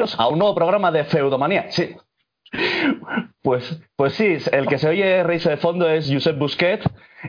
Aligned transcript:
bienvenidos 0.00 0.18
a 0.18 0.28
un 0.28 0.38
nuevo 0.38 0.54
programa 0.54 0.90
de 0.90 1.04
Feudomanía. 1.04 1.70
Sí. 1.70 1.94
Pues, 3.42 3.82
pues 3.96 4.14
sí, 4.14 4.38
el 4.52 4.66
que 4.66 4.78
se 4.78 4.88
oye 4.88 5.22
reírse 5.22 5.50
de 5.50 5.56
fondo 5.58 5.88
es 5.88 6.10
Josep 6.10 6.38
Busquet 6.38 6.82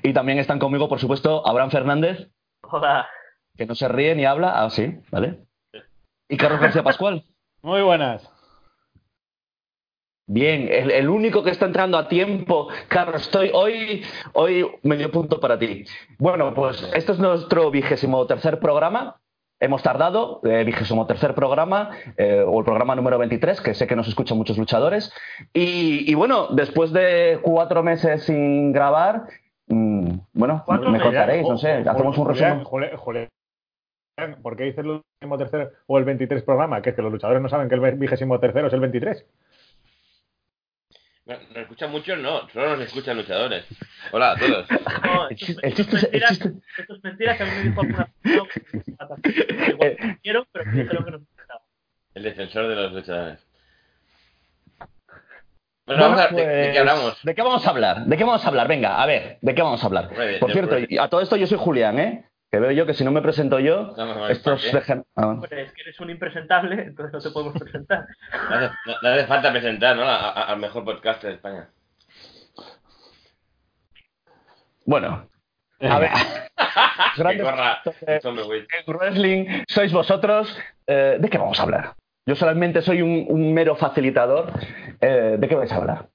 y 0.04 0.14
también 0.14 0.40
están 0.40 0.58
conmigo, 0.58 0.88
por 0.88 1.00
supuesto, 1.00 1.46
Abraham 1.46 1.70
Fernández. 1.70 2.30
Hola. 2.64 3.08
Que 3.58 3.66
no 3.66 3.76
se 3.76 3.88
ríe 3.90 4.16
ni 4.16 4.26
habla. 4.26 4.64
Ah, 4.64 4.70
sí, 4.70 5.00
¿vale? 5.12 5.40
Y 6.30 6.38
Carlos 6.38 6.62
García 6.62 6.84
Pascual. 6.84 7.26
Muy 7.62 7.82
buenas. 7.82 8.30
Bien, 10.28 10.70
el, 10.72 10.92
el, 10.92 11.10
único 11.10 11.44
que 11.44 11.52
está 11.52 11.66
entrando 11.66 11.98
a 11.98 12.08
tiempo. 12.08 12.70
Carlos, 12.88 13.24
estoy 13.24 13.52
hoy, 13.54 14.04
hoy 14.34 14.66
medio 14.84 15.12
punto 15.12 15.42
para 15.42 15.60
ti. 15.60 15.84
Bueno, 16.18 16.54
pues 16.54 16.90
este 16.94 17.12
es 17.12 17.20
nuestro 17.20 17.70
vigésimo 17.70 18.26
tercer 18.28 18.60
programa. 18.60 19.21
Hemos 19.64 19.84
tardado, 19.84 20.42
eh, 20.44 20.64
vigésimo 20.64 21.06
tercer 21.06 21.36
programa, 21.36 21.92
eh, 22.18 22.44
o 22.46 22.58
el 22.58 22.66
programa 22.66 22.96
número 22.96 23.20
23, 23.20 23.62
que 23.62 23.76
sé 23.76 23.86
que 23.86 23.96
nos 23.96 24.08
escuchan 24.08 24.36
muchos 24.36 24.58
luchadores. 24.58 25.14
Y, 25.54 26.12
y 26.12 26.16
bueno, 26.16 26.48
después 26.48 26.92
de 26.92 27.40
cuatro 27.44 27.84
meses 27.84 28.24
sin 28.24 28.72
grabar, 28.74 29.28
mmm, 29.68 30.16
bueno, 30.34 30.66
me 30.68 31.00
contaréis, 31.00 31.48
no 31.48 31.60
sé, 31.60 31.74
hacemos 31.88 32.18
un 32.18 32.28
resumen. 32.28 32.64
¿Por 34.42 34.58
qué 34.58 34.64
dices 34.64 34.84
el 34.84 35.02
vigésimo 35.22 35.38
tercer 35.38 35.72
o 35.86 35.98
el 36.00 36.06
23 36.06 36.42
programa? 36.42 36.82
Que 36.82 36.90
es 36.90 36.96
que 36.96 37.02
los 37.04 37.12
luchadores 37.12 37.42
no 37.42 37.48
saben 37.48 37.70
que 37.70 37.76
el 37.76 37.98
vigésimo 37.98 38.40
tercero 38.40 38.66
es 38.68 38.74
el 38.74 38.80
23. 38.80 39.26
No, 41.32 41.38
nos 41.50 41.58
escuchan 41.58 41.92
muchos, 41.92 42.18
no, 42.20 42.50
solo 42.50 42.76
nos 42.76 42.88
escuchan 42.88 43.16
luchadores. 43.16 43.66
Hola 44.12 44.32
a 44.32 44.38
todos. 44.38 44.68
No, 45.04 45.30
esto, 45.30 45.54
esto, 45.62 45.82
es 45.82 46.04
mentira, 46.04 46.28
esto 46.30 46.96
es 46.96 47.04
mentira 47.04 47.38
que 47.38 47.44
a 47.44 47.46
mí 47.46 47.52
me 47.56 47.64
dijo 47.64 47.82
alguna 47.82 48.10
persona 48.22 48.50
igual 49.70 50.20
quiero, 50.22 50.48
pero 50.52 50.66
que 50.66 50.88
creo 50.88 51.06
que 51.06 51.12
no 51.12 51.18
escuchaba. 51.18 51.62
El 52.14 52.24
defensor 52.24 52.68
de 52.68 52.76
los 52.76 52.94
luchadores. 52.94 53.40
Bueno, 55.86 56.04
vamos 56.04 56.22
a, 56.22 56.30
pues, 56.30 56.48
¿de, 56.48 56.54
¿de, 56.54 56.72
qué 56.72 56.80
hablamos? 56.80 57.24
¿De 57.24 57.36
qué 57.36 57.42
vamos 57.42 57.66
a 57.66 57.70
hablar? 57.70 58.06
¿De 58.06 58.18
qué 58.18 58.24
vamos 58.24 58.46
a 58.46 58.48
hablar? 58.48 58.68
Venga, 58.68 59.02
a 59.02 59.06
ver, 59.06 59.38
¿de 59.42 59.56
qué 59.56 59.62
vamos 59.62 59.84
a 59.84 59.88
hablar? 59.88 60.10
Por 60.40 60.52
cierto, 60.52 60.76
a 61.00 61.10
todo 61.10 61.22
esto 61.22 61.36
yo 61.36 61.48
soy 61.48 61.58
Julián, 61.58 62.00
¿eh? 62.00 62.26
Que 62.52 62.60
veo 62.60 62.72
yo 62.72 62.86
que 62.86 62.94
si 62.94 63.06
no 63.06 63.12
me 63.12 63.22
presento 63.22 63.60
yo, 63.60 63.94
No, 63.96 64.06
no, 64.14 64.28
estos 64.28 64.62
dejan... 64.74 65.06
ah. 65.16 65.36
Pues 65.40 65.52
es 65.54 65.72
que 65.72 65.82
eres 65.84 65.98
un 66.02 66.10
impresentable, 66.10 66.82
entonces 66.84 67.14
no 67.14 67.20
te 67.22 67.30
podemos 67.32 67.58
presentar. 67.62 68.06
No 68.50 68.56
hace, 68.58 68.74
no- 68.86 68.96
no 69.02 69.10
hace 69.10 69.26
falta 69.26 69.52
presentar, 69.52 69.96
¿no? 69.96 70.04
A- 70.04 70.32
a- 70.32 70.44
al 70.52 70.60
mejor 70.60 70.84
podcast 70.84 71.24
de 71.24 71.32
España. 71.36 71.70
Bueno, 74.86 75.30
a 75.80 76.00
ver, 76.00 76.10
Grandes 77.18 77.44
corra. 77.44 77.82
eh, 78.08 78.20
en 78.24 78.94
wrestling 78.94 79.64
sois 79.70 79.94
vosotros. 79.94 80.54
eh, 80.88 81.18
¿De 81.20 81.30
qué 81.30 81.38
vamos 81.38 81.60
a 81.60 81.64
hablar? 81.64 81.94
Yo 82.26 82.36
solamente 82.36 82.82
soy 82.82 83.02
un, 83.02 83.26
un 83.30 83.54
mero 83.54 83.76
facilitador. 83.78 84.52
eh, 85.00 85.38
¿De 85.40 85.48
qué 85.48 85.56
vais 85.56 85.72
a 85.72 85.78
hablar? 85.78 86.10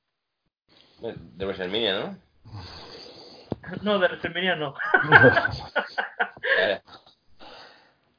De 1.00 1.44
WrestleMania, 1.46 1.98
¿no? 2.00 2.16
No, 3.82 3.98
de 3.98 4.06
WrestleMania 4.08 4.56
no. 4.56 4.74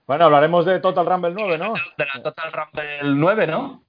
Bueno, 0.06 0.26
hablaremos 0.26 0.66
de 0.66 0.80
Total 0.80 1.06
Rumble 1.06 1.32
9, 1.34 1.58
¿no? 1.58 1.74
De 1.98 2.06
la 2.06 2.24
Total 2.24 2.52
Rumble 2.54 3.00
9, 3.04 3.48
¿no? 3.48 3.84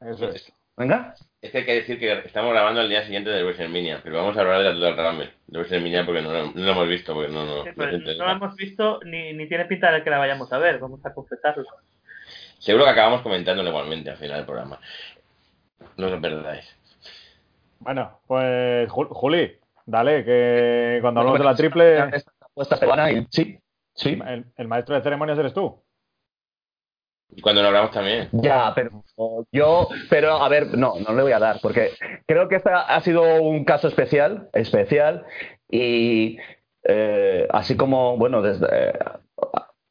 Eso 0.00 0.30
es. 0.30 0.50
Venga. 0.76 1.14
Es 1.42 1.50
que 1.52 1.58
hay 1.58 1.64
que 1.66 1.74
decir 1.74 1.98
que 1.98 2.12
estamos 2.20 2.52
grabando 2.52 2.80
el 2.80 2.88
día 2.88 3.02
siguiente 3.04 3.28
de 3.30 3.42
WrestleMania, 3.44 4.00
pero 4.02 4.16
vamos 4.16 4.36
a 4.36 4.40
hablar 4.40 4.62
de 4.62 4.72
la 4.74 4.90
Total 4.90 5.10
Rumble, 5.10 5.32
de 5.46 5.58
WrestleMania 5.58 6.06
porque 6.06 6.22
no, 6.22 6.32
lo- 6.32 6.52
no 6.52 6.62
lo 6.62 6.70
hemos 6.72 6.88
visto, 6.88 7.12
porque 7.14 7.30
no, 7.30 7.44
no, 7.44 7.64
Sí, 7.64 7.68
no 7.70 7.74
pues 7.74 8.16
la 8.16 8.32
hemos 8.32 8.54
visto 8.56 9.00
ni, 9.04 9.34
ni 9.34 9.46
tiene 9.48 9.66
pinta 9.66 9.90
de 9.92 10.02
que 10.02 10.08
la 10.10 10.18
vayamos 10.18 10.50
a 10.52 10.58
ver, 10.58 10.78
vamos 10.78 11.04
a 11.04 11.12
confesarlo. 11.12 11.66
Seguro 12.58 12.84
que 12.84 12.90
acabamos 12.90 13.20
comentándolo 13.22 13.68
igualmente 13.68 14.10
al 14.10 14.16
final 14.16 14.38
del 14.38 14.46
programa. 14.46 14.80
No 15.96 16.06
os 16.06 16.12
lo 16.12 16.20
perdáis. 16.20 16.76
Bueno, 17.80 18.20
pues 18.26 18.88
Ju- 18.88 19.08
Juli, 19.10 19.58
dale, 19.88 20.24
que 20.24 20.98
cuando 21.00 21.20
hablamos 21.20 21.40
de 21.40 21.44
la 21.46 21.54
triple, 21.54 21.98
Esta 22.14 22.32
apuesta 22.40 22.76
se 22.76 22.86
van 22.86 23.00
a 23.00 23.10
ir. 23.10 23.26
Sí, 23.30 23.58
sí. 23.94 24.18
el, 24.26 24.44
el 24.56 24.68
maestro 24.68 24.94
de 24.94 25.02
ceremonias 25.02 25.38
eres 25.38 25.54
tú. 25.54 25.82
Y 27.30 27.42
cuando 27.42 27.62
lo 27.62 27.68
hablamos 27.68 27.90
también. 27.90 28.28
Ya, 28.32 28.72
pero 28.74 29.04
yo, 29.52 29.88
pero 30.08 30.42
a 30.42 30.48
ver, 30.48 30.76
no, 30.76 30.94
no 31.06 31.14
le 31.14 31.22
voy 31.22 31.32
a 31.32 31.38
dar, 31.38 31.58
porque 31.62 31.90
creo 32.26 32.48
que 32.48 32.56
este 32.56 32.70
ha 32.72 33.00
sido 33.00 33.42
un 33.42 33.64
caso 33.64 33.88
especial, 33.88 34.48
especial, 34.54 35.26
y 35.70 36.38
eh, 36.84 37.46
así 37.50 37.76
como, 37.76 38.16
bueno, 38.16 38.40
desde 38.40 38.66
eh, 38.72 38.98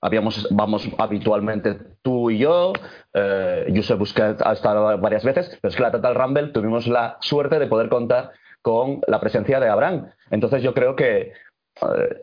habíamos, 0.01 0.47
vamos 0.49 0.89
habitualmente 0.97 1.77
tú 2.01 2.31
y 2.31 2.39
yo, 2.39 2.73
eh, 3.13 3.71
Josep 3.75 3.99
Busquets 3.99 4.41
ha 4.41 4.53
estado 4.53 4.97
varias 4.97 5.23
veces, 5.23 5.57
pero 5.61 5.69
es 5.69 5.75
que 5.75 5.83
la 5.83 5.91
Total 5.91 6.15
Rumble 6.15 6.47
tuvimos 6.47 6.87
la 6.87 7.17
suerte 7.21 7.59
de 7.59 7.67
poder 7.67 7.89
contar 7.89 8.31
con 8.67 8.99
la 9.07 9.21
presencia 9.21 9.61
de 9.61 9.69
Abraham. 9.69 10.11
Entonces 10.29 10.61
yo 10.61 10.73
creo 10.73 10.97
que 10.97 11.31
eh, 11.31 12.21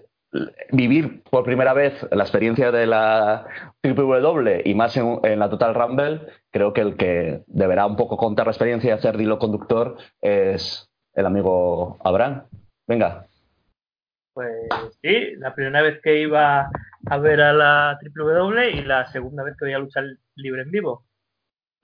vivir 0.73 1.23
por 1.23 1.43
primera 1.43 1.73
vez 1.73 2.07
la 2.11 2.23
experiencia 2.23 2.71
de 2.71 2.87
la 2.87 3.47
WWE 3.83 4.61
y 4.63 4.75
más 4.75 4.95
en, 4.99 5.39
la 5.39 5.49
Total 5.49 5.75
Rumble, 5.75 6.21
creo 6.51 6.75
que 6.75 6.83
el 6.83 6.97
que 6.99 7.41
deberá 7.47 7.87
un 7.87 7.97
poco 7.97 8.19
contar 8.19 8.45
la 8.45 8.53
experiencia 8.53 8.91
y 8.91 8.93
hacer 8.93 9.19
hilo 9.19 9.39
conductor 9.39 9.97
es 10.21 10.87
el 11.15 11.25
amigo 11.25 11.97
Abraham. 12.05 12.43
Venga. 12.87 13.27
Pues 14.35 14.69
sí, 15.01 15.37
la 15.37 15.55
primera 15.55 15.81
vez 15.81 15.99
que 16.03 16.21
iba 16.21 16.69
a 17.07 17.17
ver 17.17 17.41
a 17.41 17.55
la 17.55 17.99
WWE 18.03 18.71
y 18.71 18.83
la 18.83 19.07
segunda 19.07 19.45
vez 19.45 19.57
que 19.57 19.65
voy 19.65 19.73
a 19.73 19.79
luchar 19.79 20.05
libre 20.35 20.61
en 20.61 20.71
vivo. 20.71 21.07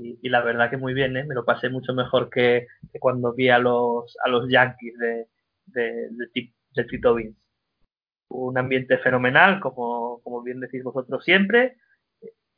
Y, 0.03 0.28
la 0.28 0.43
verdad 0.43 0.71
que 0.71 0.77
muy 0.77 0.94
bien, 0.94 1.16
¿eh? 1.16 1.25
me 1.25 1.34
lo 1.34 1.44
pasé 1.44 1.69
mucho 1.69 1.94
mejor 1.94 2.31
que, 2.31 2.66
cuando 2.99 3.34
vi 3.34 3.49
a 3.49 3.59
los, 3.59 4.16
a 4.25 4.28
los 4.28 4.49
Yankees 4.49 4.99
de, 4.99 5.27
de, 5.66 6.09
de 6.75 6.84
Tito 6.84 7.15
Vince. 7.15 7.41
Un 8.28 8.59
ambiente 8.59 8.99
fenomenal, 8.99 9.60
como, 9.60 10.21
como 10.22 10.43
bien 10.43 10.60
decís 10.60 10.83
vosotros 10.84 11.25
siempre. 11.25 11.77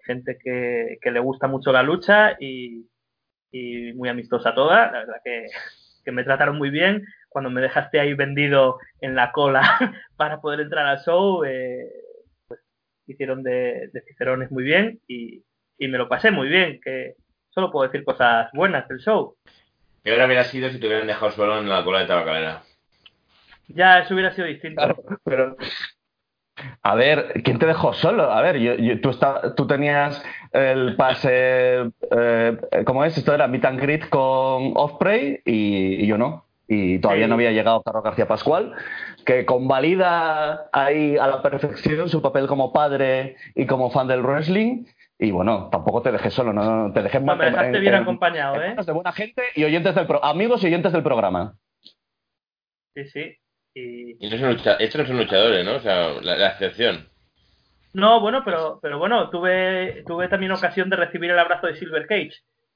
Gente 0.04 0.38
que, 0.42 0.98
que 1.00 1.10
le 1.10 1.20
gusta 1.20 1.48
mucho 1.48 1.72
la 1.72 1.82
lucha 1.82 2.36
y, 2.40 2.88
y 3.50 3.92
muy 3.94 4.08
amistosa 4.08 4.54
toda. 4.54 4.90
La 4.92 4.98
verdad 5.00 5.20
que, 5.24 5.46
que 6.04 6.12
me 6.12 6.24
trataron 6.24 6.58
muy 6.58 6.70
bien. 6.70 7.06
Cuando 7.28 7.50
me 7.50 7.62
dejaste 7.62 8.00
ahí 8.00 8.14
vendido 8.14 8.78
en 9.00 9.14
la 9.14 9.32
cola 9.32 9.62
para 10.16 10.40
poder 10.40 10.60
entrar 10.60 10.86
al 10.86 10.98
show, 10.98 11.44
eh, 11.44 11.90
pues 12.46 12.60
hicieron 13.06 13.42
de, 13.42 13.88
de 13.92 14.02
cicerones 14.02 14.50
muy 14.50 14.64
bien 14.64 15.00
y, 15.08 15.44
y 15.78 15.88
me 15.88 15.98
lo 15.98 16.08
pasé 16.08 16.30
muy 16.30 16.48
bien, 16.48 16.80
que 16.80 17.16
solo 17.54 17.70
puedo 17.70 17.88
decir 17.90 18.04
cosas 18.04 18.48
buenas 18.52 18.86
del 18.88 18.98
show. 18.98 19.36
¿Qué 20.04 20.12
hora 20.12 20.26
hubiera 20.26 20.44
sido 20.44 20.68
si 20.70 20.80
te 20.80 20.86
hubieran 20.86 21.06
dejado 21.06 21.30
solo 21.32 21.58
en 21.58 21.68
la 21.68 21.84
cola 21.84 22.00
de 22.00 22.06
tabacalera? 22.06 22.62
Ya 23.68 24.00
eso 24.00 24.14
hubiera 24.14 24.32
sido 24.32 24.46
distinto. 24.48 24.76
Claro, 24.82 24.96
pero. 25.24 25.56
A 26.82 26.94
ver, 26.94 27.40
¿quién 27.44 27.58
te 27.58 27.66
dejó 27.66 27.92
solo? 27.94 28.30
A 28.30 28.42
ver, 28.42 28.58
yo, 28.58 28.74
yo- 28.74 29.00
tú, 29.00 29.10
está- 29.10 29.54
tú 29.54 29.66
tenías 29.66 30.22
el 30.52 30.96
pase. 30.96 31.90
Eh, 32.10 32.56
¿Cómo 32.84 33.04
es? 33.04 33.16
Esto 33.16 33.32
era 33.34 33.48
meet 33.48 33.64
and 33.64 33.80
greet 33.80 34.08
con 34.08 34.72
Offprey 34.76 35.40
y, 35.44 36.04
y 36.04 36.06
yo 36.06 36.18
no. 36.18 36.44
Y 36.68 36.98
todavía 37.00 37.24
Sí. 37.24 37.28
no 37.28 37.34
había 37.36 37.52
llegado 37.52 37.82
Carlos 37.82 38.04
García 38.04 38.28
Pascual, 38.28 38.74
que 39.24 39.44
convalida 39.46 40.68
ahí 40.72 41.16
a 41.16 41.26
la 41.26 41.42
perfección 41.42 42.08
su 42.08 42.20
papel 42.22 42.46
como 42.46 42.72
padre 42.72 43.36
y 43.54 43.66
como 43.66 43.90
fan 43.90 44.08
del 44.08 44.22
wrestling. 44.22 44.84
Y 45.22 45.30
bueno, 45.30 45.68
tampoco 45.70 46.02
te 46.02 46.10
dejé 46.10 46.30
solo, 46.30 46.52
no, 46.52 46.64
no, 46.88 46.92
te 46.92 47.00
dejé 47.00 47.18
en- 47.18 47.26
No, 47.26 47.36
me 47.36 47.44
dejaste 47.44 47.76
en- 47.76 47.80
bien 47.80 47.94
en- 47.94 48.02
acompañado, 48.02 48.56
en 48.60 48.72
¿eh? 48.78 48.82
de 48.84 48.92
buena 48.92 49.12
gente 49.12 49.42
y 49.54 49.62
oyentes 49.62 49.94
del 49.94 50.06
pro- 50.06 50.24
amigos 50.24 50.62
y 50.64 50.66
oyentes 50.66 50.92
del 50.92 51.04
programa. 51.04 51.54
Sí, 52.94 53.04
sí. 53.04 53.36
Y... 53.74 54.28
No 54.28 54.36
son 54.36 54.50
lucha- 54.50 54.76
estos 54.80 55.00
no 55.02 55.06
son 55.06 55.18
luchadores, 55.18 55.64
¿no? 55.64 55.76
O 55.76 55.80
sea, 55.80 56.08
la, 56.20 56.36
la 56.36 56.48
excepción. 56.48 57.08
No, 57.94 58.20
bueno, 58.20 58.42
pero, 58.44 58.80
pero 58.82 58.98
bueno, 58.98 59.30
tuve, 59.30 60.02
tuve 60.06 60.26
también 60.28 60.50
ocasión 60.52 60.90
de 60.90 60.96
recibir 60.96 61.30
el 61.30 61.38
abrazo 61.38 61.68
de 61.68 61.76
Silver 61.76 62.06
Cage. 62.06 62.32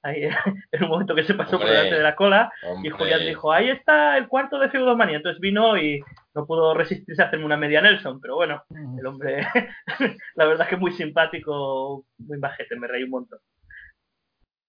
Ahí, 0.07 0.23
en 0.73 0.85
un 0.85 0.89
momento 0.91 1.15
que 1.15 1.25
se 1.25 1.35
pasó 1.35 1.59
por 1.59 1.69
delante 1.69 1.97
de 1.97 2.03
la 2.03 2.15
cola 2.15 2.53
y. 2.83 2.91
Julián 2.91 3.21
dijo, 3.27 3.53
ahí 3.53 3.69
está 3.71 4.17
el 4.17 4.29
cuarto 4.29 4.59
de 4.59 4.69
Feudomanía. 4.71 5.17
Entonces 5.17 5.41
vino 5.41 5.77
y 5.77 6.01
no 6.35 6.47
pudo 6.47 6.75
resistirse 6.75 7.23
a 7.23 7.27
hacerme 7.27 7.45
una 7.47 7.57
media 7.57 7.81
Nelson, 7.81 8.21
pero 8.21 8.37
bueno, 8.37 8.63
el 8.99 9.07
hombre, 9.07 9.47
la 10.35 10.45
verdad 10.47 10.69
que 10.69 10.77
muy 10.77 10.93
simpático, 10.93 12.05
muy 12.19 12.39
bajete, 12.39 12.77
me 12.77 12.87
reí 12.87 13.03
un 13.05 13.11
montón. 13.11 13.39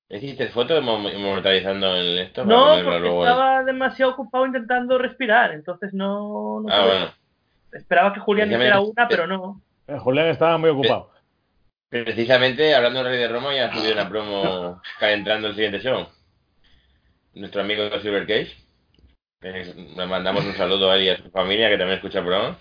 ¿Hiciste 0.09 0.47
fotos 0.49 0.81
mo- 0.81 1.09
inmortalizando 1.09 1.95
en 1.97 2.19
esto? 2.19 2.45
No, 2.45 2.75
porque 2.83 2.99
luego 2.99 3.25
estaba 3.27 3.63
demasiado 3.63 4.13
ocupado 4.13 4.45
intentando 4.45 4.97
respirar, 4.97 5.51
entonces 5.51 5.93
no, 5.93 6.61
no 6.61 6.67
Ah, 6.73 6.85
bueno. 6.85 7.05
Esperaba 7.73 8.13
que 8.13 8.21
Julián 8.21 8.47
hiciera 8.49 8.79
una, 8.79 9.07
pero 9.09 9.27
no. 9.27 9.61
Eh, 9.87 9.97
Julián 9.99 10.27
estaba 10.27 10.57
muy 10.57 10.69
ocupado. 10.69 11.11
Precisamente, 11.89 12.75
hablando 12.75 12.99
del 13.03 13.11
Rey 13.13 13.19
de 13.19 13.27
Roma, 13.29 13.55
ya 13.55 13.67
ha 13.67 13.73
subido 13.73 13.93
una 13.93 14.09
promo 14.09 14.81
calentando 14.99 15.47
el 15.47 15.55
siguiente 15.55 15.79
show. 15.79 16.07
Nuestro 17.33 17.61
amigo 17.61 17.89
Silver 18.01 18.27
Cage. 18.27 18.55
Le 19.41 20.05
mandamos 20.05 20.43
un 20.43 20.55
saludo 20.55 20.91
a 20.91 20.95
él 20.97 21.03
y 21.03 21.09
a 21.09 21.17
su 21.17 21.29
familia, 21.31 21.69
que 21.69 21.77
también 21.77 21.97
escucha 21.97 22.19
el 22.19 22.25
programa. 22.25 22.57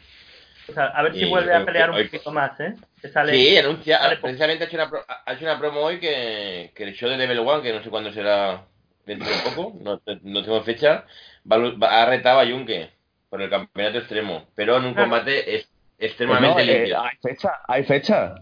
O 0.69 0.73
sea, 0.73 0.87
a 0.87 1.03
ver 1.03 1.15
si 1.15 1.21
Y 1.25 1.25
vuelve 1.29 1.55
a 1.55 1.59
hoy- 1.59 1.65
pelear 1.65 1.91
un 1.91 2.03
poquito 2.05 2.31
más, 2.33 2.59
¿eh? 2.61 2.75
Que 3.01 3.09
sale... 3.09 3.33
Sí, 3.33 3.57
anuncia, 3.57 3.99
sale 3.99 4.17
precisamente 4.19 4.65
ha 4.65 4.67
hecho, 4.67 4.77
una, 4.77 4.91
pro- 4.91 5.05
ha 5.09 5.33
hecho 5.33 5.45
una 5.45 5.59
promo 5.59 5.81
hoy 5.81 5.99
que, 5.99 6.73
que 6.75 6.85
el 6.85 6.95
show 6.95 7.09
de 7.09 7.17
Level 7.17 7.39
One, 7.41 7.63
que 7.63 7.73
no 7.73 7.83
sé 7.83 7.89
cuándo 7.91 8.13
será 8.13 8.65
dentro 9.07 9.29
de 9.29 9.37
poco, 9.39 9.77
no, 9.81 10.01
no 10.23 10.43
tengo 10.45 10.63
fecha, 10.63 11.05
va, 11.51 11.57
va- 11.59 12.03
ha 12.03 12.07
retado 12.07 12.41
a 12.41 12.47
Junke 12.47 12.91
por 13.31 13.41
el 13.43 13.49
campeonato 13.51 13.99
extremo, 13.99 14.47
pero 14.55 14.77
en 14.77 14.85
un 14.87 14.95
combate 14.95 15.57
es, 15.57 15.67
Pues 15.97 16.11
extremadamente 16.11 16.63
eh, 16.63 16.67
limpio. 16.79 17.01
hay 17.03 17.17
fecha, 17.23 17.53
hay 17.69 17.85
fecha. 17.85 18.35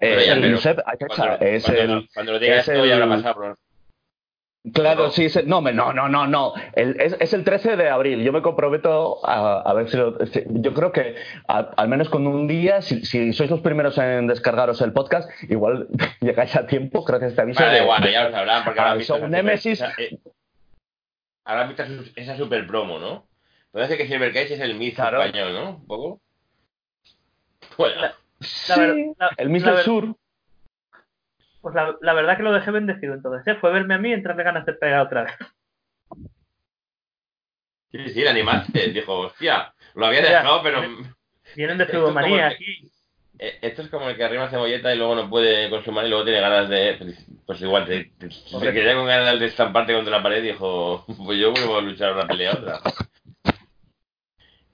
Pero 0.00 0.20
Eh, 0.20 0.26
ya, 0.26 0.32
el 0.32 0.40
pero 0.40 0.56
Josep, 0.56 0.78
hay 0.86 0.96
fecha. 0.98 1.14
cuando, 1.16 1.44
es 1.46 1.62
cuando 1.64 1.82
el, 1.82 1.90
lo, 1.94 2.02
cuando 2.14 2.32
lo 2.32 2.38
diga 2.38 2.56
es 2.60 2.66
ya 2.66 2.72
el- 2.72 2.92
habrá 2.92 3.08
pasado. 3.08 3.34
Por... 3.34 3.58
Claro, 4.74 5.04
No. 5.04 5.10
sí, 5.10 5.24
es 5.26 5.36
el- 5.36 5.48
no, 5.48 5.60
me- 5.62 5.72
no, 5.72 5.92
no, 5.94 6.08
no, 6.08 6.26
no. 6.26 6.52
El- 6.74 7.00
es, 7.00 7.16
es 7.18 7.32
el 7.32 7.44
13 7.44 7.76
de 7.76 7.88
abril. 7.88 8.22
Yo 8.22 8.30
me 8.32 8.42
comprometo 8.42 9.24
a, 9.26 9.60
a 9.62 9.72
ver 9.74 9.88
si, 9.88 9.96
lo- 9.96 10.18
si- 10.26 10.44
Yo 10.48 10.74
creo 10.74 10.92
que 10.92 11.16
a- 11.48 11.70
al 11.76 11.88
menos 11.88 12.08
con 12.10 12.26
un 12.26 12.46
día, 12.46 12.82
si, 12.82 13.04
si 13.06 13.32
sois 13.32 13.50
los 13.50 13.60
primeros 13.60 13.96
en 13.98 14.26
descargaros 14.26 14.80
el 14.82 14.92
podcast, 14.92 15.30
igual 15.50 15.88
llegáis 16.20 16.54
a 16.56 16.66
tiempo, 16.66 17.04
gracias 17.04 17.28
a 17.28 17.30
este 17.30 17.42
aviso. 17.42 17.62
Vale, 17.62 17.80
de- 17.80 17.86
bueno, 17.86 18.08
ya 18.08 18.24
lo 18.24 18.30
sabrán, 18.32 18.64
porque 18.64 18.80
Ah, 18.80 18.82
habrán 18.84 18.98
visto 18.98 19.28
Nemesis. 19.28 19.80
esa- 19.80 19.94
eh, 19.98 20.18
habrán 21.44 21.68
visto 21.68 21.82
esa- 21.82 22.02
esa 22.16 22.36
super 22.36 22.66
promo, 22.66 22.98
¿no? 22.98 23.26
Parece 23.72 23.96
que 23.96 24.06
Silver 24.06 24.32
Cage 24.32 24.54
es 24.54 24.60
el 24.60 24.74
Miz 24.74 24.94
Claro. 24.94 25.22
español, 25.22 25.52
¿no? 25.54 25.70
Un 25.76 25.86
poco. 25.86 26.20
Bueno, 27.78 28.02
La- 28.40 28.46
Sí, 28.46 28.68
La 28.68 28.76
ver- 28.78 28.96
la- 29.18 29.30
el 29.36 29.48
Miss 29.50 29.62
la 29.62 29.68
del 29.68 29.76
ver- 29.76 29.84
Sur. 29.84 30.16
Pues 31.60 31.74
la, 31.74 31.94
la 32.00 32.14
verdad 32.14 32.36
que 32.38 32.42
lo 32.42 32.52
dejé 32.52 32.70
bendecido 32.70 33.12
entonces, 33.14 33.46
¿eh? 33.46 33.58
Fue 33.60 33.70
verme 33.70 33.94
a 33.94 33.98
mí 33.98 34.08
y 34.08 34.14
entrarle 34.14 34.44
ganas 34.44 34.64
de 34.64 34.72
pegar 34.72 35.00
otra 35.00 35.24
vez. 35.24 35.34
sí, 37.92 38.08
sí, 38.08 38.22
el 38.22 38.28
animaste. 38.28 38.88
Dijo, 38.92 39.18
hostia, 39.18 39.74
lo 39.94 40.06
había 40.06 40.22
dejado, 40.22 40.62
pero 40.62 40.80
Vienen 41.54 41.76
de 41.76 41.84
es 41.84 41.90
el- 41.90 41.96
aquí. 42.44 42.90
eh, 43.38 43.58
esto 43.60 43.82
es 43.82 43.88
como 43.88 44.08
el 44.08 44.16
que 44.16 44.24
arrima 44.24 44.48
cebolleta 44.48 44.94
y 44.94 44.96
luego 44.98 45.14
no 45.14 45.28
puede 45.28 45.68
consumar 45.68 46.06
y 46.06 46.08
luego 46.08 46.24
tiene 46.24 46.40
ganas 46.40 46.68
de. 46.70 46.94
Pues, 46.98 47.26
pues 47.46 47.60
igual, 47.62 47.86
te, 47.86 48.04
te- 48.18 48.30
se 48.30 48.72
quería 48.72 48.94
con 48.94 49.06
ganas 49.06 49.38
de 49.38 49.46
estamparte 49.46 49.92
contra 49.92 50.16
la 50.16 50.22
pared 50.22 50.42
y 50.42 50.48
dijo, 50.48 51.04
pues 51.26 51.38
yo 51.38 51.50
vuelvo 51.52 51.76
a 51.76 51.82
luchar 51.82 52.12
una 52.14 52.26
pelea 52.26 52.52
otra. 52.52 52.80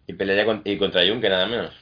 Y 0.09 0.13
pelearía 0.13 0.45
con, 0.45 0.63
y 0.65 0.79
contra 0.79 1.05
Junke, 1.05 1.29
nada 1.29 1.47
menos. 1.47 1.75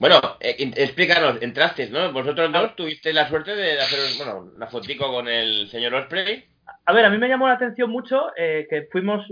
Bueno, 0.00 0.18
eh, 0.40 0.56
explícanos, 0.76 1.42
entraste, 1.42 1.90
¿no? 1.90 2.10
Vosotros 2.10 2.50
dos 2.50 2.74
tuvisteis 2.74 3.14
la 3.14 3.28
suerte 3.28 3.54
de 3.54 3.78
hacer, 3.78 3.98
bueno, 4.16 4.50
una 4.56 4.66
fotico 4.66 5.12
con 5.12 5.28
el 5.28 5.68
señor 5.68 5.94
Osprey. 5.94 6.42
A 6.86 6.92
ver, 6.94 7.04
a 7.04 7.10
mí 7.10 7.18
me 7.18 7.28
llamó 7.28 7.46
la 7.46 7.54
atención 7.54 7.90
mucho 7.90 8.32
eh, 8.34 8.66
que 8.70 8.88
fuimos 8.90 9.30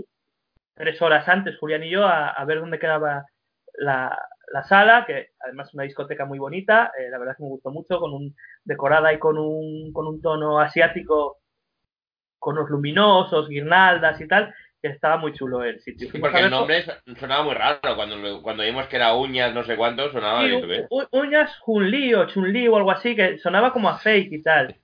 tres 0.75 1.01
horas 1.01 1.27
antes, 1.27 1.57
Julián 1.57 1.83
y 1.83 1.89
yo, 1.89 2.05
a, 2.05 2.29
a 2.29 2.45
ver 2.45 2.59
dónde 2.59 2.77
quedaba 2.77 3.25
la, 3.79 4.15
la 4.53 4.63
sala, 4.63 5.05
que 5.07 5.29
además 5.39 5.69
es 5.69 5.73
una 5.73 5.85
discoteca 5.85 6.25
muy 6.25 6.37
bonita, 6.37 6.91
eh, 6.99 7.09
la 7.09 7.17
verdad 7.17 7.31
es 7.31 7.37
que 7.37 7.43
me 7.45 7.49
gustó 7.49 7.71
mucho, 7.71 7.99
con 7.99 8.13
un 8.13 8.35
decorada 8.63 9.11
y 9.11 9.17
con 9.17 9.39
un, 9.39 9.91
con 9.91 10.05
un 10.05 10.21
tono 10.21 10.59
asiático, 10.59 11.39
con 12.37 12.59
unos 12.59 12.69
luminosos, 12.69 13.49
guirnaldas 13.49 14.21
y 14.21 14.27
tal, 14.27 14.53
que 14.81 14.87
estaba 14.89 15.17
muy 15.17 15.33
chulo 15.33 15.63
el 15.63 15.79
sitio. 15.81 16.09
Sí, 16.09 16.17
porque 16.19 16.39
el 16.39 16.49
nombre 16.49 16.83
son- 16.83 17.15
sonaba 17.17 17.43
muy 17.43 17.53
raro. 17.53 17.95
Cuando, 17.95 18.41
cuando 18.41 18.63
vimos 18.63 18.87
que 18.87 18.95
era 18.95 19.13
uñas, 19.13 19.53
no 19.53 19.63
sé 19.63 19.75
cuánto, 19.75 20.11
sonaba 20.11 20.41
Sí, 20.43 20.49
de 20.61 20.75
¿eh? 20.77 20.87
u- 20.89 21.01
u- 21.01 21.07
uñas 21.19 21.51
Chun-Li 21.65 22.13
o 22.13 22.25
Chun-Li 22.27 22.67
o 22.67 22.77
algo 22.77 22.91
así, 22.91 23.15
que 23.15 23.37
sonaba 23.39 23.73
como 23.73 23.89
a 23.89 23.97
fake 23.99 24.31
y 24.31 24.41
tal. 24.41 24.75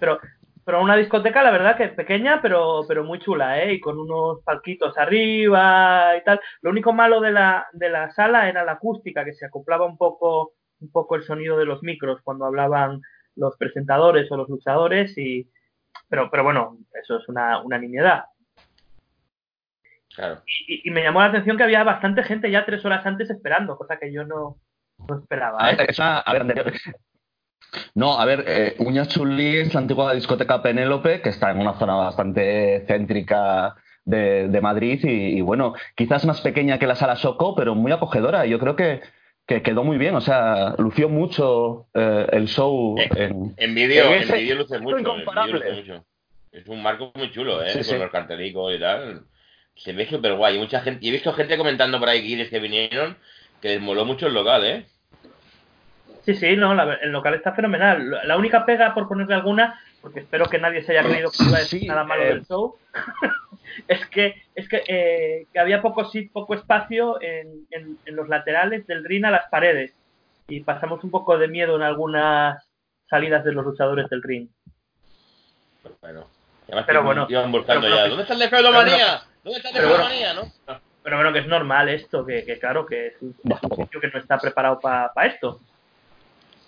Pero, 0.00 0.18
pero 0.64 0.82
una 0.82 0.96
discoteca, 0.96 1.42
la 1.42 1.50
verdad, 1.50 1.76
que 1.76 1.88
pequeña, 1.88 2.40
pero, 2.42 2.82
pero 2.88 3.04
muy 3.04 3.18
chula, 3.18 3.62
¿eh? 3.62 3.74
Y 3.74 3.80
con 3.80 3.98
unos 3.98 4.42
palquitos 4.44 4.96
arriba 4.98 6.16
y 6.16 6.24
tal. 6.24 6.40
Lo 6.62 6.70
único 6.70 6.92
malo 6.92 7.20
de 7.20 7.30
la, 7.32 7.66
de 7.72 7.88
la 7.90 8.10
sala 8.10 8.48
era 8.48 8.64
la 8.64 8.72
acústica, 8.72 9.24
que 9.24 9.32
se 9.34 9.46
acoplaba 9.46 9.84
un 9.86 9.96
poco, 9.98 10.52
un 10.80 10.90
poco 10.90 11.16
el 11.16 11.22
sonido 11.24 11.58
de 11.58 11.64
los 11.66 11.82
micros 11.82 12.20
cuando 12.22 12.44
hablaban 12.46 13.00
los 13.36 13.56
presentadores 13.56 14.30
o 14.32 14.36
los 14.36 14.48
luchadores 14.48 15.16
y... 15.18 15.48
Pero, 16.08 16.30
pero 16.30 16.44
bueno, 16.44 16.78
eso 17.02 17.18
es 17.18 17.28
una, 17.28 17.60
una 17.62 17.78
nimiedad. 17.78 18.24
Claro. 20.18 20.42
Y, 20.66 20.88
y 20.88 20.90
me 20.90 21.02
llamó 21.04 21.20
la 21.20 21.26
atención 21.26 21.56
que 21.56 21.62
había 21.62 21.84
bastante 21.84 22.24
gente 22.24 22.50
ya 22.50 22.66
tres 22.66 22.84
horas 22.84 23.06
antes 23.06 23.30
esperando, 23.30 23.76
cosa 23.76 23.98
que 24.00 24.12
yo 24.12 24.24
no, 24.24 24.56
no 25.06 25.18
esperaba. 25.20 25.58
A 25.64 25.70
¿eh? 25.70 25.76
ver, 25.76 25.90
esa- 25.90 26.18
a 26.18 26.32
ver, 26.32 26.42
anterior- 26.42 26.72
No, 27.94 28.18
a 28.18 28.24
ver, 28.24 28.44
eh, 28.48 28.74
Uñas 28.78 29.08
Chulí 29.08 29.58
es 29.58 29.74
la 29.74 29.80
antigua 29.80 30.14
discoteca 30.14 30.60
Penélope, 30.60 31.20
que 31.20 31.28
está 31.28 31.50
en 31.52 31.58
una 31.60 31.78
zona 31.78 31.94
bastante 31.94 32.84
céntrica 32.88 33.76
de, 34.04 34.48
de 34.48 34.60
Madrid 34.60 34.98
y, 35.04 35.38
y, 35.38 35.40
bueno, 35.40 35.74
quizás 35.94 36.24
más 36.24 36.40
pequeña 36.40 36.78
que 36.80 36.86
la 36.88 36.96
sala 36.96 37.14
Soco, 37.14 37.54
pero 37.54 37.74
muy 37.76 37.92
acogedora. 37.92 38.44
Yo 38.46 38.58
creo 38.58 38.74
que, 38.74 39.02
que 39.46 39.62
quedó 39.62 39.84
muy 39.84 39.98
bien, 39.98 40.16
o 40.16 40.20
sea, 40.20 40.74
lució 40.78 41.08
mucho 41.08 41.86
eh, 41.94 42.26
el 42.32 42.48
show 42.48 42.96
Eh, 42.98 43.08
en... 43.16 43.54
En 43.56 43.74
vídeo, 43.74 44.04
luce 44.10 44.54
mucho. 44.56 44.74
en 44.74 44.84
vídeo 44.84 44.98
incomparable. 44.98 45.52
luce 45.52 45.72
mucho. 45.74 46.04
Es 46.50 46.66
un 46.66 46.82
marco 46.82 47.12
muy 47.14 47.30
chulo, 47.30 47.62
¿eh? 47.62 47.68
Sí, 47.70 47.78
Con 47.78 47.84
sí. 47.84 47.98
los 47.98 48.10
cartelicos 48.10 48.74
y 48.74 48.80
tal. 48.80 49.22
Se 49.78 49.92
ve 49.92 50.06
súper 50.08 50.34
guay. 50.34 50.56
Y 50.56 50.58
mucha 50.58 50.80
gente, 50.80 51.04
y 51.04 51.08
he 51.08 51.12
visto 51.12 51.32
gente 51.32 51.56
comentando 51.56 51.98
por 51.98 52.08
ahí 52.08 52.20
guiris 52.22 52.50
que 52.50 52.58
vinieron 52.58 53.16
que 53.62 53.68
les 53.68 53.80
moló 53.80 54.04
mucho 54.04 54.26
el 54.26 54.34
local, 54.34 54.64
¿eh? 54.64 54.86
Sí, 56.24 56.34
sí, 56.34 56.56
no, 56.56 56.74
la- 56.74 56.94
el 56.94 57.10
local 57.10 57.34
está 57.34 57.52
fenomenal. 57.54 58.20
La 58.24 58.36
única 58.36 58.66
pega, 58.66 58.92
por 58.94 59.08
ponerle 59.08 59.34
alguna, 59.34 59.80
porque 60.02 60.20
espero 60.20 60.46
que 60.46 60.58
nadie 60.58 60.82
se 60.82 60.92
haya 60.96 61.08
creído 61.08 61.30
que 61.30 61.42
iba 61.44 61.56
a 61.56 61.60
decir 61.60 61.80
Sí, 61.80 61.86
nada 61.86 62.04
malo 62.04 62.22
eh. 62.22 62.26
del 62.26 62.44
show, 62.46 62.76
es 63.88 64.06
que 64.06 64.42
es 64.54 64.68
que, 64.68 64.82
eh, 64.86 65.46
que 65.52 65.58
había 65.58 65.80
poco 65.80 66.04
sit- 66.04 66.30
poco 66.32 66.54
espacio 66.54 67.20
en, 67.22 67.66
en- 67.70 67.98
en 68.04 68.16
los 68.16 68.28
laterales 68.28 68.86
del 68.86 69.04
ring 69.04 69.24
a 69.24 69.30
las 69.30 69.48
paredes 69.50 69.94
y 70.48 70.60
pasamos 70.60 71.02
un 71.04 71.10
poco 71.10 71.38
de 71.38 71.48
miedo 71.48 71.76
en 71.76 71.82
algunas 71.82 72.62
salidas 73.08 73.44
de 73.44 73.52
los 73.52 73.64
luchadores 73.64 74.08
del 74.10 74.22
ring. 74.22 74.48
Bueno. 76.00 76.26
Además 76.66 76.84
Pero 76.86 77.02
bueno, 77.02 77.26
iban 77.30 77.50
buscando 77.50 77.88
ya. 77.88 78.02
que- 78.04 78.08
¿Dónde 78.10 78.22
está 78.22 78.34
el 78.34 78.40
de 78.40 78.48
Feudomanía? 78.50 79.22
¿Dónde 79.52 79.56
está 79.58 79.68
el 79.70 79.74
de 79.74 79.80
pero 79.80 79.88
bueno. 79.90 80.04
Feudomanía, 80.08 80.34
no? 80.34 80.78
Pero 81.02 81.16
bueno, 81.16 81.32
que 81.32 81.38
es 81.38 81.46
normal 81.46 81.88
esto, 81.88 82.24
que, 82.26 82.44
que 82.44 82.58
claro, 82.58 82.84
que 82.86 83.06
es 83.08 83.14
un 83.22 83.34
sitio 83.76 84.00
que 84.00 84.08
no 84.08 84.18
está 84.18 84.38
preparado 84.38 84.78
para 84.80 85.10
esto. 85.26 85.60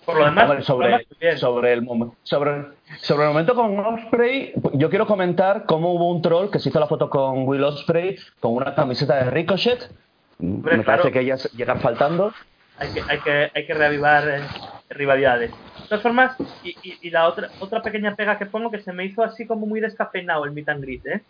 Por 0.05 0.17
lo 0.17 0.25
demás, 0.25 0.45
A 0.45 0.47
ver, 0.47 0.47
por 0.47 0.57
lo 0.57 0.63
sobre, 0.65 0.87
demás, 0.87 1.01
sobre, 1.39 1.73
el, 1.73 1.79
sobre, 2.23 2.63
sobre 2.97 3.23
el 3.23 3.29
momento 3.29 3.53
con 3.53 3.79
Osprey, 3.79 4.53
yo 4.73 4.89
quiero 4.89 5.05
comentar 5.05 5.65
cómo 5.67 5.93
hubo 5.93 6.09
un 6.09 6.23
troll 6.23 6.49
que 6.49 6.57
se 6.59 6.69
hizo 6.69 6.79
la 6.79 6.87
foto 6.87 7.07
con 7.09 7.47
Will 7.47 7.63
Osprey 7.63 8.17
con 8.39 8.53
una 8.55 8.73
camiseta 8.73 9.23
de 9.23 9.29
Ricochet. 9.29 9.91
Hombre, 10.39 10.77
Me 10.77 10.83
claro. 10.83 11.03
parece 11.03 11.13
que 11.13 11.19
ellas 11.23 11.51
llegan 11.53 11.79
faltando. 11.81 12.33
hay 12.79 12.89
que, 12.93 13.01
hay 13.07 13.19
que, 13.19 13.51
hay 13.53 13.65
que 13.67 13.73
reavivar 13.75 14.27
eh, 14.27 14.41
rivalidades. 14.89 15.51
De 15.51 15.87
todas 15.87 16.01
formas, 16.01 16.35
y, 16.63 16.69
y- 16.81 16.97
y 17.01 17.09
la 17.11 17.27
otra, 17.27 17.49
otra 17.59 17.83
pequeña 17.83 18.15
pega 18.15 18.39
que 18.39 18.47
pongo 18.47 18.71
que 18.71 18.79
se 18.81 18.91
me 18.93 19.05
hizo 19.05 19.23
así 19.23 19.45
como 19.45 19.67
muy 19.67 19.81
descafeinado 19.81 20.45
el 20.45 20.51
meet 20.51 20.67
and 20.69 20.81
greet, 20.83 21.05
¿eh? 21.05 21.21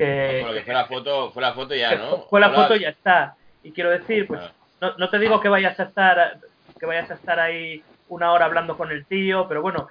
Que, 0.00 0.38
Bueno, 0.40 0.54
que 0.56 0.64
fue 0.64 0.72
la 0.72 0.86
foto, 0.86 1.30
fue 1.30 1.42
la 1.42 1.52
foto 1.52 1.74
ya, 1.74 1.94
¿no? 1.94 2.22
fue 2.30 2.40
la 2.40 2.48
Hola. 2.48 2.56
foto 2.62 2.74
y 2.76 2.80
ya 2.80 2.88
está. 2.88 3.34
Y 3.62 3.70
quiero 3.72 3.90
decir, 3.90 4.26
pues, 4.26 4.40
Ah. 4.40 4.50
no, 4.80 4.94
no 4.96 5.10
te 5.10 5.18
digo 5.18 5.40
que 5.42 5.50
vayas 5.50 5.78
a 5.78 5.82
estar 5.82 6.38
que 6.78 6.86
vayas 6.86 7.10
a 7.10 7.14
estar 7.14 7.38
ahí 7.38 7.82
una 8.08 8.32
hora 8.32 8.46
hablando 8.46 8.78
con 8.78 8.90
el 8.90 9.04
tío, 9.04 9.46
pero 9.46 9.60
bueno, 9.60 9.88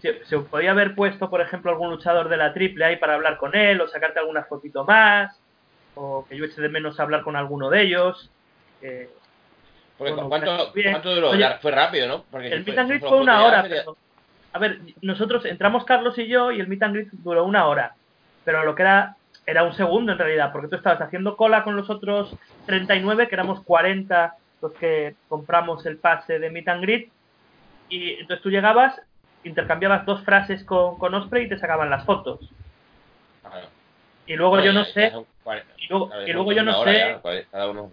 se, 0.00 0.24
se 0.24 0.38
podía 0.38 0.70
haber 0.70 0.94
puesto, 0.94 1.28
por 1.28 1.42
ejemplo, 1.42 1.70
algún 1.70 1.90
luchador 1.90 2.30
de 2.30 2.38
la 2.38 2.54
triple 2.54 2.86
ahí 2.86 2.96
para 2.96 3.12
hablar 3.12 3.36
con 3.36 3.54
él, 3.54 3.78
o 3.82 3.86
sacarte 3.88 4.20
alguna 4.20 4.44
fotito 4.44 4.86
más, 4.86 5.38
o 5.94 6.24
que 6.26 6.34
yo 6.38 6.46
eche 6.46 6.62
de 6.62 6.70
menos 6.70 6.98
hablar 6.98 7.22
con 7.22 7.36
alguno 7.36 7.68
de 7.68 7.82
ellos. 7.82 8.30
eh, 8.80 9.10
Porque, 9.98 10.14
Bueno, 10.14 10.28
¿cuánto, 10.30 10.72
bien. 10.72 10.92
¿Cuánto 10.92 11.14
duró? 11.14 11.30
Oye, 11.30 11.46
fue 11.60 11.70
rápido, 11.72 12.08
¿no? 12.08 12.24
Porque 12.30 12.48
El 12.48 12.64
si 12.64 12.70
meet 12.70 12.78
and 12.78 12.88
fue 12.88 13.00
foto 13.00 13.16
una 13.18 13.44
hora, 13.44 13.62
sería- 13.62 13.82
pero... 13.82 13.96
A 14.54 14.58
ver, 14.58 14.78
nosotros 15.02 15.44
entramos 15.44 15.84
Carlos 15.84 16.18
y 16.18 16.26
yo 16.26 16.50
y 16.50 16.60
el 16.60 16.68
meet 16.68 16.82
and 16.82 16.94
greet 16.94 17.08
duró 17.12 17.44
una 17.44 17.66
hora. 17.66 17.94
Pero 18.46 18.64
lo 18.64 18.74
que 18.74 18.82
era 18.82 19.16
era 19.46 19.64
un 19.64 19.72
segundo 19.74 20.12
en 20.12 20.18
realidad, 20.18 20.52
porque 20.52 20.68
tú 20.68 20.76
estabas 20.76 21.00
haciendo 21.00 21.36
cola 21.36 21.64
con 21.64 21.76
los 21.76 21.90
otros 21.90 22.36
39, 22.66 23.28
que 23.28 23.34
éramos 23.34 23.60
40 23.62 24.36
los 24.60 24.72
que 24.74 25.16
compramos 25.28 25.84
el 25.86 25.96
pase 25.98 26.38
de 26.38 26.50
meet 26.50 26.68
and 26.68 26.82
greet. 26.82 27.10
Y 27.88 28.12
entonces 28.12 28.42
tú 28.42 28.50
llegabas, 28.50 29.00
intercambiabas 29.44 30.06
dos 30.06 30.22
frases 30.24 30.64
con, 30.64 30.96
con 30.98 31.14
Osprey 31.14 31.46
y 31.46 31.48
te 31.48 31.58
sacaban 31.58 31.90
las 31.90 32.04
fotos. 32.04 32.38
Claro. 33.42 33.66
Y 34.26 34.36
luego 34.36 34.60
yo 34.60 34.72
no 34.72 34.84
sé, 34.84 35.12
y 35.78 35.88
luego, 35.88 36.52
y 36.52 36.54
yo 36.54 36.62
no 36.62 36.84
sé, 36.84 36.94
ya, 36.94 37.20
cada 37.50 37.70
uno. 37.70 37.92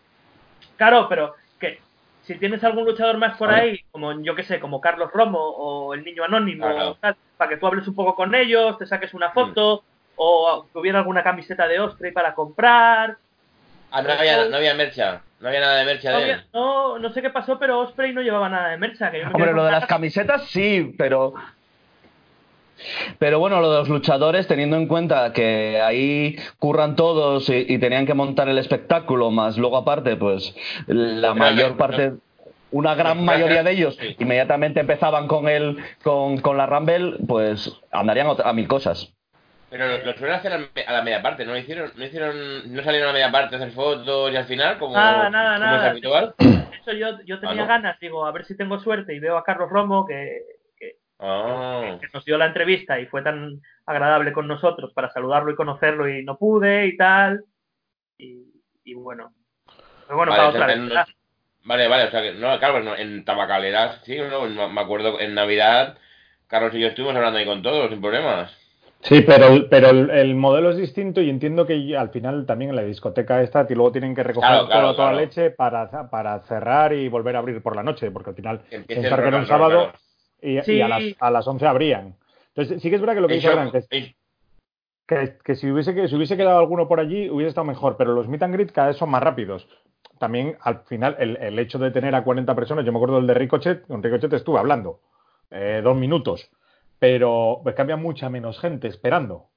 Claro, 0.78 1.10
pero 1.10 1.34
que 1.60 1.80
si 2.22 2.36
tienes 2.36 2.64
algún 2.64 2.86
luchador 2.86 3.18
más 3.18 3.36
por 3.36 3.50
ahí, 3.50 3.84
como 3.92 4.22
yo 4.22 4.36
que 4.36 4.44
sé, 4.44 4.60
como 4.60 4.80
Carlos 4.80 5.12
Romo 5.12 5.40
o 5.40 5.96
el 5.96 6.04
niño 6.04 6.24
anónimo, 6.24 6.68
Claro. 6.68 6.98
tal, 7.02 7.16
para 7.36 7.50
que 7.50 7.58
tú 7.58 7.66
hables 7.66 7.88
un 7.88 7.96
poco 7.96 8.16
con 8.16 8.36
ellos, 8.36 8.78
te 8.78 8.86
saques 8.86 9.16
una 9.16 9.32
foto, 9.32 9.84
o 10.22 10.66
que 10.72 10.78
hubiera 10.78 11.00
alguna 11.00 11.24
camiseta 11.24 11.66
de 11.68 11.80
Osprey 11.80 12.12
para 12.12 12.36
comprar. 12.36 13.18
Ah, 13.90 14.02
no 14.02 14.12
había, 14.12 14.46
no 14.50 14.58
había 14.58 14.74
mercha. 14.74 15.22
No 15.40 15.48
había 15.48 15.62
nada 15.62 15.78
de 15.78 15.86
mercha 15.86 16.12
No, 16.12 16.20
de 16.20 16.32
él. 16.32 16.44
no, 16.54 17.00
no 17.00 17.14
sé 17.14 17.22
qué 17.22 17.30
pasó, 17.30 17.58
pero 17.58 17.80
Osprey 17.80 18.14
no 18.14 18.22
llevaba 18.22 18.50
nada 18.50 18.70
de 18.70 18.78
mercha. 18.78 19.10
Que 19.10 19.20
yo 19.20 19.28
me 19.28 19.34
Hombre, 19.34 19.54
lo 19.54 19.64
de 19.64 19.72
las 19.72 19.86
camisetas 19.86 20.44
sí, 20.50 20.94
pero. 20.98 21.34
Pero 23.18 23.40
bueno, 23.40 23.60
lo 23.62 23.72
de 23.72 23.78
los 23.80 23.90
luchadores, 23.90 24.48
teniendo 24.48 24.76
en 24.78 24.88
cuenta 24.88 25.32
que 25.34 25.82
ahí 25.82 26.36
curran 26.60 26.96
todos 26.96 27.50
y, 27.50 27.66
y 27.68 27.78
tenían 27.78 28.06
que 28.06 28.14
montar 28.14 28.48
el 28.50 28.58
espectáculo, 28.58 29.32
más 29.32 29.58
luego 29.58 29.78
aparte, 29.78 30.16
pues 30.18 30.54
la 30.88 31.34
Pero, 31.34 31.36
mayor 31.36 31.78
parte, 31.78 32.14
una 32.72 32.96
gran 32.96 33.24
mayoría 33.24 33.64
de 33.64 33.72
ellos 33.72 33.98
Sí. 34.00 34.16
inmediatamente 34.20 34.80
empezaban 34.82 35.28
con 35.28 35.48
el, 35.50 35.78
con, 36.04 36.38
con 36.40 36.56
la 36.58 36.66
Rumble, 36.68 37.18
pues 37.28 37.72
andarían 37.92 38.28
a 38.44 38.54
mil 38.54 38.68
cosas. 38.68 39.14
Pero 39.70 39.88
lo, 39.88 39.98
lo 40.06 40.14
suelen 40.14 40.36
hacer 40.36 40.54
a, 40.54 40.92
la 40.92 41.02
media 41.04 41.22
parte, 41.22 41.46
¿no? 41.46 41.56
Hicieron, 41.58 41.92
no 41.96 42.04
hicieron, 42.06 42.74
no 42.74 42.84
salieron 42.84 43.10
a 43.10 43.12
la 43.12 43.14
media 43.14 43.32
parte 43.32 43.56
a 43.56 43.60
hacer 43.60 43.72
fotos 43.72 44.32
y 44.32 44.36
al 44.36 44.46
final, 44.46 44.80
como, 44.80 44.96
Nada, 44.96 45.30
nada, 45.30 45.54
como 45.60 45.66
es 45.66 45.72
nada. 45.78 45.90
habitual. 45.92 46.36
Hecho, 46.40 46.92
yo, 46.94 47.22
yo 47.26 47.40
tenía 47.40 47.52
Ah, 47.52 47.56
¿no? 47.56 47.68
ganas, 47.68 48.00
digo, 48.00 48.26
a 48.26 48.32
ver 48.32 48.46
si 48.46 48.58
tengo 48.58 48.80
suerte 48.80 49.14
y 49.14 49.20
veo 49.20 49.38
a 49.38 49.44
Carlos 49.44 49.70
Romo, 49.70 50.06
que, 50.08 50.42
Ah, 51.22 51.98
que 52.00 52.08
nos 52.14 52.24
dio 52.24 52.38
la 52.38 52.46
entrevista 52.46 52.98
y 53.00 53.06
fue 53.06 53.22
tan 53.22 53.62
agradable 53.86 54.32
con 54.32 54.48
nosotros 54.48 54.94
para 54.94 55.10
saludarlo 55.12 55.52
y 55.52 55.56
conocerlo 55.56 56.08
y 56.08 56.24
no 56.24 56.38
pude 56.38 56.88
y 56.88 56.96
tal. 56.96 57.44
Y, 58.18 58.46
y 58.86 58.94
bueno. 58.94 59.34
Pero 60.08 60.16
bueno, 60.18 60.32
Vale, 60.32 60.44
para 60.44 60.50
otra 60.50 60.66
vez. 60.66 60.80
vale, 61.66 61.88
vale, 61.90 62.04
o 62.06 62.12
sea 62.12 62.22
que, 62.22 62.32
no, 62.34 62.58
claro, 62.58 62.80
no, 62.82 62.96
en 62.96 63.26
tabacaleras, 63.26 64.02
sí, 64.06 64.18
no, 64.18 64.70
me 64.70 64.82
acuerdo 64.82 65.20
en 65.20 65.36
Navidad, 65.36 65.98
Carlos 66.48 66.74
y 66.74 66.80
yo 66.80 66.88
estuvimos 66.88 67.16
hablando 67.18 67.38
ahí 67.38 67.46
con 67.46 67.62
todos, 67.62 67.90
sin 67.90 68.02
problemas. 68.02 68.52
Sí, 69.02 69.22
pero, 69.22 69.70
pero 69.70 69.90
el, 69.92 70.10
el 70.10 70.36
modelo 70.36 70.72
es 70.72 70.78
distinto 70.78 71.22
y 71.22 71.30
entiendo 71.30 71.66
que 71.66 71.96
al 71.98 72.10
final 72.10 72.46
también 72.46 72.72
en 72.72 72.76
la 72.76 72.84
discoteca 72.84 73.42
esta 73.42 73.66
y 73.70 73.74
luego 73.74 73.94
tienen 73.94 74.14
que 74.14 74.24
recoger 74.24 74.50
Claro, 74.50 74.66
claro, 74.68 74.82
toda, 74.88 74.96
toda 74.96 75.12
la 75.14 75.22
leche 75.22 75.52
para, 75.52 76.10
para 76.10 76.40
cerrar 76.42 76.92
y 76.94 77.08
volver 77.08 77.38
a 77.38 77.40
abrir 77.40 77.62
por 77.64 77.76
la 77.78 77.84
noche, 77.84 78.12
porque 78.12 78.32
al 78.32 78.36
final 78.36 78.60
pensar 78.88 79.20
el 79.20 79.24
que 79.24 79.28
era 79.30 79.38
un 79.38 79.46
sábado 79.48 79.84
claro. 79.92 79.98
y, 80.42 80.62
Sí. 80.64 80.74
y 80.74 80.82
a, 80.82 80.88
las, 80.90 81.04
a 81.20 81.32
las 81.32 81.48
11 81.48 81.66
abrían. 81.66 82.16
Entonces 82.50 82.82
sí 82.82 82.90
que 82.90 82.96
es 82.96 83.02
verdad 83.02 83.16
que 83.16 83.22
lo 83.22 83.28
que 83.30 83.36
dice 83.36 83.50
Gran, 83.50 83.72
que, 83.72 83.84
en- 83.90 84.16
que, 85.08 85.38
que 85.44 85.56
si, 85.56 85.72
hubiese, 85.72 85.96
que 85.96 86.08
si 86.08 86.16
hubiese 86.16 86.36
quedado 86.38 86.60
alguno 86.60 86.88
por 86.88 87.00
allí 87.00 87.30
hubiese 87.30 87.50
estado 87.50 87.66
mejor, 87.66 87.96
pero 87.98 88.14
los 88.14 88.28
meet 88.28 88.44
and 88.44 88.54
greet 88.54 88.72
cada 88.72 88.90
vez 88.90 88.98
son 88.98 89.10
más 89.10 89.24
rápidos. 89.24 89.68
También 90.20 90.58
al 90.62 90.82
final 90.82 91.16
el, 91.20 91.38
el 91.38 91.58
hecho 91.58 91.80
de 91.80 91.92
tener 91.92 92.14
a 92.16 92.24
40 92.24 92.54
personas, 92.54 92.86
yo 92.86 92.92
me 92.92 92.98
acuerdo 92.98 93.16
del 93.16 93.28
de 93.28 93.34
Ricochet, 93.34 93.88
con 93.88 94.04
Ricochet 94.04 94.34
estuve 94.34 94.60
hablando 94.60 95.00
eh, 95.52 95.80
dos 95.84 95.96
minutos, 95.96 96.52
pero 97.00 97.62
pues 97.64 97.80
había 97.80 97.98
mucha 97.98 98.30
menos 98.30 98.60
gente 98.60 98.88
esperando. 98.88 99.48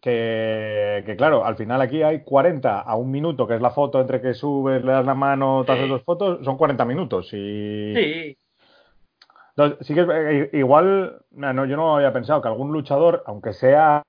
Que, 0.00 1.04
que 1.06 1.16
claro, 1.16 1.44
al 1.44 1.56
final 1.56 1.80
aquí 1.80 2.02
hay 2.02 2.24
40 2.24 2.80
a 2.80 2.96
un 2.96 3.10
minuto, 3.10 3.46
que 3.46 3.54
es 3.54 3.60
la 3.60 3.70
foto 3.70 4.00
entre 4.00 4.20
que 4.20 4.34
subes, 4.34 4.84
le 4.84 4.90
das 4.92 5.06
la 5.06 5.14
mano, 5.14 5.64
te 5.64 5.72
haces 5.72 5.84
Sí. 5.84 5.90
dos 5.90 6.02
fotos, 6.04 6.44
son 6.44 6.56
40 6.56 6.84
minutos. 6.84 7.28
Y 7.32 7.94
Sí, 7.94 8.36
entonces, 9.56 9.86
sí 9.86 9.94
que 9.94 10.00
eh, 10.10 10.50
igual, 10.54 11.22
no, 11.30 11.64
yo 11.66 11.76
no 11.76 11.94
había 11.96 12.12
pensado 12.12 12.42
que 12.42 12.48
algún 12.48 12.72
luchador, 12.72 13.22
aunque 13.26 13.52
sea 13.52 14.02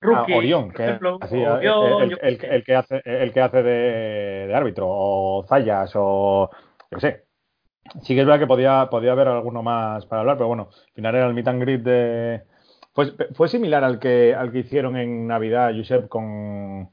Rookie, 0.00 0.32
Orión, 0.34 0.70
que 0.70 0.84
ejemplo, 0.84 1.18
así, 1.20 1.36
o 1.36 1.60
yo, 1.60 1.88
el, 2.02 2.10
yo 2.10 2.16
el- 2.22 2.36
qué 2.36 2.40
sé. 2.40 2.54
el 2.54 2.64
que 2.64 2.74
hace 2.76 3.02
el 3.04 3.32
que 3.32 3.40
hace 3.40 3.62
de, 3.62 4.46
de 4.46 4.54
árbitro 4.54 4.86
o 4.88 5.44
Zayas 5.48 5.92
o 5.96 6.50
yo 6.90 6.98
qué 6.98 7.00
sé 7.00 7.24
sí 8.02 8.14
que 8.14 8.20
es 8.20 8.26
verdad 8.26 8.38
que 8.40 8.46
podía 8.46 8.88
podía 8.90 9.12
haber 9.12 9.28
alguno 9.28 9.62
más 9.62 10.06
para 10.06 10.20
hablar 10.20 10.36
pero 10.36 10.48
bueno 10.48 10.68
al 10.72 10.92
final 10.94 11.14
era 11.14 11.26
el 11.26 11.34
meet 11.34 11.48
and 11.48 11.62
greet 11.62 11.80
de 11.82 12.42
pues 12.92 13.14
fue 13.34 13.48
similar 13.48 13.82
al 13.84 13.98
que 13.98 14.34
al 14.34 14.50
que 14.52 14.58
hicieron 14.60 14.96
en 14.96 15.26
Navidad 15.26 15.72
Josep 15.76 16.08
con 16.08 16.88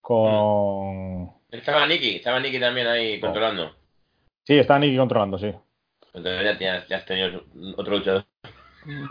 con 0.00 1.30
Estaba 1.50 1.86
Nicky, 1.86 2.16
estaba 2.16 2.40
Nicky 2.40 2.60
también 2.60 2.86
ahí 2.86 3.18
controlando. 3.20 3.72
sí 4.44 4.58
está 4.58 4.78
Nicky 4.78 4.96
controlando 4.96 5.38
sí 5.38 5.52
Entonces 6.12 6.44
ya, 6.44 6.58
tienes- 6.58 6.88
ya 6.88 6.96
has 6.98 7.04
tenido 7.06 7.42
otro 7.76 7.96
luchador. 7.98 8.24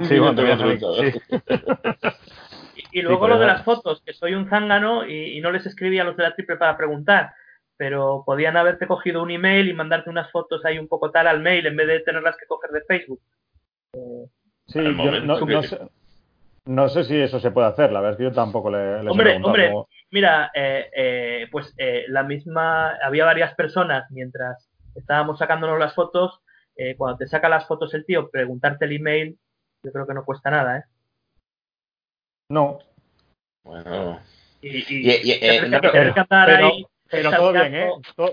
sí 0.08 0.20
bueno 0.20 0.32
Otro 0.32 0.68
luchador. 0.68 1.12
sí. 1.12 1.20
Y, 2.76 3.00
y 3.00 3.02
luego 3.04 3.26
pero 3.26 3.36
lo 3.36 3.40
de 3.42 3.46
las 3.48 3.64
fotos, 3.64 4.02
que 4.04 4.14
soy 4.14 4.34
un 4.34 4.50
zángano 4.50 5.06
y, 5.08 5.38
y 5.38 5.42
no 5.42 5.52
les 5.52 5.64
escribí 5.66 6.00
a 6.00 6.04
los 6.04 6.18
de 6.18 6.24
la 6.24 6.34
triple 6.34 6.56
para 6.58 6.76
preguntar, 6.76 7.32
pero 7.78 8.24
podían 8.26 8.58
haberte 8.58 8.88
cogido 8.88 9.22
un 9.24 9.32
email 9.32 9.68
y 9.70 9.74
mandarte 9.74 10.10
unas 10.10 10.32
fotos 10.32 10.64
ahí 10.66 10.78
un 10.78 10.88
poco 10.88 11.12
tal 11.12 11.28
al 11.28 11.40
mail 11.42 11.66
en 11.66 11.76
vez 11.76 11.88
de 11.88 12.00
tenerlas 12.02 12.38
que 12.38 12.46
coger 12.46 12.72
de 12.72 12.82
Facebook. 12.82 13.22
Sí, 14.68 14.80
Al 14.80 14.96
yo 14.98 15.20
no, 15.22 15.64
sé, 15.64 15.80
no 16.66 16.90
sé 16.90 17.04
si 17.04 17.18
eso 17.20 17.40
se 17.40 17.52
puede 17.52 17.68
hacer, 17.68 17.92
la 17.92 18.00
verdad 18.00 18.14
es 18.14 18.18
que 18.18 18.24
yo 18.24 18.32
tampoco 18.32 18.70
le, 18.72 18.78
he 18.78 19.10
Hombre, 19.10 19.26
preguntado 19.26 19.48
hombre, 19.48 19.68
cómo- 19.70 19.88
Mira, 20.12 20.52
eh, 20.54 20.90
eh, 20.96 21.48
pues 21.52 21.74
eh, 21.78 22.06
la 22.08 22.24
misma, 22.24 22.96
había 23.04 23.26
varias 23.26 23.54
personas 23.56 24.10
mientras 24.12 24.70
estábamos 24.96 25.40
sacándonos 25.40 25.80
las 25.80 25.94
fotos, 25.96 26.40
eh, 26.76 26.96
cuando 26.96 27.18
te 27.18 27.28
saca 27.28 27.50
las 27.50 27.68
fotos 27.68 27.94
el 27.96 28.06
tío, 28.06 28.30
preguntarte 28.30 28.86
el 28.86 28.94
email, 28.94 29.38
yo 29.84 29.92
creo 29.92 30.08
que 30.08 30.14
no 30.14 30.24
cuesta 30.24 30.50
nada, 30.52 30.78
¿eh? 30.78 30.84
No, 32.50 32.80
Y, 33.66 33.68
Bueno, 33.70 34.20
y, 34.62 34.78
Y- 34.78 35.22
y- 35.24 35.32
eh, 35.42 35.62
no, 35.68 35.80
pero- 35.82 35.94
ahí 35.94 36.86
pero 37.14 37.32
todo 37.32 37.52
bien, 37.54 37.76
¿eh? 37.76 37.90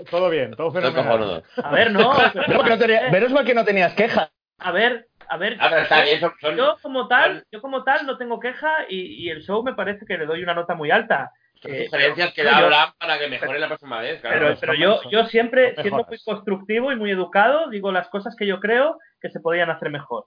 todo 0.09 0.29
bien, 0.29 0.51
todo 0.55 0.71
fenomenal. 0.71 1.43
A 1.63 1.71
ver, 1.71 1.91
no. 1.91 2.11
Pero 2.47 2.63
no 2.63 2.77
tenía- 2.77 3.09
menos 3.09 3.31
mal 3.31 3.45
que 3.45 3.53
no 3.53 3.63
tenías 3.65 3.93
quejas. 3.93 4.29
A 4.59 4.71
ver, 4.71 5.07
a 5.27 5.37
ver. 5.37 5.57
Pero 5.59 5.77
está 5.77 6.03
bien, 6.03 6.19
son, 6.19 6.33
son- 6.41 6.55
Yo 6.57 6.77
como 6.81 7.07
tal, 7.07 7.43
yo 7.51 7.61
como 7.61 7.83
tal 7.83 8.05
no 8.05 8.17
tengo 8.17 8.39
queja 8.39 8.85
y, 8.89 9.25
y 9.25 9.29
el 9.29 9.41
show 9.41 9.63
me 9.63 9.73
parece 9.73 10.05
que 10.05 10.17
le 10.17 10.25
doy 10.25 10.43
una 10.43 10.53
nota 10.53 10.75
muy 10.75 10.91
alta. 10.91 11.31
Eh, 11.63 11.85
sugerencias 11.85 12.33
que 12.33 12.41
pero- 12.41 12.51
da 12.55 12.59
yo- 12.59 12.65
Abraham 12.65 12.93
para 12.99 13.19
que 13.19 13.27
mejore 13.27 13.59
la 13.59 13.67
próxima 13.67 14.01
vez, 14.01 14.19
claro. 14.21 14.39
Pero, 14.39 14.57
pero 14.59 14.73
yo, 14.73 14.99
yo 15.11 15.25
siempre, 15.27 15.75
Son 15.75 15.83
siendo 15.83 16.05
muy 16.07 16.17
constructivo 16.23 16.91
y 16.91 16.95
muy 16.95 17.11
educado, 17.11 17.69
digo 17.69 17.91
las 17.91 18.09
cosas 18.09 18.35
que 18.35 18.47
yo 18.47 18.59
creo 18.59 18.97
que 19.21 19.29
se 19.29 19.39
podían 19.39 19.69
hacer 19.69 19.89
mejor. 19.91 20.25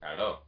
Claro. 0.00 0.42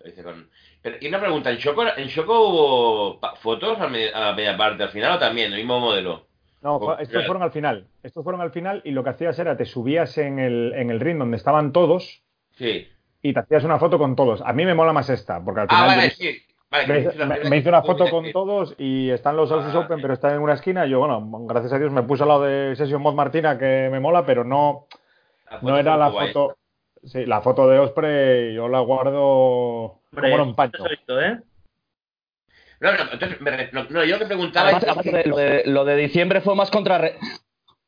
Lo 0.00 0.06
dice 0.06 0.22
con- 0.22 0.48
Pero, 0.82 0.96
y 1.00 1.08
una 1.08 1.18
pregunta, 1.20 1.50
¿en 1.50 1.58
Choco, 1.58 1.84
en 1.96 2.08
Choco 2.08 2.48
hubo 2.48 3.20
fotos 3.36 3.80
a, 3.80 3.88
media- 3.88 4.28
a 4.30 4.32
media 4.34 4.56
parte 4.56 4.82
al 4.84 4.90
final 4.90 5.12
o 5.12 5.18
también, 5.18 5.50
el 5.52 5.58
mismo 5.58 5.80
modelo? 5.80 6.26
No, 6.64 6.76
Oh, 6.76 6.96
estos 6.98 7.24
fueron 7.26 7.42
al 7.42 7.52
final. 7.52 7.86
Estos 8.02 8.24
fueron 8.24 8.40
al 8.40 8.50
final 8.50 8.80
y 8.84 8.90
lo 8.90 9.04
que 9.04 9.10
hacías 9.10 9.38
era 9.38 9.56
te 9.56 9.66
subías 9.66 10.16
en 10.18 10.38
el, 10.38 10.72
en 10.74 10.90
el 10.90 10.98
ring 10.98 11.18
donde 11.18 11.36
estaban 11.36 11.72
todos 11.72 12.22
Sí. 12.52 12.88
y 13.22 13.32
te 13.34 13.38
hacías 13.40 13.64
una 13.64 13.78
foto 13.78 13.98
con 13.98 14.16
todos. 14.16 14.40
A 14.40 14.52
mí 14.54 14.64
me 14.64 14.74
mola 14.74 14.92
más 14.94 15.10
esta, 15.10 15.44
porque 15.44 15.60
al 15.60 15.66
Ah, 15.70 15.74
final 15.84 15.88
vale, 15.98 16.08
yo- 16.08 16.14
sí. 16.16 16.38
Vale, 16.70 16.86
me, 16.88 16.98
hice 17.00 17.18
la 17.18 17.26
me- 17.26 17.34
primera 17.34 17.50
me 17.50 17.56
hice 17.58 17.68
una 17.68 17.82
foto 17.82 18.10
con 18.10 18.32
todos 18.32 18.74
y 18.78 19.10
están 19.10 19.36
los 19.36 19.52
Aussies 19.52 19.74
Ah, 19.76 19.80
Open, 19.80 20.00
pero 20.02 20.14
están 20.14 20.32
en 20.32 20.40
una 20.40 20.54
esquina. 20.54 20.86
y 20.86 20.90
Yo, 20.90 20.98
bueno, 20.98 21.22
gracias 21.46 21.72
a 21.74 21.78
Dios 21.78 21.92
me 21.92 22.02
puse 22.02 22.22
al 22.24 22.30
lado 22.30 22.42
de 22.44 22.74
Session 22.74 23.00
Mod 23.00 23.14
Martina, 23.14 23.56
que 23.58 23.88
me 23.92 24.00
mola, 24.00 24.24
pero 24.26 24.42
no, 24.42 24.86
no 25.62 25.78
era 25.78 25.96
la 25.98 26.08
guay. 26.08 26.28
foto. 26.32 26.56
Sí, 27.04 27.26
la 27.26 27.42
foto 27.42 27.68
de 27.68 27.78
Osprey 27.78 28.54
yo 28.54 28.66
la 28.68 28.80
guardo 28.80 29.20
Hombre, 30.10 30.30
como 30.30 30.34
en 30.34 30.40
un 30.40 30.54
pancho. 30.54 30.84
¿eh? 31.20 31.38
No, 32.84 32.92
no, 32.92 33.12
entonces, 33.12 33.40
me 33.40 33.68
no, 33.72 33.84
no, 33.88 34.04
yo 34.04 34.14
lo 34.14 34.18
que 34.20 34.26
preguntaba 34.26 34.68
Además, 34.68 34.84
lo, 35.06 35.12
de, 35.12 35.24
lo 35.24 35.36
de- 35.36 35.62
lo 35.66 35.84
de 35.86 35.96
diciembre 35.96 36.40
fue 36.42 36.54
más 36.54 36.70
contra 36.70 37.12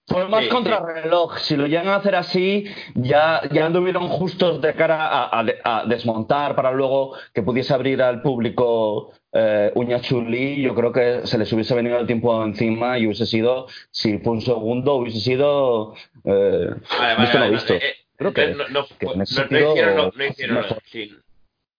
fue 0.09 0.29
más 0.29 0.45
Sí, 0.45 0.49
contrarreloj. 0.50 1.37
Si 1.38 1.57
lo 1.57 1.67
llegan 1.67 1.88
a 1.88 1.97
hacer 1.97 2.15
así, 2.15 2.65
ya, 2.95 3.43
ya 3.50 3.67
anduvieron 3.67 4.09
justos 4.09 4.61
de 4.62 4.73
cara 4.75 5.07
a, 5.07 5.41
a 5.41 5.45
de- 5.45 5.59
a 5.65 5.85
desmontar 5.85 6.55
para 6.55 6.71
luego 6.71 7.15
que 7.35 7.43
pudiese 7.43 7.75
abrir 7.75 8.00
al 8.00 8.23
público 8.23 9.12
eh, 9.33 9.73
Uña 9.75 10.00
Chuli. 10.00 10.62
Yo 10.62 10.75
creo 10.76 10.93
que 10.93 11.26
se 11.26 11.37
les 11.38 11.53
hubiese 11.53 11.75
venido 11.75 11.99
el 11.99 12.07
tiempo 12.07 12.43
encima 12.45 12.97
y 12.99 13.07
hubiese 13.07 13.26
sido, 13.26 13.67
si 13.91 14.19
fue 14.19 14.35
un 14.35 14.41
segundo, 14.43 14.95
hubiese 14.95 15.21
sido 15.21 15.95
eh, 16.25 16.71
Vale, 16.71 16.79
vale, 16.99 17.17
visto 17.21 17.38
vale, 17.38 17.47
no 17.50 17.53
visto. 17.53 17.75
eh, 17.75 17.95
Creo 18.17 18.33
que- 18.33 18.55
no, 18.71 18.87
que 18.87 19.07
hicieron, 19.07 20.12
no, 20.17 20.25
hicieron 20.25 20.65
sí. 20.87 21.15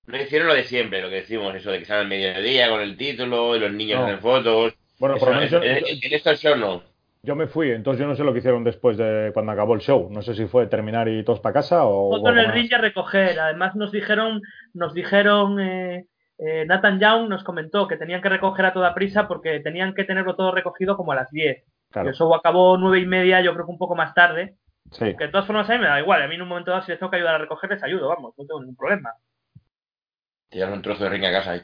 No 0.08 0.18
hicieron 0.22 0.48
lo 0.48 0.54
de 0.56 0.64
siempre, 0.64 1.02
lo 1.02 1.10
que 1.10 1.16
decimos, 1.16 1.54
eso 1.56 1.72
de 1.72 1.80
que 1.80 1.86
salen 1.86 2.04
al 2.04 2.08
mediodía 2.10 2.70
con 2.70 2.82
el 2.82 2.98
título 2.98 3.56
y 3.56 3.60
los 3.60 3.72
niños 3.72 4.00
No. 4.00 4.06
hacen 4.06 4.20
fotos. 4.20 4.74
Bueno, 5.00 5.16
Eso 5.18 5.26
por 5.26 5.36
lo 5.36 5.42
no, 5.42 5.46
menos 5.46 5.64
en, 5.64 5.80
yo, 5.80 5.88
en- 5.88 6.00
en 6.02 6.14
estos 6.14 6.40
shows 6.40 6.58
no. 6.58 6.82
yo 7.24 7.36
me 7.36 7.48
fui, 7.48 7.72
entonces 7.72 8.00
yo 8.02 8.08
no 8.08 8.16
sé 8.16 8.24
lo 8.24 8.34
que 8.34 8.40
hicieron 8.40 8.64
después 8.64 8.98
de 8.98 9.32
cuando 9.34 9.52
acabó 9.52 9.76
el 9.76 9.82
show. 9.82 10.10
No 10.12 10.22
sé 10.22 10.34
si 10.34 10.46
fue 10.48 10.66
terminar 10.68 11.08
y 11.08 11.24
todos 11.24 11.40
para 11.40 11.54
casa 11.54 11.86
o. 11.86 12.10
Foto 12.18 12.30
en 12.32 12.38
o 12.38 12.42
el 12.42 12.52
ring 12.54 12.74
a 12.74 12.78
recoger. 12.80 13.40
Además 13.40 13.76
nos 13.76 13.92
dijeron, 13.92 14.42
nos 14.74 14.94
dijeron, 14.94 15.60
eh, 15.60 16.06
eh, 16.40 16.66
Nathan 16.66 17.00
Young 17.00 17.28
nos 17.30 17.44
comentó 17.44 17.88
que 17.88 17.98
tenían 17.98 18.22
que 18.22 18.30
recoger 18.30 18.66
a 18.66 18.74
toda 18.74 18.94
prisa 18.96 19.28
porque 19.28 19.60
tenían 19.60 19.94
que 19.94 20.04
tenerlo 20.04 20.36
todo 20.36 20.52
recogido 20.52 20.96
como 20.98 21.12
a 21.12 21.16
las 21.16 21.30
10. 21.32 21.64
Claro, 21.92 22.10
El 22.10 22.16
show 22.16 22.34
acabó 22.34 22.78
nueve 22.78 23.00
y 23.00 23.06
media, 23.06 23.42
yo 23.42 23.54
creo 23.54 23.66
que 23.66 23.72
un 23.72 23.78
poco 23.78 23.96
más 23.96 24.14
tarde. 24.14 24.56
sí. 24.92 25.16
Que 25.18 25.26
de 25.26 25.30
todas 25.30 25.46
formas 25.46 25.70
a 25.70 25.74
mí 25.74 25.80
me 25.80 25.88
da 25.88 26.00
igual. 26.00 26.22
A 26.22 26.28
mí 26.28 26.36
en 26.36 26.42
un 26.42 26.48
momento 26.48 26.72
dado 26.72 26.84
si 26.84 26.92
les 26.92 27.00
tengo 27.00 27.10
que 27.12 27.18
ayudar 27.18 27.36
a 27.36 27.40
recoger 27.40 27.70
les 27.70 27.84
ayudo, 27.84 28.08
vamos, 28.10 28.34
no 28.38 28.46
tengo 28.46 28.60
ningún 28.62 28.76
problema. 28.76 29.12
Te 30.50 30.58
llevan 30.60 30.74
un 30.74 30.82
trozo 30.82 31.04
de 31.04 31.10
ring 31.10 31.26
a 31.26 31.32
casa 31.32 31.58
y 31.58 31.62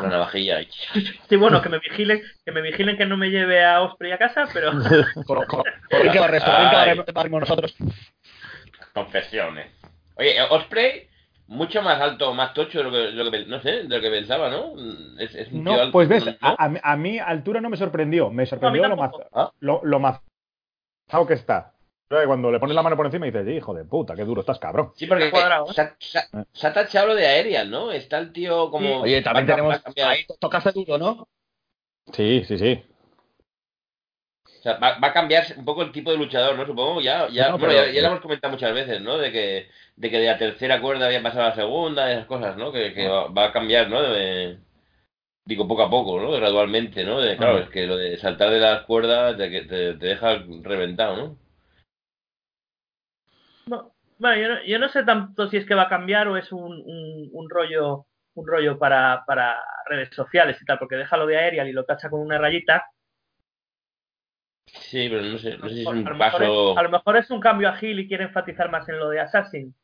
una 0.00 0.08
navajilla 0.08 0.62
y 0.62 0.68
Sí, 1.28 1.36
bueno, 1.36 1.60
que 1.60 1.68
me 1.68 1.78
vigilen, 1.78 2.22
que 2.44 2.52
me 2.52 2.62
vigilen 2.62 2.96
que 2.96 3.04
no 3.04 3.16
me 3.18 3.28
lleve 3.30 3.62
a 3.64 3.82
Osprey 3.82 4.12
a 4.12 4.18
casa, 4.18 4.48
pero 4.52 4.72
que 5.90 6.08
barre- 7.14 7.30
nosotros. 7.30 7.76
confesiones. 8.94 9.70
Oye, 10.16 10.40
Osprey, 10.50 11.06
mucho 11.48 11.82
más 11.82 12.00
alto, 12.00 12.32
más 12.32 12.54
tocho 12.54 12.78
de 12.78 12.84
lo 12.84 12.90
que, 12.90 12.96
de 12.96 13.12
lo 13.24 13.30
que 13.30 13.44
no 13.44 13.60
sé, 13.60 13.82
de 13.84 13.96
lo 13.96 14.00
que 14.00 14.10
pensaba, 14.10 14.48
¿no? 14.48 14.72
Es, 15.18 15.34
es 15.34 15.48
un 15.52 15.64
tío 15.64 15.72
No, 15.74 15.80
alto, 15.80 15.92
pues 15.92 16.08
ves, 16.08 16.24
¿no? 16.24 16.32
a, 16.40 16.64
a 16.64 16.68
mí- 16.68 16.80
a 16.82 16.96
mí 16.96 17.18
altura 17.18 17.60
no 17.60 17.68
me 17.68 17.76
sorprendió. 17.76 18.30
Me 18.30 18.46
sorprendió 18.46 18.88
lo, 18.88 18.96
maz- 18.96 19.52
lo, 19.60 19.80
lo 19.84 19.98
mazado 20.00 21.26
que 21.26 21.34
está. 21.34 21.74
Cuando 22.08 22.50
le 22.50 22.58
pones 22.58 22.74
la 22.74 22.82
mano 22.82 22.96
por 22.96 23.04
encima 23.06 23.26
y 23.26 23.30
dices, 23.30 23.48
hijo 23.56 23.74
de 23.74 23.84
puta, 23.84 24.14
qué 24.16 24.24
duro 24.24 24.40
estás, 24.40 24.58
cabrón. 24.58 24.92
Sí, 24.96 25.06
porque 25.06 25.30
Cuadrado. 25.30 25.66
se, 25.72 25.80
ha- 25.82 25.96
se 25.98 26.18
ha- 26.18 26.28
se 26.52 26.66
ha 26.66 26.72
tachado 26.72 27.08
lo 27.08 27.14
de 27.14 27.26
Aerial, 27.26 27.70
¿no? 27.70 27.92
Está 27.92 28.18
el 28.18 28.32
tío 28.32 28.70
como. 28.70 29.02
Oye, 29.02 29.20
también 29.22 29.46
tenemos. 29.46 29.80
Ahí 30.02 30.24
tocaste 30.40 30.72
duro, 30.72 30.96
¿no? 30.96 31.28
Sí, 32.12 32.44
sí, 32.46 32.56
sí. 32.56 32.82
O 34.58 34.62
sea, 34.62 34.78
va, 34.78 34.98
va 34.98 35.08
a 35.08 35.12
cambiar 35.12 35.44
un 35.56 35.64
poco 35.64 35.82
el 35.82 35.92
tipo 35.92 36.10
de 36.10 36.16
luchador, 36.16 36.56
¿no? 36.56 36.66
Supongo, 36.66 37.00
ya, 37.00 37.28
ya, 37.28 37.50
No, 37.50 37.58
bueno, 37.58 37.74
pero- 37.74 37.86
ya, 37.86 37.92
ya 37.92 38.00
lo 38.02 38.08
hemos 38.08 38.20
comentado 38.20 38.52
muchas 38.52 38.74
veces, 38.74 39.00
¿no? 39.00 39.16
De 39.18 39.30
que, 39.30 39.68
de 39.96 40.10
que 40.10 40.18
de 40.18 40.26
la 40.26 40.38
tercera 40.38 40.80
cuerda 40.80 41.06
había 41.06 41.22
pasado 41.22 41.42
a 41.44 41.48
la 41.50 41.54
segunda, 41.54 42.10
esas 42.10 42.26
cosas, 42.26 42.56
¿no? 42.56 42.72
Que, 42.72 42.92
que 42.92 43.06
va, 43.06 43.28
va 43.28 43.44
a 43.46 43.52
cambiar, 43.52 43.88
¿no? 43.88 44.02
De- 44.02 44.58
digo, 45.44 45.68
poco 45.68 45.82
a 45.82 45.90
poco, 45.90 46.18
¿no? 46.20 46.30
Gradualmente, 46.32 47.04
¿no? 47.04 47.20
De, 47.20 47.36
claro, 47.36 47.58
Ah. 47.58 47.60
es 47.60 47.68
que 47.70 47.86
lo 47.86 47.96
de 47.96 48.18
saltar 48.18 48.50
de 48.50 48.58
las 48.60 48.82
cuerdas 48.84 49.36
te, 49.36 49.48
que 49.50 49.60
te, 49.62 49.94
te 49.94 50.06
deja 50.06 50.42
reventado, 50.62 51.16
¿no? 51.16 51.36
No, 54.18 54.28
bueno, 54.28 54.40
yo 54.42 54.48
no, 54.48 54.62
yo 54.64 54.78
no 54.78 54.88
sé 54.88 55.04
tanto 55.04 55.48
si 55.48 55.56
es 55.58 55.66
que 55.66 55.74
va 55.74 55.82
a 55.82 55.88
cambiar 55.88 56.28
o 56.28 56.36
es 56.36 56.50
un, 56.52 56.62
un, 56.84 57.28
un 57.32 57.50
rollo 57.50 58.06
un 58.34 58.46
rollo 58.46 58.78
para, 58.78 59.24
para 59.26 59.56
redes 59.88 60.10
sociales 60.14 60.56
y 60.62 60.64
tal, 60.64 60.78
porque 60.78 60.94
deja 60.94 61.16
lo 61.16 61.26
de 61.26 61.36
Aerial 61.36 61.66
y 61.68 61.72
lo 61.72 61.84
tacha 61.84 62.08
con 62.08 62.20
una 62.20 62.38
rayita. 62.38 62.84
Sí, 64.66 65.08
pero 65.08 65.22
no 65.22 65.38
sé, 65.38 65.56
no 65.58 65.68
sé 65.68 65.74
si 65.74 65.80
es 65.80 65.86
a, 65.86 65.90
un 65.90 66.04
lo 66.04 66.14
mejor 66.14 66.18
paso. 66.40 66.72
es, 66.72 66.78
a 66.78 66.82
lo 66.82 66.90
mejor 66.90 67.16
es 67.16 67.30
un 67.30 67.40
cambio 67.40 67.68
a 67.68 67.72
Gil 67.76 67.98
y 67.98 68.06
quiere 68.06 68.24
enfatizar 68.24 68.70
más 68.70 68.88
en 68.88 68.98
lo 68.98 69.08
de 69.08 69.18
Assassin. 69.20 69.74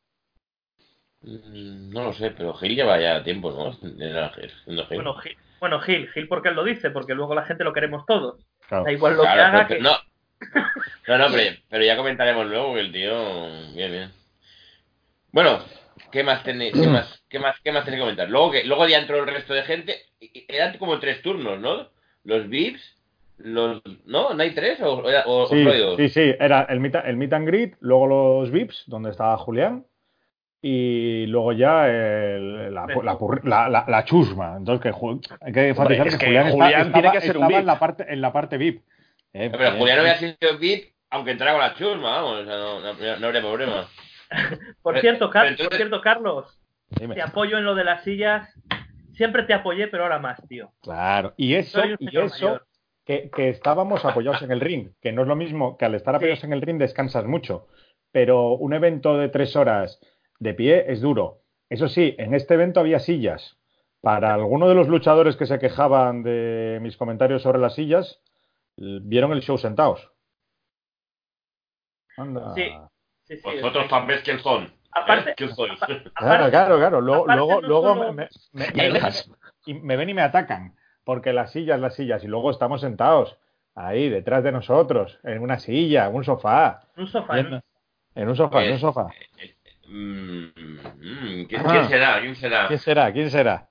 Mm, 1.21 1.89
No 1.91 2.03
lo 2.05 2.13
sé, 2.13 2.31
pero 2.31 2.53
Gil 2.53 2.75
lleva 2.75 2.99
ya 2.99 3.23
tiempo, 3.23 3.51
¿no? 3.51 3.73
Gil. 3.73 4.51
Bueno, 4.95 5.15
Gil, 5.15 5.37
bueno, 5.59 5.79
Gil, 5.81 6.07
Gil 6.11 6.27
porque 6.29 6.49
él 6.49 6.55
lo 6.55 6.63
dice, 6.63 6.91
porque 6.91 7.13
luego 7.15 7.35
la 7.35 7.45
gente 7.45 7.63
lo 7.65 7.73
queremos 7.73 8.05
todos. 8.05 8.39
Claro. 8.69 8.83
Da 8.85 8.91
igual 8.91 9.17
lo 9.17 9.23
Claro, 9.23 9.35
que 9.35 9.41
haga. 9.57 9.67
pero- 9.67 9.77
que- 9.79 9.83
no. 9.83 9.97
No, 11.07 11.17
no, 11.17 11.27
pero, 11.31 11.57
pero 11.69 11.83
ya 11.83 11.97
comentaremos 11.97 12.45
luego 12.47 12.73
que 12.75 12.79
el 12.81 12.91
tío. 12.91 13.45
Bien, 13.73 13.91
bien. 13.91 14.11
Bueno, 15.35 15.59
¿qué 16.13 16.23
más 16.23 16.43
tenéis? 16.45 16.71
¿Qué 16.79 16.87
más, 16.87 17.21
qué 17.27 17.39
más, 17.39 17.59
qué 17.61 17.71
más 17.73 17.83
tenéis 17.83 17.99
que 17.99 18.05
comentar? 18.05 18.29
Luego 18.29 18.51
que, 18.51 18.63
luego 18.63 18.87
ya 18.87 18.99
entró 18.99 19.17
el 19.19 19.27
resto 19.27 19.53
de 19.53 19.63
gente. 19.63 19.97
Eran 20.47 20.77
como 20.77 20.97
tres 20.99 21.21
turnos, 21.21 21.59
¿no? 21.59 21.89
Los 22.23 22.47
VIPs, 22.47 22.81
los. 23.39 23.81
¿No? 24.05 24.33
¿No 24.33 24.41
hay 24.41 24.51
tres? 24.51 24.79
¿O, 24.79 25.03
o, 25.25 25.47
Sí, 25.47 25.57
solo 25.61 25.71
hay 25.73 25.79
dos? 25.81 25.97
sí, 25.97 26.07
sí, 26.07 26.33
era 26.39 26.65
el 26.69 26.79
meet, 26.79 26.95
el 27.03 27.17
meet 27.17 27.33
and 27.33 27.47
greet, 27.47 27.73
luego 27.81 28.07
los 28.07 28.49
VIPs, 28.49 28.83
donde 28.87 29.09
estaba 29.09 29.35
Julián, 29.35 29.85
y 30.61 31.25
luego 31.27 31.51
ya 31.51 31.89
el- 31.89 32.73
la, 32.73 32.85
la, 32.87 33.17
la- 33.43 33.69
la- 33.69 33.85
la 33.89 34.05
chusma. 34.05 34.55
Entonces, 34.57 34.81
que 34.81 34.97
ju- 34.97 35.19
hay 35.41 35.51
que 35.51 35.67
enfatizar 35.67 36.07
que, 36.11 36.17
que 36.17 36.25
Julián, 36.27 36.47
está- 36.47 36.69
tiene 36.71 37.07
estaba, 37.07 37.11
que 37.11 37.21
ser 37.21 37.37
un 37.37 37.43
estaba 37.43 37.47
VIP. 37.49 37.59
en 37.59 37.65
la 37.65 37.79
parte, 37.79 38.05
en 38.07 38.21
la 38.21 38.31
parte 38.31 38.57
VIP. 38.57 38.81
Eh, 39.33 39.49
Pero 39.51 39.65
eh, 39.67 39.71
Julián 39.77 39.99
había 39.99 40.15
sido 40.17 40.57
VIP, 40.57 40.93
aunque 41.09 41.31
entrara 41.31 41.51
con 41.51 41.61
la 41.61 41.75
chusma, 41.75 42.21
vamos, 42.21 42.39
o 42.39 42.45
sea, 42.45 42.55
no, 42.55 42.79
no, 42.79 43.19
no 43.19 43.27
habría 43.27 43.41
problema. 43.41 43.85
Por 44.81 44.93
pero- 44.93 45.01
cierto, 45.01 45.29
Car- 45.29 45.43
pero 45.43 45.51
entonces- 45.51 45.67
por 45.69 45.77
cierto, 45.77 46.01
Carlos, 46.01 46.59
dime. 46.89 47.15
te 47.15 47.21
apoyo 47.21 47.57
en 47.57 47.65
lo 47.65 47.75
de 47.75 47.83
las 47.83 48.03
sillas. 48.03 48.49
Siempre 49.13 49.43
te 49.43 49.53
apoyé, 49.53 49.87
pero 49.87 50.03
ahora 50.03 50.19
más, 50.19 50.41
tío. 50.47 50.71
Claro, 50.81 51.33
y 51.37 51.55
eso, 51.55 51.81
y 51.99 52.17
eso 52.17 52.59
que, 53.05 53.29
que 53.33 53.49
estábamos 53.49 54.03
apoyados 54.03 54.41
en 54.41 54.51
el 54.51 54.59
ring, 54.59 54.91
que 55.01 55.11
no 55.13 55.21
es 55.21 55.27
lo 55.27 55.35
mismo 55.37 55.77
que 55.77 55.85
al 55.85 55.95
estar 55.95 56.13
Sí. 56.13 56.17
apoyados 56.17 56.43
en 56.43 56.53
el 56.53 56.61
ring 56.61 56.77
descansas 56.79 57.23
mucho, 57.25 57.67
pero 58.11 58.51
un 58.53 58.73
evento 58.73 59.17
de 59.17 59.29
tres 59.29 59.55
horas 59.55 59.99
de 60.39 60.53
pie 60.53 60.85
es 60.91 60.99
duro. 61.01 61.41
Eso 61.69 61.87
sí, 61.87 62.13
en 62.17 62.33
este 62.33 62.55
evento 62.55 62.79
había 62.81 62.99
sillas. 62.99 63.57
Para 64.01 64.33
alguno 64.33 64.67
de 64.67 64.75
los 64.75 64.87
luchadores 64.87 65.35
que 65.37 65.45
se 65.47 65.59
quejaban 65.59 66.21
de 66.21 66.79
mis 66.81 66.97
comentarios 66.97 67.41
sobre 67.41 67.59
las 67.59 67.73
sillas, 67.75 68.21
vieron 68.77 69.31
el 69.31 69.41
show 69.41 69.57
sentados. 69.57 70.11
Anda. 72.17 72.53
Sí. 72.53 72.69
Sí, 73.25 73.37
sí, 73.37 73.41
Vosotros 73.43 73.83
es- 73.85 73.89
sabéis 73.89 74.21
quién 74.23 74.39
son. 74.39 74.73
Aparte- 74.91 75.31
¿eh? 75.31 75.33
¿Quién 75.35 75.53
sois? 75.55 75.77
Claro, 75.79 76.01
aparte- 76.15 76.51
claro, 76.51 76.77
claro. 76.77 77.01
Luego, 77.01 77.25
luego, 77.27 77.61
no 77.61 77.67
luego 77.67 77.93
solo- 77.95 78.13
me, 78.13 78.27
me- 78.53 78.71
me- 78.91 79.11
y 79.65 79.73
me 79.73 79.97
ven 79.97 80.09
y 80.09 80.13
me 80.13 80.21
atacan, 80.21 80.75
porque 81.03 81.33
las 81.33 81.51
sillas, 81.51 81.79
las 81.79 81.95
sillas, 81.95 82.23
y 82.23 82.27
luego 82.27 82.51
estamos 82.51 82.81
sentados 82.81 83.37
ahí 83.75 84.09
detrás 84.09 84.43
de 84.43 84.51
nosotros, 84.51 85.19
en 85.23 85.41
una 85.41 85.59
silla, 85.59 86.05
en 86.07 86.15
un 86.15 86.23
sofá, 86.23 86.81
Un 86.95 87.07
sofá. 87.07 87.39
En 87.39 88.29
un 88.29 88.35
sofá, 88.35 88.63
en 88.63 88.73
un 88.73 88.79
sofá. 88.79 89.07
Mm, 89.87 90.45
mm, 90.55 91.45
¿quién, 91.47 91.61
Ah. 91.65 91.71
quién 91.71 91.85
será? 91.89 92.19
¿Quién 92.21 92.35
será? 92.35 92.67
¿Quién 92.67 92.79
será? 92.79 93.11
¿Quién 93.13 93.29
será? 93.29 93.69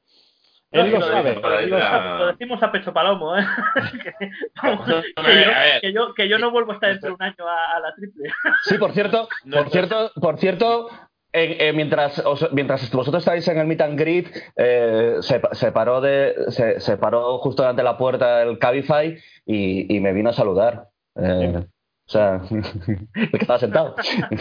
No, 0.75 0.81
Él 0.83 0.91
lo 0.91 1.01
sabe. 1.01 1.31
decimos- 1.31 1.53
él 1.61 1.71
lo 1.71 1.79
la- 1.79 1.91
sabe. 1.91 2.19
Lo 2.19 2.27
decimos 2.27 2.63
a 2.63 2.73
pecho 2.73 2.93
palomo, 2.93 3.37
¿eh? 3.39 3.45
que, 4.03 4.31
vamos, 4.63 4.89
No, 4.89 5.03
que 5.03 5.13
a 5.17 5.23
ver, 5.23 5.47
yo, 5.47 5.81
que 5.81 5.93
yo- 5.93 6.15
que 6.15 6.29
yo 6.29 6.39
no 6.39 6.51
vuelvo 6.51 6.73
a 6.73 6.75
estar 6.75 6.91
dentro 6.91 7.11
de 7.11 7.15
un 7.15 7.23
año 7.23 7.49
a, 7.49 7.77
a 7.77 7.81
la 7.81 7.95
triple. 7.95 8.29
Sí, 8.65 8.77
por 8.79 8.93
cierto, 8.93 9.29
No, 9.45 9.57
por 9.59 9.71
cierto, 9.71 10.11
por 10.21 10.39
cierto, 10.39 10.89
eh, 11.33 11.57
eh, 11.61 11.73
mientras, 11.73 12.19
os- 12.27 12.53
mientras 12.53 12.91
vosotros 12.93 13.23
estáis 13.23 13.47
en 13.49 13.59
el 13.59 13.67
meet 13.67 13.81
and 13.81 13.99
greet, 13.99 14.29
eh, 14.57 15.17
se, 15.21 15.41
se 15.53 15.73
paró 15.73 16.01
de, 16.01 16.35
se, 16.49 16.81
se 16.81 16.97
paró 16.97 17.39
justo 17.39 17.63
delante 17.63 17.81
de 17.81 17.85
la 17.85 17.97
puerta 17.99 18.43
el 18.43 18.59
Cabify 18.59 19.17
y, 19.47 19.97
y 19.97 20.01
me 20.01 20.13
vino 20.13 20.31
a 20.31 20.33
saludar. 20.33 20.89
Eh, 21.17 21.55
o 21.57 22.11
sea, 22.11 22.41
el 22.51 23.31
que 23.31 23.37
estaba 23.39 23.59
sentado. 23.59 23.95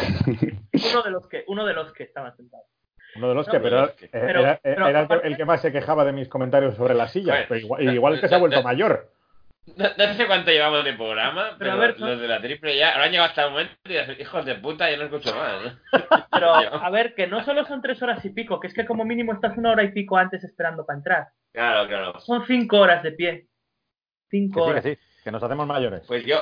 Uno 0.91 1.02
de 1.04 1.12
los 1.12 1.28
que, 1.28 1.43
uno 1.48 1.65
de 1.65 1.74
los 1.74 1.93
que 1.93 2.04
estaban 2.04 2.36
sentados. 2.36 2.65
Uno 3.15 3.30
de 3.30 3.36
los 3.36 3.47
No, 3.47 3.52
que, 3.54 3.60
pero- 3.60 3.93
pero, 3.95 4.08
eh, 4.08 4.10
pero- 4.12 4.39
era, 4.39 4.60
pero 4.62 4.88
era 4.88 5.02
el 5.02 5.08
que- 5.08 5.13
aparte- 5.13 5.28
el 5.28 5.38
que 5.38 5.45
más 5.45 5.62
se 5.62 5.71
quejaba 5.71 6.04
de 6.06 6.12
mis 6.13 6.28
comentarios 6.28 6.76
sobre 6.76 6.93
las 6.95 7.12
sillas, 7.12 7.28
Bueno, 7.36 7.45
pero 7.49 7.60
igual, 7.60 7.93
igual 7.93 8.19
que 8.21 8.28
se 8.28 8.36
ha 8.36 8.39
vuelto 8.39 8.62
mayor. 8.63 9.10
No, 9.78 9.86
no 9.97 10.13
sé 10.15 10.26
cuánto 10.28 10.52
llevamos 10.52 10.84
de 10.84 10.91
programa, 10.93 11.56
Pero 11.58 11.58
pero, 11.58 11.71
a 11.71 11.76
ver, 11.78 11.97
los 11.99 12.19
de 12.19 12.28
la 12.28 12.41
triple 12.41 12.76
ya 12.78 12.89
ahora 12.91 13.06
han 13.06 13.12
llegado 13.12 13.30
hasta 13.30 13.45
el 13.45 13.52
momento 13.52 13.73
y 13.86 13.93
dicen, 13.93 14.17
hijos 14.19 14.45
de 14.45 14.56
puta, 14.56 14.91
yo 14.91 14.97
no 14.97 15.04
escucho 15.04 15.34
más. 15.34 15.54
¿no? 15.63 15.71
Pero, 16.32 16.62
Ya. 16.63 16.67
a 16.69 16.89
ver, 16.89 17.15
que 17.15 17.28
no 17.28 17.41
solo 17.45 17.63
son 17.65 17.82
tres 17.82 18.02
horas 18.04 18.23
y 18.26 18.30
pico, 18.32 18.60
que 18.60 18.67
es 18.67 18.73
que 18.73 18.86
como 18.86 19.06
mínimo 19.06 19.32
estás 19.32 19.58
una 19.58 19.71
hora 19.71 19.84
y 19.84 19.91
pico 19.93 20.17
antes 20.17 20.43
esperando 20.43 20.86
para 20.86 20.97
entrar. 20.97 21.28
Claro, 21.54 21.88
claro. 21.88 22.19
Son 22.19 22.45
cinco 22.45 22.80
horas 22.80 23.04
de 23.04 23.12
pie. 23.13 23.47
Cinco 24.30 24.60
Que 24.60 24.65
sí, 24.65 24.69
horas. 24.71 24.84
que 24.84 24.95
sí, 24.95 25.02
que 25.23 25.32
nos 25.32 25.41
hacemos 25.43 25.65
mayores. 25.67 26.02
Pues 26.08 26.26
yo, 26.26 26.41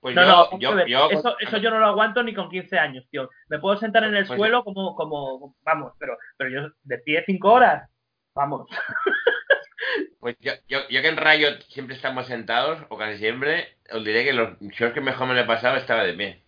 pues 0.00 0.14
No, 0.14 0.22
yo, 0.58 0.74
no, 0.74 0.86
yo, 0.86 0.86
yo- 0.86 1.10
eso, 1.10 1.36
eso 1.40 1.56
yo 1.58 1.70
no 1.70 1.78
lo 1.78 1.86
aguanto 1.86 2.22
ni 2.22 2.34
con 2.34 2.50
15 2.50 2.78
años, 2.78 3.06
tío. 3.10 3.28
Me 3.48 3.58
puedo 3.58 3.76
sentar 3.78 4.04
en 4.04 4.14
el 4.14 4.26
Pues- 4.26 4.38
suelo 4.38 4.62
como, 4.64 4.94
como, 4.94 5.56
vamos, 5.62 5.92
pero, 5.98 6.16
pero 6.36 6.50
yo 6.50 6.68
de 6.82 6.98
pie 6.98 7.22
cinco 7.26 7.52
horas, 7.52 7.88
vamos. 8.34 8.68
pues 10.20 10.36
yo, 10.40 10.52
yo, 10.68 10.78
yo 10.88 11.02
que 11.02 11.08
en 11.08 11.16
Riot 11.16 11.60
siempre 11.68 11.96
estamos 11.96 12.26
sentados, 12.26 12.80
o 12.88 12.96
casi 12.98 13.18
siempre, 13.18 13.76
os 13.92 14.04
diré 14.04 14.24
que 14.24 14.32
los 14.32 14.58
shows 14.60 14.92
que 14.92 15.00
mejor 15.00 15.26
me 15.28 15.34
lo 15.34 15.40
he 15.40 15.44
pasado 15.46 15.76
estaba 15.76 16.04
de 16.04 16.14
pie. 16.14 16.42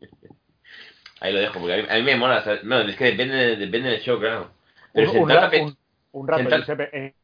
Ahí 1.20 1.32
lo 1.32 1.40
dejo, 1.40 1.58
porque 1.58 1.74
a 1.74 1.76
mí, 1.78 1.84
a 1.88 1.94
mí 1.94 2.02
me 2.02 2.16
mola. 2.16 2.42
¿sabes? 2.44 2.62
No, 2.64 2.78
es 2.80 2.96
que 2.96 3.06
depende, 3.06 3.56
depende 3.56 3.90
del 3.90 4.00
show, 4.00 4.20
claro. 4.20 4.52
Pero 4.92 5.10
un, 5.10 5.16
un 5.18 5.22
un- 5.22 5.78
un 6.12 6.28
rato, 6.28 6.42
sentar- 6.42 6.58
Giuseppe, 6.60 6.88
en 6.96 7.14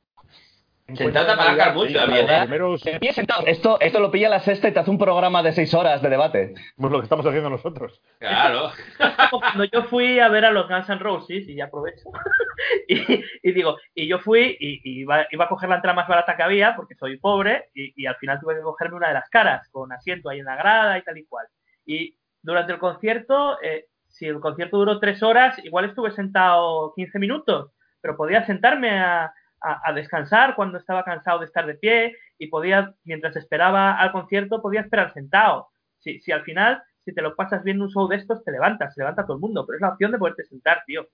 Sentado 0.87 1.25
te 1.27 1.33
apalancar 1.33 1.75
mucho, 1.75 1.89
sí, 1.89 1.95
también, 1.95 2.27
los 2.27 2.31
¿eh? 2.37 2.41
primeros- 2.43 3.15
sentado. 3.15 3.47
Esto, 3.47 3.81
esto 3.81 4.01
lo 4.01 4.11
pilla 4.11 4.29
la 4.29 4.41
sexta 4.41 4.69
y 4.69 4.73
te 4.73 4.81
hace 4.81 4.91
un 4.91 4.99
programa 4.99 5.43
de 5.43 5.53
seis 5.53 5.73
horas 5.73 6.03
de 6.03 6.11
debate. 6.11 6.55
pues 6.77 6.93
lo 6.93 6.99
que 6.99 7.05
estamos 7.05 7.25
haciendo 7.25 7.49
nosotros. 7.49 8.03
Claro. 8.19 8.71
Cuando 9.31 9.65
yo 9.65 9.85
fui 9.85 10.21
a 10.21 10.29
ver 10.29 10.45
a 10.45 10.51
los 10.51 10.69
Guns 10.69 10.89
N' 10.91 10.99
Roses, 10.99 11.49
y 11.49 11.55
ya 11.55 11.65
aprovecho, 11.67 12.11
y, 12.89 13.25
y 13.43 13.53
digo, 13.53 13.79
y 13.95 14.07
yo 14.07 14.19
fui 14.19 14.57
y, 14.61 14.81
y 14.85 15.01
iba, 15.01 15.27
iba 15.31 15.45
a 15.47 15.49
coger 15.49 15.71
la 15.71 15.77
entrada 15.77 15.97
más 15.97 16.07
barata 16.07 16.37
que 16.37 16.43
había, 16.43 16.77
porque 16.77 16.95
soy 16.97 17.17
pobre, 17.19 17.71
y, 17.75 18.03
y 18.03 18.07
al 18.07 18.17
final 18.17 18.39
tuve 18.41 18.55
que 18.57 18.61
cogerme 18.61 18.97
una 18.97 19.09
de 19.09 19.15
las 19.15 19.31
caras, 19.31 19.67
con 19.71 19.91
asiento 19.91 20.29
ahí 20.29 20.41
en 20.41 20.45
la 20.47 20.57
grada 20.57 20.99
y 20.99 21.03
tal 21.03 21.17
y 21.17 21.25
cual. 21.25 21.47
Y 21.87 22.15
durante 22.43 22.75
el 22.75 22.79
concierto, 22.79 23.59
eh, 23.63 23.87
si 24.09 24.27
el 24.27 24.39
concierto 24.39 24.77
duró 24.77 25.01
tres 25.01 25.23
horas, 25.23 25.59
igual 25.65 25.87
estuve 25.87 26.11
sentado 26.11 26.93
15 26.95 27.19
minutos, 27.19 27.71
pero 28.03 28.19
podía 28.19 28.45
sentarme 28.45 28.91
a, 29.01 29.33
a- 29.65 29.81
a 29.89 29.93
descansar 29.93 30.55
cuando 30.55 30.79
estaba 30.79 31.03
cansado 31.05 31.39
de 31.41 31.47
estar 31.47 31.67
de 31.67 31.75
pie 31.75 32.17
y 32.39 32.49
podía, 32.49 32.95
mientras 33.05 33.35
esperaba 33.37 33.95
al 33.99 34.13
concierto, 34.13 34.61
podía 34.63 34.81
esperar 34.83 35.13
sentado. 35.15 35.69
Si, 35.99 36.21
si 36.21 36.33
al 36.33 36.43
final, 36.43 36.83
si 37.05 37.15
te 37.15 37.23
lo 37.23 37.35
pasas 37.35 37.65
viendo 37.65 37.85
un 37.85 37.91
show 37.91 38.07
de 38.09 38.17
estos, 38.17 38.45
te 38.45 38.53
levantas, 38.53 38.95
se 38.95 39.01
levanta 39.01 39.25
todo 39.25 39.37
el 39.37 39.41
mundo, 39.41 39.65
pero 39.67 39.77
es 39.77 39.83
la 39.83 39.89
opción 39.91 40.13
de 40.13 40.19
poderte 40.19 40.45
sentar, 40.45 40.83
tío. 40.87 41.07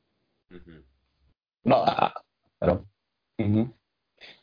No, 1.64 1.82
ah, 1.86 2.12
claro. 2.58 2.84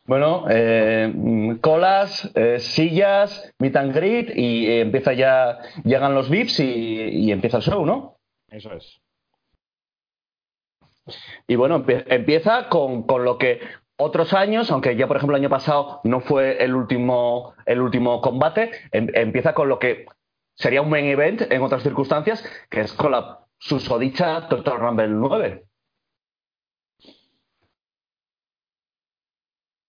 Bueno, 0.06 0.46
eh, 0.50 1.58
colas, 1.62 2.32
eh, 2.36 2.60
sillas, 2.60 3.54
meet 3.60 3.76
and 3.76 3.93
greet 3.93 4.30
y 4.36 4.65
eh, 4.67 4.82
empieza 4.82 5.13
ya, 5.13 5.60
llegan 5.84 6.15
los 6.15 6.30
VIPs 6.30 6.60
y, 6.62 6.63
y 7.10 7.32
empieza 7.32 7.58
el 7.58 7.63
show, 7.63 7.86
¿no? 7.86 8.17
Eso 8.50 8.72
es. 8.74 9.00
Y 11.48 11.56
bueno, 11.56 11.86
empie- 11.86 12.06
empieza 12.08 12.70
con, 12.70 13.04
con 13.04 13.24
lo 13.24 13.38
que 13.38 13.60
otros 13.98 14.34
años, 14.34 14.70
aunque 14.72 14.96
ya 14.96 15.08
por 15.08 15.18
ejemplo 15.18 15.36
el 15.36 15.42
año 15.44 15.50
pasado 15.50 16.02
no 16.04 16.20
fue 16.20 16.64
el 16.64 16.76
último, 16.76 17.54
el 17.66 17.82
último 17.82 18.22
combate, 18.22 18.72
em- 18.92 19.10
empieza 19.14 19.54
con 19.54 19.70
lo 19.70 19.80
que 19.80 20.06
sería 20.56 20.82
un 20.82 20.90
main 20.90 21.06
event 21.06 21.42
en 21.52 21.62
otras 21.62 21.84
circunstancias, 21.84 22.44
que 22.70 22.82
es 22.82 22.94
con 22.94 23.12
la 23.12 23.40
susodicha 23.60 24.48
Total 24.48 24.80
Rumble 24.80 25.08
9. 25.10 25.64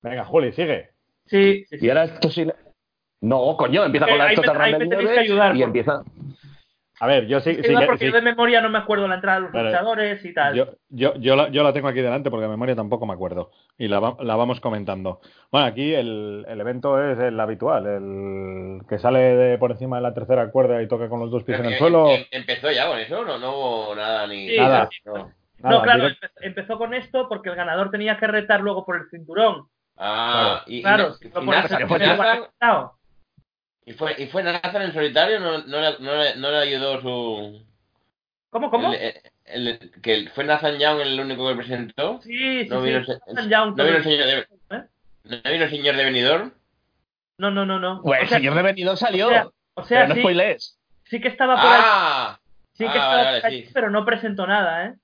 Venga, 0.03 0.25
Juli, 0.25 0.53
sigue. 0.53 0.91
Sí, 1.27 1.65
sí, 1.69 1.79
sí. 1.79 1.87
Y 1.87 1.89
ahora 1.91 2.05
esto 2.05 2.31
sí, 2.31 2.47
No, 3.21 3.57
coño, 3.57 3.85
empieza 3.85 4.07
Eh, 4.07 4.11
con 4.11 4.19
la 4.19 4.35
Total 4.35 4.55
Rumble 4.57 4.79
tenéis 4.79 4.99
que 4.99 5.05
9 5.05 5.19
ayudar, 5.21 5.57
y 5.57 5.59
por- 5.59 5.67
empieza. 5.67 6.03
A 7.01 7.07
ver, 7.07 7.27
yo 7.27 7.41
sí, 7.41 7.55
sí, 7.55 7.75
porque 7.87 8.07
sí. 8.07 8.11
yo 8.11 8.13
de 8.13 8.23
memoria 8.23 8.61
no 8.61 8.69
me 8.71 8.79
acuerdo 8.79 9.07
la 9.07 9.17
entrada 9.17 9.37
de 9.39 9.43
los 9.45 9.53
Vale. 9.53 9.71
luchadores 9.71 10.25
y 10.25 10.35
tal. 10.35 10.55
Yo, 10.55 10.67
yo, 10.89 11.15
yo, 11.17 11.37
la, 11.37 11.49
yo 11.51 11.63
la 11.63 11.73
tengo 11.73 11.89
aquí 11.89 12.01
delante 12.01 12.31
porque 12.31 12.43
de 12.45 12.49
memoria 12.51 12.75
tampoco 12.75 13.07
me 13.07 13.13
acuerdo. 13.15 13.51
Y 13.79 13.87
la, 13.89 14.01
va- 14.01 14.17
la 14.21 14.35
vamos 14.37 14.61
comentando. 14.61 15.21
Bueno, 15.53 15.67
aquí 15.67 15.95
el, 15.95 16.45
el 16.49 16.61
evento 16.61 17.01
es 17.03 17.19
el 17.19 17.39
habitual, 17.39 17.87
el 17.87 18.81
que 18.89 18.99
sale 18.99 19.19
de 19.21 19.59
por 19.59 19.71
encima 19.71 19.97
de 19.97 20.03
la 20.03 20.15
tercera 20.15 20.51
cuerda 20.51 20.83
y 20.83 20.89
toca 20.89 21.09
con 21.09 21.21
los 21.21 21.31
dos 21.31 21.45
pies 21.45 21.59
Pero 21.59 21.69
en 21.69 21.73
el 21.75 21.79
que- 21.79 21.85
suelo. 21.85 22.11
em- 22.11 22.25
empezó 22.33 22.71
ya 22.71 22.87
con 22.89 22.99
eso, 22.99 23.25
no, 23.25 23.39
no 23.39 23.51
hubo 23.57 23.95
nada 23.95 24.27
ni. 24.27 24.49
Sí, 24.49 24.57
Nada. 24.59 24.89
No. 25.61 25.83
claro, 25.83 26.09
empezó 26.41 26.79
con 26.79 26.95
esto 26.95 27.29
porque 27.29 27.49
el 27.51 27.57
ganador 27.57 27.91
tenía 27.91 28.17
que 28.19 28.27
retar 28.29 28.61
luego 28.61 28.85
por 28.85 28.97
el 28.97 29.09
cinturón. 29.11 29.67
Ah, 29.97 30.63
y, 30.67 30.79
y- 30.79 30.83
Claro, 30.83 31.09
y, 31.11 31.15
si 31.15 31.25
no 31.25 31.43
y 31.43 31.47
por 31.47 31.55
Nathan- 31.55 31.81
y 31.81 31.85
Nathan-. 31.85 32.91
Y 33.89 33.93
fue, 33.95 34.15
y 34.19 34.27
fue 34.27 34.43
Nathan 34.43 34.83
en 34.83 34.93
solitario, 34.93 35.41
no, 35.41 35.59
no, 35.65 35.81
le, 35.81 35.99
no, 35.99 36.15
le, 36.15 36.37
no 36.37 36.51
le 36.51 36.59
ayudó 36.59 37.01
su. 37.01 37.63
¿Cómo, 38.51 38.71
cómo? 38.71 38.93
el- 38.93 39.15
el- 39.47 39.69
el- 39.69 39.91
que 40.03 40.29
fue 40.35 40.45
Nathan 40.45 40.79
Young 40.79 41.01
el 41.01 41.19
único 41.21 41.49
que 41.49 41.55
presentó. 41.57 42.21
Sí, 42.23 42.65
sí, 42.65 42.69
No 42.69 42.83
vino, 42.83 43.01
Nathan 43.01 43.49
Young 43.49 43.77
no 43.77 43.85
vino 43.85 43.97
el 43.97 44.03
señor 44.05 44.27
de, 44.27 44.39
¿Eh? 44.77 44.83
no 45.25 45.51
vino 45.53 45.65
el 45.65 45.71
señor 45.71 45.97
de 45.97 46.05
venidor. 46.05 46.53
No, 47.39 47.51
no, 47.51 47.65
no, 47.65 47.79
no. 47.79 48.03
Pues 48.03 48.21
o 48.21 48.23
el 48.25 48.29
señor 48.29 48.55
de 48.57 48.63
venidor 48.63 48.97
salió. 48.99 49.29
o 49.29 49.31
sea, 49.31 49.47
o 49.75 49.83
sea, 49.85 49.99
pero 50.01 50.09
no 50.09 50.15
sí, 50.17 50.21
spoilees. 50.21 50.79
sí 51.05 51.21
que 51.21 51.29
estaba 51.29 51.55
por 51.55 51.65
ahí, 51.65 51.81
Ah, 51.83 52.41
sí 52.75 52.85
que 52.85 52.91
ah, 52.91 53.03
estaba 53.03 53.25
vale, 53.25 53.41
por 53.41 53.51
ahí, 53.51 53.65
sí. 53.65 53.71
pero 53.73 53.91
no 53.91 54.05
presentó 54.05 54.47
nada, 54.47 54.85
¿eh? 54.87 54.95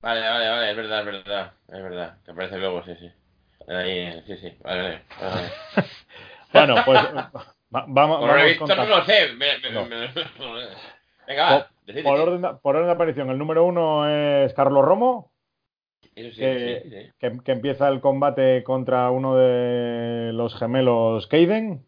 vale, 0.00 0.20
vale, 0.20 0.48
vale, 0.48 0.70
es 0.70 0.76
verdad, 0.76 1.00
es 1.00 1.06
verdad, 1.06 1.52
es 1.72 1.82
verdad. 1.82 2.18
Que 2.24 2.30
aparece 2.30 2.58
luego, 2.58 2.84
sí, 2.84 2.94
sí. 3.00 3.10
Ahí, 3.68 4.22
sí, 4.28 4.36
sí, 4.36 4.56
vale, 4.62 4.82
vale. 4.82 5.02
vale. 5.20 5.48
Bueno, 6.52 6.76
pues 6.86 7.00
va- 7.74 7.84
vamos, 7.88 8.18
Por 8.20 8.28
vamos 8.28 8.44
visto 8.44 8.66
con- 8.66 8.76
no 8.76 8.86
lo 8.86 9.04
sé. 9.04 9.32
me- 9.34 9.58
me- 9.58 9.70
No. 9.70 9.84
me- 9.86 10.08
Venga, 11.26 11.50
va. 11.50 11.68
por, 11.68 11.94
decid. 11.94 12.06
orden 12.06 12.42
de, 12.42 12.48
por 12.62 12.76
orden 12.76 12.86
de 12.88 12.92
aparición, 12.92 13.30
el 13.30 13.38
número 13.38 13.64
uno 13.64 14.08
es 14.08 14.52
Carlos 14.54 14.84
Romo, 14.84 15.30
Eso 16.14 16.30
sí, 16.34 16.40
que, 16.40 16.80
sí, 16.84 16.90
sí. 16.90 17.12
que- 17.18 17.38
que 17.44 17.52
empieza 17.52 17.88
el 17.88 18.00
combate 18.00 18.64
contra 18.64 19.10
uno 19.10 19.36
de 19.36 20.32
los 20.32 20.54
gemelos 20.58 21.26
Keiden. 21.26 21.84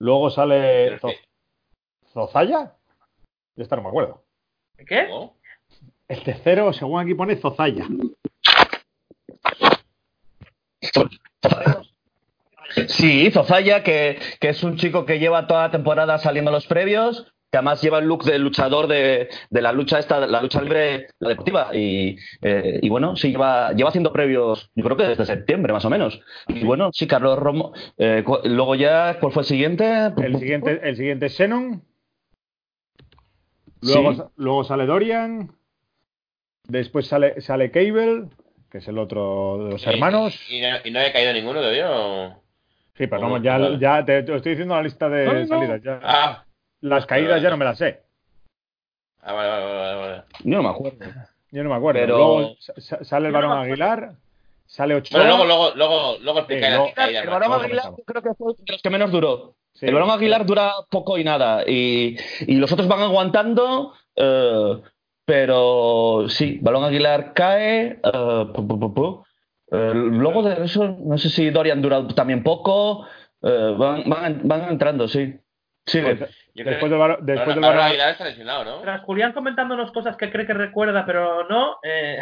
Luego 0.00 0.30
sale 0.30 0.98
Zo- 1.00 1.14
Zozaya. 2.12 2.72
De 3.56 3.62
esta 3.64 3.76
no 3.76 3.82
me 3.82 3.88
acuerdo. 3.88 4.22
¿Qué? 4.86 5.08
¿cómo? 5.08 5.36
El 6.06 6.22
tercero, 6.22 6.72
según 6.72 7.00
aquí 7.00 7.14
pone 7.14 7.36
Zozaya. 7.36 7.84
Sí, 12.88 13.30
Zozaya, 13.30 13.82
que, 13.82 14.18
que 14.40 14.50
es 14.50 14.62
un 14.62 14.76
chico 14.76 15.04
que 15.04 15.18
lleva 15.18 15.46
toda 15.46 15.62
la 15.66 15.70
temporada 15.70 16.18
saliendo 16.18 16.50
a 16.50 16.54
los 16.54 16.66
previos, 16.66 17.32
que 17.50 17.56
además 17.58 17.80
lleva 17.82 17.98
el 17.98 18.04
look 18.06 18.24
del 18.24 18.42
luchador 18.42 18.86
de, 18.88 19.28
de 19.48 19.62
la 19.62 19.72
lucha 19.72 19.98
esta, 19.98 20.26
la 20.26 20.42
lucha 20.42 20.60
libre, 20.60 21.08
la 21.18 21.30
deportiva. 21.30 21.70
Y, 21.74 22.16
eh, 22.42 22.78
y 22.82 22.88
bueno, 22.90 23.16
sí, 23.16 23.30
lleva, 23.30 23.72
lleva 23.72 23.88
haciendo 23.88 24.12
previos, 24.12 24.70
yo 24.74 24.84
creo 24.84 24.96
que 24.98 25.04
desde 25.08 25.24
septiembre 25.24 25.72
más 25.72 25.84
o 25.86 25.90
menos. 25.90 26.20
Y 26.48 26.62
bueno, 26.64 26.90
sí, 26.92 27.06
Carlos 27.06 27.38
Romo. 27.38 27.72
eh, 27.96 28.22
luego 28.44 28.74
ya, 28.74 29.16
¿cuál 29.18 29.32
fue 29.32 29.42
el 29.42 29.46
siguiente? 29.48 30.12
El 30.22 30.38
siguiente, 30.38 30.80
el 30.82 30.96
siguiente 30.96 31.26
es 31.26 31.36
Xenon. 31.36 31.82
Luego, 33.80 34.12
Sí. 34.12 34.22
luego 34.36 34.64
sale 34.64 34.86
Dorian. 34.86 35.52
Después 36.64 37.06
sale, 37.06 37.40
sale 37.40 37.70
Cable, 37.70 38.24
que 38.70 38.78
es 38.78 38.88
el 38.88 38.98
otro 38.98 39.56
de 39.64 39.70
los 39.70 39.86
Y- 39.86 39.88
hermanos. 39.88 40.38
¿Y, 40.50 40.56
y 40.56 40.60
no, 40.60 40.68
y 40.84 40.90
no 40.90 40.98
había 40.98 41.12
caído 41.12 41.32
ninguno 41.32 41.60
todavía? 41.60 41.90
o? 41.90 42.42
Sí, 42.98 43.06
pero 43.06 43.28
no, 43.28 43.38
ya, 43.42 43.58
ya 43.78 44.04
te, 44.04 44.22
te 44.24 44.36
estoy 44.36 44.50
diciendo 44.52 44.74
la 44.74 44.82
lista 44.82 45.08
de 45.08 45.24
No, 45.44 45.46
salidas. 45.46 45.80
ya. 45.82 46.00
Ah, 46.02 46.44
Las 46.80 47.06
caídas 47.06 47.40
ya 47.40 47.48
no 47.50 47.56
me 47.56 47.64
las 47.64 47.78
sé. 47.78 48.02
ah 49.22 49.32
vale, 49.32 49.48
vale, 49.48 49.64
vale, 49.64 49.94
vale. 50.00 50.22
Yo 50.44 50.56
no 50.56 50.62
me 50.64 50.68
acuerdo. 50.68 50.98
Yo 51.50 51.62
no 51.64 51.70
me 51.70 51.76
acuerdo. 51.76 52.00
Pero- 52.00 52.16
Luego 52.18 52.54
sa- 52.58 52.74
sa- 52.78 53.04
sale 53.04 53.28
el 53.28 53.32
no 53.32 53.38
varón. 53.38 53.58
Aguilar. 53.58 54.12
Sale 54.66 54.96
Ochoa. 54.96 55.20
Bueno, 55.20 55.44
luego, 55.46 55.70
luego, 55.76 56.16
luego, 56.20 56.40
las 56.40 56.46
caídas. 56.46 57.24
El 57.24 57.30
vamos 57.30 57.62
Aguilar 57.64 57.84
yo 57.96 58.04
creo 58.04 58.22
que 58.22 58.34
fue 58.34 58.52
de 58.58 58.72
los 58.72 58.82
que 58.82 58.90
menos 58.90 59.10
duró. 59.10 59.54
Sí. 59.72 59.86
El 59.86 59.94
Barón 59.94 60.10
Aguilar 60.10 60.44
dura 60.44 60.72
poco 60.90 61.16
y 61.16 61.24
nada. 61.24 61.62
Y, 61.66 62.16
y 62.40 62.56
los 62.56 62.70
otros 62.72 62.86
van 62.88 63.00
aguantando. 63.00 63.94
eh, 64.16 64.80
pero 65.24 66.24
sí, 66.28 66.58
Balón 66.60 66.84
Aguilar 66.84 67.32
cae. 67.32 67.98
pu, 68.02 68.66
pu, 68.66 68.78
pu, 68.80 68.94
pu. 68.94 69.24
Eh, 69.70 69.92
luego 69.94 70.42
de 70.42 70.64
eso, 70.64 70.96
no 70.98 71.18
sé 71.18 71.28
si 71.28 71.50
Dorian 71.50 71.82
dura 71.82 72.06
también 72.08 72.42
poco. 72.42 73.06
eh, 73.42 73.74
van, 73.76 74.08
van, 74.08 74.40
van 74.44 74.68
entrando, 74.70 75.06
sí. 75.08 75.38
Sí, 75.86 76.00
Pues, 76.02 76.18
después 76.54 76.90
del 76.90 76.98
varón, 76.98 77.18
después 77.22 77.54
del 77.54 77.64
está 77.64 78.24
lesionado, 78.24 78.64
¿no? 78.64 78.80
Tras 78.82 79.02
Julián 79.02 79.32
comentándonos 79.32 79.90
cosas 79.92 80.16
que 80.16 80.30
cree 80.30 80.46
que 80.46 80.52
recuerda, 80.52 81.06
pero 81.06 81.48
no. 81.48 81.76
eh, 81.82 82.18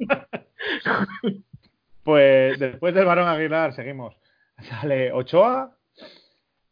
pues 2.02 2.58
después 2.58 2.94
del 2.94 3.04
varón 3.04 3.28
Aguilar 3.28 3.74
seguimos. 3.74 4.16
Sale 4.60 5.12
Ochoa. 5.12 5.76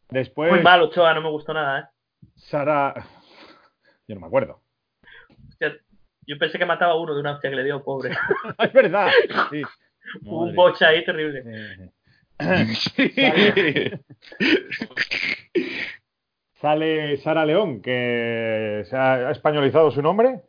Después 0.09 0.51
muy 0.51 0.61
mal, 0.61 0.81
Ochoa, 0.81 1.13
no 1.13 1.21
me 1.21 1.29
gustó 1.29 1.53
nada, 1.53 1.79
¿eh? 1.79 1.83
Sara. 2.35 2.93
Yo 4.07 4.15
no 4.15 4.21
me 4.21 4.27
acuerdo. 4.27 4.61
Yo 6.27 6.37
pensé 6.37 6.59
que 6.59 6.65
mataba 6.65 6.91
a 6.91 6.99
uno 6.99 7.13
de 7.15 7.21
una 7.21 7.31
hostia 7.33 7.49
que 7.49 7.55
le 7.55 7.63
dio, 7.63 7.83
pobre. 7.83 8.11
es 8.59 8.73
verdad. 8.73 9.09
Sí. 9.49 9.61
Hubo 10.23 10.43
un 10.43 10.55
bocha 10.55 10.89
ahí 10.89 11.03
terrible. 11.05 11.43
Sale- 12.37 13.99
Sale 16.59 17.17
Sara 17.17 17.45
León, 17.45 17.81
que 17.81 18.83
se 18.89 18.97
ha 18.97 19.29
españolizado 19.31 19.91
su 19.91 20.01
nombre. 20.01 20.41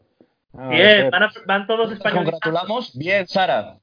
Bien, 0.52 1.02
ser. 1.02 1.10
van, 1.10 1.22
a- 1.24 1.32
van 1.46 1.66
todos 1.66 1.92
españoles. 1.92 2.30
congratulamos. 2.32 2.96
Bien, 2.96 3.26
Sara. 3.28 3.78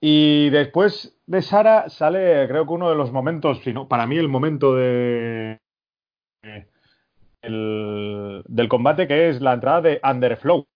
Y 0.00 0.50
después 0.50 1.16
de 1.26 1.40
Sara 1.42 1.88
sale, 1.88 2.46
creo 2.48 2.66
que 2.66 2.72
uno 2.72 2.90
de 2.90 2.96
los 2.96 3.12
momentos, 3.12 3.60
si 3.62 3.72
no, 3.72 3.88
para 3.88 4.06
mí 4.06 4.18
el 4.18 4.28
momento 4.28 4.74
de 4.74 5.60
el- 6.42 6.66
del 7.50 8.68
combate, 8.68 9.06
que 9.08 9.28
es 9.28 9.40
la 9.40 9.54
entrada 9.54 9.80
de 9.82 10.00
Underflowers. 10.02 10.66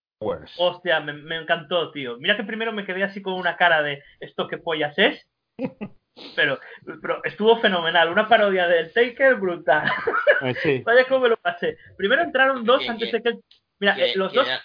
Hostia, 0.59 1.01
me, 1.01 1.13
me 1.13 1.37
encantó, 1.37 1.91
tío. 1.93 2.17
Mira 2.19 2.37
que 2.37 2.45
primero 2.45 2.73
me 2.73 2.85
quedé 2.85 3.05
así 3.05 3.23
con 3.23 3.35
una 3.35 3.57
cara 3.57 3.83
de 3.83 4.03
esto 4.21 4.49
que 4.49 4.59
pollas 4.59 4.97
es. 4.99 5.27
Pero, 6.35 6.59
pero 7.01 7.23
estuvo 7.23 7.61
fenomenal. 7.61 8.11
Una 8.11 8.27
parodia 8.27 8.67
del 8.67 8.93
Taker 8.93 9.37
brutal. 9.37 9.89
Eh, 10.43 10.55
sí. 10.63 10.83
Vaya 10.85 11.05
cómo 11.09 11.21
me 11.21 11.29
lo 11.29 11.37
pasé. 11.37 11.79
Primero 11.97 12.23
entraron 12.23 12.65
dos 12.65 12.79
¿Quién, 12.79 12.91
antes 12.93 13.11
de 13.13 13.23
que. 13.23 13.33
Mira, 13.81 13.95
Que- 13.95 14.11
eh, 14.11 14.17
los 14.17 14.33
dos. 14.33 14.47
era- 14.49 14.63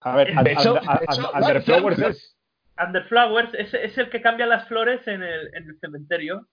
A 0.00 0.16
ver, 0.16 0.30
Underflowers 1.34 1.98
es. 1.98 2.36
Underflowers 2.78 3.54
es, 3.54 3.72
es 3.74 3.96
el 3.98 4.08
que 4.10 4.20
cambia 4.22 4.44
las 4.46 4.68
flores 4.68 5.06
en 5.08 5.22
el, 5.22 5.54
en 5.54 5.68
el 5.70 5.78
cementerio. 5.80 6.46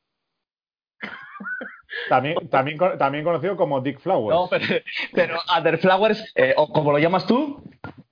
También, 2.09 2.35
también, 2.49 2.77
también 2.97 3.23
conocido 3.23 3.55
como 3.55 3.81
Dick 3.81 3.99
Flowers. 3.99 4.35
No, 4.35 4.47
pero, 4.49 4.65
pero 5.13 5.37
Underflowers, 5.57 6.31
eh, 6.35 6.53
o 6.57 6.67
como 6.71 6.91
lo 6.91 6.97
llamas 6.99 7.25
tú, 7.27 7.63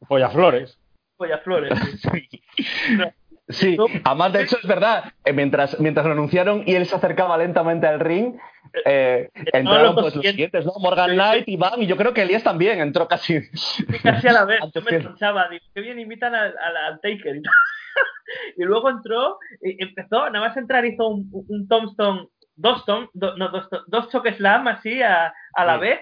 Pollaflores. 0.08 0.78
Pollaflores. 1.18 1.72
sí. 2.12 2.30
Sí, 3.50 3.76
No. 3.76 3.88
además 4.06 4.32
de 4.32 4.44
hecho 4.44 4.58
es 4.58 4.66
verdad, 4.66 5.12
eh, 5.26 5.34
mientras, 5.34 5.78
mientras 5.78 6.06
lo 6.06 6.14
anunciaron 6.14 6.64
y 6.66 6.76
él 6.76 6.86
se 6.86 6.96
acercaba 6.96 7.38
lentamente 7.38 7.86
al 7.86 8.00
ring, 8.00 8.38
eh, 8.86 9.30
entraron 9.52 9.96
los 9.96 10.02
pues, 10.02 10.16
los 10.16 10.26
siguientes. 10.26 10.66
¿no? 10.66 10.72
Morgan 10.80 11.10
Sí. 11.10 11.16
Knight, 11.18 11.48
Iván, 11.50 11.82
y 11.84 11.86
yo 11.86 11.98
creo 11.98 12.14
que 12.14 12.22
Elías 12.22 12.42
también 12.42 12.80
entró 12.80 13.06
casi. 13.10 13.42
Sí, 13.54 13.86
casi 14.02 14.30
a 14.30 14.32
la 14.32 14.46
vez. 14.46 14.60
Yo 14.74 14.82
me 14.82 14.96
escuchaba, 14.96 15.50
digo, 15.50 15.64
qué 15.76 15.82
bien 15.82 16.00
imitan 16.00 16.34
al, 16.34 16.56
al- 16.58 16.78
al 16.78 17.02
Taker. 17.02 17.36
Y, 17.36 17.42
tal. 17.42 17.54
Y 18.58 18.64
luego 18.64 18.90
entró, 18.90 19.38
y 19.62 19.84
empezó, 19.84 20.28
nada 20.30 20.48
más 20.48 20.56
entrar, 20.58 20.86
hizo 20.86 21.08
un, 21.10 21.30
un 21.32 21.68
tombstone, 21.68 22.30
dos, 22.56 22.86
tom, 22.86 23.10
do- 23.13 23.36
no, 23.38 23.50
dos, 23.50 23.68
dos 23.88 24.10
choque 24.10 24.34
slam 24.34 24.68
así 24.68 25.02
a, 25.02 25.34
a 25.54 25.66
la 25.66 25.76
Sí. 25.76 25.82
vez, 25.82 26.00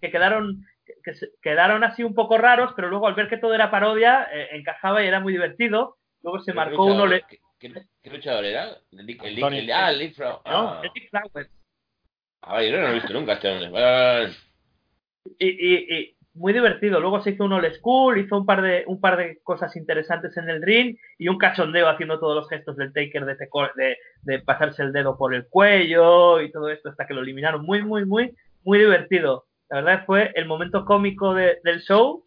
que 0.00 0.10
quedaron 0.10 0.64
que, 0.84 0.94
que 1.04 1.14
se- 1.14 1.30
quedaron 1.42 1.84
así 1.84 2.02
un 2.02 2.14
poco 2.14 2.38
raros, 2.38 2.72
pero 2.74 2.88
luego 2.88 3.06
al 3.06 3.14
ver 3.14 3.28
que 3.28 3.36
todo 3.36 3.54
era 3.54 3.70
parodia, 3.70 4.28
eh, 4.32 4.48
encajaba 4.52 5.02
y 5.02 5.06
era 5.06 5.20
muy 5.20 5.32
divertido. 5.32 5.98
Luego 6.22 6.40
se 6.40 6.52
¿qué 6.52 6.56
marcó 6.56 6.84
uno. 6.84 7.06
Le, 7.06 7.22
¿Qué, 7.28 7.38
qué- 7.58 7.86
qué 8.02 8.10
luchador 8.10 8.44
era? 8.44 8.68
El 8.92 9.06
Dick- 9.06 9.22
el 9.24 9.36
Dick- 9.36 9.52
el- 9.52 9.72
ah, 9.72 9.90
el 9.90 9.98
Dick 9.98 10.14
Fro- 10.16 10.40
¿no? 10.46 10.68
Ah, 10.70 10.80
El 10.82 10.90
Dick 10.94 11.10
Flowers. 11.10 11.50
Ah, 12.42 12.62
yo 12.62 12.72
no 12.72 12.78
lo 12.82 12.88
he 12.88 12.94
visto 12.94 13.12
nunca 13.12 13.34
este 13.34 13.48
hombre. 13.50 14.32
Y, 15.38 15.48
y- 15.48 15.96
y 15.98 16.16
muy 16.40 16.52
divertido. 16.54 16.98
Luego 17.00 17.20
se 17.22 17.30
hizo 17.30 17.44
un 17.44 17.52
old 17.52 17.70
school, 17.74 18.18
hizo 18.18 18.36
un 18.38 18.46
par 18.46 18.62
de 18.62 18.84
un 18.86 18.98
par 19.00 19.16
de 19.18 19.38
cosas 19.44 19.76
interesantes 19.76 20.36
en 20.38 20.48
el 20.48 20.62
ring 20.62 20.96
y 21.18 21.28
un 21.28 21.38
cachondeo 21.38 21.88
haciendo 21.88 22.18
todos 22.18 22.34
los 22.34 22.48
gestos 22.48 22.76
del 22.76 22.92
Taker 22.92 23.26
de, 23.26 23.36
de, 23.76 23.96
de 24.22 24.38
pasarse 24.40 24.82
el 24.82 24.92
dedo 24.92 25.16
por 25.18 25.34
el 25.34 25.46
cuello 25.48 26.40
y 26.40 26.50
todo 26.50 26.70
esto 26.70 26.88
hasta 26.88 27.06
que 27.06 27.14
lo 27.14 27.20
eliminaron. 27.20 27.64
Muy, 27.64 27.82
muy, 27.82 28.06
muy, 28.06 28.34
muy 28.64 28.78
divertido. 28.78 29.44
La 29.68 29.82
verdad 29.82 30.04
fue 30.06 30.32
el 30.34 30.46
momento 30.46 30.84
cómico 30.84 31.34
de- 31.34 31.58
del 31.62 31.80
show 31.80 32.24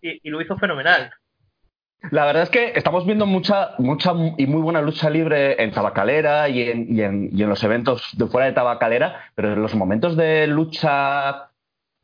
y, 0.00 0.20
y 0.26 0.30
lo 0.30 0.40
hizo 0.40 0.56
fenomenal. 0.56 1.10
La 2.12 2.24
verdad 2.24 2.44
es 2.44 2.50
que 2.50 2.72
estamos 2.76 3.04
viendo 3.04 3.26
mucha, 3.26 3.70
mucha 3.78 4.12
y 4.38 4.46
muy 4.46 4.60
buena 4.62 4.80
lucha 4.80 5.10
libre 5.10 5.60
en 5.60 5.72
Tabacalera 5.72 6.48
y 6.48 6.62
en, 6.62 6.86
y 6.94 7.00
en, 7.00 7.30
y 7.32 7.42
en 7.42 7.48
los 7.48 7.64
eventos 7.64 8.10
de 8.16 8.26
fuera 8.28 8.46
de 8.46 8.52
Tabacalera, 8.52 9.24
pero 9.34 9.52
en 9.54 9.60
los 9.60 9.74
momentos 9.74 10.16
de 10.16 10.46
lucha 10.46 11.50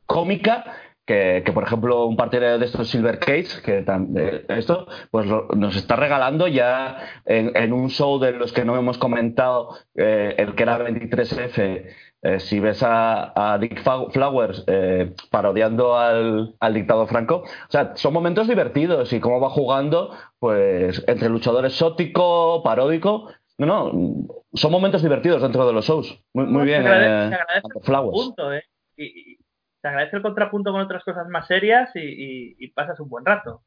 cómica, 0.05 0.65
que, 1.05 1.43
que, 1.45 1.51
por 1.51 1.63
ejemplo 1.63 2.05
un 2.05 2.15
partido 2.15 2.57
de 2.57 2.65
estos 2.65 2.89
Silver 2.89 3.19
Cage, 3.19 3.61
que 3.63 3.81
tan, 3.81 4.15
eh, 4.17 4.45
esto, 4.49 4.87
pues 5.11 5.25
lo, 5.27 5.47
nos 5.55 5.75
está 5.75 5.95
regalando 5.95 6.47
ya 6.47 6.97
en, 7.25 7.55
en, 7.55 7.73
un 7.73 7.89
show 7.89 8.19
de 8.19 8.31
los 8.31 8.53
que 8.53 8.65
no 8.65 8.77
hemos 8.77 8.97
comentado, 8.97 9.77
eh, 9.95 10.35
el 10.37 10.55
que 10.55 10.63
era 10.63 10.79
23F, 10.79 11.85
eh, 12.25 12.39
si 12.39 12.61
ves 12.61 12.81
a, 12.83 13.33
a 13.35 13.57
Dick 13.57 13.83
Flowers 13.83 14.63
eh, 14.67 15.13
parodiando 15.29 15.97
al, 15.97 16.55
al, 16.57 16.73
dictador 16.73 17.09
Franco, 17.09 17.43
o 17.43 17.71
sea, 17.71 17.97
son 17.97 18.13
momentos 18.13 18.47
divertidos 18.47 19.11
y 19.11 19.19
cómo 19.19 19.41
va 19.41 19.49
jugando, 19.49 20.15
pues, 20.39 21.03
entre 21.07 21.27
luchador 21.27 21.65
exótico, 21.65 22.63
paródico. 22.63 23.27
No, 23.57 23.65
no, 23.65 24.27
son 24.53 24.71
momentos 24.71 25.03
divertidos 25.03 25.41
dentro 25.41 25.67
de 25.67 25.73
los 25.73 25.85
shows. 25.85 26.17
Muy, 26.33 26.45
muy 26.45 26.63
bien, 26.63 26.85
eh, 26.87 27.37
Flowers. 27.81 28.27
Punto. 28.27 28.55
Y, 28.95 29.03
y, 29.03 29.37
te 29.83 29.89
agradece 29.89 30.15
el 30.15 30.21
contrapunto 30.21 30.71
con 30.71 30.79
otras 30.79 31.03
cosas 31.03 31.27
más 31.27 31.45
serias 31.45 31.93
y, 31.93 31.99
y, 31.99 32.55
y 32.57 32.67
pasas 32.69 33.01
un 33.01 33.09
buen 33.09 33.25
rato. 33.25 33.63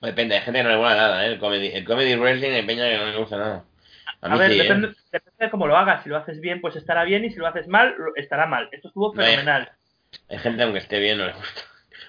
Depende, 0.00 0.34
hay 0.34 0.40
gente 0.42 0.58
que 0.58 0.64
no 0.64 0.70
le 0.70 0.76
gusta 0.76 0.96
nada, 0.96 1.24
¿eh? 1.24 1.32
El 1.32 1.38
comedy, 1.38 1.68
el 1.68 1.84
comedy 1.84 2.16
wrestling 2.16 2.50
hay 2.50 2.66
peña 2.66 2.88
que 2.88 2.98
no 2.98 3.06
le 3.06 3.16
gusta 3.16 3.38
nada. 3.38 3.64
A, 4.22 4.32
a 4.32 4.36
ver, 4.36 4.50
sí, 4.50 4.58
depende, 4.58 4.88
¿eh? 4.88 4.94
depende, 5.12 5.44
de 5.44 5.50
cómo 5.50 5.68
lo 5.68 5.76
hagas. 5.76 6.02
Si 6.02 6.08
lo 6.08 6.16
haces 6.16 6.40
bien, 6.40 6.60
pues 6.60 6.74
estará 6.74 7.04
bien, 7.04 7.24
y 7.24 7.30
si 7.30 7.38
lo 7.38 7.46
haces 7.46 7.68
mal, 7.68 7.94
estará 8.16 8.46
mal. 8.46 8.68
Esto 8.72 8.88
estuvo 8.88 9.12
fenomenal. 9.12 9.70
Hay, 10.28 10.36
hay 10.36 10.38
gente, 10.42 10.64
aunque 10.64 10.80
esté 10.80 10.98
bien, 10.98 11.18
no 11.18 11.26
le 11.26 11.32
gusta. 11.34 11.60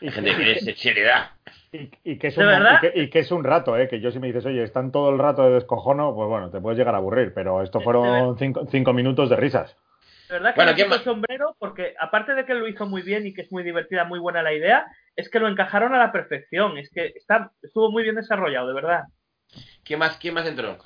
Hay 0.02 0.10
gente 0.10 0.32
que 0.32 0.36
quiere 0.36 0.76
seriedad. 0.76 1.30
Y, 1.72 1.92
y, 2.04 2.18
que 2.18 2.28
es 2.28 2.38
un, 2.38 2.46
y, 2.46 2.80
que, 2.82 2.92
y, 3.02 3.10
que, 3.12 3.20
es 3.20 3.32
un 3.32 3.44
rato, 3.44 3.78
¿eh? 3.78 3.88
que 3.88 4.00
yo 4.00 4.10
si 4.10 4.20
me 4.20 4.28
dices, 4.28 4.48
oye, 4.48 4.64
están 4.64 4.92
todo 4.92 5.12
el 5.12 5.20
rato 5.20 5.44
de 5.44 5.54
descojono, 5.54 6.16
pues 6.16 6.28
bueno, 6.28 6.50
te 6.50 6.60
puedes 6.60 6.80
llegar 6.80 6.96
a 6.96 6.98
aburrir, 6.98 7.34
pero 7.36 7.62
esto 7.62 7.82
fueron 7.82 8.36
cinco, 8.40 8.66
cinco 8.72 8.94
minutos 8.94 9.30
de 9.30 9.36
risas. 9.36 9.76
De 10.28 10.34
verdad 10.34 10.54
que 10.54 10.62
bueno, 10.62 10.90
me 10.90 10.96
el 10.96 11.04
sombrero 11.04 11.56
porque 11.58 11.94
aparte 12.00 12.34
de 12.34 12.46
que 12.46 12.54
lo 12.54 12.68
hizo 12.68 12.86
muy 12.86 13.02
bien 13.02 13.26
y 13.26 13.34
que 13.34 13.42
es 13.42 13.52
muy 13.52 13.64
divertida, 13.64 14.04
muy 14.04 14.20
buena 14.20 14.44
la 14.44 14.54
idea, 14.54 14.86
es 15.16 15.30
que 15.30 15.40
lo 15.40 15.48
encajaron 15.48 15.94
a 15.94 15.98
la 15.98 16.12
perfección, 16.12 16.78
es 16.78 16.90
que 16.90 17.14
está, 17.16 17.52
estuvo 17.62 17.92
muy 17.92 18.04
bien 18.04 18.16
desarrollado, 18.16 18.68
de 18.68 18.74
verdad. 18.74 19.04
¿Quién 19.84 20.00
más, 20.00 20.18
quién 20.18 20.34
más 20.34 20.48
entró? 20.48 20.78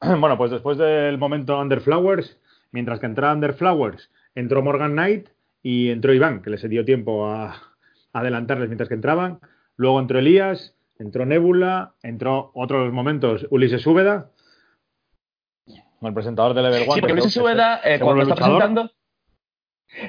Bueno, 0.00 0.36
pues 0.38 0.50
después 0.50 0.78
del 0.78 1.18
momento 1.18 1.58
Under 1.58 1.80
Flowers, 1.80 2.38
mientras 2.72 3.00
que 3.00 3.06
entraba 3.06 3.34
Under 3.34 3.54
Flowers, 3.54 4.10
entró 4.34 4.62
Morgan 4.62 4.92
Knight 4.92 5.28
y 5.62 5.90
entró 5.90 6.14
Iván, 6.14 6.42
que 6.42 6.50
les 6.50 6.66
dio 6.68 6.84
tiempo 6.84 7.26
a, 7.26 7.52
a 7.52 8.20
adelantarles 8.20 8.68
mientras 8.68 8.88
que 8.88 8.94
entraban. 8.94 9.40
Luego 9.76 10.00
entró 10.00 10.18
Elías, 10.18 10.74
entró 10.98 11.26
Nebula, 11.26 11.94
entró 12.02 12.50
otros 12.54 12.92
momentos 12.92 13.46
Ulises 13.50 13.86
Úbeda, 13.86 14.30
el 16.08 16.14
presentador 16.14 16.54
de 16.54 16.62
Level 16.62 16.82
One. 16.82 16.94
Sí, 16.94 17.00
porque 17.00 17.12
Ulises 17.12 17.36
Úbeda, 17.36 17.80
eh, 17.84 18.00
cuando 18.00 18.22
está 18.22 18.34
presentando. 18.34 18.90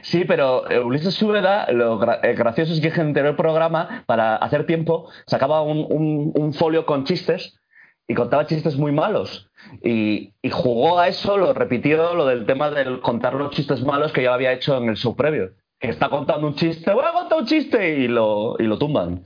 Sí, 0.03 0.25
pero 0.25 0.69
eh, 0.69 0.79
Ulises 0.79 1.21
Úbeda, 1.21 1.71
lo 1.71 2.01
eh, 2.23 2.33
gracioso 2.35 2.73
es 2.73 2.81
que 2.81 2.91
generó 2.91 3.29
el 3.29 3.35
programa 3.35 4.03
para 4.05 4.35
hacer 4.35 4.65
tiempo, 4.65 5.09
sacaba 5.25 5.61
un, 5.63 5.85
un, 5.89 6.31
un 6.35 6.53
folio 6.53 6.85
con 6.85 7.03
chistes 7.03 7.59
y 8.07 8.13
contaba 8.13 8.45
chistes 8.45 8.77
muy 8.77 8.91
malos. 8.91 9.49
Y, 9.83 10.33
y, 10.41 10.49
jugó 10.49 10.99
a 10.99 11.07
eso, 11.07 11.37
lo 11.37 11.53
repitió, 11.53 12.13
lo 12.13 12.25
del 12.25 12.45
tema 12.45 12.69
de 12.69 12.99
contar 12.99 13.33
los 13.33 13.51
chistes 13.51 13.83
malos 13.83 14.11
que 14.11 14.23
ya 14.23 14.33
había 14.33 14.53
hecho 14.53 14.77
en 14.77 14.89
el 14.89 14.97
show 14.97 15.15
previo. 15.15 15.51
Que 15.79 15.89
está 15.89 16.09
contando 16.09 16.47
un 16.47 16.55
chiste, 16.55 16.93
voy 16.93 17.05
a 17.05 17.13
contar 17.13 17.39
un 17.39 17.45
chiste 17.45 17.99
y 17.99 18.07
lo, 18.07 18.55
y 18.59 18.63
lo 18.63 18.77
tumban. 18.77 19.23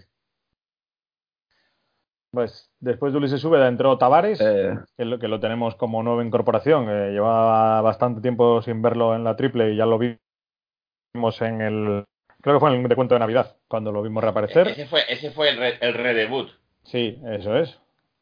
Pues 2.31 2.69
después 2.85 3.11
de 3.11 3.17
Ulises 3.17 3.43
Úbeda 3.43 3.67
entró 3.67 3.97
Tavares, 3.97 4.39
eh... 4.39 4.77
que, 4.95 5.05
lo, 5.05 5.19
que, 5.19 5.27
lo, 5.27 5.39
tenemos 5.39 5.75
como 5.75 6.03
nueva 6.03 6.23
incorporación. 6.23 6.87
Eh, 6.89 7.11
llevaba 7.11 7.81
bastante 7.81 8.21
tiempo 8.21 8.61
sin 8.61 8.81
verlo 8.81 9.15
en 9.15 9.23
la 9.23 9.35
triple 9.35 9.73
y 9.73 9.75
ya 9.75 9.85
lo 9.85 9.97
vimos 9.97 11.41
en 11.41 11.61
el. 11.61 12.05
Creo 12.41 12.55
que 12.55 12.59
fue 12.59 12.73
en 12.73 12.81
el 12.81 12.87
de 12.87 12.95
cuento 12.95 13.15
de 13.15 13.19
Navidad, 13.19 13.57
cuando 13.67 13.91
lo 13.91 14.03
vimos 14.03 14.23
reaparecer. 14.23 14.67
Ese 14.67 14.85
fue, 14.85 15.01
ese 15.09 15.31
fue 15.31 15.49
el, 15.49 15.57
re, 15.57 15.77
el 15.81 15.93
redebut. 15.95 16.49
Sí, 16.83 17.19
eso 17.25 17.57
es. 17.57 17.79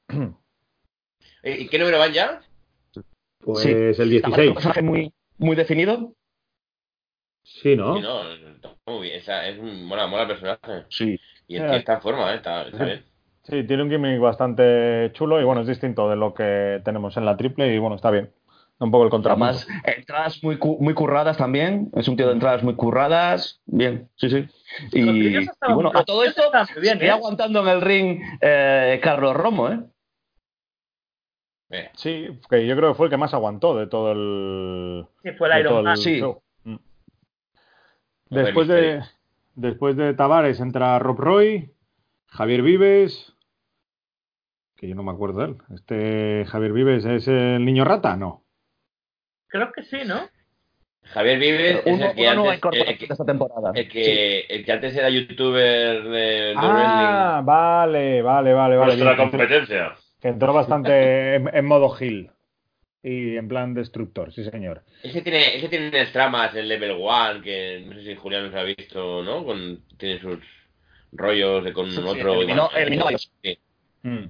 ¿Y 1.44 1.68
qué 1.68 1.78
número 1.78 2.00
van 2.00 2.14
ya? 2.14 2.42
Pues 3.40 3.60
sí. 3.60 3.72
el 3.72 4.10
16. 4.10 4.48
¿Un 4.48 4.54
personaje 4.54 4.82
muy, 4.82 5.14
muy 5.38 5.58
definido? 5.58 6.14
Sí, 7.44 7.76
¿no? 7.76 7.98
Sí, 7.98 8.02
no, 8.02 8.32
está 8.32 8.74
muy 8.86 9.02
bien. 9.02 9.18
Esa, 9.18 9.46
es 9.50 9.60
un 9.60 9.84
mola, 9.84 10.08
mola 10.08 10.26
personaje. 10.26 10.86
Sí. 10.88 11.20
Y 11.48 11.58
el 11.58 11.68
tío 11.68 11.76
está 11.76 11.96
en 11.96 12.02
forma, 12.02 12.32
¿eh? 12.32 12.38
está, 12.38 12.64
está 12.64 12.86
bien. 12.86 13.13
Sí, 13.44 13.64
tiene 13.64 13.84
un 13.84 13.90
gimmick 13.90 14.20
bastante 14.20 15.12
chulo 15.14 15.40
y 15.40 15.44
bueno, 15.44 15.62
es 15.62 15.68
distinto 15.68 16.10
de 16.10 16.16
lo 16.16 16.34
que 16.34 16.82
tenemos 16.86 17.18
en 17.18 17.26
la 17.26 17.36
triple 17.38 17.74
y 17.74 17.78
bueno, 17.78 17.96
está 17.96 18.10
bien. 18.10 18.32
Un 18.80 18.92
poco 18.92 19.06
el 19.06 19.10
contrapunto. 19.10 19.46
Además, 19.46 19.68
entradas 19.86 20.44
muy, 20.44 20.58
muy 20.80 20.94
curradas 20.94 21.38
también. 21.38 21.90
Es 21.96 22.08
un 22.08 22.18
tío 22.18 22.28
de 22.28 22.34
entradas 22.34 22.64
muy 22.64 22.76
curradas. 22.76 23.62
Bien, 23.66 24.10
sí, 24.16 24.30
sí. 24.30 24.48
Y, 24.92 25.38
y 25.38 25.48
bueno, 25.74 25.92
a 25.94 26.04
todo 26.04 26.24
esto 26.24 26.42
bien, 26.82 27.02
¿eh? 27.02 27.10
aguantando 27.10 27.62
en 27.62 27.68
el 27.68 27.82
ring 27.82 28.22
eh, 28.42 29.00
Carlos 29.02 29.36
Romo, 29.36 29.70
¿eh? 29.70 29.80
Sí, 31.96 32.40
que 32.50 32.68
yo 32.68 32.76
creo 32.76 32.92
que 32.92 32.96
fue 32.96 33.08
el 33.08 33.10
que 33.10 33.18
más 33.18 33.34
aguantó 33.34 33.76
de 33.76 33.88
todo 33.88 34.12
el. 34.12 35.06
Sí, 35.24 35.32
fue 35.38 35.52
el 35.52 35.60
Iron 35.60 35.84
Man. 35.84 35.98
Sí. 35.98 36.22
Mm. 36.64 36.76
Después 38.30 38.68
de, 38.68 39.02
después 39.56 39.96
de 39.96 40.14
Tavares 40.14 40.60
entra 40.60 41.00
Rob 41.00 41.20
Roy, 41.20 41.72
Javier 42.28 42.62
Vives, 42.62 43.33
que 44.76 44.88
yo 44.88 44.96
no 44.96 45.04
me 45.04 45.12
acuerdo 45.12 45.40
de 45.40 45.46
él. 45.46 45.58
Este 45.74 46.46
Javier 46.46 46.74
Vives 46.74 47.06
es 47.06 47.28
el 47.28 47.64
niño 47.64 47.86
rata, 47.86 48.16
¿no? 48.16 48.44
Creo 49.48 49.72
que 49.72 49.84
sí, 49.84 50.00
¿no? 50.06 50.30
Javier 51.06 51.40
Vives 51.40 51.84
uno, 51.86 52.06
es 52.06 52.12
el 52.12 52.16
que, 52.16 52.28
antes, 52.28 52.88
el, 52.88 52.98
que, 52.98 53.06
esta 53.10 53.26
temporada. 53.26 53.72
El 53.76 53.90
que, 53.90 54.04
sí. 54.04 54.54
el 54.54 54.66
que 54.66 54.72
antes 54.72 54.96
era 54.96 55.10
youtuber 55.10 56.04
de, 56.04 56.54
ah, 56.56 57.42
wrestling. 57.42 57.46
vale, 57.46 58.22
vale, 58.22 58.54
vale, 58.54 58.78
vale. 58.78 58.98
Nuestra 58.98 59.18
competencia. 59.18 59.96
Que 60.22 60.30
entró 60.30 60.54
bastante 60.54 61.36
en, 61.36 61.50
en, 61.54 61.66
modo 61.66 61.94
Hill. 62.00 62.32
Y 63.06 63.36
en 63.36 63.50
plan 63.50 63.74
destructor, 63.74 64.32
sí 64.32 64.46
señor. 64.46 64.84
Ese 65.04 65.22
tiene, 65.22 65.58
ese 65.58 65.68
tiene 65.68 65.90
unas 65.90 66.14
tramas 66.14 66.56
en 66.56 66.70
Level 66.70 66.96
One, 67.02 67.42
que 67.42 67.84
no 67.86 67.94
sé 67.96 68.04
si 68.06 68.16
Julián 68.16 68.46
nos 68.46 68.56
ha 68.56 68.64
visto, 68.64 69.22
¿no? 69.24 69.44
Con, 69.44 69.84
tiene 69.98 70.22
sus 70.22 70.40
rollos 71.12 71.66
de 71.66 71.74
con 71.74 71.92
sí, 71.92 72.00
otro. 72.00 72.36
Eliminó, 72.36 72.70
eliminó 72.74 73.08
sí. 73.18 73.60
mm. 74.04 74.24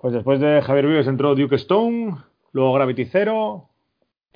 Pues 0.00 0.14
después 0.14 0.38
de 0.38 0.62
Javier 0.62 0.86
Vives 0.86 1.08
entró 1.08 1.34
Duke 1.34 1.56
Stone, 1.56 2.18
luego 2.52 2.72
Gravity 2.72 3.04
Zero. 3.06 3.68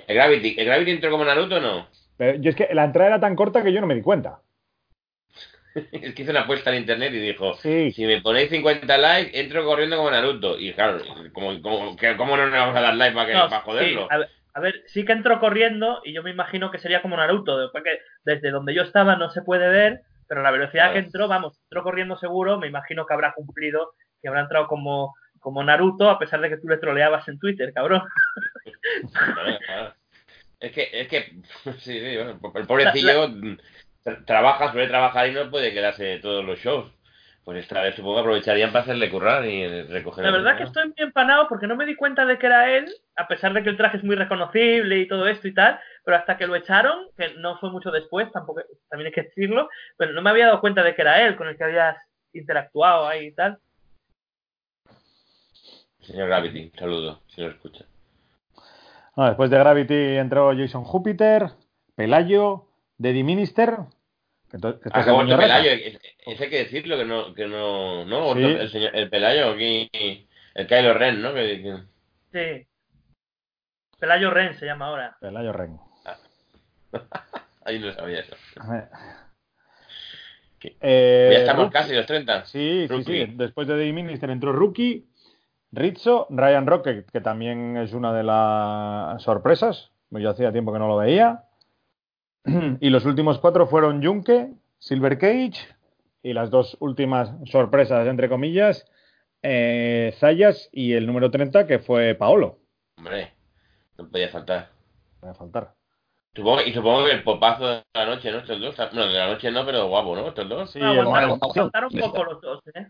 ¿El 0.09 0.16
Gravity, 0.16 0.57
¿El 0.59 0.66
Gravity 0.66 0.90
entró 0.90 1.12
como 1.12 1.25
Naruto 1.25 1.57
o 1.57 1.61
no? 1.61 1.87
Pero 2.16 2.37
yo 2.38 2.51
es 2.51 2.57
que 2.57 2.68
la 2.72 2.85
entrada 2.85 3.11
era 3.11 3.20
tan 3.20 3.37
corta 3.37 3.62
que 3.62 3.72
yo 3.72 3.81
no 3.81 3.87
me 3.87 3.94
di 3.94 4.03
cuenta. 4.03 4.40
es 5.92 6.14
que 6.14 6.22
hizo 6.22 6.33
una 6.33 6.40
apuesta 6.40 6.70
en 6.70 6.81
internet 6.81 7.12
y 7.14 7.20
dijo: 7.20 7.55
sí. 7.55 7.92
Si 7.92 8.05
me 8.07 8.20
ponéis 8.20 8.51
50 8.51 8.98
likes, 8.98 9.38
entro 9.38 9.64
corriendo 9.64 9.96
como 9.96 10.11
Naruto. 10.11 10.59
Y 10.59 10.72
claro, 10.72 10.98
¿cómo, 11.33 11.62
cómo, 11.62 11.96
cómo 12.16 12.37
no 12.37 12.46
le 12.46 12.59
vamos 12.59 12.77
a 12.77 12.81
dar 12.81 12.96
like 12.96 13.14
para, 13.14 13.27
que, 13.29 13.35
no, 13.35 13.48
para 13.48 13.62
joderlo? 13.62 14.01
Sí, 14.01 14.07
a, 14.11 14.18
ver, 14.18 14.29
a, 14.55 14.61
ver, 14.61 14.83
sí 14.87 15.05
que 15.05 15.12
entró 15.12 15.38
corriendo 15.38 16.01
y 16.05 16.12
yo 16.12 16.25
me 16.25 16.33
imagino 16.33 16.72
que 16.72 16.79
sería 16.79 17.03
como 17.03 17.16
Naruto. 17.16 17.57
Después 17.57 17.85
que 17.85 18.01
desde 18.25 18.51
donde 18.51 18.75
yo 18.75 18.83
estaba 18.83 19.14
no 19.14 19.31
se 19.31 19.42
puede 19.42 19.68
ver, 19.68 20.01
pero 20.27 20.42
la 20.42 20.51
velocidad 20.51 20.92
que 20.92 20.98
entró, 20.98 21.29
vamos, 21.29 21.57
entró 21.70 21.85
corriendo 21.85 22.16
seguro. 22.16 22.59
Me 22.59 22.66
imagino 22.66 23.07
que 23.07 23.14
habrá 23.14 23.33
cumplido, 23.33 23.92
que 24.20 24.27
habrá 24.27 24.40
entrado 24.40 24.66
como, 24.66 25.14
como 25.42 25.62
Naruto, 25.64 26.09
a 26.09 26.18
pesar 26.18 26.40
de 26.40 26.48
que 26.48 26.57
tú 26.57 26.68
le 26.68 26.78
troleabas 26.78 27.28
en 27.28 27.38
Twitter, 27.38 27.72
cabrón. 27.74 28.02
Es 30.61 30.70
que, 30.70 30.88
es 30.92 31.09
que, 31.09 31.33
sí, 31.81 32.00
sí, 32.00 32.16
bueno, 32.16 32.40
el 32.55 32.66
pobrecillo. 32.66 33.28
La, 33.28 33.57
la 34.05 34.24
trabaja, 34.24 34.70
suele 34.70 34.87
trabajar 34.87 35.28
y 35.28 35.33
no 35.33 35.50
puede 35.50 35.74
quedarse 35.74 36.20
todos 36.20 36.44
los 36.44 36.61
shows. 36.61 36.90
Pues 37.44 37.59
esta 37.59 37.83
vez 37.83 37.96
supongo 37.96 38.14
que 38.14 38.20
aprovecharían 38.20 38.70
para 38.70 38.85
hacerle 38.85 39.11
currar 39.11 39.44
y 39.44 39.83
recoger. 39.83 40.24
La 40.24 40.31
verdad 40.31 40.57
que 40.57 40.62
estoy 40.62 40.85
muy 40.85 40.94
empanado 40.98 41.48
porque 41.48 41.66
no 41.66 41.74
me 41.74 41.87
di 41.87 41.96
cuenta 41.96 42.24
de 42.24 42.38
que 42.38 42.46
era 42.46 42.70
él, 42.70 42.87
a 43.16 43.26
pesar 43.26 43.52
de 43.52 43.64
que 43.64 43.70
el 43.70 43.76
traje 43.76 43.96
es 43.96 44.05
muy 44.05 44.14
reconocible 44.14 44.96
y 44.98 45.09
todo 45.09 45.26
esto 45.26 45.48
y 45.48 45.55
tal, 45.55 45.81
pero 46.05 46.18
hasta 46.18 46.37
que 46.37 46.46
lo 46.46 46.55
echaron, 46.55 47.09
que 47.18 47.35
no 47.38 47.59
fue 47.59 47.72
mucho 47.72 47.90
después, 47.90 48.31
tampoco 48.31 48.62
también 48.88 49.09
hay 49.09 49.12
que 49.12 49.22
decirlo, 49.22 49.68
pero 49.96 50.12
no 50.12 50.22
me 50.22 50.31
había 50.31 50.46
dado 50.46 50.61
cuenta 50.61 50.85
de 50.85 50.94
que 50.94 51.02
era 51.02 51.26
él 51.26 51.35
con 51.35 51.48
el 51.48 51.57
que 51.57 51.64
habías 51.64 51.96
interactuado 52.33 53.09
ahí 53.09 53.26
y 53.26 53.35
tal. 53.35 53.59
Señor 56.03 56.29
Gravity, 56.29 56.73
saludo, 56.79 57.23
si 57.29 57.41
lo 57.41 57.51
escucha. 57.51 57.85
No, 59.17 59.27
después 59.27 59.51
de 59.51 59.59
Gravity 59.59 60.17
entró 60.17 60.57
Jason 60.57 60.85
Júpiter, 60.85 61.51
Pelayo, 61.95 62.69
Daddy 62.99 63.23
Minister. 63.23 63.77
Que 64.51 64.59
ah, 64.93 65.23
el 65.23 65.37
Pelayo, 65.38 65.71
ese 66.27 66.45
hay 66.45 66.51
que 66.51 66.59
decirlo, 66.59 66.97
que 66.99 67.05
no, 67.05 67.35
que 67.35 67.47
no, 67.47 68.05
no, 68.05 68.35
sí. 68.35 68.43
el, 68.43 68.71
señor, 68.71 68.95
el 68.95 69.09
Pelayo 69.09 69.51
aquí, 69.51 69.91
el 70.55 70.67
Kylo 70.67 70.95
Ren, 70.95 71.23
¿no? 71.23 71.33
Que, 71.33 71.62
que... 71.62 71.79
Sí. 72.33 72.67
Pelayo 73.99 74.31
Ren 74.31 74.55
se 74.59 74.67
llama 74.67 74.88
ahora. 74.88 75.17
Pelayo 75.21 75.53
Ren. 75.53 75.79
Ah. 76.05 76.19
Ahí 77.65 77.79
no 77.79 77.93
sabía 77.93 78.21
eso. 78.21 78.37
Eh, 80.81 81.31
ya 81.33 81.38
estamos 81.38 81.67
Rookie- 81.67 81.73
casi 81.73 81.95
los 81.95 82.07
30. 82.07 82.45
Sí, 82.47 82.87
sí, 82.87 82.87
Rookie. 82.88 83.27
sí. 83.27 83.33
Después 83.37 83.67
de 83.69 83.75
Dave 83.75 83.93
Minister 83.93 84.31
entró 84.31 84.53
Rookie, 84.53 85.07
Rizzo, 85.73 86.27
Ryan 86.31 86.67
Rocket, 86.67 87.11
que 87.11 87.21
también 87.21 87.77
es 87.79 87.93
una 87.95 88.13
de 88.13 88.23
las 88.23 89.23
sorpresas. 89.23 89.91
Yo 90.11 90.31
hacía 90.31 90.53
tiempo 90.53 90.73
que 90.73 90.79
no 90.79 90.89
lo 90.89 90.97
veía. 90.99 91.45
Y 92.81 92.91
los 92.91 93.05
últimos 93.07 93.39
cuatro 93.39 93.67
fueron 93.67 94.05
Junke, 94.05 94.53
Silver 94.79 95.17
Cage 95.19 95.55
y 96.23 96.33
las 96.35 96.51
dos 96.51 96.77
últimas 96.81 97.33
sorpresas, 97.51 98.07
entre 98.07 98.29
comillas, 98.29 98.85
eh, 99.43 100.15
Zayas 100.19 100.69
y 100.73 100.93
el 100.93 101.07
número 101.07 101.31
30, 101.31 101.67
que 101.67 101.79
fue 101.79 102.15
Paolo. 102.15 102.59
Hombre, 102.99 103.33
no 103.99 104.09
podía 104.09 104.29
faltar. 104.29 104.71
Me 105.21 105.27
va 105.29 105.33
a 105.33 105.37
faltar. 105.37 105.75
Supongo, 106.35 106.63
y 106.63 106.73
supongo 106.73 107.05
que 107.07 107.13
el 107.13 107.23
popazo 107.25 107.67
de 107.67 107.83
la 107.95 108.07
noche, 108.07 108.31
¿no? 108.31 108.39
Estos 108.39 108.61
dos. 108.61 108.77
Bueno, 108.77 109.07
de 109.07 109.19
la 109.19 109.27
noche 109.29 109.51
no, 109.51 109.65
pero 109.67 109.87
guapo, 109.89 110.15
¿no? 110.17 110.29
Estos 110.29 110.49
dos. 110.49 110.71
Sí, 110.71 110.79
No, 110.81 110.93
el 110.93 111.01
aguantaron, 111.01 111.29
momento- 111.31 111.47
aguantaron 111.61 111.91
un 111.95 112.01
poco 112.01 112.25
los 112.25 112.41
dos, 112.41 112.61
¿eh? 112.75 112.87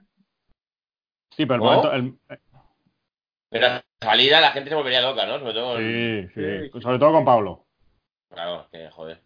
sí, 1.37 1.47
pero 1.47 1.55
el 1.57 1.61
¿Oh? 1.61 1.65
momento. 1.65 1.93
el- 1.93 2.39
Pero 3.53 3.67
a 3.67 3.85
salida 4.01 4.41
la 4.41 4.51
gente 4.53 4.71
se 4.71 4.75
volvería 4.75 5.03
loca, 5.03 5.27
¿no? 5.27 5.39
Sobre 5.39 5.53
todo. 5.53 5.77
sí, 5.79 6.29
sí, 6.35 6.71
Sí, 6.73 6.81
sobre 6.81 6.99
todo 6.99 7.13
con 7.13 7.25
Pablo. 7.25 7.67
Claro, 8.31 8.67
que 8.73 8.89
joder. 8.91 9.21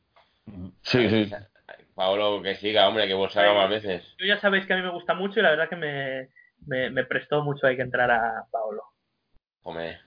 Sí, 0.82 1.08
sí. 1.08 1.32
Paolo, 1.94 2.42
que 2.42 2.56
siga, 2.56 2.86
hombre, 2.88 3.06
que 3.06 3.14
bolsara 3.14 3.54
más 3.54 3.70
veces. 3.70 4.04
Yo 4.18 4.26
ya 4.26 4.38
sabéis 4.40 4.66
que 4.66 4.74
a 4.74 4.76
mí 4.76 4.82
me 4.82 4.90
gusta 4.90 5.14
mucho 5.14 5.40
y 5.40 5.42
la 5.42 5.50
verdad 5.50 5.68
que 5.68 5.76
me, 5.76 6.28
me, 6.66 6.90
me 6.90 7.04
prestó 7.04 7.42
mucho 7.42 7.66
ahí 7.66 7.76
que 7.76 7.82
entrar 7.82 8.10
a 8.10 8.44
Paolo. 8.50 8.82
Hombre. 9.62 9.98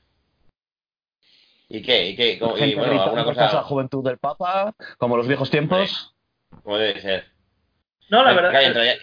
¿Y 1.69 1.81
qué? 1.81 2.09
¿Y 2.09 2.15
qué? 2.15 2.39
¿Cómo- 2.39 2.57
y 2.57 2.75
bueno, 2.75 3.01
alguna 3.01 3.23
cosas 3.23 3.37
a 3.41 3.45
la 3.45 3.61
cosa. 3.61 3.63
juventud 3.63 4.03
del 4.03 4.17
Papa, 4.17 4.75
como 4.97 5.17
los 5.17 5.27
viejos 5.27 5.49
tiempos. 5.49 6.15
¿Cómo 6.63 6.77
debe 6.77 6.99
ser? 7.01 7.25
No, 8.09 8.23
la 8.23 8.33
verdad, 8.33 8.51
Calla, 8.51 8.69
la 8.69 8.79
verdad 8.79 8.95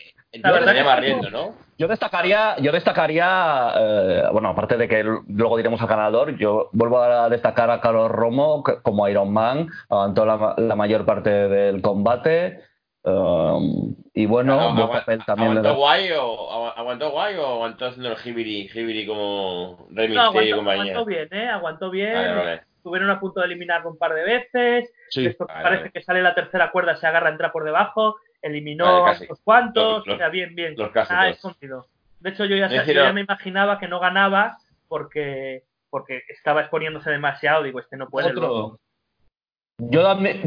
Yo 1.79 1.89
destacaría, 1.89 2.57
yo 2.59 2.73
destacaría, 2.73 3.73
eh, 3.77 4.23
bueno, 4.33 4.49
aparte 4.49 4.77
de 4.77 4.89
que 4.89 5.03
luego 5.29 5.57
diremos 5.57 5.81
al 5.81 5.89
ganador, 5.89 6.37
yo 6.39 6.71
vuelvo 6.73 7.01
a 7.03 7.29
destacar 7.29 7.71
a 7.71 7.81
Carlos 7.81 8.11
Romo 8.11 8.62
como 8.83 9.07
Iron 9.09 9.33
Man, 9.33 9.69
aguantó 9.91 10.25
la, 10.25 10.55
la 10.57 10.75
mayor 10.77 11.05
parte 11.05 11.31
del 11.31 11.83
combate. 11.83 12.61
um, 13.05 13.95
y 14.15 14.27
bueno, 14.27 14.59
agu- 14.75 14.91
papel 14.91 15.25
también 15.25 15.51
¿Aguantó 15.51 15.69
da. 15.69 15.75
guay, 15.77 16.11
o, 16.12 16.51
agu- 16.51 16.73
¿Aguantó 16.77 17.11
guay 17.11 17.37
o 17.37 17.47
aguantó 17.47 17.87
haciendo 17.87 18.11
el 18.12 18.17
hibiri, 18.25 18.71
hibiri 18.75 19.07
como 19.07 19.87
Rey 19.93 20.09
no, 20.09 20.33
Mysterio 20.33 20.49
y 20.49 20.53
aguantó, 20.53 20.57
compañía? 20.57 20.93
aguantó 20.93 21.05
bien, 21.05 21.29
¿eh? 21.31 21.49
Aguantó 21.49 21.91
bien. 21.91 22.15
Vale, 22.15 22.35
vale. 22.35 22.62
Estuvieron 22.79 23.11
a 23.11 23.21
punto 23.21 23.41
de 23.41 23.47
eliminarlo 23.47 23.91
un 23.91 23.99
par 23.99 24.15
de 24.15 24.23
veces. 24.25 24.91
Sí. 25.11 25.25
Después 25.25 25.49
Vale, 25.49 25.62
parece 25.62 25.81
vale. 25.83 25.93
que 25.93 26.03
sale 26.03 26.23
la 26.23 26.35
tercera 26.35 26.71
cuerda, 26.71 26.97
se 26.97 27.07
agarra, 27.07 27.29
entra 27.31 27.53
por 27.53 27.65
debajo. 27.65 28.17
Eliminó 28.42 28.85
Vale, 28.85 29.03
a 29.03 29.05
casi. 29.12 29.25
unos 29.25 29.40
cuantos. 29.42 30.07
Los- 30.07 30.14
o 30.14 30.18
sea, 30.18 30.29
bien, 30.29 30.55
bien. 30.55 30.75
los 30.77 30.90
clásicos. 30.90 31.16
Ah, 31.18 31.29
escondido. 31.29 31.87
De 32.20 32.31
hecho, 32.31 32.44
yo 32.44 32.57
ya, 32.57 32.68
yo 32.85 32.92
ya 32.92 33.12
me 33.12 33.20
imaginaba 33.22 33.79
que 33.79 33.88
no 33.88 34.01
ganaba 34.01 34.59
porque, 34.88 35.64
porque 35.90 36.22
estaba 36.29 36.62
exponiéndose 36.62 37.11
demasiado. 37.11 37.62
Digo, 37.62 37.81
este 37.81 37.96
no 37.96 38.09
puede. 38.09 38.31
Otro. 38.31 38.79
Yo 39.79 40.03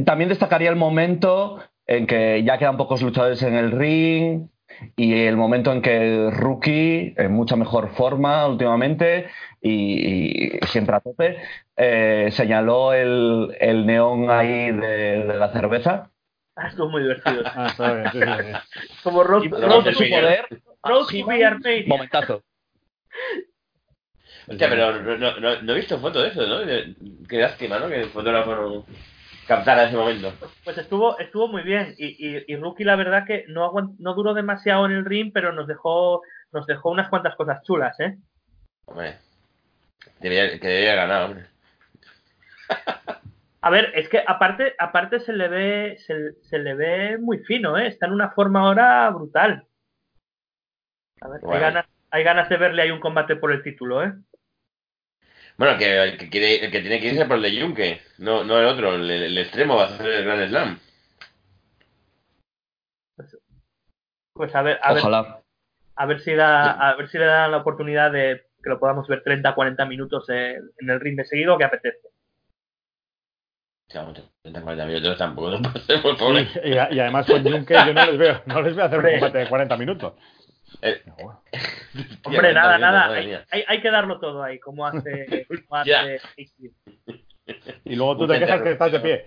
también 0.05 0.29
destacaría 0.29 0.69
el 0.69 0.75
momento 0.75 1.59
en 1.85 2.07
que 2.07 2.43
ya 2.43 2.57
quedan 2.57 2.77
pocos 2.77 3.01
luchadores 3.01 3.41
en 3.43 3.55
el 3.55 3.71
ring 3.71 4.47
y 4.95 5.25
el 5.25 5.35
momento 5.37 5.71
en 5.71 5.81
que 5.81 6.29
Rookie, 6.31 7.13
en 7.17 7.31
mucha 7.31 7.55
mejor 7.55 7.89
forma 7.89 8.47
últimamente 8.47 9.27
y, 9.61 10.55
y 10.55 10.59
siempre 10.67 10.95
a 10.95 10.99
tope, 10.99 11.37
eh, 11.77 12.29
señaló 12.31 12.93
el, 12.93 13.55
el 13.59 13.85
neón 13.85 14.29
ahí 14.31 14.71
de, 14.71 15.25
de 15.25 15.37
la 15.37 15.51
cerveza. 15.51 16.09
Ah, 16.63 16.67
estuvo 16.67 16.89
muy 16.89 17.01
divertido. 17.03 17.43
Ah, 17.45 17.67
está 17.67 17.93
bien, 17.93 18.11
sí, 18.11 18.19
sí, 18.19 18.51
sí. 18.83 18.97
Como 19.03 19.23
Road, 19.23 19.43
Y 19.43 19.47
Road 19.49 19.83
to 19.85 19.91
poder, 19.99 20.45
Road 20.83 21.07
to 21.07 21.25
be 21.25 21.45
Armenia. 21.45 21.83
momentazo. 21.87 22.43
Hostia, 24.47 24.69
pero 24.69 25.01
no, 25.17 25.39
no, 25.61 25.73
he 25.73 25.75
visto 25.75 25.99
foto 25.99 26.21
de 26.21 26.29
eso, 26.29 26.45
¿no? 26.45 26.59
Qué 27.27 27.37
lástima, 27.37 27.79
¿no? 27.79 27.87
Que 27.87 28.01
el 28.01 28.09
fotógrafo 28.09 28.55
no 28.55 28.85
captara 29.47 29.83
ese 29.85 29.95
momento. 29.95 30.33
Pues 30.63 30.77
estuvo, 30.77 31.17
estuvo 31.19 31.47
muy 31.47 31.61
bien. 31.63 31.95
Y, 31.97 32.07
y, 32.27 32.43
y 32.47 32.55
Rookie, 32.57 32.83
la 32.83 32.95
verdad 32.95 33.25
que 33.25 33.45
no, 33.47 33.65
aguant- 33.71 33.95
no 33.99 34.13
duró 34.15 34.33
demasiado 34.33 34.85
en 34.85 34.91
el 34.93 35.05
ring, 35.05 35.31
pero 35.33 35.53
nos 35.53 35.67
dejó, 35.67 36.21
nos 36.51 36.65
dejó 36.67 36.89
unas 36.89 37.09
cuantas 37.09 37.35
cosas 37.35 37.61
chulas, 37.63 37.99
¿eh? 37.99 38.17
Hombre. 38.85 39.17
Debería, 40.19 40.59
que 40.59 40.67
debería 40.67 40.95
ganar, 40.95 41.23
hombre. 41.23 41.45
A 43.61 43.69
ver, 43.69 43.91
es 43.95 44.07
que 44.07 44.23
aparte, 44.25 44.73
aparte 44.77 45.19
se 45.19 45.33
le 45.33 45.47
ve, 45.49 45.97
se, 45.99 46.33
se 46.43 46.59
le 46.59 46.75
ve 46.75 47.17
muy 47.17 47.39
fino, 47.39 47.77
¿eh? 47.77 47.87
Está 47.87 48.05
en 48.05 48.13
una 48.13 48.31
forma 48.31 48.61
ahora 48.61 49.09
brutal. 49.09 49.67
A 51.21 51.27
ver, 51.27 51.41
hay 51.49 51.59
ganas, 51.59 51.85
hay 52.09 52.23
ganas 52.23 52.47
de 52.47 52.57
verle 52.57 52.81
ahí 52.83 52.91
un 52.91 53.01
combate 53.01 53.35
por 53.35 53.51
el 53.51 53.61
título, 53.61 54.03
¿eh? 54.03 54.13
Bueno, 55.57 55.77
que 55.77 56.01
el 56.01 56.17
que, 56.17 56.29
quiere, 56.29 56.63
el 56.63 56.71
que 56.71 56.79
tiene 56.79 57.01
que 57.01 57.07
irse 57.07 57.25
por 57.25 57.35
el 57.35 57.41
de 57.41 57.61
Junque, 57.61 58.01
no, 58.17 58.45
no 58.45 58.57
el 58.59 58.65
otro, 58.65 58.95
el, 58.95 59.11
el 59.11 59.37
extremo 59.37 59.75
va 59.75 59.85
a 59.85 59.97
ser 59.97 60.07
el 60.07 60.23
Grand 60.23 60.47
Slam. 60.47 60.79
Pues 64.31 64.55
a 64.55 64.61
ver, 64.61 64.79
a 64.81 64.93
ver, 64.93 65.03
a 65.95 66.05
ver 66.05 66.21
si 66.21 66.33
da, 66.33 66.71
a 66.71 66.95
ver 66.95 67.09
si 67.09 67.17
le 67.17 67.25
dan 67.25 67.51
la 67.51 67.57
oportunidad 67.57 68.09
de 68.09 68.45
que 68.63 68.69
lo 68.69 68.79
podamos 68.79 69.05
ver 69.09 69.21
30, 69.21 69.53
40 69.53 69.85
minutos 69.85 70.29
en, 70.29 70.71
en 70.77 70.89
el 70.89 71.01
ring 71.01 71.17
de 71.17 71.25
seguido 71.25 71.57
que 71.57 71.65
apetece. 71.65 72.07
O 72.07 72.07
sea, 72.07 72.13
mucho, 72.13 72.23
30, 72.23 73.78
40 73.91 74.85
minutos 74.85 75.17
tampoco 75.17 75.59
pasemos, 75.61 76.17
pobre. 76.17 76.47
Y, 76.63 76.69
y- 76.69 76.95
y 76.95 76.99
además 76.99 77.25
con 77.25 77.43
Junque 77.43 77.73
yo 77.73 77.93
no 77.93 78.05
les 78.05 78.17
veo, 78.17 78.41
no 78.45 78.61
les 78.61 78.75
veo 78.75 78.85
hacer 78.85 78.99
un 78.99 79.11
combate 79.11 79.37
de 79.39 79.47
40 79.47 79.77
minutos. 79.77 80.13
Eh, 80.81 81.01
Hombre, 82.23 82.53
nada, 82.53 82.77
40 82.77 82.79
nada, 82.79 83.13
hay, 83.13 83.33
hay, 83.51 83.63
hay 83.67 83.81
que 83.81 83.89
darlo 83.91 84.19
todo 84.19 84.43
ahí, 84.43 84.59
como 84.59 84.85
hace, 84.85 85.47
como 85.67 85.79
hace. 85.81 86.19
Y 87.85 87.95
luego 87.95 88.17
tú 88.17 88.27
te 88.27 88.39
quejas 88.39 88.61
que 88.61 88.71
estás 88.71 88.91
de 88.91 88.99
pie. 88.99 89.25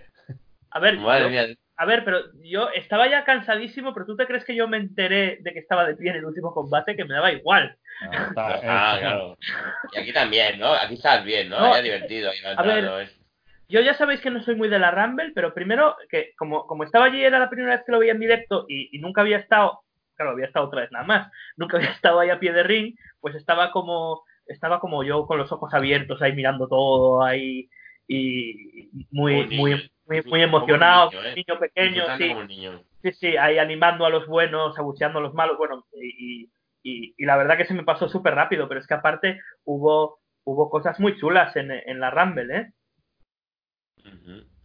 A 0.71 0.79
ver, 0.79 0.99
Madre 0.99 1.25
yo- 1.25 1.31
mía. 1.31 1.47
a 1.77 1.85
ver, 1.85 2.05
pero 2.05 2.21
yo 2.43 2.69
estaba 2.71 3.09
ya 3.11 3.25
cansadísimo, 3.25 3.93
pero 3.93 4.07
tú 4.07 4.17
te 4.17 4.27
crees 4.27 4.45
que 4.45 4.55
yo 4.55 4.69
me 4.69 4.77
enteré 4.79 5.39
de 5.41 5.53
que 5.53 5.59
estaba 5.59 5.85
de 5.85 5.97
pie 5.97 6.11
en 6.11 6.17
el 6.19 6.25
último 6.25 6.55
combate, 6.55 6.97
que 6.97 7.05
me 7.05 7.15
daba 7.15 7.33
igual. 7.33 7.77
Ah, 8.11 8.27
está, 8.29 8.61
Ah, 8.65 8.97
claro. 9.01 9.39
Y 9.93 9.99
aquí 9.99 10.13
también, 10.13 10.59
¿no? 10.59 10.73
Aquí 10.73 10.95
estás 10.95 11.25
bien, 11.25 11.49
¿no? 11.51 11.59
No, 11.59 11.75
Ya 11.75 11.83
divertido. 11.83 12.31
ahí 12.31 12.37
a 12.57 12.63
ver, 12.63 12.85
es- 13.03 13.19
Yo 13.69 13.81
ya 13.81 13.95
sabéis 13.95 14.21
que 14.21 14.31
no 14.31 14.43
soy 14.43 14.55
muy 14.55 14.69
de 14.69 14.79
la 14.79 14.91
Rumble, 14.91 15.33
pero 15.35 15.55
primero, 15.55 15.97
que 16.09 16.35
como, 16.37 16.67
como 16.67 16.85
estaba 16.85 17.07
allí, 17.07 17.23
era 17.25 17.39
la 17.39 17.49
primera 17.51 17.77
vez 17.77 17.85
que 17.85 17.93
lo 17.93 17.99
veía 17.99 18.13
en 18.13 18.21
directo 18.21 18.67
y, 18.69 18.97
y 18.97 19.01
nunca 19.01 19.23
había 19.23 19.39
estado, 19.39 19.81
claro, 20.15 20.33
había 20.33 20.47
estado 20.47 20.67
otra 20.67 20.83
vez 20.83 20.93
nada 20.93 21.05
más, 21.05 21.33
nunca 21.57 21.77
había 21.77 21.91
estado 21.93 22.21
ahí 22.21 22.31
a 22.31 22.39
pie 22.39 22.53
de 22.53 22.63
ring, 22.63 22.95
pues 23.21 23.35
estaba 23.35 23.71
como, 23.71 24.25
estaba 24.47 24.81
como 24.81 25.03
yo 25.05 25.27
con 25.27 25.39
los 25.39 25.51
ojos 25.53 25.73
abiertos 25.75 26.21
ahí 26.23 26.33
mirando 26.35 26.69
todo 26.69 27.23
ahí 27.23 27.69
y 28.09 28.91
muy, 29.11 29.47
muy, 29.57 29.91
muy, 30.07 30.21
un 30.27 30.39
emocionado, 30.41 31.11
niño, 31.11 31.25
¿eh? 31.25 31.35
niño 31.37 31.59
pequeño, 31.59 32.05
sí, 32.19 32.35
niño. 32.47 32.83
sí, 33.03 33.13
sí, 33.13 33.37
ahí 33.37 33.59
animando 33.59 34.05
a 34.05 34.11
los 34.11 34.27
buenos, 34.27 34.79
abucheando 34.79 35.19
a 35.19 35.23
los 35.23 35.35
malos, 35.35 35.57
bueno, 35.57 35.87
y, 35.95 36.51
y, 36.83 37.15
y 37.17 37.25
la 37.25 37.37
verdad 37.37 37.57
que 37.57 37.65
se 37.65 37.75
me 37.75 37.85
pasó 37.85 38.09
súper 38.09 38.35
rápido, 38.35 38.69
pero 38.69 38.81
es 38.81 38.87
que 38.87 38.95
aparte 38.95 39.41
hubo, 39.65 40.19
hubo 40.45 40.69
cosas 40.69 40.99
muy 41.01 41.17
chulas 41.17 41.55
en, 41.57 41.71
en 41.71 42.01
la 42.01 42.11
Rumble, 42.11 42.55
¿eh? 42.57 42.73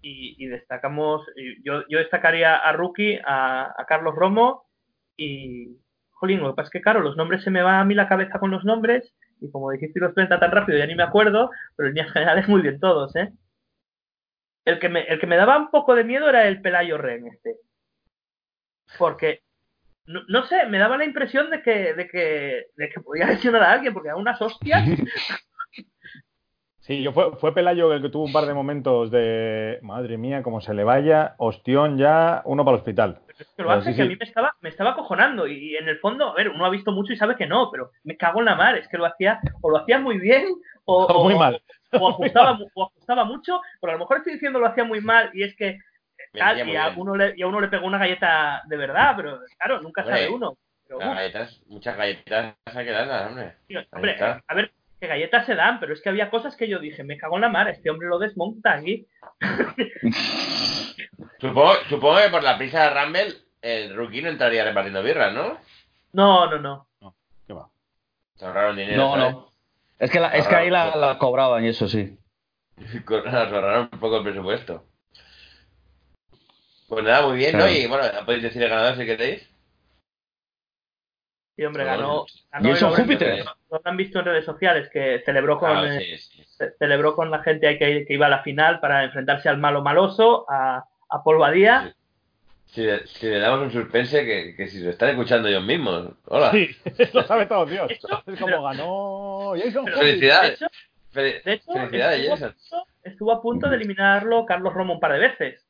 Y, 0.02 0.36
y 0.38 0.48
destacamos, 0.48 1.26
yo, 1.64 1.84
yo 1.90 2.00
destacaría 2.00 2.56
a 2.56 2.72
Rookie, 2.72 3.20
a, 3.26 3.74
a 3.78 3.86
Carlos 3.86 4.16
Romo 4.16 4.66
y, 5.18 5.78
jolín, 6.12 6.40
lo 6.40 6.52
que 6.52 6.56
pasa 6.56 6.68
es 6.68 6.72
que, 6.72 6.82
claro, 6.82 7.02
los 7.02 7.16
nombres 7.16 7.44
se 7.44 7.52
me 7.52 7.62
va 7.62 7.80
a 7.80 7.86
mí 7.86 7.94
la 7.94 8.08
cabeza 8.08 8.40
con 8.40 8.52
los 8.52 8.64
nombres 8.64 9.14
y 9.40 9.52
como 9.52 9.72
dijiste 9.72 10.00
los 10.00 10.14
30 10.14 10.40
tan 10.40 10.52
rápido 10.52 10.78
ya 10.78 10.88
ni 10.88 10.96
me 10.96 11.04
acuerdo, 11.04 11.52
pero 11.76 11.90
en 11.90 11.96
líneas 11.96 12.12
generales 12.12 12.48
muy 12.48 12.62
bien 12.62 12.80
todos, 12.80 13.16
¿eh? 13.16 13.32
El 14.66 14.80
que 14.80 14.90
me, 14.90 15.02
el 15.04 15.20
que 15.20 15.28
me 15.28 15.38
daba 15.38 15.58
un 15.58 15.70
poco 15.70 15.96
de 15.96 16.04
miedo 16.04 16.28
era 16.28 16.48
el 16.48 16.62
Pelayo 16.62 16.98
Ren 16.98 17.28
este. 17.28 17.56
Porque, 18.98 19.42
no, 20.06 20.22
no 20.28 20.46
sé, 20.46 20.66
me 20.66 20.80
daba 20.80 20.98
la 20.98 21.06
impresión 21.06 21.50
de 21.50 21.62
que, 21.62 21.94
de 21.94 22.08
que, 22.08 22.66
de 22.76 22.90
que 22.90 23.00
podía 23.00 23.28
lesionar 23.28 23.64
a 23.64 23.72
alguien, 23.72 23.94
porque 23.94 24.10
a 24.10 24.16
unas 24.16 24.42
hostias. 24.42 24.84
Sí, 26.88 27.04
yo 27.04 27.12
fue, 27.12 27.36
fue 27.36 27.54
Pelayo 27.54 27.92
el 27.92 28.02
que 28.02 28.08
tuvo 28.10 28.24
un 28.24 28.32
par 28.32 28.46
de 28.46 28.54
momentos 28.54 29.12
de 29.12 29.78
madre 29.82 30.18
mía, 30.18 30.42
como 30.42 30.62
se 30.62 30.74
le 30.74 30.86
vaya, 30.86 31.36
ostión 31.38 31.98
ya, 31.98 32.42
uno 32.46 32.64
para 32.64 32.76
el 32.78 32.80
hospital. 32.80 33.20
que 33.28 33.44
lo 33.44 33.68
Pero 33.68 33.72
hace 33.74 33.92
sí, 33.92 33.98
que 33.98 34.04
a 34.04 34.06
mí 34.06 34.16
me 34.16 34.26
estaba, 34.26 34.56
me 34.62 34.70
estaba 34.70 34.92
acojonando 34.92 35.48
y 35.48 35.76
en 35.76 35.90
el 35.90 36.00
fondo, 36.00 36.30
a 36.30 36.34
ver, 36.34 36.48
uno 36.48 36.66
ha 36.66 36.70
visto 36.70 36.94
mucho 36.94 37.12
y 37.12 37.18
sabe 37.18 37.36
que 37.36 37.46
no, 37.46 37.70
pero 37.72 37.92
me 38.06 38.16
cago 38.16 38.40
en 38.40 38.46
la 38.46 38.56
mar, 38.56 38.78
es 38.78 38.88
que 38.88 38.98
lo 38.98 39.06
hacía, 39.06 39.42
o 39.62 39.70
lo 39.70 39.78
hacía 39.80 40.00
muy 40.00 40.18
bien, 40.18 40.46
o, 40.86 41.06
O 41.06 41.24
muy 41.26 41.34
o- 41.34 41.40
mal. 41.40 41.62
o 41.92 42.10
ajustaba, 42.10 42.58
o 42.74 42.84
ajustaba 42.86 43.26
mucho, 43.26 43.60
pero 43.82 43.92
a 43.92 43.96
lo 43.96 44.00
mejor 44.00 44.18
estoy 44.18 44.34
diciendo 44.34 44.60
lo 44.60 44.68
hacía 44.68 44.86
muy 44.86 45.02
mal 45.02 45.30
y 45.34 45.44
es 45.44 45.56
que 45.58 45.80
tal, 46.34 46.58
y 46.70 46.76
a 46.78 46.94
uno 46.96 47.18
le, 47.18 47.34
y 47.36 47.42
a 47.42 47.48
uno 47.48 47.60
le 47.60 47.68
pegó 47.68 47.86
una 47.86 47.98
galleta 47.98 48.62
de 48.66 48.78
verdad, 48.78 49.14
pero 49.18 49.40
claro, 49.58 49.82
nunca 49.82 50.06
sabe 50.06 50.30
uno. 50.30 50.58
Pero, 50.88 51.00
galletas, 51.00 51.62
muchas 51.68 51.98
galletas 51.98 52.56
hay 52.66 52.86
que 52.86 52.92
darlas, 52.92 53.28
hombre. 53.28 53.54
tío, 53.68 53.82
hombre, 53.92 54.16
a 54.48 54.56
ver, 54.56 54.72
que 55.00 55.08
galletas 55.08 55.46
se 55.46 55.56
dan, 55.56 55.80
pero 55.80 55.94
es 55.94 56.02
que 56.02 56.10
había 56.10 56.30
cosas 56.30 56.56
que 56.56 56.68
yo 56.68 56.80
dije, 56.80 57.04
me 57.04 57.18
cago 57.18 57.36
en 57.36 57.42
la 57.42 57.50
mar, 57.50 57.68
este 57.70 57.90
hombre 57.90 58.08
lo 58.08 58.18
desmonta 58.20 58.74
aquí. 58.74 59.08
Supongo, 61.40 61.74
supongo 61.90 62.18
que 62.18 62.30
por 62.30 62.44
la 62.44 62.58
prisa 62.58 62.84
de 62.84 62.90
Rumble 63.04 63.34
el 63.62 63.96
rookie 63.96 64.22
no 64.22 64.30
entraría 64.30 64.64
repartiendo 64.64 65.04
birras, 65.04 65.34
¿no? 65.34 65.60
No, 66.14 66.50
no, 66.50 66.60
no. 67.00 67.16
¿Qué 67.46 67.54
va? 67.54 67.70
Se 68.36 68.46
ahorraron 68.46 68.76
dinero. 68.76 68.98
No, 68.98 69.16
¿sabes? 69.16 69.34
no. 69.34 69.52
Es 70.00 70.12
que, 70.12 70.20
la- 70.20 70.30
es 70.36 70.48
que 70.48 70.56
ahí 70.56 70.70
la, 70.70 70.96
la 70.96 71.18
cobraban 71.18 71.64
y 71.64 71.70
eso 71.70 71.88
sí. 71.88 72.18
Ahorraron 73.08 73.90
un 73.92 74.00
poco 74.00 74.18
el 74.18 74.24
presupuesto. 74.24 74.86
Pues 76.88 77.04
nada, 77.04 77.28
muy 77.28 77.38
bien, 77.38 77.52
¿no? 77.54 77.60
Claro. 77.66 77.74
Y 77.74 77.86
bueno, 77.88 78.04
podéis 78.26 78.44
decir 78.44 78.64
el 78.64 78.70
ganador 78.70 78.96
si 78.98 79.06
queréis. 79.06 79.50
Sí, 81.58 81.66
hombre, 81.66 81.84
ganó. 81.84 82.26
ganó 82.52 82.70
y 82.70 82.72
eso 82.72 82.86
el 82.86 82.92
hombre 82.94 83.04
Júpiter. 83.04 83.46
Lo 83.72 83.82
han 83.84 83.98
visto 83.98 84.20
en 84.20 84.26
redes 84.26 84.46
sociales, 84.46 84.90
que 84.94 85.22
celebró 85.26 85.58
con, 85.60 85.86
eh, 85.86 86.00
sí, 86.00 86.18
sí. 86.20 86.44
ce- 86.58 86.72
celebró 86.78 87.16
con 87.16 87.30
la 87.32 87.42
gente 87.44 87.68
ahí 87.68 87.78
que, 87.80 88.06
que 88.06 88.14
iba 88.14 88.28
a 88.28 88.30
la 88.30 88.44
final 88.44 88.80
para 88.80 89.04
enfrentarse 89.04 89.50
al 89.50 89.58
malo 89.58 89.82
maloso, 89.82 90.46
a, 90.50 90.86
a 91.10 91.24
Paul 91.24 91.40
Badía. 91.40 91.94
Si, 92.68 92.84
le- 92.84 93.08
si 93.08 93.26
le 93.28 93.40
damos 93.40 93.62
un 93.62 93.72
suspense, 93.72 94.24
que, 94.24 94.56
que 94.56 94.68
si 94.68 94.80
lo 94.82 94.92
están 94.92 95.10
escuchando 95.10 95.48
ellos 95.48 95.64
mismos. 95.64 96.10
Hola. 96.26 96.52
Sí, 96.52 96.70
lo 97.14 97.24
sabe 97.24 97.46
todo 97.48 97.66
Dios. 97.66 97.92
Es 98.28 98.40
como 98.40 98.62
ganó 98.64 99.54
Jason 99.62 99.86
Pero. 99.86 99.98
Felicidades. 99.98 100.60
De 100.60 100.66
hecho, 100.66 100.68
Fel- 101.14 101.44
de 101.44 101.54
hecho, 101.54 101.72
Felicidades, 101.74 102.20
estuvo, 102.20 102.34
a 102.34 102.38
Jason. 102.38 102.54
punto, 102.70 102.88
estuvo 103.04 103.32
a 103.32 103.42
punto 103.42 103.70
de 103.70 103.76
eliminarlo 103.78 104.46
Carlos 104.46 104.74
Romo 104.74 104.94
un 104.94 105.00
par 105.00 105.14
de 105.14 105.20
veces. 105.20 105.67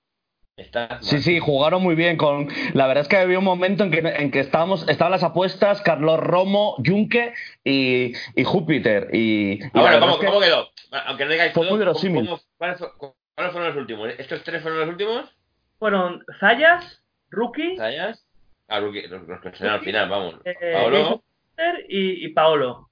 Está 0.57 0.99
Sí, 1.03 1.19
sí, 1.19 1.39
jugaron 1.39 1.83
muy 1.83 1.93
bien 1.93 2.17
con. 2.17 2.47
La 2.73 2.87
verdad 2.87 3.03
es 3.03 3.07
que 3.07 3.17
había 3.17 3.37
un 3.37 3.45
momento 3.45 3.83
en 3.83 3.91
que, 3.91 3.99
en 3.99 4.31
que 4.31 4.39
estábamos, 4.39 4.89
estaban 4.89 5.11
las 5.11 5.21
apuestas, 5.23 5.81
Carlos 5.83 6.19
Romo, 6.19 6.75
Junque 6.83 7.33
y, 7.63 8.13
y 8.35 8.43
Júpiter. 8.43 9.09
Y, 9.13 9.63
y 9.63 9.69
Ah, 9.75 9.83
verdad 9.83 9.99
¿cómo, 9.99 10.19
que- 10.19 10.25
cómo 10.25 10.39
quedó? 10.41 10.67
Aunque 11.05 11.25
no 11.25 11.31
digáis 11.31 11.53
Fue 11.53 11.61
todo, 11.63 11.75
muy 11.75 11.79
¿cómo- 11.85 11.91
verosímil. 11.93 12.25
cómo- 12.25 12.41
¿cuáles, 12.57 12.79
fu- 12.79 13.13
cuáles 13.35 13.51
fueron 13.53 13.69
los 13.69 13.77
últimos? 13.77 14.09
¿Estos 14.17 14.41
tres 14.43 14.61
fueron 14.63 14.79
los 14.79 14.89
últimos? 14.89 15.29
Fueron 15.77 16.23
Zayas, 16.39 17.03
Rookie, 17.29 17.77
¿Sayas? 17.77 18.25
Ah, 18.67 18.79
Rookie, 18.79 19.07
los, 19.07 19.27
los 19.27 19.39
que 19.41 19.51
salieron 19.51 19.79
al 19.79 19.85
final, 19.85 20.09
vamos. 20.09 20.35
eh, 20.43 20.55
Paolo. 20.73 20.97
Jason 20.97 21.13
Júpiter 21.19 21.85
y, 21.87 22.25
y 22.25 22.29
Paolo. 22.29 22.89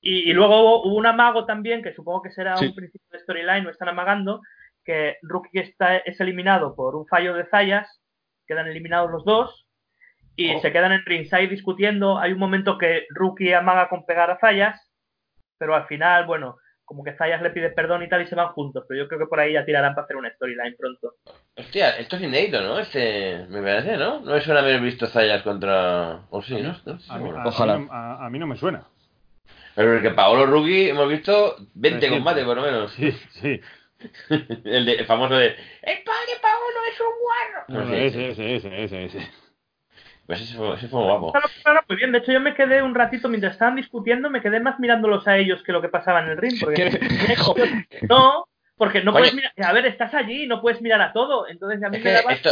Y, 0.00 0.30
y 0.30 0.32
luego 0.32 0.60
hubo, 0.60 0.88
hubo 0.88 0.96
un 0.96 1.06
amago 1.06 1.44
también, 1.46 1.82
que 1.84 1.94
supongo 1.94 2.22
que 2.22 2.30
será 2.32 2.56
Sí. 2.56 2.66
un 2.66 2.74
principio 2.74 3.06
de 3.12 3.20
storyline, 3.20 3.62
no 3.62 3.70
están 3.70 3.88
amagando, 3.88 4.40
que 4.88 5.18
Rookie 5.20 5.58
está, 5.60 5.98
es 5.98 6.18
eliminado 6.18 6.74
por 6.74 6.96
un 6.96 7.06
fallo 7.06 7.34
de 7.34 7.44
Zayas, 7.44 7.86
quedan 8.46 8.68
eliminados 8.68 9.10
los 9.10 9.22
dos, 9.26 9.66
y 10.34 10.54
Oh. 10.54 10.60
se 10.60 10.72
quedan 10.72 10.92
en 10.92 11.04
ringside 11.04 11.48
discutiendo. 11.48 12.18
Hay 12.18 12.32
un 12.32 12.38
momento 12.38 12.78
que 12.78 13.04
Rookie 13.10 13.52
amaga 13.52 13.90
con 13.90 14.06
pegar 14.06 14.30
a 14.30 14.38
Zayas, 14.38 14.80
pero 15.58 15.74
al 15.74 15.86
final, 15.88 16.24
bueno, 16.24 16.56
como 16.86 17.04
que 17.04 17.12
Zayas 17.12 17.42
le 17.42 17.50
pide 17.50 17.68
perdón 17.68 18.02
y 18.02 18.08
tal 18.08 18.22
y 18.22 18.26
se 18.28 18.34
van 18.34 18.48
juntos, 18.54 18.86
pero 18.88 19.02
yo 19.02 19.08
creo 19.08 19.18
que 19.20 19.26
por 19.26 19.38
ahí 19.40 19.52
ya 19.52 19.66
tirarán 19.66 19.94
para 19.94 20.06
hacer 20.06 20.16
una 20.16 20.30
storyline 20.30 20.74
pronto. 20.78 21.16
Hostia, 21.54 21.98
esto 21.98 22.16
es 22.16 22.22
inédito, 22.22 22.62
¿no? 22.62 22.78
Este, 22.78 23.44
me 23.50 23.60
parece, 23.60 23.98
¿no? 23.98 24.20
No 24.20 24.32
me 24.32 24.40
suena 24.40 24.60
haber 24.60 24.80
visto 24.80 25.06
Zayas 25.06 25.42
contra... 25.42 26.22
O 26.30 26.40
sí, 26.40 26.54
¿no? 26.62 26.74
¿No? 26.86 26.98
A 27.10 27.18
mí, 27.18 27.28
a- 27.36 27.44
Ojalá. 27.46 27.74
a 27.74 27.78
mí 27.78 27.84
no- 27.84 27.92
a- 27.92 28.24
a 28.26 28.30
mí 28.30 28.38
no 28.38 28.46
me 28.46 28.56
suena. 28.56 28.84
Pero 29.74 29.92
el 29.96 30.02
que 30.02 30.10
Paolo 30.12 30.46
Rookie 30.46 30.88
hemos 30.88 31.08
visto 31.10 31.56
20 31.74 32.00
Sí, 32.00 32.06
sí. 32.08 32.14
combates, 32.16 32.44
por 32.46 32.56
lo 32.56 32.62
menos. 32.62 32.90
Sí, 32.94 33.12
sí. 33.12 33.60
el, 34.30 34.84
de, 34.86 34.94
el 34.94 35.06
famoso 35.06 35.34
de... 35.36 35.46
¡El 35.82 36.02
padre 36.04 36.32
Paolo 36.40 36.78
es 36.92 37.00
un 37.00 37.06
guarro! 37.20 37.64
No, 37.68 37.80
No, 37.84 37.90
sí, 37.90 38.04
ese, 38.04 38.28
ese, 38.30 38.54
ese, 38.56 38.84
ese, 38.84 39.04
ese. 39.04 39.30
Pues 40.26 40.42
ese, 40.42 40.56
fue, 40.56 40.74
ese 40.74 40.88
fue 40.88 41.02
guapo. 41.02 41.32
Claro, 41.32 41.48
claro, 41.62 41.80
muy 41.88 41.96
bien. 41.96 42.12
De 42.12 42.18
hecho, 42.18 42.32
yo 42.32 42.40
me 42.40 42.54
quedé 42.54 42.82
un 42.82 42.94
ratito 42.94 43.28
mientras 43.28 43.54
estaban 43.54 43.76
discutiendo, 43.76 44.28
me 44.30 44.42
quedé 44.42 44.60
más 44.60 44.78
mirándolos 44.78 45.26
a 45.26 45.38
ellos 45.38 45.62
que 45.62 45.72
lo 45.72 45.80
que 45.80 45.88
pasaba 45.88 46.20
en 46.20 46.28
el 46.30 46.36
ring. 46.36 46.60
Porque 46.60 46.90
no, 48.08 48.46
porque 48.76 49.02
no 49.02 49.10
Oye. 49.12 49.20
puedes 49.20 49.34
mirar. 49.34 49.52
A 49.64 49.72
ver, 49.72 49.86
estás 49.86 50.12
allí, 50.14 50.46
no 50.46 50.60
puedes 50.60 50.80
mirar 50.82 51.00
a 51.00 51.12
todo. 51.12 51.48
Entonces 51.48 51.82
a 51.82 51.88
mí 51.88 51.96
Es 51.96 52.04
me 52.04 52.12
daba. 52.12 52.32
esto... 52.32 52.50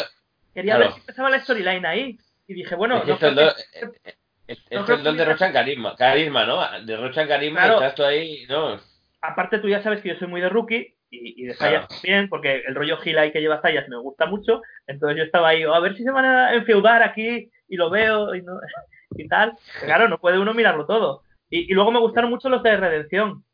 Quería 0.55 0.76
claro. 0.76 0.84
ver 0.86 0.94
si 0.94 1.01
empezaba 1.01 1.28
la 1.30 1.40
storyline 1.40 1.84
ahí. 1.86 2.18
Y 2.49 2.55
dije, 2.55 2.74
bueno, 2.76 2.97
es 3.03 3.07
no 3.07 3.18
creo 3.18 3.34
que- 3.34 3.42
eh, 3.42 4.16
eh, 4.49 4.57
no 4.70 4.84
que- 4.86 4.97
derrochan 5.12 5.53
carisma, 5.53 5.94
carisma, 5.97 6.47
¿no? 6.47 6.62
Derrochan 6.84 7.28
carisma 7.28 7.61
Claro. 7.61 7.74
estás 7.74 7.94
tú 7.94 8.05
ahí, 8.05 8.47
¿no? 8.49 8.80
aparte 9.20 9.59
tú 9.59 9.68
ya 9.68 9.82
sabes 9.82 10.01
que 10.03 10.11
yo 10.11 10.14
soy 10.20 10.28
muy 10.28 10.40
de 10.40 10.49
rookie 10.49 10.94
y, 11.11 11.42
y 11.42 11.46
de 11.46 11.54
Claro. 11.54 11.74
Zayas 11.76 11.88
también, 11.88 12.28
porque 12.28 12.62
el 12.66 12.74
rollo 12.74 12.96
Gila 12.98 13.30
que 13.32 13.40
lleva 13.40 13.61
Zayas 13.61 13.88
me 13.88 13.96
gusta 13.98 14.26
mucho. 14.26 14.62
Entonces 14.86 15.18
yo 15.18 15.24
estaba 15.24 15.48
ahí, 15.48 15.64
"Oh, 15.64 15.74
a 15.74 15.80
ver 15.80 15.96
si 15.96 16.02
se 16.04 16.11
van 16.11 16.24
a 16.24 16.54
enfeudar 16.54 17.02
aquí 17.02 17.50
y 17.68 17.76
lo 17.76 17.90
veo 17.90 18.34
y, 18.34 18.42
no- 18.42 18.59
y 19.16 19.28
tal. 19.28 19.52
Claro, 19.84 20.09
no 20.09 20.18
puede 20.18 20.38
uno 20.38 20.52
mirarlo 20.54 20.86
todo. 20.86 21.22
Y, 21.48 21.70
y 21.70 21.74
luego 21.74 21.90
me 21.92 22.00
gustaron 22.00 22.30
mucho 22.30 22.48
los 22.48 22.62
de 22.62 22.76
Redención, 22.76 23.44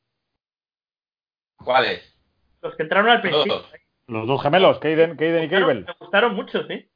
¿Cuáles? 1.57 2.09
los 2.62 2.74
que 2.76 2.82
entraron 2.84 3.11
al 3.11 3.20
principio. 3.20 3.55
Todos. 3.55 3.72
Los 4.09 4.26
dos 4.26 4.42
gemelos, 4.42 4.78
Kaden, 4.78 5.16
Kaden 5.16 5.44
y 5.44 5.48
Cable. 5.48 5.74
Me 5.86 5.92
gustaron 5.98 6.34
mucho, 6.34 6.66
sí. 6.66 6.88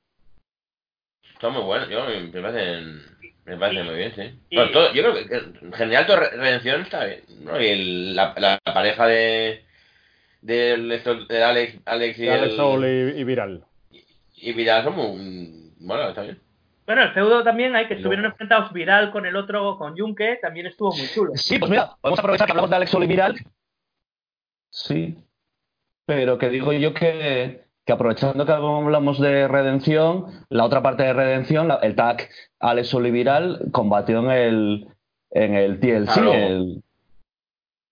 Son 1.41 1.53
muy 1.53 1.63
buenos, 1.63 1.89
yo 1.89 2.05
me 2.05 2.43
parecen, 2.43 3.03
me 3.45 3.57
parecen 3.57 3.87
muy 3.87 3.95
bien, 3.97 4.15
sí. 4.15 4.41
y- 4.51 4.57
Bueno, 4.57 4.71
todo- 4.73 4.93
yo 4.93 5.03
creo 5.03 5.15
que, 5.29 5.37
en 5.67 5.73
general 5.73 6.07
Redención 6.07 6.81
está 6.83 7.05
bien, 7.05 7.23
¿no? 7.41 7.61
Y 7.61 7.67
el- 7.69 8.17
la, 8.17 8.35
la 8.39 8.59
pareja 8.65 9.07
de 9.07 9.65
del 10.47 10.89
de 11.29 11.43
Alex, 11.45 11.79
Alex 11.85 12.19
y, 12.19 12.29
Alex 12.29 12.51
el, 12.53 12.57
Soul 12.57 12.85
y, 12.85 13.21
y 13.21 13.25
Viral. 13.25 13.65
y 14.37 14.53
Vidal 14.53 14.85
son 14.85 14.95
muy, 14.95 15.73
bueno, 15.81 16.09
está 16.09 16.23
bien. 16.23 16.41
Bueno, 16.87 17.03
el 17.03 17.13
feudo 17.15 17.43
también 17.43 17.75
hay 17.75 17.89
que 17.89 17.95
Y 17.95 17.97
estuvieron 17.97 18.27
enfrentados 18.27 18.73
Viral 18.73 19.11
con 19.11 19.27
el 19.27 19.35
otro, 19.35 19.77
con 19.77 19.99
Junque, 19.99 20.39
también 20.41 20.67
estuvo 20.67 20.95
muy 20.95 21.07
chulo. 21.09 21.33
Sí, 21.35 21.59
pues 21.59 21.69
mira, 21.71 21.97
podemos 22.01 22.21
aprovechar 22.21 22.47
que 22.47 22.53
hablamos 22.53 22.71
de 22.71 22.77
Alex 22.77 22.95
Oliviral. 22.95 23.35
Sí. 24.71 25.19
Pero 26.07 26.39
que 26.39 26.49
digo 26.51 26.73
yo 26.73 26.95
que, 26.95 27.65
que 27.85 27.93
aprovechando 27.93 28.47
que 28.47 28.53
hablamos 28.53 29.21
de 29.21 29.49
redención, 29.49 30.27
la 30.49 30.65
otra 30.65 30.81
parte 30.83 31.03
de 31.03 31.13
redención, 31.13 31.67
la- 31.67 31.81
el 31.83 31.97
tag 31.97 32.29
Alex 32.61 32.95
Oliviral 32.95 33.63
combatió 33.73 34.21
en 34.21 34.31
el, 34.31 34.89
en 35.31 35.55
el 35.55 35.81
TLC. 35.81 36.13
Claro. 36.13 36.33
el- 36.35 36.83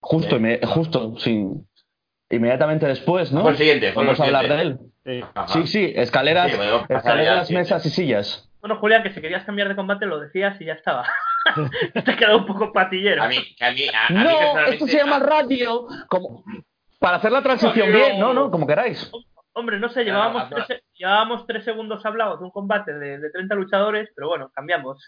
justo, 0.00 0.36
Sí. 0.36 0.42
inme- 0.42 0.64
justo, 0.66 1.16
sin, 1.18 1.66
inmediatamente 2.34 2.86
después, 2.86 3.32
¿no? 3.32 3.48
El 3.48 3.56
siguiente, 3.56 3.92
Vamos 3.92 4.18
a 4.20 4.24
hablar 4.24 4.48
de 4.48 4.60
él. 4.62 4.78
Sí. 5.04 5.22
Sí, 5.48 5.66
sí, 5.66 5.92
escaleras, 5.94 6.50
Sí, 6.52 6.58
escaleras, 6.88 7.50
mesas 7.50 7.84
y 7.86 7.90
sillas. 7.90 8.50
Bueno, 8.60 8.76
Julián, 8.78 9.02
que 9.02 9.12
si 9.12 9.20
querías 9.20 9.44
cambiar 9.44 9.68
de 9.68 9.76
combate 9.76 10.06
lo 10.06 10.18
decías 10.18 10.58
y 10.60 10.64
ya 10.64 10.72
estaba. 10.72 11.06
Te 12.04 12.16
quedó 12.16 12.38
un 12.38 12.46
poco 12.46 12.72
patillero. 12.72 13.22
A 13.22 13.28
mí, 13.28 13.36
a 13.60 13.70
mí, 13.72 13.86
a, 13.88 14.06
a 14.06 14.10
mí 14.10 14.24
No, 14.24 14.60
esto 14.66 14.86
se 14.86 14.96
llama 14.96 15.18
radio. 15.18 15.86
Como, 16.08 16.42
para 16.98 17.18
hacer 17.18 17.30
la 17.32 17.42
transición 17.42 17.90
No, 17.92 17.96
bien, 17.98 18.18
no. 18.18 18.32
no, 18.32 18.50
como 18.50 18.66
queráis. 18.66 19.10
Hombre, 19.52 19.78
no 19.78 19.88
sé, 19.90 20.04
llevábamos, 20.04 20.44
Ah, 20.50 20.64
tres, 20.66 20.82
llevábamos 20.94 21.46
tres 21.46 21.64
segundos 21.64 22.04
hablados 22.06 22.40
de 22.40 22.46
un 22.46 22.50
combate 22.50 22.94
de, 22.94 23.18
de 23.18 23.30
30 23.30 23.54
luchadores, 23.54 24.08
pero 24.16 24.28
bueno, 24.28 24.50
cambiamos. 24.54 25.06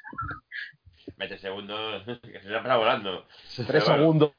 Mete 1.16 1.38
segundos, 1.38 2.02
que 2.22 2.40
se 2.40 2.54
está 2.54 2.76
volando. 2.76 3.24
Tres 3.54 3.66
Pero 3.66 3.84
bueno. 3.86 3.96
segundos. 3.96 4.30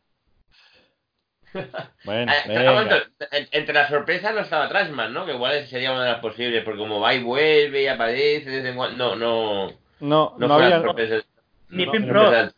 Bueno, 2.05 2.31
Eh, 2.31 2.35
venga. 2.47 2.71
momento, 2.71 2.95
en- 3.31 3.47
entre 3.51 3.73
las 3.73 3.89
sorpresas 3.89 4.33
no 4.33 4.41
estaba 4.41 4.69
Trashman, 4.69 5.13
¿no? 5.13 5.25
Que 5.25 5.33
igual 5.33 5.67
sería 5.67 5.91
una 5.91 6.03
de 6.05 6.11
las 6.11 6.19
posibles, 6.21 6.63
porque 6.63 6.79
como 6.79 6.99
va 6.99 7.13
y 7.13 7.23
vuelve 7.23 7.83
y 7.83 7.87
aparece. 7.87 8.73
No, 8.73 8.89
no. 8.95 9.15
No, 9.15 9.71
No, 9.99 10.35
no 10.37 10.47
fue 10.55 10.65
había. 10.65 10.81
sorpresas. 10.81 11.25
Ni 11.69 11.85
No, 11.85 11.91
Pim 11.91 12.05
de. 12.05 12.51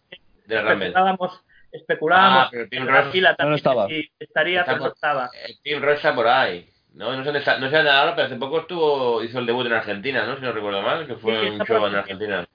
Especulábamos, 0.50 1.42
especulábamos. 1.72 2.44
Ah, 2.46 2.48
pero 2.52 2.70
Pim 2.70 2.88
Ross 2.88 3.16
no 3.40 3.56
estaba. 3.56 3.88
sí, 3.88 4.12
estaría, 4.20 4.60
Está 4.62 4.72
pero 4.74 4.78
no 4.84 4.90
por- 4.90 4.96
estaba. 4.96 5.30
El 5.48 5.60
Team 5.62 5.82
Ross 5.84 5.96
está 5.98 6.16
por 6.16 6.28
ahí. 6.28 6.70
No, 6.94 7.12
no 7.12 7.18
sé 7.20 7.26
dónde 7.26 7.40
está, 7.40 7.58
no 7.60 7.70
sé 7.70 7.76
dónde 7.76 7.92
ahora, 7.92 8.16
pero 8.16 8.26
hace 8.28 8.36
poco 8.36 8.60
estuvo, 8.62 9.24
hizo 9.24 9.40
el 9.40 9.46
debut 9.46 9.66
en 9.68 9.74
Argentina, 9.74 10.26
¿no? 10.26 10.36
Si 10.36 10.42
no 10.42 10.52
recuerdo 10.52 10.82
mal, 10.82 11.06
que 11.06 11.16
fue 11.16 11.40
Sí, 11.40 11.48
un 11.50 11.66
show 11.66 11.86
en. 11.86 11.96
Argentina. 11.96 12.48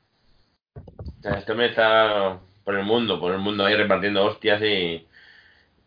O 0.77 1.23
sea, 1.23 1.35
este 1.39 1.53
hombre 1.53 1.69
está 1.69 2.39
por 2.65 2.75
el 2.77 2.85
mundo, 2.85 3.21
por 3.21 3.33
el 3.33 3.39
mundo 3.39 3.65
ahí 3.65 3.75
repartiendo 3.77 4.25
hostias 4.25 4.61
y, 4.63 5.07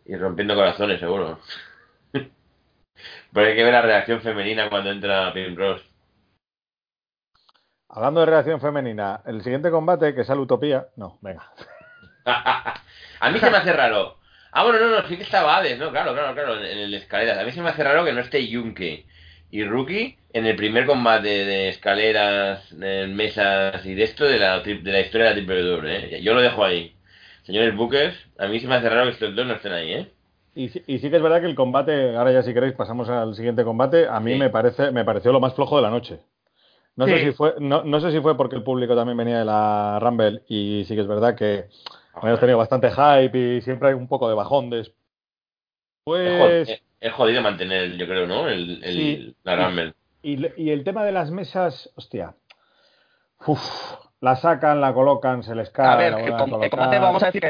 y 0.08 0.16
rompiendo 0.16 0.56
corazones, 0.56 1.00
seguro. 1.00 1.40
Pero 2.14 3.48
hay 3.48 3.56
que 3.56 3.64
ver 3.64 3.74
la 3.74 3.82
reacción 3.82 4.22
femenina 4.22 4.70
cuando 4.70 4.92
entra 4.92 5.34
Pim 5.34 5.56
Ross. 5.56 5.84
Hablando 7.90 8.22
de 8.22 8.26
reacción 8.28 8.62
femenina, 8.62 9.22
el 9.26 9.42
siguiente 9.42 9.72
combate, 9.72 10.16
que 10.16 10.24
sale 10.24 10.42
Utopía. 10.42 10.88
No, 10.96 11.18
venga. 11.22 11.52
a 12.26 13.32
mí 13.32 13.40
se 13.40 13.50
me 13.50 13.58
hace 13.58 13.74
raro. 13.74 14.18
Ah, 14.52 14.64
bueno, 14.64 14.80
no, 14.80 14.90
no, 14.90 15.08
sí 15.08 15.18
que 15.18 15.24
estaba 15.24 15.58
Hades, 15.58 15.78
¿no? 15.78 15.92
Claro, 15.92 16.14
claro, 16.14 16.34
claro, 16.34 16.60
en, 16.60 16.78
el 16.78 16.94
escaleras. 16.94 17.38
A 17.38 17.44
mí 17.44 17.52
se 17.52 17.62
me 17.62 17.70
hace 17.70 17.84
raro 17.84 18.04
que 18.04 18.14
no 18.14 18.22
esté 18.22 18.48
Yunque 18.48 19.06
y 19.52 19.64
Rookie 19.64 20.18
en 20.34 20.46
el 20.46 20.56
primer 20.56 20.86
combate 20.86 21.46
de 21.46 21.70
escaleras, 21.70 22.72
mesas 22.74 23.86
y 23.86 23.94
de 23.94 24.04
esto 24.04 24.26
de 24.26 24.40
la, 24.40 24.60
de 24.60 24.92
la 24.92 25.00
historia 25.00 25.34
de 25.34 25.42
la 25.42 25.54
WWE, 25.54 26.18
¿eh? 26.18 26.22
Yo 26.22 26.34
lo 26.34 26.42
dejo 26.42 26.64
ahí. 26.64 26.97
Señores 27.48 27.78
Bookers, 27.78 28.14
a 28.40 28.48
mí 28.48 28.60
se 28.60 28.68
me 28.68 28.76
hace 28.76 28.90
raro 28.90 29.06
que 29.06 29.12
estos 29.14 29.34
dos 29.34 29.46
no 29.48 29.54
estén 29.54 29.72
ahí, 29.72 29.94
¿eh? 29.94 30.12
Y, 30.54 30.68
sí- 30.68 30.84
y 30.86 31.00
sí 31.00 31.10
que 31.10 31.16
es 31.16 31.22
verdad 31.22 31.40
que 31.40 31.48
el 31.48 31.56
combate, 31.56 32.14
ahora 32.18 32.34
ya 32.34 32.44
si 32.44 32.54
queréis 32.54 32.74
pasamos 32.74 33.08
al 33.08 33.36
siguiente 33.36 33.64
combate, 33.64 34.06
a 34.06 34.20
mí 34.20 34.34
Sí. 34.34 34.38
me 34.40 34.50
parece 34.50 34.92
me 34.92 35.06
pareció 35.06 35.32
lo 35.32 35.40
más 35.40 35.54
flojo 35.54 35.78
de 35.78 35.82
la 35.84 35.90
noche. 35.90 36.20
No 36.98 37.08
sé 37.08 37.20
si 37.24 37.32
fue 37.32 37.56
no, 37.60 37.84
no 37.84 38.02
sé 38.02 38.12
si 38.12 38.20
fue 38.20 38.36
porque 38.36 38.58
el 38.58 38.64
público 38.64 38.96
también 38.98 39.16
venía 39.18 39.40
de 39.40 39.46
la 39.46 39.98
Rumble 40.02 40.42
y 40.50 40.84
sí 40.86 40.94
que 40.94 41.02
es 41.02 41.08
verdad 41.08 41.36
que 41.36 41.70
hemos 42.22 42.40
tenido 42.42 42.58
bastante 42.58 42.90
hype 42.92 43.38
y 43.58 43.62
siempre 43.62 43.88
hay 43.90 43.94
un 43.94 44.10
poco 44.10 44.28
de 44.28 44.36
bajón 44.36 44.70
de 44.70 44.80
Es, 44.82 44.92
pues 46.06 46.70
es- 46.70 46.82
es 47.00 47.14
jodido 47.14 47.42
mantener, 47.42 47.96
yo 47.96 48.08
creo, 48.08 48.28
¿no? 48.28 48.50
El, 48.50 48.84
el- 48.84 48.94
Sí. 48.94 49.36
la 49.44 49.56
Rumble. 49.56 49.94
Y, 50.22 50.38
y 50.62 50.72
el 50.72 50.84
tema 50.84 51.06
de 51.06 51.14
las 51.14 51.32
mesas, 51.32 51.90
hostia. 51.96 52.36
Uf, 53.46 53.62
la 54.22 54.36
sacan, 54.36 54.82
la 54.82 54.94
colocan, 54.94 55.44
se 55.44 55.56
les 55.56 55.70
cae. 55.70 55.88
A 55.88 55.96
ver, 55.96 56.14
el, 56.14 56.32
com- 56.38 56.50
combate 56.50 57.00
vamos 57.00 57.24
a 57.24 57.28
decir 57.28 57.42
que 57.42 57.48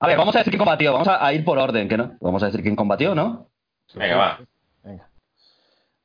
A 0.00 0.06
ver, 0.06 0.16
vamos 0.18 0.34
a 0.34 0.38
decir 0.38 0.50
quién 0.52 0.58
combatió. 0.58 0.92
Vamos 0.92 1.08
a, 1.08 1.24
a 1.24 1.32
ir 1.32 1.44
por 1.44 1.58
orden, 1.58 1.88
que 1.88 1.96
no. 1.96 2.16
Vamos 2.20 2.42
a 2.42 2.46
decir 2.46 2.62
quién 2.62 2.76
combatió, 2.76 3.14
¿no? 3.14 3.48
Venga, 3.94 4.16
va. 4.16 4.40
Venga. 4.82 5.08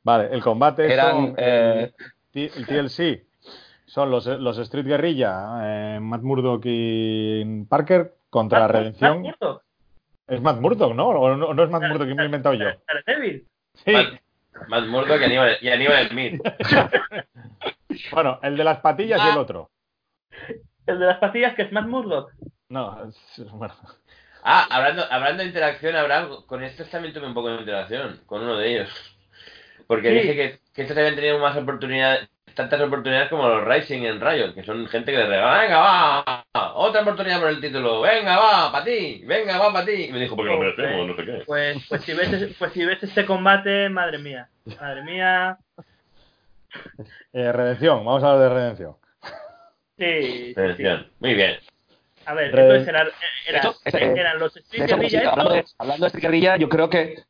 Vale, 0.04 0.30
el 0.32 0.42
combate 0.42 0.92
Eran, 0.92 1.12
son 1.12 1.36
eh, 1.38 1.92
el, 2.34 2.66
TLC. 2.66 3.26
Son 3.86 4.12
los, 4.12 4.26
los 4.28 4.58
Street 4.60 4.86
Guerrilla, 4.86 5.62
eh, 5.96 6.00
Matt 6.00 6.22
Murdock 6.22 6.62
y 6.66 7.64
Parker 7.66 8.14
contra 8.30 8.60
Matt- 8.62 8.72
Redención. 8.72 9.22
Matt 9.24 9.36
Murdock, 9.42 9.64
Es 10.28 10.42
Matt 10.42 10.60
Murdock, 10.62 10.94
¿no? 10.94 11.08
¿O 11.10 11.36
no, 11.36 11.54
no 11.56 11.64
es 11.64 11.70
Matt 11.72 11.84
Murdock 11.84 12.08
que 12.08 12.14
me 12.14 12.22
he 12.22 12.26
inventado 12.28 12.54
yo? 12.56 12.66
Sí. 13.74 13.92
Matt, 13.92 14.22
Matt 14.68 14.86
Murdock 14.88 15.22
y 15.22 15.24
Aníbal, 15.24 15.58
y 15.62 15.70
Aníbal 15.70 16.10
Smith. 16.10 16.42
Bueno, 18.12 18.40
el 18.44 18.56
de 18.56 18.64
las 18.64 18.80
patillas 18.80 19.20
y 19.26 19.30
el 19.30 19.38
otro. 19.38 19.72
El 20.86 21.00
de 21.00 21.06
las 21.06 21.18
pastillas 21.18 21.56
que 21.56 21.64
es 21.64 21.72
Matt 21.72 21.88
Murdock. 21.88 22.32
No, 22.70 23.04
es- 23.06 23.44
bueno. 23.52 23.74
Ah, 24.44 24.68
hablando, 24.70 25.04
hablando 25.10 25.42
de 25.44 25.50
interacción, 25.50 25.96
Abraham, 25.96 26.44
con 26.46 26.64
estos 26.64 26.90
también 26.90 27.14
tuve 27.14 27.28
un 27.28 27.34
poco 27.34 27.50
de 27.50 27.58
interacción, 27.60 28.22
con 28.26 28.42
uno 28.44 28.58
de 28.58 28.72
ellos. 28.72 29.18
Porque 29.88 30.10
Sí. 30.10 30.16
dije 30.16 30.36
que, 30.36 30.60
que 30.74 30.82
estos 30.84 30.98
habían 30.98 31.16
tenido 31.16 31.40
más 31.40 31.58
oportunidades, 31.58 32.30
tantas 32.54 32.80
oportunidades 32.80 33.30
como 33.30 33.50
los 33.50 33.66
Rising 33.68 34.04
en 34.04 34.22
Riot, 34.22 34.54
que 34.54 34.64
son 34.64 34.88
gente 34.88 35.12
que 35.12 35.18
le 35.18 35.26
regala, 35.28 35.62
venga, 35.62 35.78
va, 35.80 36.46
otra 36.90 37.02
oportunidad 37.02 37.40
por 37.40 37.50
el 37.50 37.62
título, 37.62 38.02
venga, 38.02 38.38
va, 38.38 38.72
para 38.72 38.86
ti, 38.86 39.24
venga, 39.26 39.58
va, 39.58 39.72
para 39.74 39.86
ti. 39.86 40.06
Y 40.06 40.12
me 40.12 40.20
dijo, 40.20 40.36
porque 40.36 40.52
lo 40.52 40.60
merecemos, 40.60 41.08
no 41.08 41.16
sé 41.16 41.26
qué. 41.26 41.44
Pues, 41.46 41.78
pues, 41.88 42.02
si 42.04 42.14
ves, 42.14 42.32
ese- 42.34 42.54
pues 42.60 42.74
si 42.74 42.86
ves 42.86 43.02
este 43.04 43.26
combate, 43.26 43.90
madre 43.90 44.18
mía. 44.18 44.50
Madre 44.80 45.04
mía. 45.04 45.58
Eh, 47.34 47.52
Redención, 47.52 48.06
vamos 48.06 48.24
a 48.24 48.32
hablar 48.32 48.50
de 48.50 48.56
Redención. 48.56 48.96
Sí, 49.98 50.54
sí, 50.56 50.74
sí. 50.78 50.84
Muy 51.20 51.34
bien. 51.34 51.58
A 52.26 52.34
ver, 52.34 52.48
entonces 52.58 52.88
eran, 52.88 53.08
eran, 53.48 53.72
este- 53.86 54.20
eran 54.20 54.40
los 54.40 54.54
De 54.54 54.60
Street 54.62 54.84
hecho, 54.84 54.96
Guerrilla 54.98 55.20
sí, 55.22 55.26
hablando, 55.26 55.54
de, 55.54 55.60
estos. 55.60 55.76
hablando 55.80 56.04
de 56.04 56.08
Street 56.08 56.22
Guerrilla, 56.24 56.58
yo 56.58 56.70
creo 56.70 56.90
que 56.90 57.24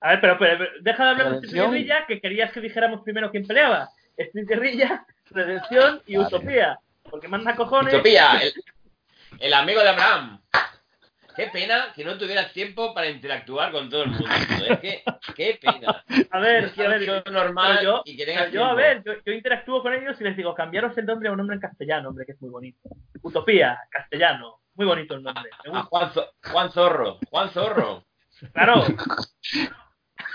A 0.00 0.10
ver, 0.10 0.20
pero, 0.20 0.38
pero, 0.38 0.58
pero 0.58 0.70
deja 0.80 1.04
de 1.04 1.10
hablar 1.10 1.26
de 1.28 1.34
Street 1.36 1.52
Redención. 1.52 1.70
Guerrilla, 1.72 2.06
que 2.06 2.20
querías 2.20 2.52
que 2.52 2.60
dijéramos 2.60 3.02
primero 3.02 3.30
quién 3.30 3.46
peleaba. 3.46 3.88
Street 4.16 4.46
Guerrilla, 4.48 5.04
Redención 5.30 6.00
y 6.06 6.16
Vale. 6.16 6.26
Utopía. 6.28 6.78
Porque 7.10 7.28
manda 7.28 7.54
cojones. 7.56 7.94
Utopía, 7.94 8.38
el, 8.42 8.52
el 9.38 9.54
amigo 9.54 9.80
de 9.82 9.88
Abraham. 9.88 10.40
Qué 11.34 11.48
pena 11.48 11.92
que 11.94 12.02
no 12.02 12.16
tuvieras 12.16 12.50
tiempo 12.54 12.94
para 12.94 13.10
interactuar 13.10 13.70
con 13.70 13.90
todo 13.90 14.04
el 14.04 14.10
mundo. 14.10 14.26
Es 14.66 14.78
que, 14.80 15.04
qué 15.34 15.58
pena. 15.60 16.02
A 16.30 16.38
ver, 16.38 16.64
Es 16.64 16.72
que 16.72 16.86
a 16.86 16.88
ver, 16.88 17.02
yo 17.04 17.20
normal 17.30 17.80
yo, 17.82 18.00
y 18.06 18.16
que 18.16 18.24
tengas 18.24 18.44
pero 18.44 18.54
yo, 18.54 18.64
a 18.64 18.72
ver, 18.74 19.02
yo, 19.04 19.12
yo 19.22 19.32
interactúo 19.32 19.82
con 19.82 19.92
ellos 19.92 20.18
y 20.18 20.24
les 20.24 20.34
digo, 20.34 20.54
cambiaros 20.54 20.96
el 20.96 21.04
nombre 21.04 21.28
a 21.28 21.32
un 21.32 21.36
nombre 21.38 21.56
en 21.56 21.60
castellano, 21.60 22.08
hombre, 22.08 22.24
que 22.24 22.32
es 22.32 22.40
muy 22.40 22.48
bonito. 22.48 22.88
Utopía, 23.20 23.78
castellano. 23.90 24.60
Muy 24.76 24.86
bonito 24.86 25.14
el 25.14 25.22
nombre. 25.22 25.50
Me 25.64 25.70
A 25.78 25.82
gusta. 25.82 25.88
Juan, 25.90 26.10
Zo- 26.12 26.32
Juan 26.50 26.72
Zorro, 26.72 27.18
Juan 27.30 27.50
Zorro. 27.50 28.04
Claro. 28.54 28.84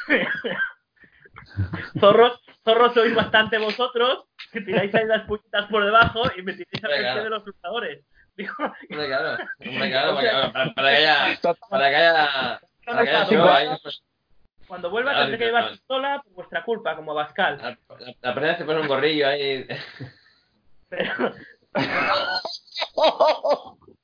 zorros, 2.00 2.40
zorros 2.64 2.94
sois 2.94 3.14
bastante 3.16 3.58
vosotros, 3.58 4.26
que 4.52 4.62
tiráis 4.62 4.94
ahí 4.96 5.06
las 5.06 5.24
puñitas 5.28 5.66
por 5.68 5.84
debajo 5.86 6.24
y 6.38 6.42
me 6.44 6.54
tiráis 6.54 6.84
a 6.84 6.88
frente 6.88 7.24
de 7.24 7.30
los 7.30 7.46
luchadores. 7.46 8.06
Digo, 8.36 8.54
Hombre, 8.90 9.08
claro, 9.08 9.38
hombre, 9.68 9.90
claro, 9.92 10.16
para, 10.16 10.52
para- 10.54 10.74
para 10.74 10.90
que 10.90 10.96
haya, 10.98 11.40
para 11.70 11.90
que 11.90 11.96
haya, 11.96 12.60
no 12.62 12.86
para 12.86 13.04
que 13.04 13.10
haya 13.10 13.22
está 13.24 13.34
show 13.36 13.46
mal. 13.46 13.56
ahí, 13.56 13.70
pues, 13.84 14.04
cuando 14.68 14.90
vuelva 14.90 15.12
Claro, 15.12 15.26
tendré 15.26 15.38
que 15.40 15.46
llevar 15.46 15.70
pistola 15.72 16.22
por 16.24 16.34
vuestra 16.34 16.64
culpa, 16.64 16.96
como 16.96 17.14
Bascal. 17.14 17.58
la, 17.58 17.70
la, 18.00 18.14
la 18.22 18.32
primera 18.34 18.54
vez 18.54 18.58
te 18.58 18.64
pones 18.66 18.82
un 18.84 18.88
gorrillo 18.88 19.28
ahí. 19.28 19.68
Pero, 20.90 21.34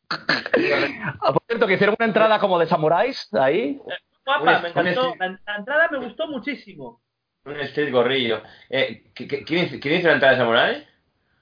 Ah, 0.10 1.34
Por 1.34 1.42
cierto, 1.48 1.68
que 1.68 1.74
hicieron 1.74 1.96
una 2.00 2.08
entrada 2.08 2.40
como 2.40 2.60
de 2.60 2.66
samuráis 2.68 3.34
ahí. 3.34 3.80
guapa, 4.26 4.60
me 4.60 4.70
encantó. 4.70 5.16
La, 5.20 5.40
la 5.46 5.56
entrada 5.56 5.88
me 5.92 5.98
gustó 6.00 6.28
muchísimo. 6.28 7.02
Un 7.48 7.60
street 7.62 7.92
gorrillo. 7.92 8.42
Eh, 8.70 9.04
¿qui- 9.16 9.28
qui- 9.28 9.46
¿quién, 9.46 9.66
hizo- 9.66 9.80
¿Quién 9.80 9.96
hizo 9.96 10.08
la 10.08 10.14
entrada 10.16 10.34
de 10.34 10.40
Samurai? 10.40 10.88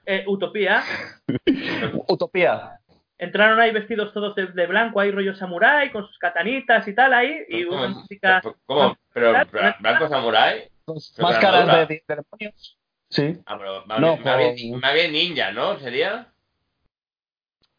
Eh, 0.06 0.24
Utopía. 0.26 0.82
Utopía. 2.08 2.78
Entraron 3.18 3.58
ahí 3.58 3.72
vestidos 3.72 4.12
todos 4.12 4.34
de, 4.34 4.46
de 4.48 4.66
blanco, 4.66 5.00
ahí 5.00 5.10
rollo 5.10 5.34
samurái, 5.34 5.90
con 5.90 6.06
sus 6.06 6.18
katanitas 6.18 6.86
y 6.86 6.94
tal 6.94 7.14
ahí, 7.14 7.44
y 7.48 7.64
una 7.64 7.82
¿Cómo? 7.88 8.00
música... 8.00 8.42
¿Cómo? 8.66 8.96
¿Pero 9.12 9.32
blanco 9.80 10.08
Samurai? 10.08 10.68
Pero 10.84 10.98
máscaras 11.26 11.88
de, 11.88 12.02
de 12.06 12.14
demonios. 12.14 12.78
Sí. 13.08 13.38
Ah, 13.46 13.56
pero 13.58 13.86
más, 13.86 13.98
No, 14.00 14.12
bien, 14.16 14.24
más, 14.24 14.36
bien, 14.38 14.70
con- 14.72 14.80
más 14.80 14.94
bien 14.94 15.12
ninja, 15.12 15.50
¿no? 15.52 15.78
¿Sería? 15.78 16.28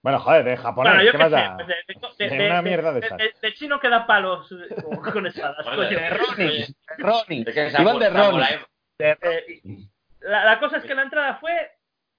Bueno, 0.08 0.20
joder, 0.22 0.46
de 0.46 0.56
japonés, 0.56 0.94
Bueno, 0.94 1.04
de, 1.04 1.66
de- 1.66 2.30
De 2.30 2.38
de- 2.38 2.46
una 2.46 2.56
de- 2.56 2.62
mierda 2.62 2.94
de 2.94 3.00
esas. 3.06 3.18
de- 3.42 3.54
chino 3.56 3.78
que 3.78 3.90
da 3.90 4.08
palos 4.08 4.50
eh, 4.54 4.74
con, 5.12 5.28
espadas. 5.28 5.66
De 5.90 6.10
Ronin. 6.98 7.44
De 7.44 7.54
que 7.54 7.70
Iban 7.78 8.00
de 8.00 8.10
Samu- 8.10 8.14
Ronin. 8.14 8.42
Samurai- 8.42 8.66
De- 8.98 9.18
Eh, 9.22 9.62
la, 10.22 10.46
la 10.46 10.60
cosa 10.62 10.78
es 10.78 10.86
que 10.86 10.96
la 10.96 11.02
entrada 11.02 11.36
fue 11.42 11.52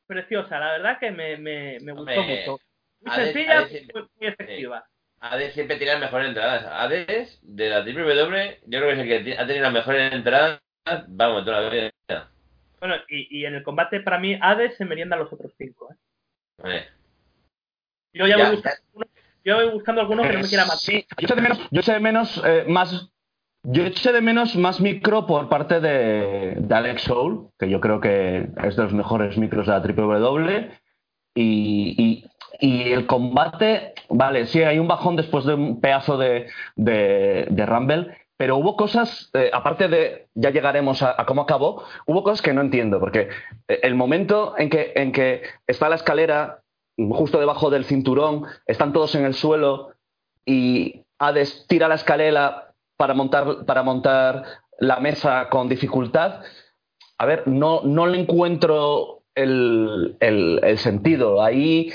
preciosa, 0.07 0.59
la 0.59 0.72
verdad 0.72 0.99
que 0.99 1.11
me, 1.11 1.39
me, 1.39 1.78
me 1.80 1.93
gustó 1.93 2.20
Hombre, 2.20 2.41
mucho. 2.41 2.59
Muy 3.01 3.14
sencilla, 3.16 3.59
ha 3.59 3.64
de 3.64 3.68
ser- 3.70 3.82
muy, 3.95 4.03
muy 4.20 4.26
efectiva. 4.28 4.84
Hades 5.20 5.55
siempre 5.55 5.76
tiene 5.78 5.93
las 5.93 6.01
mejores 6.03 6.28
entradas. 6.28 6.64
Hades, 6.70 7.41
de 7.43 7.70
la 7.70 7.80
WWE, 7.80 8.61
yo 8.66 8.80
creo 8.80 8.82
que 8.82 8.93
es 8.93 8.99
el 8.99 9.24
que 9.24 9.39
ha 9.39 9.47
tenido 9.47 9.64
las 9.64 9.72
mejores 9.72 10.12
entradas, 10.12 10.61
vamos, 11.09 11.43
toda 11.47 11.62
la 11.62 11.70
vida. 11.70 11.91
Bueno, 12.80 12.97
y, 13.09 13.39
y 13.41 13.47
en 13.47 13.55
el 13.55 13.62
combate 13.62 14.01
para 14.01 14.18
mí 14.18 14.39
Hades 14.43 14.76
se 14.76 14.84
merienda 14.84 15.16
a 15.16 15.20
los 15.20 15.32
otros 15.32 15.53
cinco. 15.57 15.89
¿eh? 15.91 15.97
Vale. 16.62 16.97
Yo 18.13 18.27
ya, 18.27 18.37
Ya, 18.37 18.45
voy 18.47 18.57
buscando, 18.57 18.79
alguno- 18.89 19.07
yo 19.45 19.57
voy 19.57 19.71
buscando 19.73 20.01
alguno 20.01 20.23
que 20.23 20.33
no 20.33 20.41
me 20.41 20.49
quiera 20.49 20.65
matar. 20.65 20.79
Sí, 20.79 21.07
yo 21.19 21.25
eché 21.27 21.35
de 21.35 21.43
menos, 21.43 21.59
yo 21.71 21.81
eché 21.81 21.93
de 21.93 22.01
menos 22.01 22.43
eh, 22.45 22.65
más. 22.69 23.11
Yo 23.65 23.85
eché 23.85 24.13
de 24.13 24.21
menos 24.21 24.57
más 24.57 24.81
micro 24.81 25.27
por 25.27 25.49
parte 25.49 25.81
de, 25.81 26.55
de 26.59 26.75
Alex 26.75 27.03
Soul, 27.03 27.51
que 27.59 27.69
yo 27.69 27.81
creo 27.81 28.01
que 28.01 28.49
es 28.65 28.77
de 28.77 28.83
los 28.85 28.93
mejores 28.95 29.37
micros 29.37 29.67
de 29.67 29.73
la 29.73 29.81
WWE. 29.81 30.71
Y, 31.35 31.95
y- 31.99 32.25
y 32.61 32.93
el 32.93 33.07
combate, 33.07 33.93
vale, 34.09 34.47
sí, 34.47 34.63
hay 34.63 34.79
un 34.79 34.89
bajón 34.89 35.15
después 35.17 35.45
de 35.45 35.55
un 35.55 35.81
pedazo 35.81 36.17
de, 36.19 36.49
de, 36.75 37.47
de 37.51 37.67
Rumble, 37.67 38.17
pero 38.37 38.57
hubo 38.57 38.75
cosas, 38.77 39.31
eh, 39.35 39.51
aparte 39.53 39.87
de, 39.89 40.27
ya 40.35 40.51
llegaremos 40.51 41.03
a, 41.03 41.15
a 41.21 41.27
cómo 41.27 41.43
acabó, 41.43 41.85
hubo 42.07 42.25
cosas 42.25 42.43
que 42.43 42.53
no 42.55 42.61
entiendo, 42.63 42.99
porque 42.99 43.29
eh, 43.69 43.81
el 43.83 43.95
momento 43.95 44.55
en 44.59 44.71
que, 44.71 44.93
en 44.97 45.13
que 45.13 45.43
está 45.69 45.89
la 45.89 45.97
escalera 45.97 46.63
justo 47.11 47.38
debajo 47.38 47.70
del 47.70 47.84
cinturón, 47.84 48.44
están 48.66 48.92
todos 48.92 49.14
en 49.14 49.24
el 49.24 49.34
suelo 49.34 49.92
y 50.44 51.03
Hades 51.18 51.66
tira 51.68 51.88
la 51.88 51.94
escalera 51.94 52.74
para 52.96 53.14
montar, 53.14 53.64
para 53.66 53.82
montar 53.82 54.44
la 54.78 54.99
mesa 55.01 55.49
con 55.49 55.68
dificultad. 55.68 56.42
A 57.18 57.26
ver, 57.26 57.46
no, 57.46 57.82
no 57.84 58.07
le 58.07 58.20
encuentro 58.20 59.22
el, 59.34 60.16
el- 60.20 60.61
el 60.62 60.78
sentido. 60.78 61.42
Ahí 61.42 61.92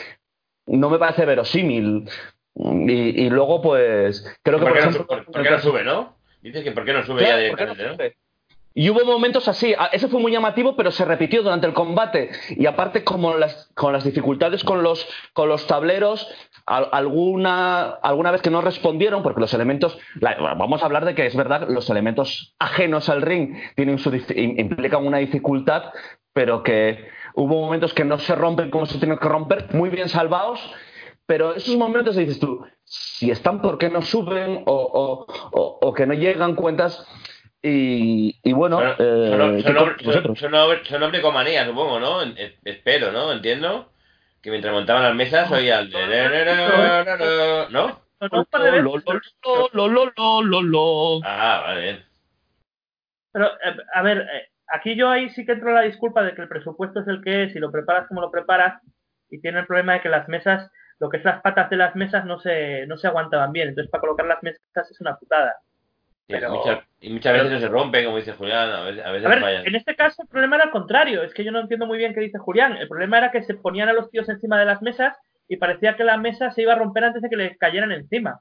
no 0.66 0.90
me 0.90 1.00
parece 1.00 1.26
verosímil. 1.26 2.08
Y, 2.56 2.92
y 3.26 3.30
luego, 3.30 3.62
pues, 3.62 4.24
creo 4.44 4.60
que 4.60 4.66
¿Por, 4.66 4.74
por, 4.74 4.74
qué 4.74 4.84
no, 4.86 4.90
ejemplo, 4.92 5.02
su- 5.02 5.08
por- 5.08 5.32
por 5.34 5.44
qué 5.44 5.50
no 5.52 5.60
sube, 5.60 5.84
no? 5.84 6.16
Dices 6.42 6.64
que 6.64 6.72
por 6.72 6.86
qué 6.86 6.94
no 6.94 7.04
sube 7.06 7.20
Claro, 7.24 7.42
ya 7.42 7.50
¿por 7.50 7.58
qué 7.58 7.66
no 7.66 7.74
directamente, 7.74 7.84
¿no? 7.84 7.94
sube? 7.96 8.23
Y 8.76 8.90
hubo 8.90 9.06
momentos 9.06 9.48
así, 9.48 9.74
a- 9.78 9.86
ese 9.88 10.08
fue 10.08 10.20
muy 10.20 10.32
llamativo, 10.32 10.76
pero 10.76 10.92
se 10.92 11.06
repitió 11.06 11.44
durante 11.44 11.68
el 11.68 11.74
combate. 11.74 12.32
Y 12.50 12.66
aparte, 12.66 13.04
como 13.04 13.36
las, 13.36 13.70
con 13.76 13.94
las 13.94 14.04
dificultades 14.04 14.64
con 14.64 14.82
los, 14.82 15.08
con 15.34 15.48
los 15.50 15.68
tableros, 15.68 16.28
al- 16.66 16.90
alguna, 16.92 17.84
alguna 18.02 18.32
vez 18.32 18.42
que 18.42 18.50
no 18.50 18.62
respondieron, 18.62 19.22
porque 19.22 19.42
los 19.42 19.54
elementos, 19.54 19.98
vamos 20.20 20.82
a 20.82 20.86
hablar 20.86 21.06
de 21.06 21.14
que 21.14 21.26
es 21.26 21.36
verdad, 21.36 21.68
los 21.70 21.90
elementos 21.90 22.56
ajenos 22.60 23.10
al 23.10 23.22
ring 23.22 23.56
tienen 23.76 24.00
su, 24.00 24.12
implican 24.36 25.06
una 25.06 25.20
dificultad, 25.20 25.84
pero 26.34 26.64
que 26.64 27.08
hubo 27.36 27.62
momentos 27.62 27.94
que 27.94 28.06
no 28.06 28.18
se 28.18 28.34
rompen 28.36 28.72
como 28.72 28.86
se 28.88 28.98
tienen 28.98 29.20
que 29.20 29.28
romper, 29.30 29.68
muy 29.74 29.90
bien 29.90 30.10
salvados. 30.10 30.60
Pero 31.26 31.54
esos 31.56 31.78
momentos 31.78 32.16
dices 32.18 32.38
tú, 32.40 32.66
si 32.84 33.32
están, 33.32 33.62
¿por 33.62 33.78
qué 33.78 33.90
no 33.90 34.02
suben? 34.02 34.64
O- 34.66 35.26
o- 35.54 35.80
o 35.82 35.94
que 35.94 36.06
no 36.06 36.14
llegan 36.16 36.56
cuentas. 36.56 37.08
Y, 37.66 38.38
y 38.44 38.52
bueno, 38.52 38.78
Son, 38.82 38.96
eh, 39.00 39.30
son, 39.38 39.56
¿qué 39.56 39.64
son, 39.64 39.74
son, 40.04 40.36
supongo, 41.66 42.00
¿no? 42.00 42.22
Espero, 42.66 43.12
¿no? 43.14 43.32
Entiendo. 43.32 43.90
Que 44.42 44.50
mientras 44.52 44.74
montaban 44.74 45.04
las 45.04 45.16
mesas 45.16 45.50
oía 45.50 45.80
el... 45.80 45.90
de- 45.90 47.68
¿No? 47.72 48.02
Sonó 48.20 48.40
un 48.40 48.46
par 48.46 48.62
de 48.64 48.72
veces, 48.72 48.84
Lo, 49.46 49.70
lo, 49.72 49.88
lo, 49.88 50.06
lo, 50.06 50.42
lo, 50.42 50.42
lo, 50.42 50.62
lo. 50.62 51.20
Ah, 51.24 51.62
vale, 51.66 51.82
bien. 51.82 52.06
Pero, 53.32 53.48
eh, 53.48 53.78
a 53.94 54.02
ver, 54.02 54.18
eh, 54.20 54.50
aquí 54.68 54.96
yo 54.98 55.10
ahí 55.10 55.30
sí 55.30 55.46
que 55.46 55.54
entro 55.54 55.70
en 55.70 55.76
la 55.76 55.82
disculpa 55.82 56.24
de 56.24 56.36
que 56.36 56.42
el 56.42 56.50
presupuesto 56.50 57.00
es 57.00 57.08
el 57.08 57.24
que 57.24 57.44
es 57.44 57.56
y 57.56 57.60
lo 57.60 57.72
preparas 57.72 58.08
como 58.10 58.20
lo 58.22 58.30
preparas 58.30 58.82
y 59.30 59.40
tiene 59.40 59.60
el 59.62 59.66
problema 59.66 59.94
de 59.94 60.02
que 60.02 60.10
las 60.10 60.28
mesas, 60.28 60.70
lo 61.00 61.10
que 61.10 61.18
es 61.18 61.24
las 61.24 61.42
patas 61.42 61.70
de 61.70 61.78
las 61.78 61.96
mesas 61.96 62.26
no 62.26 62.40
se, 62.40 62.86
no 62.88 62.98
se 62.98 63.08
aguantaban 63.08 63.54
bien. 63.54 63.70
Entonces, 63.70 63.90
para 63.90 64.02
colocar 64.02 64.26
las 64.26 64.44
mesas 64.44 64.62
es 64.92 65.00
una 65.02 65.16
putada. 65.18 65.56
Muchas- 66.30 66.84
y 67.02 67.10
muchas 67.12 67.34
veces 67.34 67.52
no 67.52 67.60
se 67.60 67.68
rompen, 67.68 68.06
como 68.06 68.18
dice 68.18 68.32
Julián, 68.34 68.70
a 68.72 68.82
veces, 68.86 69.06
a 69.06 69.12
veces 69.12 69.26
A 69.26 69.30
ver, 69.30 69.40
fallan. 69.42 69.68
en 69.68 69.76
este 69.76 69.96
caso 69.96 70.22
el 70.24 70.30
problema 70.30 70.56
era 70.56 70.66
al 70.66 70.72
contrario, 70.72 71.22
es 71.22 71.34
que 71.34 71.44
yo 71.44 71.52
no 71.52 71.60
entiendo 71.60 71.86
muy 71.86 71.98
bien 71.98 72.14
qué 72.14 72.22
dice 72.22 72.38
Julián. 72.40 72.78
El 72.78 72.88
problema 72.88 73.18
era 73.18 73.32
que 73.32 73.44
se 73.44 73.56
ponían 73.56 73.90
a 73.90 73.94
los 73.94 74.10
tíos 74.10 74.30
encima 74.30 74.58
de 74.58 74.66
las 74.66 74.82
mesas 74.82 75.18
y 75.50 75.58
parecía 75.58 75.98
que 75.98 76.06
la 76.06 76.18
mesa 76.18 76.52
se 76.52 76.62
iba 76.62 76.74
a 76.74 76.78
romper 76.78 77.04
antes 77.04 77.22
de 77.22 77.30
que 77.30 77.36
le 77.36 77.58
cayeran 77.58 77.92
encima. 77.92 78.40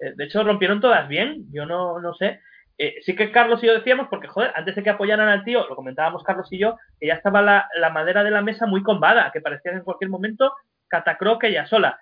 Eh, 0.00 0.12
De 0.16 0.24
hecho, 0.24 0.42
rompieron 0.42 0.80
todas 0.80 1.06
bien, 1.08 1.44
yo 1.52 1.66
no, 1.66 2.00
no 2.00 2.14
sé. 2.14 2.40
Eh, 2.78 2.94
sí 3.02 3.14
que 3.14 3.30
Carlos 3.30 3.62
y 3.62 3.66
yo 3.66 3.74
decíamos, 3.74 4.08
porque 4.08 4.26
joder, 4.28 4.52
antes 4.56 4.74
de 4.74 4.82
que 4.82 4.88
apoyaran 4.88 5.28
al 5.28 5.44
tío, 5.44 5.68
lo 5.68 5.76
comentábamos 5.76 6.24
Carlos 6.24 6.48
y 6.50 6.58
yo, 6.58 6.78
que 6.98 7.08
ya 7.08 7.14
estaba 7.14 7.42
la, 7.42 7.68
la 7.78 7.90
madera 7.90 8.24
de 8.24 8.30
la 8.30 8.40
mesa 8.40 8.64
muy 8.64 8.82
combada, 8.82 9.30
que 9.32 9.42
parecía 9.42 9.72
que 9.72 9.78
en 9.78 9.84
cualquier 9.84 10.08
momento 10.08 10.54
catacroque 10.88 11.52
ya 11.52 11.66
sola. 11.66 12.00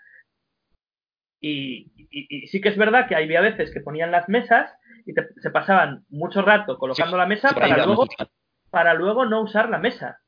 Y, 1.40 1.90
y- 2.10 2.26
y 2.44 2.46
sí 2.46 2.60
que 2.60 2.68
es 2.68 2.76
verdad 2.76 3.08
que 3.08 3.16
había 3.16 3.40
veces 3.40 3.72
que 3.72 3.80
ponían 3.80 4.12
las 4.12 4.28
mesas 4.28 4.72
y 5.08 5.14
te- 5.14 5.28
se 5.40 5.50
pasaban 5.50 6.04
mucho 6.10 6.42
rato 6.42 6.76
colocando 6.78 7.16
la 7.16 7.26
mesa 7.26 7.48
para 7.54 7.76
luego, 7.86 8.04
para 8.70 8.94
luego 8.94 9.24
no 9.24 9.40
usar 9.40 9.68
la 9.70 9.78
mesa. 9.78 10.18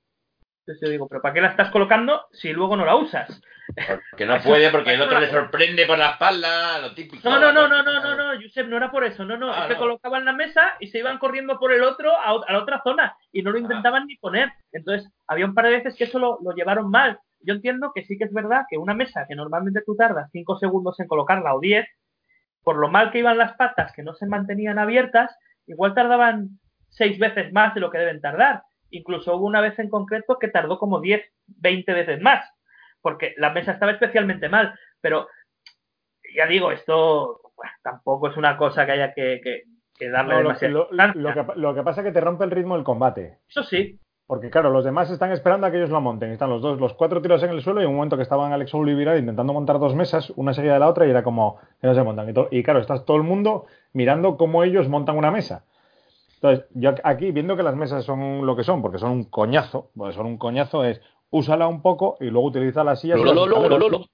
Entonces 0.61 0.81
yo 0.87 0.91
digo, 0.91 1.07
¿pero 1.09 1.21
para 1.21 1.35
qué 1.35 1.41
la 1.43 1.49
estás 1.49 1.71
colocando 1.71 2.27
si 2.33 2.53
luego 2.53 2.77
no 2.77 2.85
la 2.87 2.97
usas? 2.97 3.41
Que 4.17 4.25
no 4.27 4.39
puede 4.41 4.71
porque 4.71 4.95
el 4.95 5.03
otro 5.03 5.21
le 5.21 5.31
sorprende 5.31 5.87
por 5.87 5.99
la 5.99 6.11
espalda, 6.13 6.79
lo 6.81 6.95
típico. 6.95 7.29
No, 7.29 7.39
no, 7.39 7.53
no, 7.53 7.69
no, 7.69 7.83
no, 7.83 8.01
no, 8.01 8.17
no, 8.35 8.41
Josep, 8.41 8.67
no 8.69 8.77
era 8.79 8.91
por 8.91 9.05
eso, 9.05 9.25
no, 9.25 9.37
no, 9.37 9.53
Ah, 9.53 9.61
es 9.63 9.67
que 9.69 9.73
no. 9.75 9.81
colocaban 9.81 10.25
la 10.25 10.33
mesa 10.33 10.75
y 10.81 10.87
se 10.89 10.99
iban 10.99 11.19
corriendo 11.19 11.59
por 11.59 11.73
el 11.73 11.83
otro 11.83 12.11
a, 12.17 12.31
a 12.47 12.53
la 12.53 12.59
otra 12.63 12.81
zona 12.83 13.15
y 13.33 13.43
no 13.43 13.51
lo 13.53 13.59
intentaban 13.59 14.07
ni 14.07 14.17
poner. 14.17 14.51
Entonces, 14.73 15.11
había 15.27 15.45
un 15.47 15.55
par 15.55 15.67
de 15.67 15.73
veces 15.73 15.95
que 15.97 16.05
eso 16.05 16.19
lo, 16.19 16.39
lo 16.43 16.53
llevaron 16.53 16.91
mal. 16.91 17.19
Yo 17.43 17.55
entiendo 17.55 17.93
que 17.95 18.05
sí 18.05 18.17
que 18.19 18.25
es 18.25 18.33
verdad 18.33 18.65
que 18.69 18.77
una 18.79 18.95
mesa 18.95 19.25
que 19.29 19.35
normalmente 19.35 19.83
tú 19.85 19.95
tardas 19.97 20.29
5 20.33 20.59
segundos 20.59 20.99
en 21.01 21.07
colocarla 21.09 21.55
o 21.55 21.61
10, 21.61 21.87
por 22.63 22.77
lo 22.77 22.89
mal 22.89 23.11
que 23.11 23.19
iban 23.19 23.39
las 23.39 23.55
patas 23.55 23.93
que 23.93 24.03
no 24.03 24.15
se 24.15 24.27
mantenían 24.27 24.79
abiertas, 24.79 25.37
igual 25.67 25.95
tardaban 25.95 26.59
6 26.89 27.19
veces 27.19 27.53
más 27.53 27.75
de 27.75 27.81
lo 27.81 27.91
que 27.91 27.99
deben 27.99 28.21
tardar. 28.21 28.63
Incluso 28.91 29.37
hubo 29.37 29.47
una 29.47 29.61
vez 29.61 29.79
en 29.79 29.89
concreto 29.89 30.39
que 30.39 30.49
tardó 30.49 30.79
como 30.79 31.01
10, 31.01 31.23
20 31.47 31.93
veces 31.93 32.21
más, 32.21 32.45
porque 33.01 33.35
la 33.39 33.51
mesa 33.51 33.73
estaba 33.73 33.93
especialmente 33.93 34.49
mal. 34.49 34.79
Pero 35.01 35.29
ya 36.37 36.47
digo, 36.47 36.73
esto 36.73 37.41
bueno, 37.57 37.73
tampoco 37.83 38.29
es 38.29 38.37
una 38.37 38.57
cosa 38.57 38.87
que 38.87 38.93
haya 38.93 39.13
que, 39.15 39.41
que- 39.43 39.63
que 39.99 40.09
darle 40.09 40.35
No, 40.37 40.41
lo, 40.43 41.35
que, 41.35 41.53
lo 41.57 41.75
que 41.75 41.83
pasa 41.83 42.01
es 42.01 42.07
que 42.07 42.13
te 42.13 42.23
rompe 42.23 42.45
el 42.45 42.51
ritmo 42.51 42.75
del 42.75 42.85
combate. 42.85 43.41
Eso 43.49 43.63
sí, 43.63 44.01
Porque 44.31 44.49
claro, 44.49 44.71
los 44.71 44.85
demás 44.85 45.11
están 45.11 45.33
esperando 45.33 45.67
a 45.67 45.73
que 45.73 45.79
ellos 45.79 45.91
lo 45.91 46.01
monten. 46.01 46.31
Están 46.31 46.51
los 46.51 46.63
dos, 46.63 46.79
los 46.79 46.95
cuatro 46.95 47.21
tiros 47.21 47.43
en 47.43 47.51
el 47.51 47.63
suelo 47.63 47.81
y 47.81 47.83
en 47.83 47.91
un 47.91 47.97
momento 47.97 48.17
que 48.17 48.23
estaban 48.23 48.53
Alex 48.53 48.73
Viral 48.75 49.19
intentando 49.19 49.53
montar 49.53 49.81
dos 49.81 49.97
mesas, 49.97 50.33
una 50.37 50.55
seguida 50.55 50.75
de 50.75 50.79
la 50.79 50.89
otra, 50.89 51.05
y 51.05 51.11
era 51.11 51.25
como 51.25 51.57
que 51.81 51.89
no 51.89 51.97
se 51.97 52.05
montan. 52.05 52.33
Y, 52.53 52.63
claro, 52.63 52.79
estás 52.79 53.05
todo 53.05 53.17
el 53.17 53.25
mundo 53.25 53.67
mirando 53.93 54.37
cómo 54.37 54.63
ellos 54.63 54.89
montan 54.89 55.17
una 55.17 55.33
mesa. 55.33 55.65
Entonces, 56.37 56.65
yo 56.75 56.95
aquí, 57.03 57.33
viendo 57.33 57.57
que 57.57 57.65
las 57.65 57.75
mesas 57.75 58.05
son 58.05 58.47
lo 58.47 58.55
que 58.55 58.63
son, 58.63 58.83
porque 58.83 58.99
son 58.99 59.11
un 59.11 59.25
coñazo, 59.25 59.91
porque 59.97 60.15
son 60.15 60.27
un 60.27 60.39
coñazo, 60.39 60.85
es 60.85 61.01
úsala 61.31 61.67
un 61.67 61.83
poco 61.83 62.17
y 62.21 62.27
luego 62.27 62.47
utiliza 62.47 62.85
las 62.85 63.01
sillas. 63.01 63.19
y 63.19 63.25
Lo, 63.25 63.35
lo, 63.35 63.47
lo, 63.47 63.47
lo, 63.47 63.57
escaleros. 63.65 63.91
lo, 63.91 63.99
lo. 63.99 64.05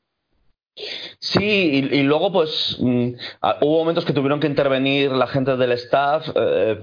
Sí, 1.18 1.88
y, 1.90 1.96
y 1.96 2.02
luego 2.02 2.30
pues 2.32 2.76
mm, 2.80 3.10
ah, 3.42 3.56
hubo 3.62 3.78
momentos 3.78 4.04
que 4.04 4.12
tuvieron 4.12 4.40
que 4.40 4.46
intervenir 4.46 5.10
la 5.12 5.26
gente 5.26 5.56
del 5.56 5.72
staff 5.72 6.28
eh, 6.34 6.78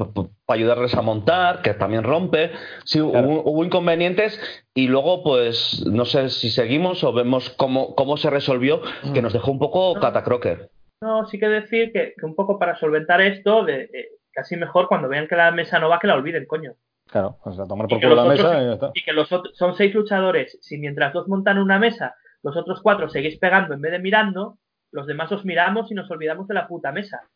para 0.45 0.57
ayudarles 0.57 0.95
a 0.95 1.01
montar, 1.01 1.61
que 1.61 1.73
también 1.75 2.03
rompe. 2.03 2.51
Sí, 2.85 2.99
Claro. 2.99 3.27
hubo, 3.27 3.51
hubo 3.51 3.63
inconvenientes 3.65 4.39
y 4.73 4.87
luego 4.87 5.23
pues 5.23 5.85
no 5.85 6.05
sé 6.05 6.29
si 6.29 6.49
seguimos 6.49 7.03
o 7.03 7.13
vemos 7.13 7.49
cómo, 7.51 7.93
cómo 7.95 8.17
se 8.17 8.29
resolvió, 8.29 8.81
que 9.13 9.21
nos 9.21 9.33
dejó 9.33 9.51
un 9.51 9.59
poco 9.59 9.93
No. 9.95 10.01
catacroker. 10.01 10.69
no, 11.01 11.25
sí 11.27 11.37
que 11.39 11.47
decir 11.47 11.91
que, 11.91 12.13
que 12.19 12.25
un 12.25 12.35
poco 12.35 12.57
para 12.57 12.75
solventar 12.79 13.21
esto, 13.21 13.63
de, 13.63 13.83
eh, 13.83 14.07
casi 14.31 14.55
mejor 14.55 14.87
cuando 14.87 15.07
vean 15.09 15.27
que 15.27 15.35
la 15.35 15.51
mesa 15.51 15.77
no 15.79 15.89
va, 15.89 15.99
que 15.99 16.07
la 16.07 16.15
olviden, 16.15 16.45
coño. 16.47 16.73
Claro, 17.07 17.37
o 17.43 17.51
sea, 17.53 17.65
tomar 17.65 17.87
por 17.87 17.99
culo 18.01 18.15
la 18.15 18.23
otros- 18.23 18.37
mesa 18.41 18.61
y 18.63 18.65
ya 18.65 18.73
está. 18.73 18.91
Y 18.95 19.03
que 19.03 19.13
los 19.13 19.31
otros, 19.31 19.55
son 19.55 19.75
seis 19.75 19.93
luchadores, 19.93 20.57
si 20.61 20.77
mientras 20.79 21.13
dos 21.13 21.27
montan 21.27 21.59
una 21.59 21.77
mesa, 21.77 22.15
los 22.43 22.55
otros 22.57 22.81
cuatro 22.81 23.09
seguís 23.09 23.39
pegando 23.39 23.73
en 23.73 23.81
vez 23.81 23.91
de 23.91 23.99
mirando, 23.99 24.57
los 24.91 25.07
demás 25.07 25.31
os 25.31 25.45
miramos 25.45 25.91
y 25.91 25.95
nos 25.95 26.09
olvidamos 26.11 26.47
de 26.47 26.53
la 26.53 26.67
puta 26.67 26.91
mesa. 26.91 27.27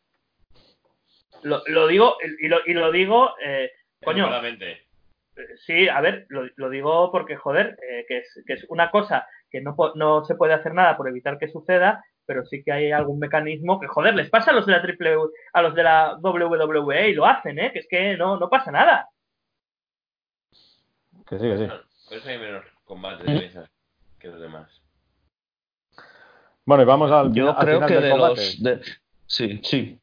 Lo, 1.42 1.62
lo 1.66 1.86
digo, 1.86 2.16
y 2.40 2.48
lo, 2.48 2.58
y 2.66 2.74
lo 2.74 2.92
digo, 2.92 3.34
eh, 3.44 3.70
coño, 4.04 4.24
Educadamente. 4.24 4.88
Sí, 5.66 5.88
a 5.88 6.00
ver, 6.00 6.26
lo, 6.28 6.48
lo 6.56 6.68
digo 6.68 7.12
porque, 7.12 7.36
joder, 7.36 7.78
eh, 7.88 8.04
que, 8.08 8.18
es, 8.18 8.42
que 8.46 8.54
es 8.54 8.66
una 8.68 8.90
cosa 8.90 9.26
que 9.50 9.60
no, 9.60 10.24
se 10.24 10.34
puede 10.34 10.54
hacer 10.54 10.74
nada 10.74 10.96
por 10.96 11.08
evitar 11.08 11.38
que 11.38 11.48
suceda, 11.48 12.04
pero 12.26 12.44
sí 12.44 12.62
que 12.62 12.72
hay 12.72 12.92
algún 12.92 13.18
mecanismo 13.18 13.80
que, 13.80 13.86
joder, 13.86 14.14
les 14.14 14.28
pasa 14.30 14.50
a 14.50 14.54
los 14.54 14.66
de 14.66 14.72
la 14.72 14.82
triple 14.82 15.14
a 15.52 15.62
los 15.62 15.74
de 15.74 15.82
la 15.82 16.18
WWE 16.20 17.08
y 17.08 17.14
lo 17.14 17.24
hacen, 17.24 17.58
¿eh? 17.58 17.72
Que 17.72 17.78
es 17.78 17.86
que 17.88 18.16
no, 18.16 18.36
no 18.38 18.50
pasa 18.50 18.70
nada. 18.70 19.08
Que 21.26 21.38
sí, 21.38 21.48
que 21.48 21.58
sí. 21.58 21.66
Por 22.08 22.18
eso 22.18 22.28
hay 22.28 22.38
menos 22.38 22.64
combate 22.84 23.24
de 23.24 23.40
mesas 23.40 23.70
que 24.18 24.28
los 24.28 24.40
demás. 24.40 24.82
Bueno, 26.68 26.82
y 26.82 26.86
vamos 26.86 27.10
al, 27.10 27.32
Yo 27.32 27.48
al 27.48 27.56
creo 27.64 27.74
final 27.76 27.88
que 27.88 27.94
del 27.94 28.02
de 28.04 28.10
combate. 28.10 28.34
los... 28.34 28.62
de- 28.62 28.80
Sí, 29.24 29.60
sí. 29.64 29.98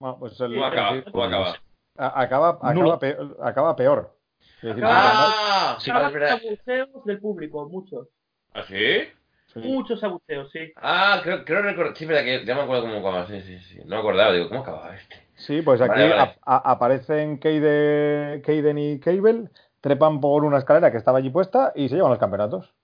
Bueno, 0.00 0.16
pues 0.18 0.40
el- 0.40 0.52
¿Cómo 0.54 0.64
acaba? 0.66 1.04
¿Cómo 1.12 1.22
acaba? 1.24 1.54
acaba, 1.96 2.58
acaba, 2.60 2.98
peor, 2.98 3.36
acaba 3.40 3.76
peor. 3.76 4.16
Es 4.56 4.62
decir, 4.62 4.82
¡Ah! 4.84 5.76
Sí, 5.78 5.90
Ah, 5.94 6.06
abucheos 6.32 7.04
del 7.04 7.20
público, 7.20 7.68
muchos. 7.68 8.08
¿Ah, 8.52 8.64
sí? 8.66 9.02
sí. 9.54 9.60
Muchos 9.60 10.02
abucheos, 10.02 10.50
sí. 10.50 10.72
Ah, 10.74 11.20
creo, 11.22 11.44
creo 11.44 11.62
recordar. 11.62 11.96
Sí, 11.96 12.04
verdad 12.04 12.24
que 12.24 12.44
ya 12.44 12.56
me 12.56 12.62
acuerdo 12.62 12.82
cómo 12.82 12.94
acababa. 12.98 13.26
Sí, 13.28 13.40
sí, 13.42 13.58
sí. 13.60 13.78
No 13.84 13.94
me 13.94 13.98
acordaba. 13.98 14.32
Digo, 14.32 14.48
¿cómo 14.48 14.62
acababa 14.62 14.96
este? 14.96 15.24
Sí, 15.36 15.62
pues 15.62 15.80
aquí 15.80 15.90
Vale, 15.90 16.08
vale. 16.08 16.36
a- 16.44 16.56
a- 16.56 16.70
aparecen 16.72 17.38
Keide- 17.38 18.42
Keiden 18.42 18.76
y 18.78 18.98
Cable, 18.98 19.50
trepan 19.80 20.20
por 20.20 20.42
una 20.44 20.58
escalera 20.58 20.90
que 20.90 20.96
estaba 20.98 21.18
allí 21.18 21.30
puesta 21.30 21.72
y 21.76 21.88
se 21.88 21.94
llevan 21.94 22.10
los 22.10 22.18
campeonatos. 22.18 22.74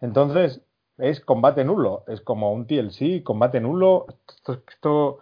Entonces, 0.00 0.62
es 1.02 1.20
combate 1.20 1.64
nulo. 1.64 2.04
Es 2.06 2.20
como 2.20 2.52
un 2.52 2.66
TLC, 2.66 3.22
combate 3.22 3.60
nulo. 3.60 4.06
Esto, 4.28 4.62
esto- 4.68 5.18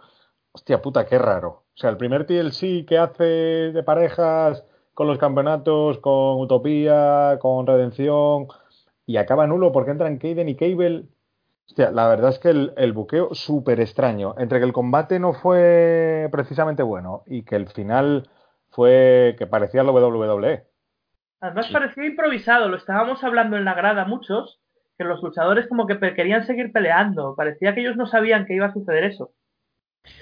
hostia 0.51 0.81
puta, 0.81 1.05
qué 1.05 1.17
raro. 1.17 1.49
O 1.73 1.77
sea, 1.81 1.89
el 1.89 1.97
primer 1.97 2.25
TLC 2.25 2.85
que 2.85 2.97
hace 2.97 3.23
de 3.23 3.83
parejas 3.83 4.65
con 4.93 5.07
los 5.07 5.17
campeonatos, 5.17 5.97
con 5.99 6.39
Utopía, 6.39 7.37
con 7.41 7.65
Redención, 7.65 8.47
y 9.05 9.17
acaba 9.17 9.47
nulo 9.47 9.71
porque 9.71 9.91
entran 9.91 10.19
Keiden 10.19 10.49
y 10.49 10.55
Cable. 10.55 11.05
Hostia, 11.67 11.91
la 11.91 12.07
verdad 12.09 12.29
es 12.31 12.39
que 12.39 12.49
el, 12.49 12.73
el 12.77 12.91
buqueo 12.93 13.33
súper 13.33 13.79
extraño. 13.79 14.35
Entre 14.37 14.59
que 14.59 14.65
el 14.65 14.73
combate 14.73 15.19
no 15.19 15.33
fue 15.33 16.27
precisamente 16.31 16.83
bueno 16.83 17.23
y 17.25 17.43
que 17.43 17.55
el 17.55 17.67
final 17.69 18.29
fue 18.69 19.35
que 19.39 19.47
parecía 19.47 19.83
lo 19.83 19.93
WWE. 19.93 20.65
Además 21.39 21.65
Sí. 21.67 21.73
parecía 21.73 22.05
improvisado, 22.05 22.67
lo 22.69 22.77
estábamos 22.77 23.23
hablando 23.23 23.57
en 23.57 23.65
la 23.65 23.73
grada 23.73 24.05
muchos, 24.05 24.60
que 25.01 25.07
los 25.09 25.21
luchadores 25.23 25.67
como 25.67 25.87
que 25.87 25.97
querían 26.13 26.45
seguir 26.45 26.71
peleando. 26.71 27.35
Parecía 27.35 27.73
que 27.73 27.81
ellos 27.81 27.95
no 27.95 28.05
sabían 28.05 28.45
que 28.45 28.53
iba 28.55 28.67
a 28.67 28.73
suceder 28.73 29.03
eso. 29.05 29.31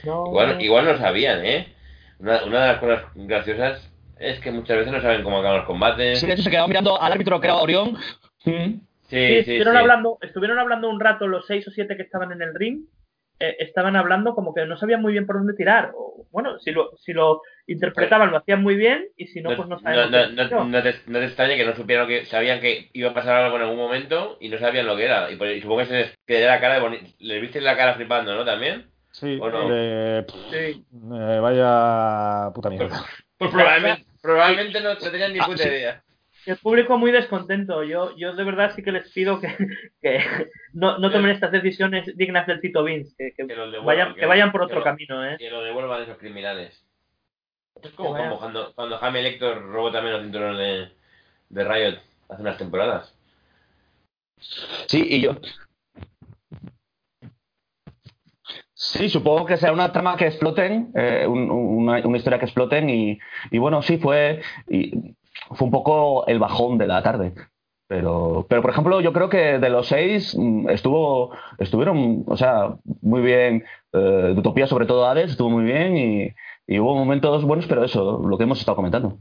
No- 0.06 0.26
Igual, 0.28 0.62
igual 0.62 0.86
no 0.86 0.98
sabían, 0.98 1.46
¿eh? 1.46 1.74
Una, 2.20 2.44
una 2.46 2.62
de 2.62 2.68
las 2.74 2.78
cosas 2.80 3.04
graciosas 3.16 3.92
es 4.18 4.40
que 4.40 4.52
muchas 4.52 4.78
veces 4.78 4.92
no 4.92 5.02
saben 5.02 5.24
cómo 5.24 5.40
acaban 5.40 5.58
los 5.58 5.66
combates. 5.66 6.20
Sí, 6.20 6.28
de 6.28 6.34
hecho 6.34 6.44
se 6.44 6.50
quedaba 6.50 6.68
mirando 6.68 7.02
al 7.02 7.12
árbitro 7.14 7.40
que 7.40 7.48
era 7.48 7.56
Orión. 7.58 7.98
Sí, 8.40 8.82
Sí, 9.10 9.18
sí, 9.28 9.36
estuvieron, 9.38 9.74
sí. 9.74 9.80
Hablando, 9.80 10.18
estuvieron 10.22 10.60
hablando 10.60 10.90
un 10.90 11.00
rato 11.00 11.28
los 11.28 11.46
seis 11.48 11.68
o 11.68 11.72
siete 11.72 11.96
que 11.98 12.04
estaban 12.04 12.32
en 12.32 12.42
el 12.44 12.54
ring, 12.54 12.84
eh, 13.40 13.56
estaban 13.60 13.96
hablando 13.96 14.36
como 14.36 14.54
que 14.54 14.66
no 14.66 14.78
sabían 14.78 15.02
muy 15.02 15.14
bien 15.14 15.26
por 15.26 15.38
dónde 15.38 15.54
tirar. 15.54 15.92
O, 15.96 16.26
bueno, 16.32 16.60
si 16.60 16.72
lo, 16.72 16.92
si 16.98 17.14
lo 17.14 17.42
interpretaban 17.68 18.32
lo 18.32 18.38
hacían 18.38 18.62
muy 18.62 18.76
bien 18.76 19.08
y 19.18 19.28
si 19.28 19.42
no, 19.42 19.52
No, 19.52 19.56
pues 19.58 19.70
no 19.70 19.76
no, 19.76 19.82
sabemos. 19.82 20.12
no, 20.12 20.18
qué 20.20 20.34
no- 20.36 20.42
hacer. 20.44 20.66
no 20.68 20.84
te, 20.84 20.96
no 21.12 21.20
te 21.20 21.26
extraña 21.26 21.56
que 21.56 21.66
no 21.66 21.76
supieran 21.76 22.08
que 22.08 22.26
sabían 22.26 22.60
que 22.60 22.90
iba 22.94 23.10
a 23.12 23.14
pasar 23.14 23.36
algo 23.44 23.56
en 23.56 23.64
algún 23.64 23.78
momento 23.78 24.38
y 24.40 24.50
no 24.50 24.58
sabían 24.60 24.86
lo 24.88 24.96
que 24.98 25.06
era. 25.06 25.32
Y, 25.32 25.36
por- 25.38 25.48
y 25.48 25.62
supongo 25.62 25.82
que 25.82 25.86
se 25.88 25.94
les 25.94 26.18
quedó 26.28 26.48
la 26.48 26.60
cara 26.60 26.76
de 26.76 26.82
boni- 26.82 27.16
Les 27.20 27.42
viste 27.42 27.62
la 27.62 27.76
cara 27.78 27.94
flipando, 27.96 28.36
¿no? 28.36 28.44
También. 28.46 28.86
Sí, 29.12 29.40
¿O 29.42 29.50
no? 29.50 29.68
de- 29.70 30.24
pff, 30.24 30.36
Sí. 30.52 30.84
eh, 30.94 31.40
vaya 31.42 32.52
puta 32.54 32.70
mierda. 32.70 33.04
Pues 33.38 33.52
probablemente, 33.52 34.06
probablemente 34.22 34.82
no, 34.82 34.98
tenían 34.98 35.34
ni 35.34 35.40
Ah, 35.40 35.46
puta 35.46 35.64
sí. 35.64 35.70
idea. 35.70 36.04
El 36.46 36.58
público 36.58 36.98
muy 36.98 37.12
descontento. 37.12 37.84
Yo, 37.84 38.16
yo 38.18 38.34
de 38.34 38.44
verdad 38.44 38.74
sí 38.76 38.82
que 38.84 38.92
les 38.92 39.12
pido 39.12 39.40
que, 39.40 39.48
que 40.02 40.20
no, 40.74 40.98
no 40.98 41.12
tomen 41.12 41.32
estas 41.32 41.52
decisiones 41.52 42.16
dignas 42.18 42.48
del 42.48 42.62
Tito 42.62 42.84
Vince, 42.84 43.14
que, 43.18 43.34
que 43.36 43.48
Que 43.48 43.56
los 43.56 43.72
devuelvan, 43.72 43.86
vayan, 43.86 44.16
que 44.16 44.26
vayan 44.26 44.52
por 44.52 44.62
que 44.62 44.66
otro 44.66 44.78
lo- 44.80 44.84
camino, 44.84 45.26
¿eh? 45.26 45.36
Que 45.38 45.50
lo 45.50 45.62
devuelvan 45.64 46.04
esos 46.04 46.18
criminales. 46.18 46.86
Es 47.82 47.92
como, 47.92 48.38
cuando, 48.40 48.74
cuando 48.76 48.98
Jaime 48.98 49.22
Lector 49.22 49.62
robó 49.62 49.92
también 49.92 50.14
los 50.14 50.24
cinturones 50.24 50.58
de, 50.58 50.92
de 51.50 51.64
Riot 51.64 52.00
hace 52.30 52.42
unas 52.42 52.58
temporadas. 52.58 53.16
Sí, 54.88 55.06
y 55.10 55.22
yo. 55.22 55.38
Sí, 58.74 59.10
supongo 59.10 59.46
que 59.46 59.58
será 59.58 59.74
una 59.74 59.92
trama 59.92 60.16
que 60.18 60.28
exploten, 60.28 60.92
eh, 60.96 61.26
un- 61.28 61.50
una, 61.52 62.06
una 62.06 62.18
historia 62.18 62.40
que 62.40 62.46
exploten 62.46 62.90
y, 62.90 63.20
y 63.52 63.58
bueno, 63.58 63.82
sí, 63.82 63.98
fue, 63.98 64.42
y 64.70 65.16
fue 65.52 65.66
un 65.66 65.72
poco 65.72 66.26
el 66.28 66.40
bajón 66.40 66.78
de 66.78 66.88
la 66.88 67.02
tarde. 67.04 67.34
Pero, 67.88 68.46
pero 68.48 68.62
por 68.62 68.70
ejemplo, 68.70 69.02
yo 69.02 69.14
creo 69.14 69.30
que 69.30 69.58
de 69.58 69.70
los 69.70 69.88
seis 69.88 70.36
mm, 70.38 70.70
estuvo, 70.70 71.36
estuvieron, 71.58 72.24
o 72.28 72.38
sea, 72.38 72.76
muy 73.02 73.22
bien. 73.22 73.64
Eh, 73.94 73.98
de 73.98 74.40
Utopía, 74.40 74.68
sobre 74.68 74.86
todo 74.86 75.08
Hades, 75.08 75.32
estuvo 75.32 75.50
muy 75.50 75.64
bien 75.64 75.98
y, 75.98 76.30
y 76.68 76.80
hubo 76.80 76.94
momentos 76.94 77.44
buenos, 77.44 77.66
pero 77.66 77.84
eso, 77.84 78.22
lo 78.24 78.38
que 78.38 78.44
hemos 78.44 78.60
estado 78.60 78.76
comentando. 78.76 79.18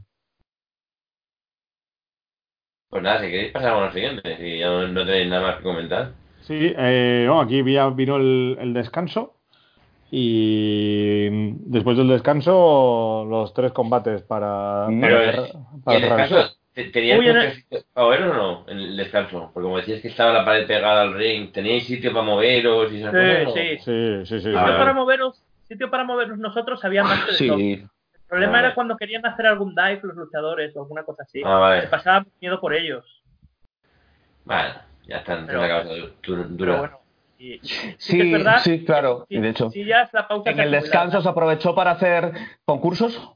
Pues 2.89 3.01
nada, 3.01 3.21
si 3.21 3.27
queréis 3.27 3.51
pasamos 3.51 3.81
a 3.81 3.85
lo 3.87 3.91
siguiente, 3.91 4.37
si 4.37 4.59
ya 4.59 4.67
no, 4.67 4.87
no 4.87 5.05
tenéis 5.05 5.29
nada 5.29 5.41
más 5.41 5.57
que 5.57 5.63
comentar. 5.63 6.11
Sí, 6.41 6.73
eh, 6.77 7.23
no, 7.25 7.41
aquí 7.41 7.63
ya 7.71 7.89
vino 7.89 8.17
el, 8.17 8.57
el 8.59 8.73
descanso 8.73 9.38
y 10.11 11.29
después 11.69 11.97
del 11.97 12.07
descanso 12.09 13.25
los 13.29 13.53
tres 13.53 13.71
combates 13.71 14.21
para, 14.23 14.87
para, 14.87 14.99
Pero, 15.01 15.17
cerrar- 15.19 15.49
¿Y 15.75 15.81
para 15.81 15.97
el 15.97 16.03
descanso? 16.03 16.35
show. 16.35 16.45
¿te- 16.73 16.83
¿Teníais 16.91 17.19
Uy, 17.19 17.27
en 17.27 17.35
mucho 17.37 17.51
sitio 17.55 17.79
moveros 17.95 18.31
o 18.31 18.33
no? 18.33 18.65
En 18.69 18.77
el 18.79 18.97
descanso. 18.97 19.51
Porque 19.53 19.63
como 19.65 19.77
decías 19.77 20.01
que 20.01 20.07
estaba 20.07 20.33
la 20.33 20.45
pared 20.45 20.65
pegada 20.67 21.01
al 21.01 21.13
ring, 21.13 21.51
¿teníais 21.51 21.85
sitio 21.85 22.11
para 22.13 22.25
moveros 22.25 22.91
y 22.91 23.01
esas 23.01 23.13
Sí, 23.13 23.51
sí. 23.53 23.77
Sí, 23.79 24.25
sí, 24.25 24.25
sí. 24.25 24.39
Sitio 24.39 24.59
Ah, 24.59 24.63
vale. 24.63 24.77
para 24.77 24.93
moveros, 24.93 25.43
sitio 25.67 25.89
para 25.91 26.03
movernos 26.03 26.37
nosotros 26.39 26.83
había 26.85 27.03
más 27.03 27.25
que 27.25 27.31
de 27.43 27.47
todo. 27.49 27.57
Sí, 27.57 27.73
El 27.73 28.21
problema 28.27 28.51
Vale. 28.53 28.65
era 28.67 28.75
cuando 28.75 28.95
querían 28.97 29.25
hacer 29.25 29.47
algún 29.47 29.73
dive 29.75 30.01
los 30.03 30.15
luchadores 30.15 30.75
o 30.75 30.81
alguna 30.81 31.03
cosa 31.03 31.23
así. 31.23 31.41
Ah, 31.43 31.57
vale. 31.57 31.81
Se 31.81 31.87
pasaba 31.87 32.25
miedo 32.39 32.59
por 32.61 32.73
ellos. 32.75 33.03
Bueno, 34.45 34.69
ya 35.07 35.17
están, 35.17 35.45
Pero- 35.47 35.61
la 35.61 35.67
cabeza 35.67 35.93
du- 35.95 36.35
du- 36.35 36.43
dura. 36.55 36.71
Pero 36.73 36.77
bueno. 36.77 36.98
Y, 37.39 37.53
y- 37.53 37.59
sí, 37.63 37.95
sí, 37.97 38.21
es 38.21 38.31
verdad. 38.31 38.59
sí, 38.59 38.83
claro. 38.85 39.25
Sí, 39.29 39.35
Y 39.37 39.39
de 39.39 39.49
hecho, 39.49 39.69
sí, 39.71 39.85
ya 39.85 40.01
es 40.03 40.13
la 40.13 40.27
pausa 40.27 40.51
en 40.51 40.59
el 40.59 40.71
descanso 40.71 41.21
se 41.21 41.29
aprovechó 41.29 41.73
para 41.73 41.91
hacer 41.91 42.33
concursos. 42.65 43.33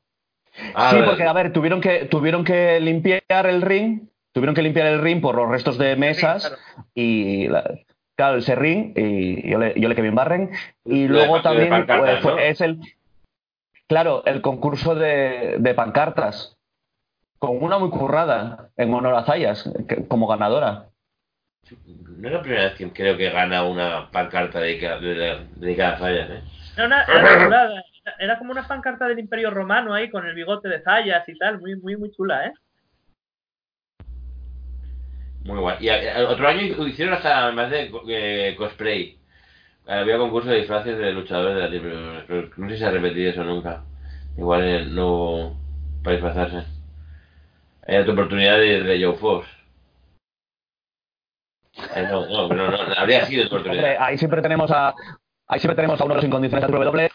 Ah, 0.75 0.91
sí, 0.91 0.97
porque 1.05 1.23
a 1.23 1.33
ver, 1.33 1.51
tuvieron 1.53 1.79
que 1.81 2.05
tuvieron 2.05 2.43
que 2.43 2.79
limpiar 2.79 3.21
el 3.47 3.61
ring, 3.61 4.09
tuvieron 4.33 4.53
que 4.53 4.61
limpiar 4.61 4.87
el 4.87 5.01
ring 5.01 5.21
por 5.21 5.35
los 5.35 5.49
restos 5.49 5.77
de 5.77 5.95
mesas 5.95 6.47
claro. 6.49 6.61
y 6.93 7.47
la- 7.47 7.79
claro, 8.15 8.37
ese 8.37 8.53
ring 8.55 8.93
y 8.95 9.49
yo 9.49 9.57
le, 9.57 9.73
yo 9.79 9.87
le 9.89 9.95
Kevin 9.95 10.13
Barren 10.15 10.51
y 10.85 11.07
Lo 11.07 11.15
luego 11.15 11.41
también 11.41 11.69
pancartas, 11.69 11.97
pues, 11.99 12.21
fue- 12.21 12.31
¿no? 12.33 12.39
es 12.39 12.61
el 12.61 12.79
claro, 13.87 14.23
el 14.25 14.41
concurso 14.41 14.95
de, 14.95 15.55
de 15.59 15.73
pancartas 15.73 16.57
con 17.39 17.61
una 17.63 17.77
muy 17.79 17.89
currada 17.89 18.69
en 18.77 18.93
honor 18.93 19.15
a 19.15 19.23
Zayas 19.23 19.69
que- 19.87 20.07
como 20.07 20.27
ganadora. 20.27 20.89
No 22.19 22.27
es 22.27 22.33
la 22.33 22.41
primera 22.41 22.63
vez 22.65 22.73
que 22.75 22.91
creo 22.91 23.17
que 23.17 23.29
gana 23.29 23.63
una 23.63 24.09
pancarta 24.11 24.59
dedicada, 24.59 24.99
de- 24.99 25.47
dedicada 25.55 25.95
a 25.95 25.97
fallas, 25.97 26.29
¿eh? 26.29 26.43
Era, 26.75 26.85
una, 26.87 27.03
era. 27.03 27.83
Era- 28.19 28.37
como 28.37 28.51
una 28.51 28.67
pancarta 28.67 29.07
del 29.07 29.19
Imperio 29.19 29.49
Romano 29.49 29.93
ahí 29.93 30.09
con 30.09 30.25
el 30.25 30.35
bigote 30.35 30.67
de 30.69 30.81
Zayas 30.81 31.27
y 31.29 31.37
tal. 31.37 31.59
Muy, 31.61 31.75
muy, 31.77 31.97
muy 31.97 32.11
chula, 32.11 32.47
¿eh? 32.47 32.53
Muy 35.45 35.59
guay. 35.59 35.77
Y 35.81 35.89
a- 35.89 36.17
a- 36.19 36.29
otro 36.29 36.47
año 36.47 36.63
hicieron 36.87 37.13
hasta 37.15 37.51
más 37.51 37.69
de 37.71 37.91
eh, 38.09 38.55
cosplay. 38.57 39.17
Había 39.87 40.17
concurso 40.17 40.49
de 40.49 40.57
disfraces 40.59 40.97
de 40.97 41.11
luchadores 41.13 41.55
de 41.55 41.61
la 41.61 41.69
libre, 41.69 42.23
pero 42.27 42.49
no 42.57 42.69
sé 42.69 42.75
si 42.75 42.79
se 42.81 42.85
ha 42.87 42.91
repetido 42.91 43.31
eso 43.31 43.43
nunca. 43.43 43.83
Igual 44.37 44.63
eh, 44.63 44.85
no 44.85 45.07
hubo 45.07 45.57
para 46.03 46.15
disfrazarse. 46.17 46.67
Hay 47.87 47.97
otra 47.97 48.13
oportunidad 48.13 48.57
de, 48.57 48.81
de 48.83 49.03
Joe 49.05 49.15
Fox. 49.17 49.47
Eh, 51.95 52.07
no, 52.09 52.47
no, 52.47 52.47
no, 52.47 52.77
habría 52.97 53.25
sido 53.25 53.49
ahí 53.99 54.17
siempre 54.17 54.41
tenemos 54.41 54.71
a 54.71 54.93
ahí 55.47 55.59
siempre 55.59 55.75
tenemos 55.75 55.99
a 55.99 56.05
uno 56.05 56.13
de 56.13 56.17
los 56.17 56.25
incondiciones 56.25 56.67
de. 56.67 57.11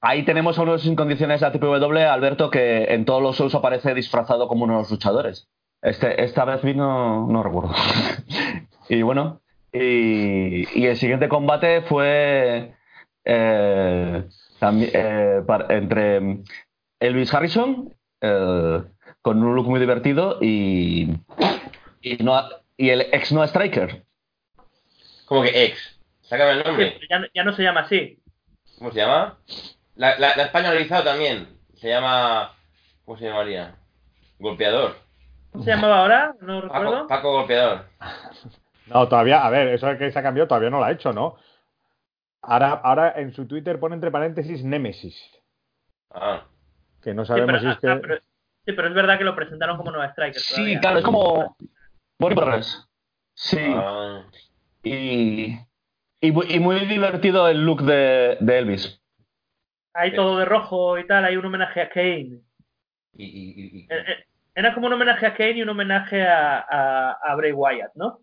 Ahí 0.00 0.22
tenemos 0.24 0.58
a 0.58 0.62
uno 0.62 0.72
de 0.72 0.78
los 0.78 0.86
incondiciones 0.86 1.40
de 1.40 1.46
ATW, 1.46 1.96
Alberto, 2.10 2.50
que 2.50 2.84
en 2.92 3.06
todos 3.06 3.22
los 3.22 3.36
shows 3.38 3.54
aparece 3.54 3.94
disfrazado 3.94 4.48
como 4.48 4.64
uno 4.64 4.74
de 4.74 4.78
los 4.80 4.90
luchadores. 4.90 5.48
Este, 5.80 6.22
esta 6.22 6.44
vez 6.44 6.62
vino, 6.62 7.26
no 7.26 7.42
recuerdo. 7.42 7.72
y 8.90 9.00
bueno, 9.00 9.40
y, 9.72 10.84
el 10.86 10.96
siguiente 10.98 11.28
combate 11.28 11.80
fue 11.82 12.74
eh, 13.24 14.24
también, 14.58 14.90
eh, 14.92 15.42
par- 15.46 15.72
entre 15.72 16.38
Elvis 17.00 17.32
Harrison, 17.32 17.92
eh, 18.20 18.82
con 19.22 19.42
un 19.42 19.54
look 19.54 19.68
muy 19.68 19.80
divertido, 19.80 20.36
y, 20.42 21.14
y, 22.02 22.22
Noah- 22.22 22.60
y 22.76 22.90
el 22.90 23.02
ex 23.12 23.32
Noah 23.32 23.46
Striker. 23.48 24.04
Como 25.26 25.42
que 25.42 25.64
ex. 25.64 26.00
Sácame 26.22 26.52
el 26.52 26.58
Sí, 26.62 26.68
nombre. 26.68 27.00
ya, 27.08 27.18
no- 27.18 27.26
ya 27.34 27.44
no 27.44 27.52
se 27.54 27.62
llama 27.62 27.80
así. 27.80 28.18
¿Cómo 28.78 28.90
se 28.92 28.98
llama? 29.00 29.38
La, 29.96 30.18
la, 30.18 30.34
la 30.36 30.42
españolizado 30.44 31.04
también. 31.04 31.48
Se 31.76 31.88
llama. 31.88 32.52
¿Cómo 33.04 33.18
se 33.18 33.26
llamaría? 33.26 33.76
Golpeador. 34.38 34.96
¿Cómo 35.52 35.64
se 35.64 35.70
llamaba 35.70 36.00
ahora? 36.00 36.34
No 36.40 36.62
Paco, 36.62 36.74
recuerdo. 36.74 37.06
Paco 37.06 37.32
Golpeador. 37.32 37.84
No, 38.86 39.08
todavía, 39.08 39.44
a 39.44 39.50
ver, 39.50 39.68
eso 39.68 39.96
que 39.96 40.10
se 40.10 40.18
ha 40.18 40.22
cambiado 40.22 40.48
todavía 40.48 40.70
no 40.70 40.78
lo 40.78 40.84
ha 40.84 40.92
hecho, 40.92 41.12
¿no? 41.12 41.36
Ahora, 42.42 42.72
ahora 42.72 43.14
en 43.16 43.32
su 43.32 43.46
Twitter 43.46 43.78
pone 43.80 43.94
entre 43.94 44.10
paréntesis 44.10 44.62
Némesis, 44.64 45.16
Ah. 46.10 46.44
que 47.02 47.14
no 47.14 47.24
Sí, 47.24 47.28
sabemos 47.28 47.48
pero, 47.48 47.60
si 47.60 47.68
es 47.68 47.78
que... 47.78 47.88
ah, 47.88 47.98
pero- 48.02 48.16
sí, 48.18 48.72
pero 48.72 48.88
es 48.88 48.94
verdad 48.94 49.16
que 49.16 49.24
lo 49.24 49.34
presentaron 49.34 49.76
como 49.78 49.90
Nueva 49.90 50.08
Striker. 50.10 50.40
Sí, 50.40 50.54
todavía. 50.54 50.80
claro, 50.80 50.98
es 50.98 51.04
como 51.04 51.56
Progress. 52.18 52.88
Sí, 53.34 53.58
ah. 53.60 54.24
y, 54.82 55.58
y, 56.20 56.32
muy- 56.32 56.46
y 56.48 56.60
muy 56.60 56.80
divertido 56.86 57.48
el 57.48 57.64
look 57.64 57.82
de, 57.82 58.36
de 58.40 58.58
Elvis. 58.58 59.00
Hay 59.94 60.14
todo 60.14 60.38
de 60.38 60.44
rojo 60.44 60.98
y 60.98 61.06
tal. 61.06 61.24
Hay 61.24 61.36
un 61.36 61.44
homenaje 61.46 61.80
a 61.80 61.88
Kane. 61.88 62.40
Y, 63.12 63.24
y, 63.24 63.26
y- 63.26 63.78
y- 63.80 63.86
Eh, 63.90 64.04
eh, 64.08 64.24
Era 64.54 64.74
como 64.74 64.86
un 64.86 64.92
homenaje 64.92 65.26
a 65.26 65.34
Kane 65.34 65.52
y 65.58 65.62
un 65.62 65.68
homenaje 65.68 66.22
a, 66.26 66.58
a, 66.60 67.12
a 67.12 67.34
Bray 67.36 67.52
Wyatt, 67.52 67.92
¿no? 67.94 68.20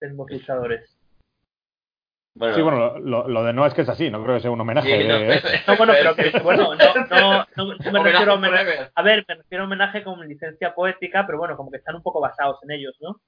De 0.00 0.08
los 0.10 0.28
luchadores. 0.30 0.98
Bueno, 2.34 2.54
Sí, 2.54 2.62
bueno, 2.62 2.98
lo, 2.98 3.28
lo- 3.28 3.44
de 3.44 3.52
no 3.52 3.66
es 3.66 3.74
que 3.74 3.82
es 3.82 3.88
así, 3.88 4.10
no 4.10 4.22
creo 4.22 4.36
que 4.36 4.42
sea 4.42 4.50
un 4.50 4.60
homenaje. 4.60 5.02
sí, 5.02 5.08
no, 5.08 5.18
de- 5.18 5.40
No, 5.66 5.76
bueno, 5.76 5.92
pero 5.92 6.14
que, 6.16 6.30
bueno, 6.42 6.74
no, 6.74 6.94
no, 7.10 7.46
no, 7.56 7.64
no 7.64 7.66
me 7.66 7.74
Homenaje 7.88 8.02
refiero 8.10 8.32
a 8.32 8.34
homenaje. 8.36 8.90
A 8.94 9.02
ver, 9.02 9.24
me 9.28 9.34
refiero 9.34 9.64
a 9.64 9.66
homenaje 9.66 10.02
con 10.02 10.26
licencia 10.28 10.74
poética, 10.74 11.24
pero 11.26 11.38
bueno, 11.38 11.56
como 11.56 11.70
que 11.70 11.76
están 11.78 11.94
un 11.96 12.02
poco 12.02 12.20
basados 12.20 12.58
en 12.62 12.70
ellos, 12.72 12.96
¿no? 13.00 13.20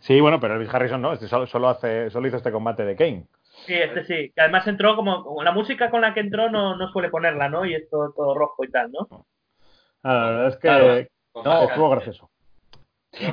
Sí, 0.00 0.20
bueno, 0.20 0.40
pero 0.40 0.54
Elvis 0.54 0.72
Harrison 0.74 1.00
no, 1.00 1.12
este 1.12 1.28
solo, 1.28 1.46
solo, 1.46 1.68
hace, 1.68 2.10
solo 2.10 2.26
hizo 2.28 2.36
este 2.36 2.52
combate 2.52 2.84
de 2.84 2.96
Kane. 2.96 3.26
Sí, 3.66 3.74
este 3.74 4.04
sí. 4.04 4.32
Que 4.34 4.40
además 4.40 4.66
entró 4.66 4.96
como, 4.96 5.22
como 5.22 5.42
la 5.42 5.52
música 5.52 5.90
con 5.90 6.00
la 6.00 6.14
que 6.14 6.20
entró 6.20 6.50
no, 6.50 6.76
no 6.76 6.88
suele 6.90 7.10
ponerla, 7.10 7.48
¿no? 7.48 7.64
Y 7.64 7.74
es 7.74 7.88
todo, 7.88 8.12
todo 8.12 8.34
rojo 8.34 8.64
y 8.64 8.70
tal, 8.70 8.90
¿no? 8.90 9.06
Ah, 10.02 10.14
la 10.14 10.26
verdad 10.30 10.48
es 10.48 10.54
que 10.56 10.60
Claro. 10.68 10.86
No, 11.44 11.62
estuvo 11.68 11.90
gracioso. 11.90 12.30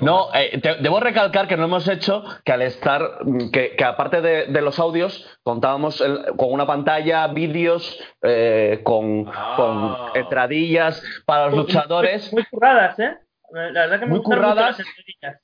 No, 0.02 0.28
eh, 0.34 0.60
te- 0.60 0.76
debo 0.76 1.00
recalcar 1.00 1.48
que 1.48 1.56
no 1.56 1.64
hemos 1.64 1.88
hecho 1.88 2.24
que 2.44 2.52
al 2.52 2.62
estar, 2.64 3.20
mm, 3.26 3.50
que, 3.52 3.76
que 3.78 3.84
aparte 3.86 4.20
de, 4.22 4.48
de 4.48 4.62
los 4.62 4.78
audios, 4.78 5.26
contábamos 5.44 6.02
el- 6.02 6.26
con 6.38 6.52
una 6.52 6.68
pantalla, 6.68 7.28
vídeos, 7.28 7.98
eh, 8.22 8.82
con, 8.84 9.26
Ah. 9.34 9.54
con 9.56 10.22
entradillas 10.22 11.02
para 11.26 11.46
los 11.48 11.56
luchadores. 11.60 12.32
Muy, 12.34 12.42
muy 12.42 12.50
curradas, 12.50 13.00
¿eh? 13.00 13.18
La 13.52 13.82
verdad 13.88 14.00
que 14.00 14.06
me 14.06 14.12
Muy 14.12 14.20
mucho 14.20 14.30
curradas. 14.32 14.80
las. 14.80 15.42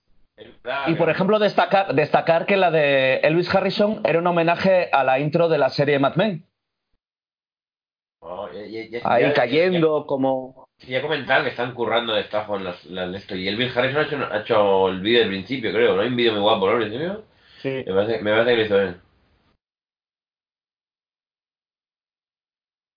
Y 0.87 0.95
por 0.95 1.09
ejemplo, 1.09 1.39
destacar, 1.39 1.95
destacar 1.95 2.45
que 2.45 2.57
la 2.57 2.69
de 2.71 3.19
Elvis 3.19 3.53
Harrison 3.55 4.01
era 4.03 4.19
un 4.19 4.27
homenaje 4.27 4.89
a 4.91 5.05
la 5.05 5.17
intro 5.19 5.47
de 5.47 5.57
la 5.57 5.69
serie 5.69 5.97
Mad 5.97 6.15
Men. 6.15 6.45
Oh, 8.21 8.47
Ahí 9.05 9.23
ya- 9.23 9.33
cayendo 9.33 10.05
como... 10.05 10.64
Ya, 10.79 10.87
ya 10.89 11.01
comentaban 11.01 11.43
que 11.43 11.51
están 11.51 11.73
currando 11.73 12.13
de 12.13 12.21
estafa 12.21 12.55
en 12.55 12.63
las, 12.65 12.85
las 12.85 13.11
de 13.11 13.17
esto. 13.17 13.35
Y 13.35 13.47
el 13.47 13.55
Bill 13.55 13.71
Harrison 13.75 14.01
ha 14.01 14.05
hecho, 14.05 14.17
ha 14.33 14.39
hecho 14.41 14.87
el 14.89 14.99
vídeo 15.01 15.19
del 15.21 15.29
principio, 15.29 15.71
creo. 15.71 15.95
¿No 15.95 16.01
hay 16.01 16.09
un 16.09 16.15
vídeo 16.15 16.33
muy 16.33 16.41
guapo, 16.41 16.65
¿no? 16.67 16.73
Al 16.73 16.79
principio. 16.79 17.23
Sí. 17.61 17.83
Me 17.87 17.93
parece, 17.93 18.21
me 18.21 18.31
parece 18.31 18.49
que 18.51 18.57
lo 18.57 18.65
hizo 18.65 18.79
él. 18.81 19.01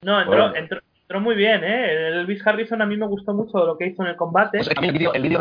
No, 0.04 0.20
entró, 0.20 0.36
Bueno. 0.36 0.54
entró, 0.56 0.80
entró 1.02 1.20
muy 1.20 1.34
bien, 1.34 1.64
¿eh? 1.64 1.92
El 1.92 2.14
Elvis 2.20 2.46
Harrison 2.46 2.82
a 2.82 2.86
mí 2.86 2.96
me 2.96 3.06
gustó 3.06 3.32
mucho 3.34 3.64
lo 3.66 3.76
que 3.76 3.86
hizo 3.86 4.02
en 4.02 4.08
el 4.10 4.16
combate. 4.16 4.58
Pues, 4.58 4.68
el 4.68 4.92
vídeo- 4.92 5.12
el 5.14 5.22
vídeo 5.22 5.40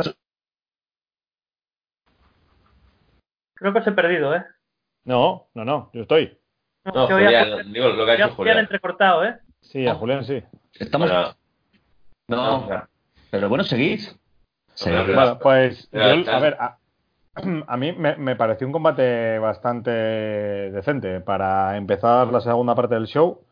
Creo 3.56 3.74
que 3.74 3.80
os 3.80 3.88
he 3.88 3.92
perdido, 3.92 4.36
¿eh? 4.36 4.44
No, 5.06 5.50
no, 5.56 5.66
no, 5.66 5.90
yo 5.94 6.02
estoy. 6.04 6.38
No, 6.86 6.92
No, 6.94 7.08
que 7.08 7.14
voy 7.16 7.24
a- 7.34 7.44
Julián, 7.44 7.74
digo 7.74 7.88
lo 7.90 7.96
que 7.96 8.02
ha 8.02 8.04
voy 8.06 8.10
a 8.12 8.14
hecho 8.14 8.24
Julián 8.24 8.36
Julián. 8.36 8.58
entrecortado, 8.60 9.26
¿eh? 9.26 9.38
Sí, 9.62 9.88
a 9.88 9.96
Julián 9.96 10.24
sí. 10.26 10.44
Estamos... 10.74 11.10
Bueno, 11.10 11.36
No, 12.28 12.68
no, 12.68 12.88
pero 13.32 13.48
bueno, 13.50 13.64
seguís. 13.64 14.18
Bueno, 14.84 15.40
pues 15.40 15.90
yo, 15.92 16.32
a 16.32 16.40
ver, 16.40 16.58
a, 16.60 16.78
a 17.68 17.78
mí 17.78 17.94
me, 17.94 18.16
me 18.18 18.36
pareció 18.36 18.68
un 18.68 18.74
combate 18.74 19.40
bastante 19.40 19.90
decente 19.92 21.22
para 21.22 21.78
empezar 21.78 22.28
la 22.32 22.42
segunda 22.42 22.76
parte 22.76 22.96
del 22.96 23.08
show. 23.08 23.44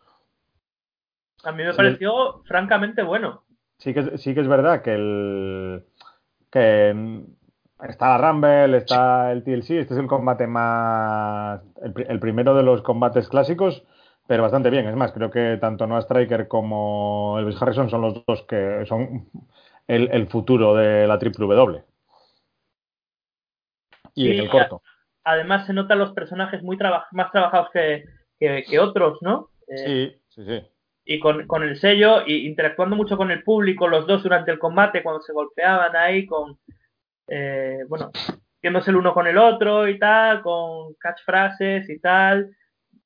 A 1.44 1.52
mí 1.52 1.64
me 1.64 1.72
Sí. 1.72 1.78
pareció 1.78 2.44
francamente 2.46 3.02
bueno. 3.04 3.44
Sí 3.80 3.94
que, 3.94 4.02
es- 4.02 4.22
sí 4.22 4.34
que 4.34 4.42
es 4.42 4.48
verdad 4.48 4.82
que 4.82 4.94
el 4.94 5.86
que 6.52 7.24
está 7.88 8.18
la 8.18 8.30
Rumble, 8.32 8.78
está 8.78 9.32
el 9.32 9.44
TLC, 9.44 9.80
este 9.80 9.94
es 9.94 10.00
el 10.00 10.08
combate 10.08 10.48
más 10.48 11.62
el 11.82 12.20
primero 12.20 12.56
de 12.56 12.64
los 12.64 12.82
combates 12.82 13.28
clásicos, 13.28 13.84
pero 14.28 14.44
bastante 14.44 14.70
bien. 14.70 14.88
Es 14.88 14.96
más, 14.96 15.12
creo 15.12 15.30
que 15.32 15.58
tanto 15.60 15.88
Noah 15.88 16.02
Striker 16.02 16.48
como 16.48 17.38
Elvis 17.40 17.62
Harrison 17.62 17.90
son 17.90 18.02
los 18.02 18.26
dos 18.26 18.44
que 18.44 18.86
son 18.86 19.30
el, 19.88 20.10
el 20.12 20.28
futuro 20.28 20.76
de 20.76 21.08
la 21.08 21.20
triple 21.20 21.46
W. 21.46 21.84
Y 24.16 24.32
en 24.32 24.40
el 24.40 24.50
corto. 24.50 24.82
Además 25.24 25.66
se 25.66 25.74
notan 25.74 26.00
los 26.00 26.14
personajes 26.14 26.62
muy 26.64 26.78
traba- 26.78 27.08
más 27.12 27.32
trabajados 27.32 27.70
que, 27.72 28.06
que, 28.40 28.64
que 28.68 28.80
otros, 28.80 29.18
¿no? 29.22 29.50
Eh, 29.68 29.76
Sí, 29.78 30.22
sí, 30.30 30.46
sí. 30.46 30.68
y 31.06 31.20
con, 31.20 31.48
con 31.48 31.64
el 31.64 31.78
sello 31.78 32.26
y 32.26 32.46
interactuando 32.48 32.96
mucho 32.96 33.18
con 33.18 33.32
el 33.32 33.44
público, 33.44 33.88
los 33.88 34.06
dos 34.08 34.24
durante 34.24 34.52
el 34.52 34.60
combate, 34.60 35.02
cuando 35.04 35.22
se 35.22 35.34
golpeaban 35.34 35.96
ahí 35.96 36.26
con, 36.28 36.58
eh, 37.28 37.80
bueno, 37.88 38.12
viéndose 38.62 38.92
el 38.92 38.98
uno 38.98 39.14
con 39.14 39.28
el 39.28 39.38
otro 39.38 39.88
y 39.88 39.98
tal, 40.00 40.42
con 40.42 40.94
catchphrases 40.96 41.90
y 41.90 42.00
tal, 42.00 42.56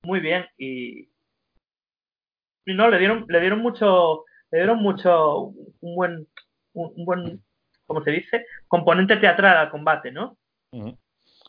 muy 0.03 0.19
bien 0.19 0.45
y, 0.57 1.03
y 1.03 1.08
no 2.73 2.89
le 2.89 2.97
dieron 2.99 3.25
le 3.27 3.39
dieron 3.41 3.59
mucho 3.59 4.25
le 4.51 4.59
dieron 4.59 4.79
mucho 4.81 5.53
un 5.81 5.95
buen 5.95 6.27
un, 6.73 6.93
un 6.95 7.05
buen 7.05 7.41
¿cómo 7.85 8.03
se 8.03 8.11
dice? 8.11 8.45
componente 8.67 9.17
teatral 9.17 9.57
al 9.57 9.69
combate, 9.71 10.11
¿no? 10.11 10.37
Ujú. 10.71 10.97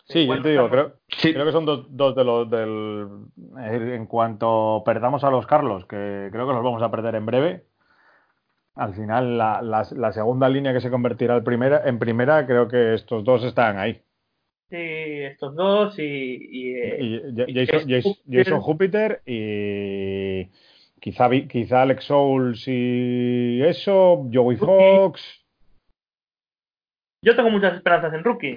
Sí, 0.06 0.26
Bueno, 0.26 0.38
yo 0.38 0.42
te 0.42 0.50
digo, 0.50 0.68
creo, 0.70 0.94
creo 1.20 1.44
que 1.46 1.52
son 1.52 1.66
dos, 1.66 1.86
dos 1.90 2.16
de 2.16 2.24
los 2.24 2.50
del. 2.50 3.06
eh, 3.60 3.94
En 3.94 4.06
cuanto 4.06 4.82
perdamos 4.84 5.22
a 5.22 5.30
los 5.30 5.46
Carlos, 5.46 5.84
que 5.86 6.28
creo 6.32 6.46
que 6.48 6.52
los 6.52 6.64
vamos 6.64 6.82
a 6.82 6.90
perder 6.90 7.14
en 7.14 7.26
breve. 7.26 7.64
Al 8.74 8.94
final, 8.94 9.36
la, 9.36 9.60
la- 9.62 9.86
la 9.92 10.12
segunda 10.12 10.48
línea 10.48 10.72
que 10.72 10.80
se 10.80 10.90
convertirá 10.90 11.36
en 11.36 11.44
primera, 11.44 11.82
en 11.86 11.98
primera, 11.98 12.46
creo 12.46 12.66
que 12.66 12.94
estos 12.94 13.22
dos 13.24 13.44
están 13.44 13.78
ahí. 13.78 14.02
Sí, 14.70 14.76
estos 14.76 15.54
dos 15.54 15.98
y, 15.98 16.02
y, 16.02 16.74
eh, 16.76 16.98
Y 17.46 17.66
Ja- 17.66 17.76
y 17.86 17.92
Jason. 17.92 18.14
Jason 18.30 18.60
Júpiter 18.60 19.22
y 19.26 20.48
quizá, 21.00 21.28
quizá 21.48 21.82
Alex 21.82 22.04
Souls 22.04 22.62
y 22.66 23.62
eso, 23.62 24.28
Joey 24.32 24.56
Rookie. 24.56 24.96
Fox. 24.96 25.44
yo 27.24 27.34
tengo 27.36 27.50
muchas 27.50 27.74
esperanzas 27.74 28.12
en 28.14 28.24
Rookie. 28.24 28.56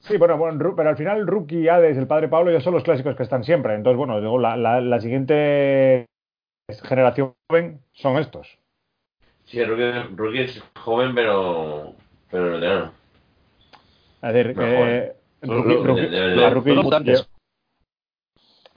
Sí, 0.00 0.16
bueno, 0.16 0.36
bueno, 0.36 0.74
pero 0.76 0.88
al 0.88 0.96
final 0.96 1.26
Rookie, 1.26 1.68
Hades, 1.68 1.96
el 1.96 2.08
padre 2.08 2.26
Pablo 2.28 2.50
ya 2.50 2.60
son 2.60 2.74
los 2.74 2.82
clásicos 2.82 3.14
que 3.16 3.22
están 3.22 3.44
siempre. 3.44 3.74
Entonces, 3.74 3.96
bueno, 3.96 4.18
luego 4.20 4.38
la, 4.38 4.56
la, 4.56 4.80
la 4.80 5.00
siguiente 5.00 6.06
generación 6.82 7.34
joven 7.48 7.80
son 7.92 8.18
estos. 8.18 8.58
Sí, 9.44 9.62
Rookie, 9.64 10.14
Rookie 10.16 10.40
es 10.42 10.62
joven, 10.80 11.14
pero. 11.14 11.94
Pero 12.30 12.50
veterano. 12.52 12.92
Es 14.22 14.32
decir, 14.32 14.56
No, 14.56 14.62
eh. 14.64 15.14
Rookie- 15.42 15.82
Rookie- 15.84 16.50
Rookie-. 16.50 17.26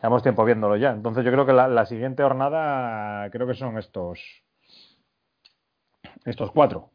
Llevamos 0.05 0.21
tiempo 0.21 0.45
viéndolo 0.45 0.77
ya. 0.77 0.91
Entonces 0.91 1.25
yo 1.25 1.31
creo 1.31 1.47
que 1.47 1.53
la, 1.53 1.67
la 1.67 1.87
siguiente 1.87 2.21
jornada 2.21 3.27
creo 3.31 3.47
que 3.47 3.55
son 3.55 3.79
estos 3.79 4.19
estos 6.25 6.51
cuatro. 6.51 6.91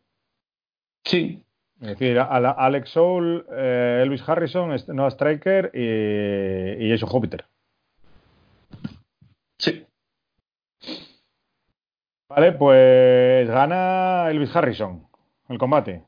Sí. 1.05 1.45
Es 1.81 1.89
decir, 1.89 2.21
a- 2.21 2.27
a 2.27 2.39
la- 2.39 2.51
Alex 2.53 2.91
Soul, 2.91 3.47
eh, 3.51 3.99
Elvis 4.05 4.23
Harrison, 4.29 4.77
Noah 4.95 5.11
Striker 5.11 5.73
y, 5.75 6.85
y 6.87 6.91
Jason 6.93 7.09
Júpiter. 7.09 7.47
Sí. 9.59 9.85
Vale, 12.29 12.53
pues 12.53 13.49
gana 13.49 14.31
Elvis 14.31 14.55
Harrison 14.55 15.05
el 15.49 15.59
combate. 15.59 16.05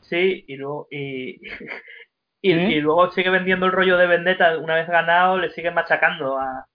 Sí, 0.00 0.42
y 0.48 0.56
luego, 0.56 0.88
y, 0.90 1.38
y, 2.42 2.52
y 2.52 2.80
luego 2.80 3.10
sigue 3.12 3.30
vendiendo 3.30 3.66
el 3.66 3.72
rollo 3.72 3.96
de 3.96 4.06
vendetta. 4.06 4.58
Una 4.58 4.74
vez 4.74 4.88
ganado, 4.88 5.38
le 5.38 5.50
sigue 5.50 5.70
machacando 5.70 6.38
a, 6.38 6.66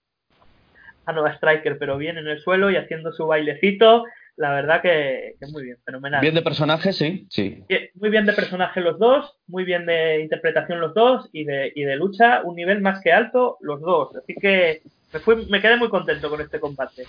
a 1.06 1.12
Nova 1.12 1.32
Striker, 1.34 1.78
pero 1.78 1.96
bien 1.98 2.18
en 2.18 2.26
el 2.26 2.40
suelo 2.40 2.70
y 2.70 2.76
haciendo 2.76 3.12
su 3.12 3.26
bailecito. 3.26 4.04
La 4.36 4.52
verdad 4.52 4.80
que, 4.80 5.34
que 5.40 5.46
muy 5.48 5.64
bien, 5.64 5.76
fenomenal. 5.84 6.20
Bien 6.20 6.34
de 6.34 6.42
personaje, 6.42 6.92
sí. 6.92 7.26
Sí. 7.28 7.64
Muy 7.94 8.08
bien 8.08 8.24
de 8.24 8.32
personaje 8.32 8.80
los 8.80 8.98
dos, 8.98 9.36
muy 9.48 9.64
bien 9.64 9.84
de 9.84 10.20
interpretación 10.20 10.80
los 10.80 10.94
dos 10.94 11.28
y 11.32 11.44
de, 11.44 11.72
y 11.74 11.82
de 11.82 11.96
lucha 11.96 12.42
un 12.44 12.54
nivel 12.54 12.80
más 12.80 13.02
que 13.02 13.12
alto 13.12 13.58
los 13.60 13.80
dos. 13.80 14.14
Así 14.16 14.34
que 14.40 14.82
me, 15.12 15.20
fui, 15.20 15.44
me 15.50 15.60
quedé 15.60 15.76
muy 15.76 15.88
contento 15.88 16.30
con 16.30 16.40
este 16.40 16.60
combate. 16.60 17.02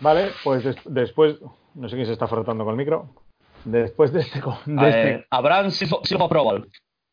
Vale, 0.00 0.30
pues 0.42 0.64
des- 0.64 0.76
después, 0.86 1.36
no 1.74 1.88
sé 1.88 1.94
quién 1.94 2.06
se 2.06 2.14
está 2.14 2.26
frotando 2.26 2.64
con 2.64 2.72
el 2.72 2.78
micro. 2.78 3.10
Después 3.64 4.12
de 4.12 4.20
este, 4.20 4.40
de 4.66 4.88
este- 4.88 5.26
Abraham 5.30 5.70
Silva 5.70 6.28
Probal. 6.28 6.66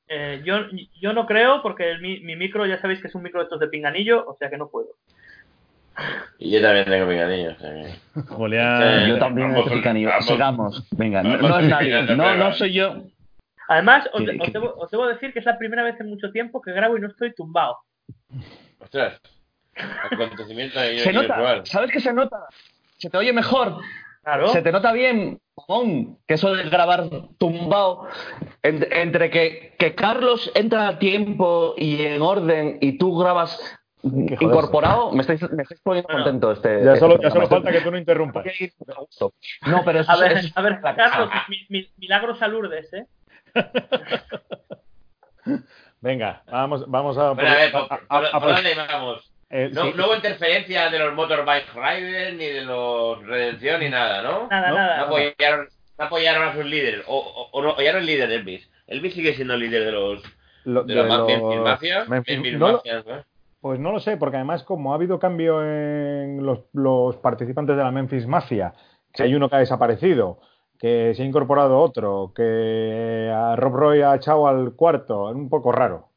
Eh, 0.07 0.41
yo, 0.43 0.55
yo 0.99 1.13
no 1.13 1.25
creo 1.27 1.61
porque 1.61 1.91
el- 1.91 2.01
mi, 2.01 2.19
mi 2.21 2.35
micro 2.35 2.65
ya 2.65 2.79
sabéis 2.81 2.99
que 3.01 3.07
es 3.07 3.15
un 3.15 3.21
micro 3.23 3.39
de 3.41 3.43
estos 3.45 3.59
de 3.59 3.67
pinganillo, 3.67 4.25
o 4.27 4.35
sea 4.37 4.49
que 4.49 4.57
no 4.57 4.69
puedo. 4.69 4.87
Y 6.39 6.51
yo 6.51 6.61
también 6.61 6.85
tengo 6.85 7.05
mi 7.05 7.19
anillo. 7.19 7.51
O 7.51 7.59
sea 7.59 7.73
que... 7.73 8.21
Julián, 8.33 8.81
Eh, 8.83 9.05
Yo 9.09 9.19
también 9.19 9.49
vamos, 9.49 9.65
necesito 9.65 9.89
anillo. 9.89 10.09
vamos. 10.09 10.25
Sigamos. 10.25 10.87
Venga, 10.91 11.21
no, 11.23 11.29
Vamos, 11.31 11.49
no 11.49 11.59
es 11.59 11.67
nadie. 11.67 12.15
No, 12.15 12.35
no 12.35 12.53
soy 12.53 12.73
yo. 12.73 13.03
Además, 13.67 14.09
os, 14.13 14.21
os 14.21 14.27
que- 14.27 14.51
debo, 14.51 14.73
os 14.77 14.89
debo 14.89 15.07
decir 15.07 15.31
que 15.33 15.39
es 15.39 15.45
la 15.45 15.57
primera 15.57 15.83
vez 15.83 15.99
en 15.99 16.07
mucho 16.09 16.31
tiempo 16.31 16.61
que 16.61 16.71
grabo 16.71 16.97
y 16.97 17.01
no 17.01 17.07
estoy 17.07 17.33
tumbado. 17.35 17.77
Ostras. 18.79 19.19
Acontecimiento 20.11 20.79
Se 20.79 21.13
nota. 21.13 21.65
¿Sabes 21.65 21.91
qué 21.91 21.99
se 21.99 22.13
nota? 22.13 22.47
Se 22.97 23.09
te 23.09 23.17
oye 23.17 23.31
mejor. 23.33 23.77
Claro. 24.23 24.47
Se 24.49 24.61
te 24.61 24.71
nota 24.71 24.91
bien, 24.91 25.39
que 26.27 26.33
eso 26.33 26.53
de 26.53 26.69
grabar 26.69 27.09
tumbado, 27.37 28.07
en- 28.63 28.87
entre 28.91 29.29
que, 29.29 29.75
que 29.77 29.95
Carlos 29.95 30.51
entra 30.55 30.87
a 30.87 30.99
tiempo 30.99 31.73
y 31.77 32.01
en 32.03 32.21
orden 32.21 32.77
y 32.81 32.97
tú 32.97 33.17
grabas 33.17 33.59
incorporado, 34.03 35.11
me 35.11 35.21
estáis, 35.21 35.41
me 35.51 35.63
estáis 35.63 35.81
poniendo 35.81 36.07
Bueno, 36.07 36.23
contento 36.23 36.51
este. 36.53 36.83
ya 36.85 36.93
este 36.93 36.99
solo, 36.99 37.21
ya 37.21 37.31
solo 37.31 37.47
falta 37.47 37.71
que 37.71 37.81
tú 37.81 37.91
no 37.91 37.97
interrumpas. 37.97 38.45
No, 39.65 39.83
pero 39.83 39.99
eso 39.99 40.11
A 40.11 40.17
ver, 40.17 40.31
es- 40.37 40.57
a 40.57 40.61
ver, 40.61 40.79
la- 40.81 40.95
Carlos, 40.95 41.29
mi- 41.49 41.65
mi- 41.69 41.89
milagros 41.97 42.41
a 42.41 42.47
Lourdes, 42.47 42.93
¿eh? 42.93 43.05
Venga, 46.01 46.43
vamos, 46.49 46.89
vamos 46.89 47.17
a. 47.17 47.31
Bueno, 47.31 47.49
a 47.49 47.55
ver, 47.55 47.75
a- 47.75 47.87
¿por, 47.87 47.93
a- 47.93 47.99
por- 48.07 48.25
a- 48.25 48.39
por 48.39 48.55
dónde 48.55 48.75
vamos? 48.75 49.28
Eh, 49.49 49.69
No, 49.73 49.83
sí, 49.85 49.93
no 49.95 50.05
hubo 50.07 50.15
interferencia 50.15 50.89
de 50.89 50.99
los 50.99 51.13
Motorbike 51.15 51.73
Riders 51.73 52.37
ni 52.37 52.45
de 52.45 52.61
los 52.61 53.25
Redención 53.25 53.79
ni 53.81 53.89
nada, 53.89 54.21
¿no? 54.21 54.47
Nada, 54.49 54.69
No, 54.69 54.75
No 54.75 54.81
nada. 54.81 55.01
apoyaron, 55.03 55.67
no 55.97 56.05
apoyaron 56.05 56.47
a 56.47 56.53
sus 56.53 56.65
líderes. 56.65 57.03
O, 57.07 57.17
o, 57.17 57.49
o 57.51 57.61
no 57.63 57.71
apoyaron 57.71 58.01
el 58.01 58.07
líder 58.07 58.31
Elvis. 58.31 58.69
Elvis 58.87 59.13
sigue 59.13 59.33
siendo 59.33 59.53
el 59.55 59.59
líder 59.61 59.85
de 59.85 59.91
los. 59.91 60.23
lo- 60.65 60.83
De, 60.83 60.95
la 60.95 61.03
de 61.03 61.09
mafia, 61.09 61.37
los- 61.37 61.43
Memphis 61.43 61.61
Mafia. 61.63 62.05
Memphis- 62.05 62.35
Memphis 62.37 62.59
no 62.59 62.67
lo- 62.67 62.73
Mafia, 62.77 63.03
¿no? 63.07 63.23
Pues 63.61 63.79
no 63.79 63.91
lo 63.91 63.99
sé, 63.99 64.15
porque 64.15 64.37
además, 64.37 64.63
como 64.63 64.93
ha 64.93 64.95
habido 64.95 65.19
cambio 65.19 65.61
en 65.63 66.45
los, 66.45 66.59
los 66.73 67.17
participantes 67.17 67.75
de 67.75 67.83
la 67.83 67.91
Memphis 67.91 68.25
Mafia, 68.25 68.73
que 69.13 69.23
hay 69.23 69.35
uno 69.35 69.49
que 69.49 69.57
ha 69.57 69.59
desaparecido, 69.59 70.39
que 70.79 71.13
se 71.13 71.23
ha 71.23 71.25
incorporado 71.25 71.77
otro, 71.79 72.31
que 72.33 73.29
a 73.33 73.57
Rob 73.57 73.75
Roy 73.75 74.01
ha 74.01 74.15
echado 74.15 74.47
al 74.47 74.73
cuarto, 74.77 75.29
es 75.29 75.35
un 75.35 75.49
poco 75.49 75.73
raro. 75.73 76.07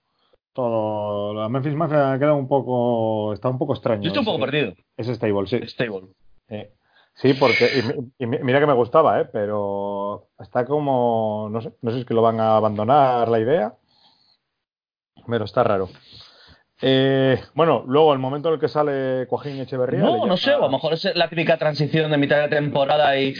Todo, 0.52 1.32
la 1.32 1.48
Memphis 1.48 1.74
Mafia 1.74 2.18
queda 2.18 2.34
un 2.34 2.46
poco, 2.46 3.32
está 3.32 3.48
un 3.48 3.58
poco 3.58 3.72
extraño. 3.72 4.02
Yo 4.02 4.08
estoy 4.08 4.20
un 4.20 4.26
poco 4.26 4.40
perdido. 4.40 4.74
Ese 4.96 5.14
stable, 5.14 5.46
sí. 5.46 5.66
Stable. 5.66 6.08
Eh, 6.48 6.72
sí, 7.14 7.32
porque 7.34 7.70
y 8.18 8.24
y 8.24 8.26
mira 8.26 8.60
que 8.60 8.66
me 8.66 8.74
gustaba, 8.74 9.20
¿eh? 9.20 9.24
pero 9.32 10.28
está 10.38 10.66
como, 10.66 11.48
no 11.50 11.62
sé, 11.62 11.72
no 11.80 11.90
sé 11.90 11.96
si 11.96 12.00
es 12.02 12.06
que 12.06 12.14
lo 12.14 12.20
van 12.20 12.38
a 12.38 12.56
abandonar 12.56 13.28
la 13.28 13.40
idea, 13.40 13.74
pero 15.26 15.46
está 15.46 15.64
raro. 15.64 15.88
Eh, 16.82 17.40
bueno, 17.54 17.84
luego 17.86 18.12
el 18.12 18.18
momento 18.18 18.48
en 18.48 18.54
el 18.54 18.60
que 18.60 18.68
sale 18.68 19.26
Coajín 19.28 19.60
Echeverría. 19.60 20.00
No, 20.00 20.26
no 20.26 20.36
sé, 20.36 20.52
o 20.52 20.58
a 20.58 20.66
lo 20.66 20.68
mejor 20.68 20.92
es 20.92 21.04
la 21.14 21.30
típica 21.30 21.56
transición 21.56 22.10
de 22.10 22.18
mitad 22.18 22.42
de 22.42 22.48
temporada 22.48 23.18
y. 23.18 23.34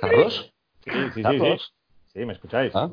¿Carlos? 0.00 0.52
Sí, 0.84 0.90
sí, 1.14 1.22
sí, 1.22 1.38
sí. 1.38 1.56
Sí, 2.12 2.24
¿me 2.24 2.32
escucháis? 2.32 2.74
Ah. 2.74 2.88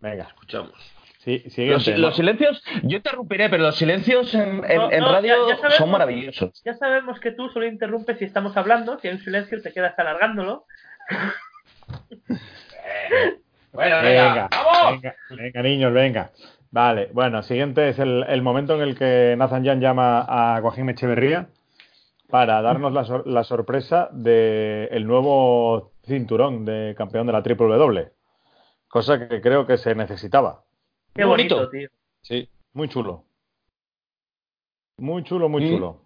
Venga, 0.00 0.24
Escuchamos. 0.24 0.72
sí, 1.18 1.38
siguiente. 1.50 1.90
Los, 1.92 1.98
los 2.00 2.16
silencios, 2.16 2.62
yo 2.82 2.96
interrumpiré, 2.98 3.48
pero 3.48 3.62
los 3.64 3.76
silencios 3.76 4.34
en, 4.34 4.62
en- 4.70 4.76
No, 4.78 4.92
en 4.92 5.00
no, 5.00 5.12
radio 5.12 5.46
ya- 5.48 5.54
ya 5.54 5.56
sabemos. 5.56 5.76
son 5.78 5.90
maravillosos. 5.90 6.62
Ya 6.64 6.74
sabemos 6.74 7.18
que 7.20 7.32
tú 7.32 7.48
solo 7.50 7.66
interrumpes 7.66 8.18
si 8.18 8.24
estamos 8.24 8.56
hablando, 8.56 8.98
si 9.00 9.08
hay 9.08 9.14
un 9.14 9.20
silencio 9.20 9.60
te 9.62 9.72
quedas 9.72 9.98
alargándolo. 9.98 10.64
Bueno, 13.72 13.96
venga, 14.02 14.24
Venga, 14.34 14.48
¡vamos! 14.52 14.92
venga, 15.02 15.16
venga, 15.30 15.62
niños, 15.62 15.92
venga. 15.92 16.30
Vale, 16.70 17.08
bueno, 17.12 17.42
siguiente 17.42 17.88
es 17.88 17.98
el, 17.98 18.24
el 18.28 18.40
momento 18.40 18.76
en 18.76 18.82
el 18.82 18.96
que 18.96 19.34
Nathan 19.36 19.64
Jan 19.64 19.80
llama 19.80 20.24
a 20.28 20.60
Joaquín 20.60 20.88
Echeverría 20.90 21.48
para 22.30 22.62
darnos 22.62 22.92
la, 22.92 23.04
sor- 23.04 23.26
la 23.26 23.42
sorpresa 23.42 24.08
del 24.12 24.88
el 24.92 25.06
nuevo 25.08 25.90
cinturón 26.06 26.64
de 26.64 26.94
campeón 26.96 27.26
de 27.26 27.32
la 27.32 27.42
triple 27.42 27.66
W. 27.76 28.12
Cosa 28.88 29.28
que 29.28 29.40
creo 29.40 29.66
que 29.66 29.76
se 29.76 29.94
necesitaba. 29.94 30.62
Qué 31.14 31.24
bonito, 31.24 31.56
bonito. 31.56 31.70
tío. 31.70 31.88
Sí, 32.22 32.48
muy 32.72 32.88
chulo. 32.88 33.24
Muy 34.98 35.24
chulo, 35.24 35.48
muy 35.48 35.68
chulo. 35.68 36.00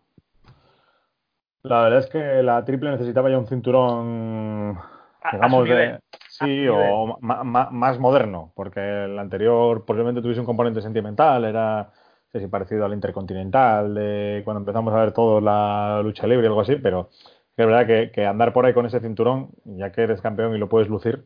La 1.63 1.83
verdad 1.83 1.99
es 2.01 2.07
que 2.07 2.43
la 2.43 2.65
triple 2.65 2.91
necesitaba 2.91 3.29
ya 3.29 3.39
un 3.39 3.47
cinturón, 3.47 4.79
A- 5.23 5.31
digamos, 5.33 5.69
de- 5.69 5.99
sí, 6.29 6.67
o 6.69 7.19
ma- 7.21 7.45
ma- 7.45 7.69
más 7.71 7.99
moderno, 7.99 8.53
porque 8.55 8.81
el 9.05 9.19
anterior 9.19 9.85
posiblemente 9.85 10.23
tuviese 10.23 10.41
un 10.41 10.47
componente 10.47 10.81
sentimental, 10.81 11.45
era 11.45 11.83
no 11.83 12.31
sé 12.33 12.41
si 12.41 12.47
parecido 12.47 12.85
al 12.85 12.93
Intercontinental, 12.95 13.95
de 13.95 14.43
cuando 14.45 14.61
empezamos 14.61 14.95
a 14.95 15.01
ver 15.01 15.13
todo 15.13 15.41
la 15.41 16.01
lucha 16.03 16.27
libre 16.27 16.45
y 16.45 16.49
algo 16.49 16.61
así, 16.61 16.77
pero 16.77 17.11
es 17.63 17.69
verdad 17.69 17.87
que, 17.87 18.11
que 18.13 18.25
andar 18.27 18.53
por 18.53 18.67
ahí 18.67 18.73
con 18.75 18.87
ese 18.87 19.01
cinturón, 19.01 19.51
ya 19.65 19.91
que 19.93 20.03
eres 20.03 20.21
campeón 20.21 20.55
y 20.55 20.59
lo 20.59 20.69
puedes 20.69 20.89
lucir, 20.89 21.25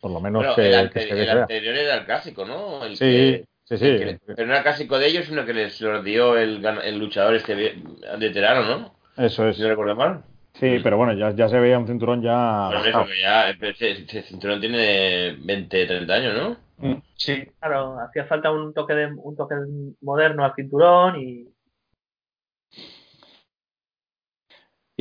por 0.00 0.10
lo 0.10 0.20
menos 0.20 0.40
Bueno, 0.42 0.54
que, 0.56 0.66
el, 0.66 0.70
que 0.72 0.76
ante- 0.78 1.00
se 1.02 1.10
el 1.10 1.16
vea. 1.26 1.42
anterior 1.42 1.74
era 1.76 1.94
el 1.96 2.04
clásico, 2.04 2.44
¿no? 2.44 2.84
El 2.84 2.96
Sí, 2.96 3.04
que- 3.04 3.44
Sí, 3.64 3.76
sí. 3.76 3.84
Que- 3.84 4.18
pero 4.34 4.48
no 4.48 4.52
era 4.54 4.62
clásico 4.64 4.98
de 4.98 5.06
ellos, 5.06 5.26
sino 5.26 5.44
que 5.46 5.54
les 5.54 5.80
los 5.80 6.02
dio 6.04 6.36
el, 6.36 6.64
el 6.82 6.98
luchador 6.98 7.36
este 7.36 7.54
ve- 7.54 7.76
veterano, 8.18 8.64
¿no? 8.64 8.94
Eso 9.24 9.46
es. 9.46 9.56
Si 9.56 9.62
no 9.62 9.68
recuerdo 9.68 9.94
mal. 9.94 10.24
Sí, 10.54 10.80
pero 10.82 10.96
bueno, 10.96 11.12
ya, 11.12 11.30
ya 11.30 11.48
se 11.48 11.60
veía 11.60 11.78
un 11.78 11.86
cinturón 11.86 12.20
ya. 12.20 12.68
Por 12.72 12.84
eso 12.88 13.06
que 13.06 13.20
ya, 13.20 13.50
ese, 13.50 13.90
ese 13.92 14.22
cinturón 14.22 14.60
tiene 14.60 15.36
20, 15.44 15.86
30 15.86 16.14
años, 16.14 16.34
¿no? 16.82 17.00
Sí. 17.14 17.46
Claro, 17.60 18.00
hacía 18.00 18.24
falta 18.24 18.50
un 18.50 18.74
toque 18.74 18.94
de 18.94 19.06
un 19.14 19.36
toque 19.36 19.54
moderno 20.00 20.44
al 20.44 20.54
cinturón 20.56 21.20
y 21.20 21.46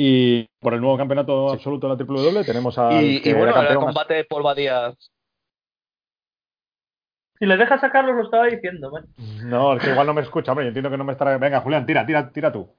Y 0.02 0.48
por 0.62 0.74
el 0.74 0.80
nuevo 0.80 0.98
campeonato 0.98 1.50
absoluto 1.52 1.90
de 1.90 1.96
la 1.98 2.04
WWE 2.06 2.46
tenemos 2.46 2.78
al 2.78 3.04
Y, 3.04 3.22
y 3.22 3.34
bueno, 3.34 3.60
el 3.62 3.76
combate 3.76 4.14
de 4.14 4.24
Paul 4.24 4.44
Badía. 4.44 4.94
si 7.38 7.46
le 7.46 7.58
dejas 7.58 7.82
sacarlo 7.82 8.14
lo 8.14 8.24
estaba 8.24 8.46
diciendo, 8.46 8.92
man. 8.92 9.06
No, 9.44 9.76
es 9.76 9.84
que 9.84 9.90
igual 9.92 10.08
no 10.08 10.14
me 10.14 10.22
escucha, 10.22 10.52
hombre. 10.52 10.66
Yo 10.66 10.70
entiendo 10.70 10.90
que 10.90 10.98
no 10.98 11.04
me 11.04 11.12
estará. 11.14 11.38
Venga, 11.38 11.60
Julián, 11.62 11.86
tira, 11.86 12.06
tira, 12.06 12.32
tira 12.32 12.52
tú. 12.52 12.74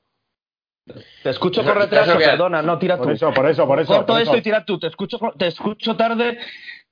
Te 1.23 1.29
escucho 1.31 1.62
no, 1.62 1.75
retraso, 1.75 2.16
perdona, 2.16 2.62
no, 2.62 2.79
tira 2.79 2.97
tú. 2.97 3.05
Por 3.05 3.12
eso, 3.12 3.33
por 3.35 3.47
eso, 3.51 3.66
por 3.66 3.81
eso. 3.81 3.93
Corto 3.95 4.12
por 4.14 4.21
esto 4.23 4.33
eso. 4.33 4.39
y 4.39 4.43
tira 4.43 4.64
tú. 4.64 4.79
Te 4.79 4.87
escucho, 4.87 5.18
te 5.39 5.47
escucho 5.47 5.97
tarde. 5.97 6.39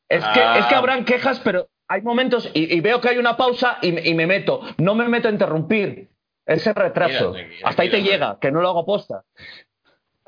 Es 0.08 0.22
que, 0.24 0.40
Ah. 0.40 0.58
es 0.58 0.66
que 0.66 0.74
habrán 0.74 1.04
quejas, 1.06 1.40
pero 1.40 1.68
hay 1.88 2.02
momentos 2.02 2.50
y, 2.52 2.74
y 2.76 2.80
veo 2.82 3.00
que 3.00 3.08
hay 3.08 3.16
una 3.18 3.36
pausa 3.36 3.78
y, 3.82 3.92
me- 3.92 4.06
y 4.06 4.12
me 4.14 4.26
meto. 4.26 4.60
No 4.76 4.94
me 4.94 5.08
meto 5.08 5.28
a 5.28 5.30
interrumpir. 5.30 6.10
Ese 6.46 6.72
retraso. 6.74 7.34
Hasta 7.64 7.82
ahí 7.82 7.90
te 7.90 8.02
llega, 8.02 8.38
que 8.40 8.50
no 8.50 8.60
lo 8.62 8.68
hago 8.68 8.86
posta. 8.86 9.22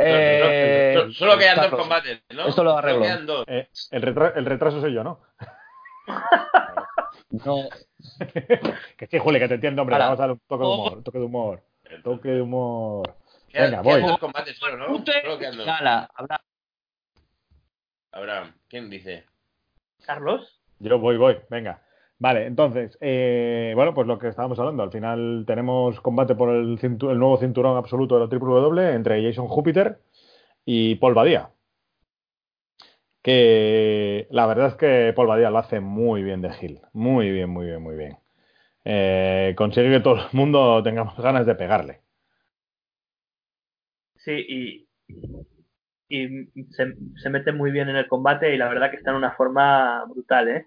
Solo- 0.00 0.50
Eh, 0.50 0.92
solo, 0.96 1.12
solo 1.12 1.38
quedan 1.38 1.56
dos 1.70 1.80
combates, 1.80 2.22
¿no? 2.30 2.46
esto 2.48 2.64
lo 2.64 2.76
arreglo. 2.76 3.44
Eh, 3.46 3.68
el, 3.90 4.02
retra- 4.02 4.32
el 4.36 4.44
retraso 4.46 4.80
soy 4.80 4.94
yo, 4.94 5.04
¿no? 5.04 5.20
No, 7.44 7.68
que 8.96 9.06
sí, 9.06 9.18
Juli, 9.18 9.38
que 9.38 9.46
te 9.46 9.54
entiendo, 9.54 9.82
hombre. 9.82 9.94
Ahora. 9.94 10.06
Vamos 10.06 10.18
a 10.18 10.22
darle 10.22 10.32
un 10.32 10.40
toque 10.48 10.58
de 10.64 10.64
humor. 10.74 11.02
Toque 11.04 11.18
de 11.18 11.24
humor. 11.24 11.62
Toque 12.02 12.28
de 12.30 12.40
humor. 12.42 13.16
Quedan, 13.48 13.70
Venga, 13.70 13.82
voy. 13.82 14.02
dos 14.02 14.18
combates 14.18 14.56
solo, 14.58 14.76
¿no? 14.76 14.86
Pute, 14.86 15.22
Solo 15.22 15.38
quedan 15.38 15.56
dos. 15.56 15.66
Habrá- 15.68 16.08
Abraham, 18.12 18.52
¿quién 18.68 18.90
dice? 18.90 19.24
Carlos, 20.04 20.60
Yo 20.80 20.98
voy, 20.98 21.16
voy, 21.18 21.38
venga. 21.50 21.82
Vale, 22.20 22.44
entonces, 22.46 22.98
eh, 23.00 23.72
bueno, 23.74 23.94
pues 23.94 24.06
lo 24.06 24.18
que 24.18 24.28
estábamos 24.28 24.58
hablando, 24.58 24.82
al 24.82 24.92
final 24.92 25.44
tenemos 25.46 26.00
combate 26.02 26.34
por 26.34 26.50
el, 26.50 26.78
nuevo 27.18 27.38
cinturón 27.38 27.78
absoluto 27.78 28.18
de 28.18 28.26
la 28.26 28.38
WWE 28.38 28.94
entre 28.94 29.22
Jason 29.24 29.48
Júpiter 29.48 30.02
y 30.66 30.96
Paul 30.96 31.14
Badía. 31.14 31.50
Que 33.22 34.26
la 34.30 34.46
verdad 34.46 34.68
es 34.68 34.74
que 34.74 35.12
Paul 35.16 35.28
Badía 35.28 35.50
lo 35.50 35.58
hace 35.58 35.80
muy 35.80 36.22
bien 36.22 36.42
de 36.42 36.52
Gil, 36.52 36.80
muy 36.92 37.30
bien, 37.30 37.48
muy 37.50 37.66
bien, 37.66 37.82
muy 37.82 37.96
bien. 37.96 38.18
Eh, 38.84 39.54
consigue 39.56 39.90
que 39.90 40.00
todo 40.00 40.16
el 40.16 40.22
mundo 40.32 40.82
tengamos 40.82 41.16
ganas 41.22 41.46
de 41.46 41.54
pegarle. 41.54 42.02
sí, 44.16 44.32
y, 44.48 44.88
y 46.08 46.64
se, 46.72 46.94
se 47.16 47.30
mete 47.30 47.52
muy 47.52 47.70
bien 47.70 47.88
en 47.88 47.96
el 47.96 48.08
combate 48.08 48.54
y 48.54 48.58
la 48.58 48.68
verdad 48.68 48.90
que 48.90 48.96
está 48.96 49.10
en 49.10 49.16
una 49.16 49.32
forma 49.32 50.04
brutal, 50.06 50.48
¿eh? 50.48 50.66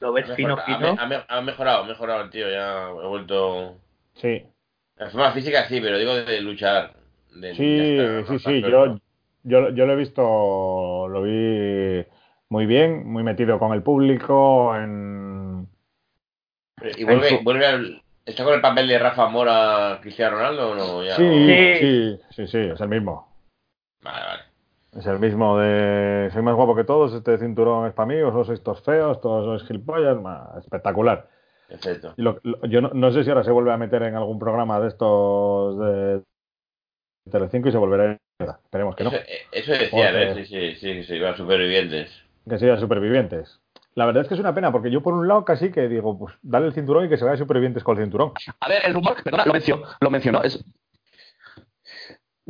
Lo 0.00 0.12
ves 0.12 0.30
fino, 0.36 0.56
fino. 0.56 0.96
ha 0.98 1.06
me- 1.06 1.24
ha 1.26 1.40
mejorado, 1.40 1.82
ha 1.84 1.86
mejorado 1.86 2.22
el 2.22 2.30
tío, 2.30 2.48
ya 2.50 2.88
he 2.90 3.06
vuelto... 3.06 3.76
Sí, 4.14 4.44
La 4.96 5.10
forma 5.10 5.32
física 5.32 5.66
sí, 5.68 5.80
pero 5.80 5.98
digo 5.98 6.14
de 6.14 6.40
luchar. 6.40 6.94
de- 7.34 7.54
Sí, 7.54 8.28
sí, 8.28 8.38
sí, 8.38 8.62
yo, 8.62 8.98
yo, 9.44 9.70
yo 9.70 9.86
lo 9.86 9.92
he 9.92 9.96
visto, 9.96 11.08
lo 11.08 11.22
vi 11.22 12.04
muy 12.48 12.66
bien, 12.66 13.06
muy 13.06 13.22
metido 13.22 13.58
con 13.58 13.72
el 13.72 13.82
público, 13.82 14.74
en... 14.76 15.68
Y 16.96 17.04
vuelve, 17.04 17.28
en 17.30 17.38
su- 17.38 17.44
vuelve 17.44 17.66
al... 17.66 18.02
¿Está 18.24 18.44
con 18.44 18.54
el 18.54 18.60
papel 18.60 18.86
de 18.88 18.98
Rafa 18.98 19.28
Mora 19.28 19.98
Cristiano 20.02 20.36
Ronaldo 20.36 20.70
o 20.70 20.74
no? 20.74 21.02
Ya, 21.02 21.16
Sí, 21.16 21.22
o- 21.22 21.78
sí, 21.78 22.18
sí, 22.30 22.46
sí, 22.46 22.58
es 22.58 22.80
el 22.80 22.88
mismo. 22.88 23.26
Vale, 24.02 24.24
vale. 24.26 24.42
Es 24.98 25.06
el 25.06 25.20
mismo 25.20 25.56
de 25.58 26.28
soy 26.32 26.42
más 26.42 26.56
guapo 26.56 26.74
que 26.74 26.82
todos, 26.84 27.12
este 27.14 27.38
cinturón 27.38 27.86
es 27.86 27.92
para 27.94 28.06
mí, 28.06 28.20
vosotros 28.20 28.48
sois 28.48 28.62
todos 28.62 28.82
feos, 28.82 29.20
todos 29.20 29.44
sois 29.44 29.62
gilipollas, 29.68 30.20
ma, 30.20 30.50
espectacular. 30.58 31.28
Perfecto. 31.68 32.14
Y 32.16 32.22
lo- 32.22 32.40
lo- 32.42 32.60
yo 32.66 32.80
no, 32.80 32.90
no 32.92 33.12
sé 33.12 33.22
si 33.22 33.30
ahora 33.30 33.44
se 33.44 33.52
vuelve 33.52 33.72
a 33.72 33.76
meter 33.76 34.02
en 34.02 34.16
algún 34.16 34.38
programa 34.40 34.80
de 34.80 34.88
estos 34.88 35.78
de 35.78 36.22
Telecinco 37.30 37.68
y 37.68 37.72
se 37.72 37.78
volverá 37.78 38.18
a. 38.40 38.58
Esperemos 38.64 38.96
que 38.96 39.04
no. 39.04 39.10
Eso, 39.10 39.18
eh, 39.18 39.38
eso 39.52 39.72
decía, 39.72 39.88
Joder. 40.10 40.34
¿ves? 40.34 40.48
Sí, 40.48 40.74
sí, 40.74 40.74
sí, 40.80 41.04
sí, 41.04 41.14
iban 41.14 41.36
supervivientes. 41.36 42.10
que 42.48 42.58
sean 42.58 42.80
supervivientes. 42.80 43.60
La 43.94 44.06
verdad 44.06 44.22
es 44.22 44.28
que 44.28 44.34
es 44.34 44.40
una 44.40 44.54
pena, 44.54 44.72
porque 44.72 44.90
yo 44.90 45.02
por 45.02 45.12
un 45.14 45.28
lado 45.28 45.44
casi 45.44 45.70
que 45.70 45.88
digo, 45.88 46.18
pues 46.18 46.34
dale 46.42 46.66
el 46.66 46.72
cinturón 46.72 47.04
y 47.04 47.08
que 47.08 47.16
se 47.18 47.24
vaya 47.24 47.36
supervivientes 47.36 47.84
con 47.84 47.96
el 47.98 48.04
cinturón. 48.04 48.32
A 48.60 48.68
ver, 48.68 48.82
el 48.86 48.94
rumor, 48.94 49.16
perdona, 49.22 49.44
lo 49.44 49.52
mencionó, 49.52 49.82
lo 50.00 50.10
mencionó. 50.10 50.42
Es... 50.42 50.64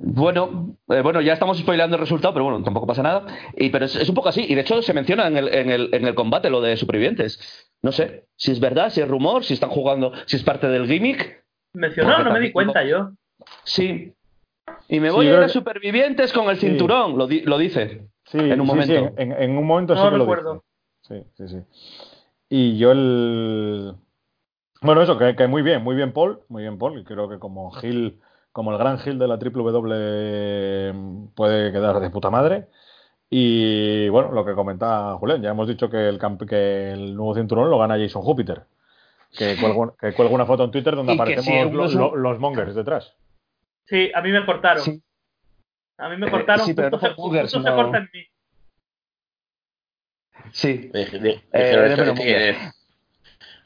Bueno, 0.01 0.76
eh, 0.90 1.01
bueno, 1.03 1.20
ya 1.20 1.32
estamos 1.32 1.59
spoileando 1.59 1.96
el 1.96 2.01
resultado, 2.01 2.32
pero 2.32 2.44
bueno, 2.44 2.62
tampoco 2.62 2.86
pasa 2.86 3.03
nada. 3.03 3.26
Y, 3.57 3.70
pero 3.70 3.84
es, 3.84 3.96
es 3.96 4.09
un 4.09 4.14
poco 4.14 4.28
así, 4.28 4.44
y 4.49 4.55
de 4.55 4.61
hecho 4.61 4.80
se 4.80 4.94
menciona 4.94 5.26
en 5.26 5.36
el, 5.36 5.49
en, 5.53 5.70
el, 5.70 5.90
en 5.92 6.07
el 6.07 6.14
combate 6.14 6.51
lo 6.51 6.61
de 6.61 6.76
supervivientes. 6.76 7.68
No 7.82 7.90
sé 7.90 8.28
si 8.36 8.53
es 8.53 8.61
verdad, 8.61 8.90
si 8.90 9.01
es 9.01 9.09
rumor, 9.09 9.42
si 9.44 9.55
están 9.55 9.70
jugando, 9.70 10.12
si 10.26 10.36
es 10.36 10.44
parte 10.44 10.68
del 10.68 10.86
gimmick. 10.86 11.44
Mencionó, 11.74 12.11
Porque 12.12 12.24
no 12.24 12.32
me 12.32 12.40
di 12.40 12.53
cuenta 12.53 12.84
yo. 12.84 13.11
Sí. 13.64 14.14
Y 14.88 15.01
me 15.01 15.11
voy 15.11 15.26
a 15.26 15.32
ir 15.32 15.38
a 15.40 15.49
supervivientes 15.49 16.32
con 16.32 16.49
el 16.49 16.59
Sí. 16.59 16.68
cinturón, 16.68 17.18
lo, 17.18 17.26
di- 17.26 17.40
lo 17.42 17.59
dice. 17.59 18.07
Sí, 18.26 18.38
En 18.38 18.61
un 18.61 18.66
sí, 18.68 18.72
momento. 18.72 18.94
sí, 19.09 19.14
en, 19.16 19.32
en 19.32 19.59
un 19.59 19.66
momento 19.66 19.94
No 19.96 20.01
sí 20.03 20.07
que 20.07 20.12
lo 20.16 20.18
recuerdo. 20.24 20.62
dice. 21.03 21.24
Sí, 21.34 21.46
sí, 21.46 21.49
sí. 21.49 21.64
Y 22.51 22.78
yo 22.78 22.92
el... 22.92 23.94
Bueno, 24.80 25.03
eso, 25.03 25.18
que, 25.18 25.34
que 25.34 25.49
muy 25.49 25.62
bien, 25.62 25.82
muy 25.82 25.96
bien 25.96 26.12
Paul, 26.12 26.40
muy 26.49 26.62
bien 26.62 26.78
Paul, 26.78 27.01
y 27.01 27.05
creo 27.05 27.28
que 27.28 27.38
como 27.40 27.70
Gil, 27.72 28.20
como 28.59 28.73
el 28.73 28.79
gran 28.79 28.99
Gil 28.99 29.21
de 29.21 29.29
la 29.29 29.39
triple 29.39 29.63
W 29.63 31.29
puede 31.37 31.71
quedar 31.71 32.01
de 32.01 32.11
puta 32.11 32.29
madre. 32.29 32.67
Y 33.31 34.09
bueno, 34.09 34.33
lo 34.33 34.45
que 34.45 34.55
comentaba 34.55 35.17
Julián, 35.17 35.41
ya 35.41 35.51
hemos 35.51 35.69
dicho 35.69 35.89
que 35.89 36.09
el, 36.09 36.19
que 36.49 36.91
el 36.91 37.15
nuevo 37.15 37.37
cinturón 37.37 37.71
lo 37.71 37.79
gana 37.79 37.97
Jason 37.97 38.21
Júpiter. 38.23 38.63
Que 39.33 39.57
cuelga, 39.61 39.95
que 40.01 40.13
cuelga 40.13 40.35
una 40.35 40.45
foto 40.45 40.65
en 40.65 40.73
Twitter 40.73 40.97
donde 40.97 41.13
Y 41.13 41.15
aparecemos 41.15 41.95
lo- 41.95 42.17
los 42.17 42.41
mongers 42.41 42.75
detrás. 42.75 43.15
Sí, 43.85 44.11
a 44.13 44.21
mí 44.23 44.33
me 44.33 44.45
cortaron. 44.45 44.83
Sí. 44.83 45.01
A 45.99 46.09
mí 46.09 46.17
me 46.17 46.27
Eh, 46.27 46.31
cortaron, 46.33 46.67
sí, 46.67 46.75
pero 46.75 46.99
justo, 46.99 47.31
no 47.31 47.47
se, 47.49 47.59
no. 47.61 47.77
corta 47.77 47.99
en 47.99 48.11
mí. 48.13 48.25
Sí. 50.51 50.91
Eh, 50.93 51.41
¿este 51.53 52.51
es? 52.51 52.57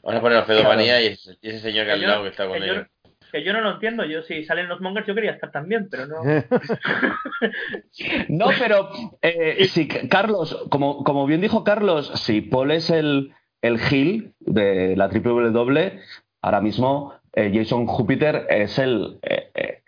Vamos 0.03 0.19
a 0.19 0.21
poner 0.21 0.37
a 0.37 0.43
Fedomanía 0.43 1.01
y, 1.01 1.07
ese, 1.07 1.35
y 1.41 1.49
ese 1.49 1.61
señor 1.61 1.87
que 1.87 1.93
al 1.93 2.01
lado 2.01 2.21
que 2.23 2.29
está 2.29 2.47
con 2.47 2.61
ellos. 2.61 2.85
Que 3.33 3.43
yo 3.43 3.51
no 3.51 3.61
lo 3.61 3.71
entiendo. 3.71 4.05
Yo, 4.05 4.21
si 4.21 4.45
salen 4.45 4.69
los 4.69 4.79
mongers, 4.79 5.07
yo 5.07 5.15
quería 5.15 5.31
estar 5.31 5.51
también, 5.51 5.87
pero 5.89 6.05
no. 6.05 6.21
No, 8.29 8.45
pero 8.59 8.89
eh, 9.23 9.65
sí, 9.65 9.87
Carlos, 9.87 10.67
como, 10.69 11.03
como 11.03 11.25
bien 11.25 11.41
dijo 11.41 11.63
Carlos, 11.63 12.11
si 12.13 12.41
Paul 12.41 12.69
es 12.69 12.91
el, 12.91 13.33
el 13.63 13.79
Gil 13.79 14.35
de 14.39 14.95
la 14.95 15.07
WWE, 15.07 15.99
ahora 16.43 16.61
mismo 16.61 17.15
eh, 17.33 17.51
Jason 17.51 17.87
Júpiter 17.87 18.45
es 18.49 18.77
el 18.77 19.17
eh, 19.23 19.49
eh, 19.55 19.81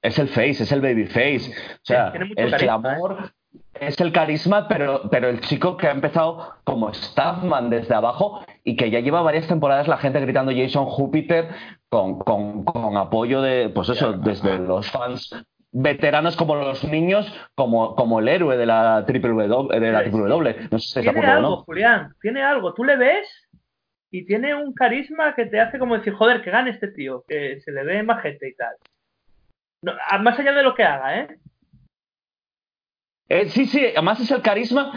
es 0.00 0.16
el 0.20 0.28
face, 0.28 0.62
es 0.62 0.70
el 0.70 0.80
baby 0.80 1.06
face. 1.06 1.50
O 1.50 1.82
sea, 1.82 2.12
el 2.14 2.50
carisma, 2.50 2.58
clamor 2.58 3.32
es 3.80 4.00
el 4.00 4.12
carisma, 4.12 4.68
pero, 4.68 5.10
pero 5.10 5.28
el 5.28 5.40
chico 5.40 5.76
que 5.76 5.88
ha 5.88 5.92
empezado 5.92 6.54
como 6.62 6.94
staffman 6.94 7.68
desde 7.68 7.94
abajo 7.94 8.44
y 8.64 8.76
que 8.76 8.90
ya 8.90 9.00
lleva 9.00 9.22
varias 9.22 9.46
temporadas 9.46 9.88
la 9.88 9.98
gente 9.98 10.20
gritando 10.20 10.52
Jason 10.52 10.86
Júpiter 10.86 11.48
con, 11.88 12.18
con, 12.18 12.64
con 12.64 12.96
apoyo 12.96 13.42
de, 13.42 13.68
pues 13.68 13.90
eso, 13.90 14.14
desde 14.14 14.58
los 14.58 14.90
fans 14.90 15.30
veteranos 15.70 16.36
como 16.36 16.54
los 16.54 16.84
niños, 16.84 17.30
como, 17.54 17.96
como 17.96 18.20
el 18.20 18.28
héroe 18.28 18.56
de 18.56 18.64
la 18.64 19.04
triple 19.06 19.48
W, 19.48 19.80
de 19.80 19.92
la 19.92 20.02
triple 20.02 20.28
W. 20.28 20.68
No 20.70 20.78
sé 20.78 21.02
si 21.02 21.10
Tiene 21.10 21.26
algo, 21.26 21.50
no. 21.50 21.56
Julián. 21.64 22.14
Tiene 22.22 22.42
algo. 22.42 22.72
Tú 22.74 22.84
le 22.84 22.96
ves 22.96 23.28
y 24.10 24.24
tiene 24.24 24.54
un 24.54 24.72
carisma 24.72 25.34
que 25.34 25.46
te 25.46 25.60
hace 25.60 25.78
como 25.78 25.98
decir, 25.98 26.14
joder, 26.14 26.42
que 26.42 26.50
gane 26.52 26.70
este 26.70 26.88
tío, 26.88 27.24
que 27.26 27.60
se 27.60 27.72
le 27.72 27.84
ve 27.84 28.02
majete 28.04 28.48
y 28.48 28.54
tal. 28.54 28.76
No, 29.82 29.92
más 30.20 30.38
allá 30.38 30.52
de 30.52 30.62
lo 30.62 30.74
que 30.74 30.84
haga, 30.84 31.20
¿eh? 31.20 31.38
Eh, 33.28 33.48
sí, 33.48 33.66
sí, 33.66 33.84
además 33.84 34.20
es 34.20 34.30
el 34.30 34.42
carisma. 34.42 34.92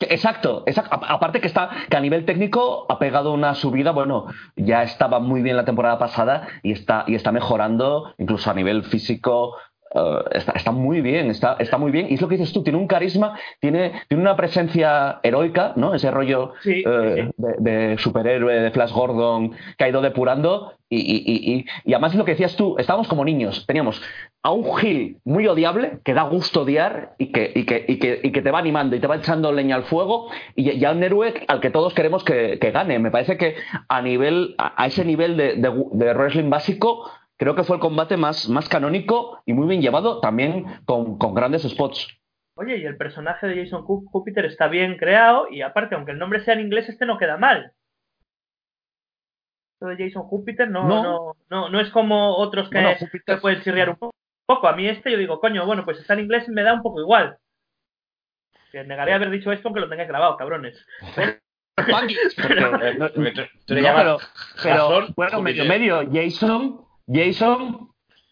Exacto, 0.00 0.62
exacto. 0.66 0.94
Aparte 0.94 1.40
que 1.40 1.46
está 1.46 1.70
que 1.90 1.96
a 1.96 2.00
nivel 2.00 2.24
técnico 2.24 2.86
ha 2.88 2.98
pegado 2.98 3.32
una 3.34 3.54
subida, 3.54 3.90
bueno, 3.90 4.26
ya 4.56 4.82
estaba 4.82 5.20
muy 5.20 5.42
bien 5.42 5.56
la 5.56 5.66
temporada 5.66 5.98
pasada 5.98 6.48
y 6.62 6.72
está 6.72 7.04
y 7.06 7.14
está 7.14 7.32
mejorando 7.32 8.14
incluso 8.16 8.50
a 8.50 8.54
nivel 8.54 8.84
físico 8.84 9.56
eh, 9.94 10.18
está, 10.32 10.52
está, 10.52 10.70
muy 10.72 11.00
bien, 11.00 11.30
está, 11.30 11.56
está 11.58 11.78
muy 11.78 11.90
bien. 11.90 12.06
Y 12.10 12.14
es 12.14 12.20
lo 12.20 12.28
que 12.28 12.36
dices 12.36 12.52
tú, 12.52 12.62
tiene 12.62 12.78
un 12.78 12.86
carisma, 12.86 13.38
tiene, 13.60 13.92
tiene 14.08 14.22
una 14.22 14.36
presencia 14.36 15.20
heroica, 15.22 15.72
¿no? 15.76 15.94
Ese 15.94 16.10
rollo 16.10 16.52
Sí, 16.62 16.82
eh, 16.86 17.28
sí. 17.28 17.32
de, 17.36 17.70
de 17.88 17.98
superhéroe, 17.98 18.60
de 18.60 18.70
Flash 18.70 18.92
Gordon, 18.92 19.52
que 19.76 19.84
ha 19.84 19.88
ido 19.88 20.00
depurando. 20.00 20.74
Y, 20.92 20.96
y- 20.98 21.22
y- 21.24 21.54
y- 21.54 21.64
y 21.84 21.92
además 21.94 22.12
es 22.12 22.18
lo 22.18 22.24
que 22.24 22.32
decías 22.32 22.56
tú, 22.56 22.74
estábamos 22.76 23.06
como 23.06 23.24
niños. 23.24 23.64
Teníamos 23.64 24.02
a 24.42 24.50
un 24.50 24.76
Gil 24.76 25.18
muy 25.24 25.46
odiable, 25.46 25.98
que 26.04 26.14
da 26.14 26.22
gusto 26.22 26.62
odiar 26.62 27.12
y 27.16 27.30
que, 27.30 27.52
y 27.54 27.64
que, 27.64 27.84
y 27.86 27.98
que, 28.00 28.18
y 28.24 28.32
que 28.32 28.42
te 28.42 28.50
va 28.50 28.58
animando 28.58 28.96
y 28.96 29.00
te 29.00 29.06
va 29.06 29.14
echando 29.16 29.52
leña 29.52 29.76
al 29.76 29.84
fuego, 29.84 30.30
y 30.56 30.76
ya 30.80 30.90
un 30.90 31.02
héroe 31.04 31.32
al 31.46 31.60
que 31.60 31.70
todos 31.70 31.94
queremos 31.94 32.24
que, 32.24 32.58
que 32.58 32.72
gane. 32.72 32.98
Me 32.98 33.12
parece 33.12 33.36
que 33.36 33.54
a 33.88 34.02
nivel, 34.02 34.56
a, 34.58 34.82
a 34.82 34.86
ese 34.88 35.04
nivel 35.04 35.36
de, 35.36 35.54
de- 35.56 35.84
de 35.92 36.12
wrestling 36.14 36.50
básico, 36.50 37.08
creo 37.40 37.54
que 37.54 37.64
fue 37.64 37.76
el 37.76 37.80
combate 37.80 38.18
más, 38.18 38.48
más 38.50 38.68
canónico 38.68 39.42
y 39.46 39.54
muy 39.54 39.66
bien 39.66 39.80
llevado, 39.80 40.20
también 40.20 40.66
con, 40.84 41.16
con 41.18 41.32
grandes 41.34 41.62
spots. 41.62 42.06
Oye, 42.54 42.76
y 42.76 42.84
el 42.84 42.98
personaje 42.98 43.46
de 43.46 43.64
Jason 43.64 43.82
Júpiter 43.82 44.44
está 44.44 44.68
bien 44.68 44.98
creado 44.98 45.48
y 45.50 45.62
aparte, 45.62 45.94
aunque 45.94 46.12
el 46.12 46.18
nombre 46.18 46.44
sea 46.44 46.52
en 46.52 46.60
inglés, 46.60 46.88
este 46.90 47.06
no 47.06 47.16
queda 47.16 47.38
mal. 47.38 47.72
Esto 49.74 49.86
de 49.86 49.96
Jason 49.96 50.24
Júpiter 50.24 50.68
no, 50.70 50.86
No. 50.86 51.02
no. 51.02 51.36
No, 51.48 51.68
no, 51.70 51.80
es 51.80 51.88
como 51.90 52.36
otros 52.36 52.68
que, 52.68 52.80
Bueno, 52.82 52.98
que 53.26 53.36
pueden 53.38 53.62
chirriar 53.62 53.88
un 53.88 53.96
po- 53.96 54.10
poco. 54.46 54.68
A 54.68 54.76
mí 54.76 54.86
este 54.86 55.10
yo 55.10 55.16
digo, 55.16 55.40
coño, 55.40 55.64
bueno, 55.64 55.84
pues 55.86 55.98
está 55.98 56.12
en 56.14 56.20
inglés 56.20 56.46
y 56.46 56.50
me 56.52 56.62
da 56.62 56.74
un 56.74 56.82
poco 56.82 57.00
igual. 57.00 57.38
Que 58.70 58.84
negaré 58.84 59.14
haber 59.14 59.30
dicho 59.30 59.50
esto 59.50 59.68
aunque 59.68 59.80
lo 59.80 59.88
tengáis 59.88 60.08
grabado, 60.10 60.36
cabrones. 60.36 60.84
Eh, 61.80 61.88
pero, 62.36 64.18
pero 64.62 65.06
bueno, 65.16 65.40
medio 65.40 65.64
medio. 65.64 66.02
Jason, 66.12 66.84
Jason, 67.12 67.88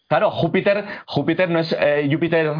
claro, 0.07 0.31
Júpiter, 0.31 0.83
Júpiter 1.05 1.49
no 1.49 1.59
es 1.59 1.75
eh, 1.79 2.07
Júpiter 2.11 2.51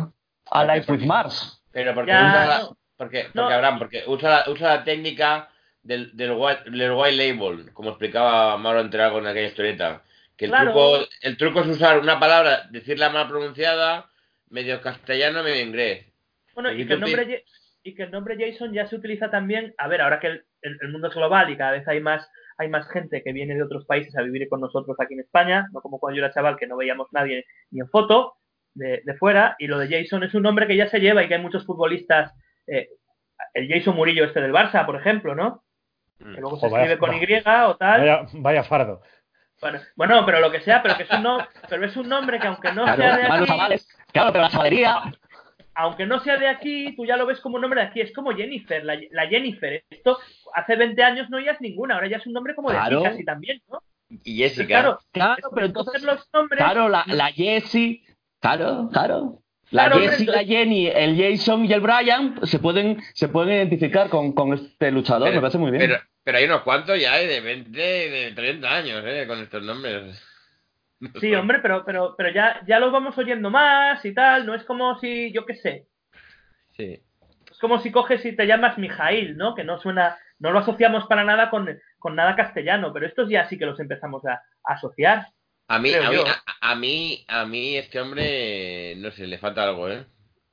Alive 0.52 0.86
with 0.88 1.06
Mars. 1.06 1.64
Pero 1.72 1.94
porque 1.94 2.12
Ya, 2.12 2.28
usa 2.28 2.46
la, 2.46 2.70
porque, 2.98 3.24
No. 3.34 3.44
porque 3.44 3.54
Abraham, 3.54 3.80
porque 3.80 4.04
usa 4.08 4.30
la, 4.46 4.52
usa 4.52 4.76
la 4.78 4.84
técnica 4.84 5.50
del, 5.84 6.16
del, 6.18 6.32
white, 6.32 6.70
del 6.70 6.92
white 6.92 7.16
label, 7.16 7.72
como 7.74 7.90
explicaba 7.92 8.58
Mauro 8.58 8.82
Entrago 8.82 9.20
en 9.20 9.28
aquella 9.28 9.48
historieta. 9.48 10.04
Que 10.36 10.46
el 10.46 10.52
Claro. 10.52 10.72
truco, 10.72 10.98
el 11.22 11.38
truco 11.38 11.62
es 11.62 11.68
usar 11.68 12.00
una 12.00 12.20
palabra, 12.20 12.68
decirla 12.72 13.10
mal 13.10 13.28
pronunciada, 13.28 14.10
medio 14.50 14.82
castellano, 14.82 15.44
medio 15.44 15.62
inglés. 15.62 16.06
Bueno, 16.54 16.70
Aquí 16.70 16.82
y 16.82 16.88
que, 16.88 16.94
el 16.94 17.00
nombre, 17.02 17.46
y 17.84 17.94
que 17.96 18.04
el 18.04 18.12
nombre 18.12 18.38
Jason 18.40 18.74
ya 18.74 18.88
se 18.88 18.96
utiliza 18.96 19.30
también, 19.30 19.74
a 19.78 19.88
ver, 19.88 20.02
ahora 20.02 20.20
que 20.20 20.28
el, 20.28 20.46
el- 20.62 20.78
el 20.82 20.90
mundo 20.90 21.08
es 21.08 21.14
global 21.14 21.50
y 21.50 21.58
cada 21.58 21.72
vez 21.72 21.88
hay 21.88 22.00
más, 22.02 22.28
hay 22.60 22.70
más 22.70 22.88
gente 22.90 23.24
que 23.24 23.34
viene 23.34 23.56
de 23.56 23.64
otros 23.64 23.86
países 23.86 24.16
a 24.18 24.22
vivir 24.22 24.48
con 24.50 24.62
nosotros 24.62 24.96
aquí 25.00 25.16
en 25.16 25.22
España, 25.22 25.68
no 25.74 25.82
como 25.82 25.98
cuando 26.00 26.18
yo 26.20 26.26
era 26.26 26.34
chaval 26.34 26.58
que 26.58 26.68
no 26.68 26.78
veíamos 26.78 27.08
nadie 27.12 27.46
ni 27.72 27.80
en 27.80 27.88
foto 27.90 28.36
de, 28.76 29.02
de 29.04 29.14
fuera, 29.16 29.56
y 29.58 29.66
lo 29.68 29.80
de 29.80 29.88
Jason 29.90 30.24
es 30.24 30.34
un 30.36 30.44
nombre 30.44 30.68
que 30.68 30.76
ya 30.76 30.88
se 30.90 31.00
lleva 31.00 31.24
y 31.24 31.28
que 31.28 31.36
hay 31.36 31.42
muchos 31.42 31.66
futbolistas, 31.66 32.32
eh, 32.68 32.90
el 33.54 33.68
Jason 33.68 33.96
Murillo 33.96 34.26
este 34.26 34.42
del 34.42 34.52
Barça, 34.54 34.86
por 34.86 34.96
ejemplo, 34.96 35.34
¿no? 35.34 35.64
Mm. 36.20 36.36
Que 36.36 36.42
luego 36.42 36.58
se 36.60 36.68
vaya- 36.70 36.84
escribe 36.94 37.00
con 37.00 37.10
va- 37.10 37.16
Y 37.16 37.66
o 37.72 37.78
tal. 37.78 38.00
Vaya, 38.02 38.26
vaya 38.34 38.64
fardo. 38.64 39.02
Bueno, 39.62 39.80
bueno, 39.96 40.26
pero 40.26 40.40
lo 40.40 40.52
que 40.52 40.62
sea, 40.62 40.82
pero 40.82 40.96
que 40.96 41.04
es 41.04 41.10
un, 41.12 41.24
no- 41.24 41.48
pero 41.70 41.86
es 41.86 41.96
un 41.98 42.08
nombre 42.08 42.40
que 42.40 42.48
aunque 42.48 42.72
no 42.74 42.84
Claro, 42.84 43.02
sea 43.02 43.18
de 43.18 43.24
aquí. 43.24 43.84
Claro, 44.14 44.32
pero 44.32 44.44
la 44.44 44.50
chavalería. 44.50 45.02
Aunque 45.80 46.06
no 46.06 46.20
sea 46.20 46.38
de 46.38 46.48
aquí, 46.48 46.94
tú 46.96 47.06
ya 47.06 47.18
lo 47.18 47.26
ves 47.26 47.40
como 47.40 47.56
un 47.56 47.62
nombre 47.62 47.82
de 47.82 47.88
aquí. 47.88 48.02
Es 48.02 48.12
como 48.14 48.32
Jennifer, 48.36 48.84
la, 48.84 48.98
la 49.12 49.28
Jennifer. 49.28 49.84
Esto 49.90 50.18
hace 50.54 50.76
20 50.76 51.02
años 51.04 51.30
no 51.30 51.40
ya 51.40 51.52
es 51.52 51.62
ninguna, 51.62 51.96
ahora 51.96 52.08
ya 52.10 52.18
es 52.18 52.28
un 52.28 52.34
nombre 52.34 52.54
como 52.56 52.70
de 52.70 52.76
Claro. 52.78 53.00
chicas 53.00 53.20
y 53.20 53.26
también, 53.26 53.62
¿no? 53.70 53.80
Y 54.24 54.38
Jessica. 54.38 54.66
Claro, 54.68 55.00
Claro, 55.12 55.50
pero 55.54 55.68
entonces. 55.68 56.02
los 56.04 56.28
nombres. 56.34 56.58
Claro, 56.58 56.90
la, 56.90 57.04
la 57.08 57.32
Jessie. 57.32 58.04
Claro, 58.42 58.90
claro. 58.92 59.40
La 59.72 59.86
Claro, 59.86 60.00
Jessie, 60.02 60.26
la 60.26 60.44
Jenny, 60.44 60.88
el 60.88 61.16
Jason 61.16 61.66
y 61.66 61.74
el 61.74 61.80
Brian 61.82 62.40
se 62.44 62.58
pueden, 62.58 62.98
se 63.14 63.28
pueden 63.28 63.54
identificar 63.56 64.10
con, 64.10 64.34
con 64.34 64.54
este 64.54 64.90
luchador. 64.92 65.28
Pero- 65.28 65.36
me 65.36 65.42
parece 65.42 65.58
muy 65.60 65.70
bien. 65.70 65.82
Pero, 65.84 66.00
pero 66.24 66.38
hay 66.40 66.46
unos 66.46 66.62
cuantos 66.62 67.00
ya 67.00 67.18
de 67.18 67.40
20, 67.40 67.70
de 67.80 68.32
30 68.36 68.68
años, 68.76 69.04
¿eh? 69.06 69.26
Con 69.28 69.40
estos 69.40 69.62
nombres. 69.64 70.20
Sí, 71.22 71.34
hombre, 71.34 71.60
pero, 71.60 71.86
pero, 71.86 72.16
pero 72.18 72.30
ya, 72.30 72.62
ya 72.68 72.80
lo 72.80 72.92
vamos 72.92 73.18
oyendo 73.18 73.50
más 73.50 74.04
y 74.04 74.14
tal. 74.14 74.46
No 74.46 74.54
es 74.54 74.64
como 74.66 75.00
si, 75.00 75.32
yo 75.32 75.46
qué 75.46 75.56
sé, 75.56 75.86
Sí. 76.76 77.02
es 77.52 77.58
como 77.60 77.80
si 77.80 77.92
coges 77.92 78.26
y 78.26 78.36
te 78.36 78.46
llamas 78.46 78.78
Mijail, 78.78 79.38
¿no? 79.38 79.56
Que 79.56 79.64
no 79.64 79.80
suena, 79.80 80.18
no 80.40 80.52
lo 80.52 80.60
asociamos 80.60 81.06
para 81.08 81.24
nada 81.24 81.50
con, 81.50 81.70
con 82.00 82.16
nada 82.16 82.36
castellano, 82.36 82.92
pero 82.94 83.06
estos 83.06 83.30
ya 83.30 83.48
sí 83.48 83.58
que 83.58 83.66
los 83.66 83.80
empezamos 83.80 84.26
a, 84.26 84.34
a 84.64 84.74
asociar. 84.74 85.28
A 85.68 85.80
mí, 85.80 85.94
a 85.94 86.10
mí, 86.10 86.18
a, 86.18 86.72
a 86.72 86.76
mí, 86.76 87.26
a 87.28 87.46
mí 87.46 87.78
este 87.78 88.00
hombre, 88.02 88.96
no 88.98 89.12
sé, 89.12 89.28
le 89.28 89.38
falta 89.38 89.64
algo, 89.64 89.90
¿eh? 89.90 90.06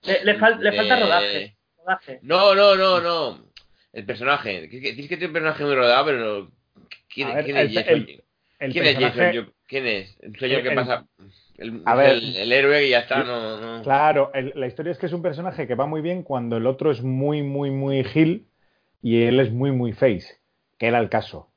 Le, 0.02 0.24
le 0.24 0.38
fal- 0.38 0.58
le 0.60 0.72
falta 0.72 0.96
Eh, 0.98 1.00
rodaje. 1.02 1.56
rodaje. 1.78 2.18
No, 2.22 2.54
no, 2.54 2.76
no, 2.76 3.00
no. 3.00 3.46
El 3.92 4.04
personaje. 4.04 4.68
Dices 4.68 5.08
que 5.08 5.16
tiene 5.16 5.26
un 5.28 5.32
personaje 5.32 5.64
muy 5.64 5.74
rodado, 5.74 6.04
pero. 6.04 6.50
¿Quién, 7.08 7.30
A 7.30 7.34
ver, 7.36 7.44
quién 7.46 7.56
el- 7.56 7.66
es 7.66 7.74
Jason? 7.74 7.94
el- 7.94 8.24
El 8.58 8.72
¿Quién 8.72 8.86
es 8.86 8.98
Jason? 8.98 9.54
¿Quién 9.66 9.86
es? 9.86 10.16
Un 10.22 10.34
señor 10.36 10.58
el- 10.58 10.62
que 10.62 10.68
el- 10.70 10.74
pasa. 10.74 11.06
El, 11.58 11.82
A 11.86 11.94
ver. 11.94 12.10
el, 12.16 12.36
el 12.36 12.52
héroe 12.52 12.86
y 12.86 12.90
ya 12.90 13.00
está, 13.00 13.24
no. 13.24 13.60
no. 13.78 13.82
Claro, 13.82 14.30
la 14.54 14.66
historia 14.66 14.92
es 14.92 14.98
que 14.98 15.06
es 15.06 15.12
un 15.12 15.22
personaje 15.22 15.66
que 15.66 15.74
va 15.74 15.86
muy 15.86 16.02
bien 16.02 16.22
cuando 16.22 16.56
el 16.58 16.66
otro 16.66 16.90
es 16.90 17.02
muy, 17.02 17.42
muy, 17.42 17.70
muy 17.70 18.04
Gil 18.04 18.46
y 19.02 19.22
él 19.22 19.40
es 19.40 19.50
muy, 19.52 19.72
muy 19.72 19.92
face, 19.92 20.38
que 20.78 20.86
era 20.86 20.98
el 20.98 21.08
caso. 21.08 21.50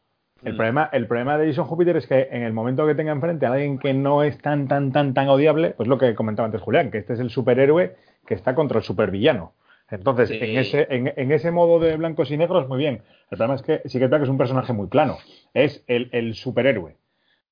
El, 0.44 0.54
Mm. 0.54 0.56
problema, 0.56 0.90
el 0.94 1.06
problema 1.08 1.38
de 1.38 1.48
Jason 1.48 1.66
Júpiter 1.66 1.98
es 1.98 2.08
que 2.08 2.30
en 2.32 2.44
el 2.44 2.54
momento 2.54 2.88
que 2.88 2.96
tenga 2.96 3.12
enfrente 3.12 3.46
a 3.46 3.52
alguien 3.52 3.78
que 3.78 3.94
no 3.94 4.24
es 4.24 4.38
tan, 4.38 4.70
tan, 4.70 4.94
tan, 4.94 5.14
tan 5.14 5.28
odiable, 5.28 5.72
pues 5.72 5.90
lo 5.90 5.98
que 5.98 6.16
comentaba 6.16 6.46
antes 6.46 6.62
Julián, 6.62 6.92
que 6.92 7.00
este 7.00 7.14
es 7.14 7.20
el 7.20 7.30
superhéroe 7.30 7.96
que 8.26 8.36
está 8.36 8.56
contra 8.56 8.78
el 8.78 8.84
supervillano. 8.86 9.54
Entonces, 9.92 10.30
Sí. 10.30 10.38
en, 10.40 10.58
ese, 10.58 10.88
en, 10.92 11.14
en 11.18 11.32
ese 11.34 11.52
modo 11.52 11.80
de 11.80 11.98
blancos 11.98 12.32
y 12.32 12.38
negros, 12.38 12.70
muy 12.70 12.78
bien. 12.78 13.02
El 13.32 13.38
problema 13.38 13.56
es 13.56 13.64
que 13.64 13.82
sí 13.90 14.00
que 14.00 14.06
es 14.06 14.12
que 14.12 14.24
es 14.24 14.30
un 14.30 14.38
personaje 14.38 14.72
muy 14.72 14.88
plano. 14.88 15.18
Es 15.54 15.84
el, 15.88 16.08
el 16.14 16.36
superhéroe. 16.36 16.96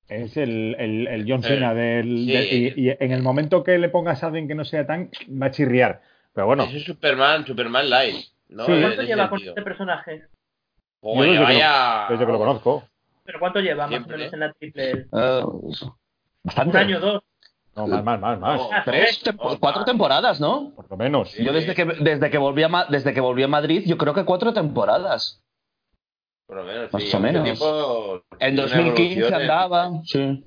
Es 0.08 0.36
el, 0.36 0.74
el, 0.78 1.06
el 1.06 1.24
John 1.30 1.40
Eh, 1.44 1.48
Cena 1.48 1.74
del, 1.74 2.04
sí. 2.26 2.32
del- 2.32 2.78
y, 2.78 2.88
y 2.88 2.96
en 2.98 3.12
el 3.12 3.22
momento 3.22 3.62
que 3.62 3.78
le 3.78 3.88
pongas 3.90 4.22
a 4.22 4.28
alguien 4.28 4.48
que 4.48 4.54
no 4.54 4.64
sea 4.64 4.86
tan, 4.86 5.10
va 5.30 5.46
a 5.46 5.50
chirriar. 5.50 6.00
Pero 6.34 6.46
bueno, 6.46 6.64
Eso 6.64 6.76
es 6.78 6.84
Superman, 6.84 7.44
Superman 7.46 7.90
Light. 7.90 8.16
¿no? 8.48 8.64
Sí. 8.64 8.72
En 8.72 8.82
¿Cuánto 8.82 9.02
lleva 9.02 9.28
con 9.28 9.40
este 9.42 9.62
personaje? 9.62 10.22
Yo 11.02 11.12
desde 11.22 11.32
que 11.32 11.36
lo- 11.38 11.42
vaya- 11.44 12.06
desde 12.08 12.26
que 12.26 12.32
lo 12.32 12.38
conozco. 12.38 12.84
¿Pero 13.24 13.38
cuánto 13.40 13.60
lleva 13.60 13.86
más 13.86 14.00
o 14.04 14.08
menos 14.08 14.26
¿eh? 14.26 14.30
en 14.32 14.40
la 14.40 14.52
triple? 14.54 14.90
Eh, 15.12 15.42
Un 15.44 15.74
bastante. 16.42 16.78
año, 16.78 17.00
dos. 17.00 17.22
No, 17.76 17.86
más, 17.86 18.02
más, 18.02 18.18
más, 18.20 18.40
más. 18.40 18.58
No. 18.60 18.68
Tres, 18.84 19.22
Oh, 19.38 19.56
cuatro 19.60 19.84
temporadas, 19.84 20.40
¿no? 20.40 20.72
Por 20.74 20.90
lo 20.90 20.96
menos. 20.96 21.30
Sí. 21.30 21.44
Yo 21.44 21.52
desde 21.52 21.74
que, 21.74 21.84
desde, 21.84 22.30
que 22.30 22.38
volví 22.38 22.62
a, 22.64 22.86
desde 22.88 23.12
que 23.14 23.20
volví 23.20 23.42
a 23.42 23.48
Madrid, 23.48 23.82
yo 23.86 23.96
creo 23.98 24.14
que 24.14 24.24
cuatro 24.24 24.52
temporadas. 24.54 25.42
Por 26.48 26.56
lo 26.56 26.64
menos, 26.64 26.90
Más 26.92 27.02
sí, 27.02 27.14
o 27.14 27.20
menos. 27.20 27.44
tiempo 27.44 28.22
En 28.40 28.56
tiene 28.56 28.62
una 28.62 28.62
2015 28.62 29.18
evolución 29.18 29.34
en- 29.34 29.40
andaba, 29.42 29.90
sí. 30.04 30.44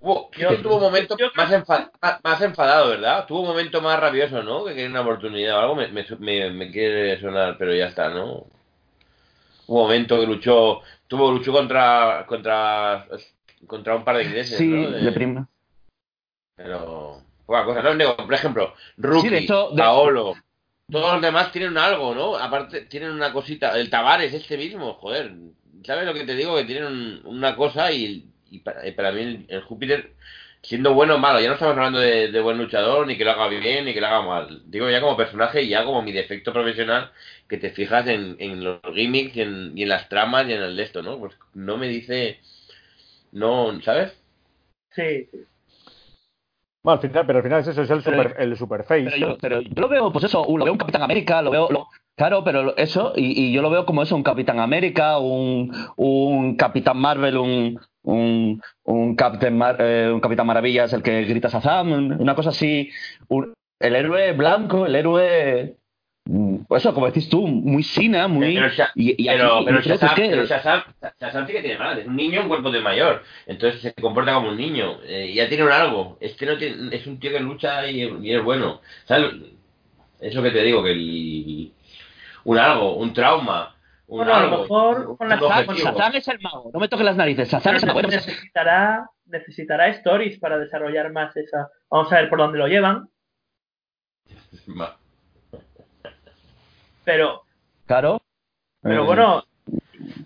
Hubo- 0.00 0.30
Yo- 0.36 0.48
que 0.50 0.56
tuvo 0.56 0.76
un 0.76 0.82
momento 0.82 1.16
más, 1.36 1.50
enfa- 1.52 1.90
más, 2.22 2.42
enfadado, 2.42 2.88
¿verdad? 2.90 3.26
Tuvo 3.26 3.40
un 3.42 3.46
momento 3.48 3.80
más 3.80 3.98
rabioso, 3.98 4.42
¿no? 4.42 4.64
Que 4.64 4.74
quería 4.74 4.90
una 4.90 5.02
oportunidad 5.02 5.56
o 5.56 5.60
algo, 5.60 5.74
me, 5.76 5.88
me, 5.88 6.50
me- 6.50 6.70
quiere 6.72 7.20
sonar, 7.20 7.56
pero 7.58 7.72
ya 7.74 7.86
está, 7.86 8.10
¿no? 8.10 8.44
Hubo 9.68 9.78
un 9.80 9.82
momento 9.84 10.18
que 10.20 10.26
luchó, 10.26 10.80
tuvo 11.06 11.30
luchó 11.30 11.52
contra 11.52 12.24
contra 12.28 13.06
contra 13.68 13.94
un 13.96 14.04
par 14.04 14.16
de 14.16 14.24
ingleses, 14.24 14.58
Sí, 14.58 14.68
¿no? 14.68 14.90
de 14.90 15.12
prima. 15.12 15.48
Pero 16.56 17.22
poca 17.46 17.64
cosa, 17.64 17.82
¿no? 17.82 18.16
Por 18.16 18.34
ejemplo, 18.34 18.74
Rookie, 18.96 19.28
Sí, 19.28 19.34
de 19.34 19.38
hecho, 19.40 19.70
de- 19.70 19.78
Paolo, 19.82 20.34
todos 20.90 21.12
los 21.14 21.22
demás 21.22 21.52
tienen 21.52 21.76
algo, 21.78 22.14
¿no? 22.14 22.36
Aparte 22.36 22.82
tienen 22.82 23.10
una 23.10 23.32
cosita, 23.32 23.78
el 23.78 23.90
Tavares 23.90 24.32
este 24.34 24.56
mismo, 24.56 24.94
joder, 24.94 25.32
¿sabes 25.84 26.06
lo 26.06 26.14
que 26.14 26.24
te 26.24 26.34
digo? 26.36 26.56
Que 26.56 26.64
tienen 26.64 26.84
un- 26.86 27.20
una 27.26 27.56
cosa 27.56 27.92
y, 27.92 28.30
para, 28.64 28.86
y 28.86 28.92
para 28.92 29.12
mí 29.12 29.46
el, 29.48 29.60
Júpiter, 29.62 30.14
siendo 30.62 30.94
bueno 30.94 31.16
o 31.16 31.18
malo, 31.18 31.40
ya 31.40 31.48
no 31.48 31.54
estamos 31.54 31.76
hablando 31.76 31.98
de, 32.00 32.40
buen 32.40 32.58
luchador, 32.58 33.06
ni 33.06 33.16
que 33.16 33.24
lo 33.24 33.32
haga 33.32 33.48
bien, 33.48 33.84
ni 33.84 33.94
que 33.94 34.00
lo 34.00 34.06
haga 34.06 34.22
mal, 34.22 34.62
digo 34.66 34.88
ya 34.90 35.00
como 35.00 35.16
personaje 35.16 35.62
y 35.62 35.68
ya 35.68 35.84
como 35.84 36.02
mi 36.02 36.12
defecto 36.12 36.52
profesional, 36.52 37.12
que 37.48 37.58
te 37.58 37.70
fijas 37.70 38.06
en, 38.08 38.64
los 38.64 38.80
gimmicks 38.94 39.36
y 39.36 39.42
en, 39.42 39.88
las 39.88 40.08
tramas 40.08 40.48
y 40.48 40.52
en 40.52 40.62
el 40.62 40.76
de 40.76 40.82
esto, 40.84 41.02
¿no? 41.02 41.18
Pues 41.18 41.34
no 41.54 41.76
me 41.76 41.88
dice, 41.88 42.40
no, 43.32 43.80
¿sabes? 43.82 44.12
Sí. 44.90 45.28
Bueno, 46.86 47.00
al 47.02 47.08
final, 47.08 47.26
pero 47.26 47.38
al 47.38 47.42
final 47.42 47.60
es 47.62 47.66
eso, 47.66 47.82
es 47.82 47.90
el 47.90 48.00
Pero- 48.04 48.22
super, 48.22 48.36
el 48.40 48.56
superface. 48.56 49.04
Pero 49.06 49.16
yo, 49.16 49.38
pero 49.40 49.60
yo 49.60 49.72
lo 49.74 49.88
veo, 49.88 50.12
pues 50.12 50.24
eso, 50.26 50.46
lo 50.48 50.64
veo 50.64 50.72
un 50.72 50.78
Capitán 50.78 51.02
América, 51.02 51.42
lo 51.42 51.50
veo, 51.50 51.68
lo- 51.68 51.88
claro, 52.16 52.44
pero 52.44 52.76
eso, 52.76 53.12
y, 53.16 53.46
y 53.48 53.52
yo 53.52 53.60
lo 53.60 53.70
veo 53.70 53.84
como 53.84 54.02
eso, 54.04 54.14
un 54.14 54.22
Capitán 54.22 54.60
América, 54.60 55.18
un, 55.18 55.72
un 55.96 56.54
Capitán 56.56 56.98
Marvel, 56.98 57.38
un, 57.38 57.80
un, 58.04 58.62
un, 58.84 59.16
Captain 59.16 59.58
Mar- 59.58 59.78
eh, 59.80 60.12
un 60.14 60.20
Capitán 60.20 60.46
Maravillas, 60.46 60.92
el 60.92 61.02
que 61.02 61.24
grita 61.24 61.48
Shazam, 61.48 61.90
un- 61.90 62.12
una 62.20 62.36
cosa 62.36 62.50
así, 62.50 62.88
un- 63.26 63.52
el 63.80 63.96
héroe 63.96 64.32
blanco, 64.34 64.86
el 64.86 64.94
héroe 64.94 65.74
eso, 66.70 66.92
como 66.94 67.06
decís 67.06 67.28
tú, 67.28 67.46
muy 67.46 67.82
sina, 67.82 68.26
muy. 68.28 68.54
Pero, 68.54 68.68
Sha- 68.68 68.90
y, 68.94 69.22
y 69.22 69.28
pero, 69.28 69.64
pero 69.64 69.80
Shazam, 69.80 70.14
que- 70.14 70.28
pero 70.30 70.44
Shazam, 70.44 70.82
Shazam 71.20 71.46
sí 71.46 71.52
que 71.52 71.60
tiene 71.62 71.78
mal. 71.78 71.98
Es 71.98 72.06
un 72.06 72.16
niño 72.16 72.40
en 72.42 72.48
cuerpo 72.48 72.70
de 72.70 72.80
mayor. 72.80 73.22
Entonces 73.46 73.80
se 73.80 73.94
comporta 73.94 74.34
como 74.34 74.48
un 74.48 74.56
niño. 74.56 74.98
Eh, 75.04 75.32
ya 75.34 75.48
tiene 75.48 75.64
un 75.64 75.72
algo. 75.72 76.16
Este 76.20 76.44
no 76.46 76.56
tiene, 76.58 76.94
es 76.96 77.06
un 77.06 77.18
tío 77.20 77.30
que 77.30 77.40
lucha 77.40 77.88
y, 77.88 78.02
y 78.22 78.34
es 78.34 78.42
bueno. 78.42 78.80
¿Sabes? 79.04 79.34
Es 80.20 80.34
lo 80.34 80.42
que 80.42 80.50
te 80.50 80.62
digo, 80.62 80.82
que 80.82 80.92
el, 80.92 81.72
un 82.44 82.58
algo, 82.58 82.96
un 82.96 83.12
trauma. 83.12 83.72
Un 84.08 84.18
Bueno, 84.18 84.34
a 84.34 84.40
lo 84.46 84.58
mejor 84.60 85.08
un- 85.10 85.16
con 85.16 85.28
la 85.28 85.36
Shazam- 85.36 86.14
es 86.14 86.28
el 86.28 86.40
mago, 86.40 86.70
no 86.72 86.78
me 86.80 86.88
toques 86.88 87.04
las 87.04 87.16
narices. 87.16 87.48
Shazam 87.50 87.74
es 87.76 87.82
el 87.82 87.88
mago. 87.88 88.02
necesitará, 88.02 89.10
necesitará 89.26 89.88
stories 89.88 90.38
para 90.38 90.58
desarrollar 90.58 91.10
más 91.12 91.36
esa. 91.36 91.68
Vamos 91.90 92.12
a 92.12 92.16
ver 92.20 92.28
por 92.28 92.38
dónde 92.38 92.58
lo 92.58 92.66
llevan, 92.68 93.08
Va. 94.80 94.96
Pero, 97.06 97.42
Claro. 97.86 98.20
pero 98.82 99.02
Eh, 99.02 99.06
bueno, 99.06 99.44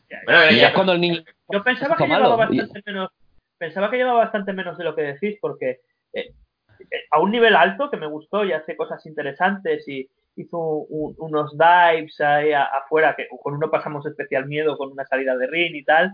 ya, 0.08 0.68
es 0.68 0.74
cuando 0.74 0.92
el 0.94 1.00
niño. 1.00 1.22
yo 1.50 1.62
pensaba 1.62 1.96
que 1.96 2.06
llevaba 2.06 2.36
bastante 2.36 2.82
menos, 2.86 3.10
pensaba 3.58 3.90
que 3.90 3.96
llevaba 3.98 4.18
bastante 4.20 4.52
menos 4.52 4.78
de 4.78 4.84
lo 4.84 4.96
que 4.96 5.02
decís, 5.02 5.36
porque 5.40 5.80
eh, 6.14 6.32
eh, 6.80 6.86
a 7.10 7.20
un 7.20 7.30
nivel 7.30 7.54
alto 7.54 7.90
que 7.90 7.96
me 7.98 8.06
gustó 8.06 8.44
y 8.44 8.52
hace 8.52 8.76
cosas 8.76 9.04
interesantes 9.06 9.86
y 9.86 10.08
hizo 10.36 10.58
un- 10.58 11.14
unos 11.18 11.52
dives 11.52 12.18
ahí 12.20 12.52
afuera 12.52 13.14
que 13.14 13.28
con 13.42 13.54
uno 13.54 13.70
pasamos 13.70 14.06
especial 14.06 14.46
miedo 14.46 14.76
con 14.78 14.90
una 14.90 15.04
salida 15.04 15.36
de 15.36 15.46
ring 15.46 15.74
y 15.76 15.84
tal 15.84 16.12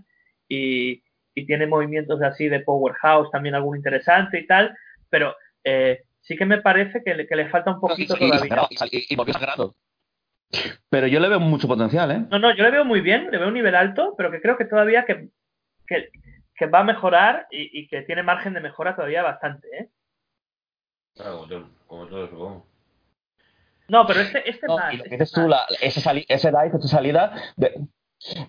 y, 0.48 1.02
y 1.34 1.46
tiene 1.46 1.66
movimientos 1.66 2.20
así 2.22 2.48
de 2.48 2.60
powerhouse 2.60 3.30
también 3.30 3.54
algo 3.54 3.76
interesante 3.76 4.40
y 4.40 4.46
tal 4.46 4.74
pero 5.10 5.36
eh, 5.62 6.02
sí 6.22 6.34
que 6.36 6.46
me 6.46 6.60
parece 6.60 7.02
que 7.04 7.14
le, 7.14 7.26
que 7.28 7.36
le 7.36 7.48
falta 7.50 7.70
un 7.72 7.80
poquito 7.80 8.14
Y- 8.14 8.18
todavía 8.18 8.66
y- 8.90 9.06
y 9.12 9.16
volvió 9.16 9.34
sagrado. 9.34 9.74
Pero 10.90 11.06
yo 11.06 11.20
le 11.20 11.28
veo 11.28 11.40
mucho 11.40 11.66
potencial, 11.68 12.10
¿eh? 12.12 12.24
no 12.30 12.38
no 12.38 12.54
yo 12.54 12.62
le 12.64 12.70
veo 12.70 12.84
muy 12.84 13.00
bien 13.00 13.30
le 13.30 13.38
veo 13.38 13.48
un 13.48 13.54
nivel 13.54 13.74
alto 13.74 14.14
pero 14.16 14.30
que 14.30 14.40
creo 14.40 14.56
que 14.56 14.64
todavía 14.64 15.04
que, 15.04 15.28
que, 15.86 16.10
que 16.54 16.66
va 16.66 16.80
a 16.80 16.84
mejorar 16.84 17.46
y, 17.50 17.80
y 17.80 17.88
que 17.88 18.02
tiene 18.02 18.22
margen 18.22 18.54
de 18.54 18.60
mejora 18.60 18.94
todavía 18.94 19.22
bastante 19.22 19.66
¿eh? 19.76 19.88
Claro, 21.14 21.46
como 21.86 22.06
todo, 22.06 22.28
supongo. 22.28 22.66
no 23.88 24.06
pero 24.06 24.20
este 24.20 24.48
este 24.48 24.66
No, 24.66 24.76
más 24.76 24.94
y 24.94 24.96
lo 24.98 25.04
que 25.04 25.14
este 25.16 25.40
tú, 25.40 25.48
la, 25.48 25.66
ese, 25.80 26.00
sali- 26.00 26.26
ese 26.28 26.48
dive, 26.50 26.70
esa 26.78 26.88
salida. 26.88 27.32
de- 27.56 27.80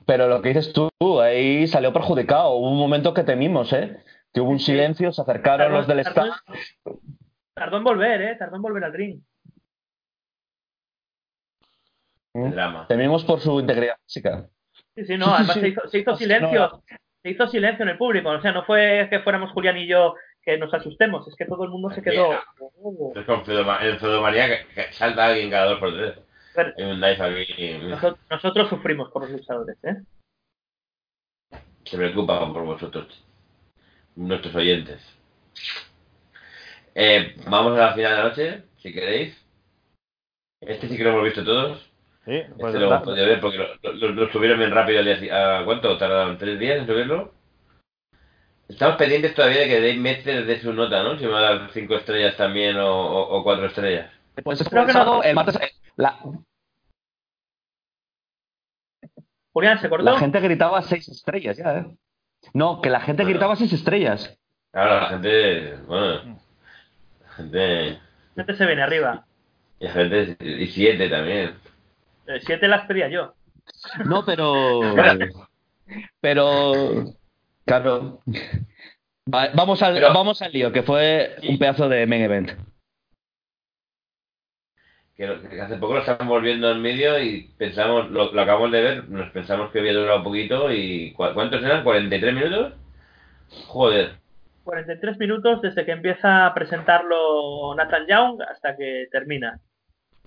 pero 0.06 0.28
lo 0.28 0.42
que 0.42 0.50
dices 0.50 0.72
tú, 0.74 0.90
ahí 1.22 1.68
salió 1.68 1.92
perjudicado. 1.94 2.52
Hubo 2.56 2.72
un 2.72 2.78
momento 2.80 3.14
que 3.14 3.24
temimos, 3.24 3.72
¿eh? 3.74 4.02
Que 4.34 4.40
hubo 4.42 4.50
un 4.50 4.60
silencio, 4.60 5.12
se 5.12 5.22
acercaron 5.22 5.72
los 5.74 5.88
del 5.88 6.00
staff. 6.00 6.28
tardó 7.54 7.78
en 7.78 7.84
volver 7.84 8.22
eh 8.22 8.36
tardó 8.38 8.56
en 8.58 8.62
volver 8.62 8.84
al 8.86 8.94
ring 8.94 9.22
El 12.46 12.52
drama. 12.52 12.88
Temimos 12.88 13.24
por 13.24 13.40
su 13.40 13.60
integridad 13.60 13.96
física. 14.06 14.48
Sí, 14.96 15.06
sí, 15.06 15.18
no, 15.18 15.26
sí, 15.26 15.32
además 15.36 15.54
sí. 15.56 15.60
Se, 15.62 15.68
hizo, 15.70 15.88
se 15.88 16.00
hizo 16.00 16.12
Así 16.12 16.24
silencio, 16.24 16.60
no 16.60 16.84
se 17.24 17.32
hizo 17.32 17.48
silencio 17.48 17.84
en 17.84 17.90
el 17.90 17.98
público, 17.98 18.30
o 18.30 18.42
sea, 18.42 18.52
no 18.52 18.64
fue 18.64 19.08
que 19.10 19.20
fuéramos 19.20 19.52
Julián 19.52 19.78
y 19.78 19.88
yo 19.88 20.16
que 20.42 20.58
nos 20.58 20.74
asustemos, 20.74 21.28
es 21.28 21.36
que 21.36 21.46
todo 21.46 21.66
el 21.66 21.70
mundo 21.70 21.90
se 21.92 22.02
quedó. 22.02 22.34
Es 23.16 23.26
con 23.26 23.44
Feudomanía 23.44 24.48
que, 24.48 24.68
que 24.74 24.94
salta 24.94 25.26
alguien 25.26 25.50
cada 25.50 25.72
dos 25.72 25.80
por 25.80 25.94
tres. 25.94 26.20
Pero 26.56 26.74
Hay 26.78 26.86
un 26.86 27.02
dive 27.02 27.42
aquí. 27.42 27.78
nosotros, 27.80 28.20
nosotros 28.30 28.70
sufrimos 28.70 29.12
por 29.12 29.24
los 29.24 29.32
luchadores, 29.32 29.78
¿eh? 29.84 29.98
Se 31.84 31.98
preocupan 31.98 32.54
por 32.54 32.64
vosotros, 32.64 33.24
nuestros 34.16 34.56
oyentes. 34.56 35.02
Eh, 36.96 37.36
vamos 37.48 37.78
a 37.78 37.88
la 37.88 37.94
final 37.94 38.12
de 38.12 38.18
la 38.18 38.24
noche, 38.24 38.64
si 38.78 38.94
queréis. 38.94 39.46
Este 40.62 40.88
sí 40.88 40.98
que 40.98 41.04
lo 41.04 41.10
hemos 41.12 41.26
visto 41.26 41.44
todos. 41.44 41.87
Sí, 42.28 42.42
pues 42.60 42.76
este 42.76 42.86
lo 42.86 43.02
podido 43.04 43.26
ver 43.26 43.40
porque 43.40 43.58
lo, 43.58 43.94
lo- 43.94 44.10
lo 44.10 44.32
subieron 44.32 44.60
bien 44.60 44.72
rápido. 44.72 45.00
al 45.00 45.06
día 45.06 45.18
si- 45.20 45.30
¿A 45.30 45.64
cuánto? 45.64 45.98
¿Tardaron 45.98 46.38
tres 46.38 46.60
días 46.60 46.78
en 46.80 46.86
subirlo? 46.86 47.34
Estamos 48.68 48.98
pendientes 48.98 49.34
todavía 49.34 49.62
de 49.62 49.68
que 49.70 49.76
Dave 49.80 49.96
Metzer 49.96 50.46
dé 50.46 50.60
su 50.60 50.74
nota, 50.74 51.02
¿no? 51.04 51.18
Si 51.18 51.26
me 51.26 51.32
va 51.32 51.40
a 51.40 51.42
dar 51.56 51.70
cinco 51.72 51.96
estrellas 51.96 52.36
también 52.36 52.78
o, 52.78 52.86
o- 52.90 53.38
o 53.40 53.44
cuatro 53.44 53.66
estrellas. 53.68 54.12
Pues 54.44 54.62
Creo 54.70 54.86
que 54.86 54.92
no. 54.94 55.24
el 55.24 55.36
martes, 55.36 55.56
eh, 55.56 55.72
la, 55.96 56.20
Julián, 59.54 59.80
¿se 59.80 59.90
cortó? 59.90 60.04
la 60.06 60.20
gente 60.20 60.40
gritaba 60.40 60.82
seis 60.82 61.08
estrellas 61.08 61.58
ya, 61.58 61.78
¿eh? 61.78 61.86
No, 62.54 62.82
que 62.82 62.90
la 62.90 63.00
gente 63.00 63.24
Bueno. 63.24 63.36
gritaba 63.38 63.56
seis 63.56 63.74
estrellas. 63.74 64.38
Claro, 64.72 65.00
la 65.02 65.06
gente. 65.08 65.76
Bueno. 65.88 66.40
La 67.22 67.30
gente. 67.36 68.00
Este 68.36 68.54
se 68.54 68.66
viene 68.66 68.84
arriba. 68.84 69.26
Y 69.80 69.86
la 69.86 69.92
gente. 69.92 70.38
Y 70.40 70.68
siete 70.68 71.10
también. 71.10 71.56
Eh, 72.28 72.40
Siete 72.46 72.68
las 72.68 72.86
pedía 72.86 73.08
yo. 73.10 73.34
No, 74.06 74.26
pero. 74.26 74.82
Pero. 76.22 76.74
Claro. 77.66 78.20
Va- 79.34 79.50
Vamos 79.54 79.82
al, 79.82 79.94
Pero- 79.96 80.14
vamos 80.14 80.42
al 80.42 80.52
lío, 80.52 80.72
que 80.72 80.84
fue 80.84 81.36
un 81.48 81.58
pedazo 81.58 81.88
de 81.90 82.06
main 82.06 82.22
event. 82.24 82.52
que, 85.16 85.26
hace 85.62 85.78
poco 85.78 85.94
lo 85.96 86.00
estamos 86.02 86.28
volviendo 86.28 86.70
en 86.72 86.82
medio 86.82 87.20
y 87.20 87.50
pensamos, 87.58 88.10
lo, 88.12 88.32
lo 88.32 88.42
acabamos 88.42 88.72
de 88.72 88.82
ver, 88.82 89.10
nos 89.10 89.32
pensamos 89.32 89.72
que 89.72 89.80
había 89.80 89.94
durado 89.94 90.18
un 90.20 90.24
poquito 90.24 90.72
y 90.72 91.12
¿cu- 91.14 91.34
¿cuántos 91.34 91.64
eran? 91.64 91.84
¿43 91.84 92.34
minutos? 92.34 92.74
Joder, 93.68 94.18
43 94.64 95.18
minutos 95.18 95.62
desde 95.62 95.86
que 95.86 95.92
empieza 95.94 96.46
a 96.46 96.54
presentarlo 96.54 97.74
Nathan 97.76 98.06
Young 98.08 98.42
hasta 98.42 98.76
que 98.78 99.08
termina. 99.12 99.60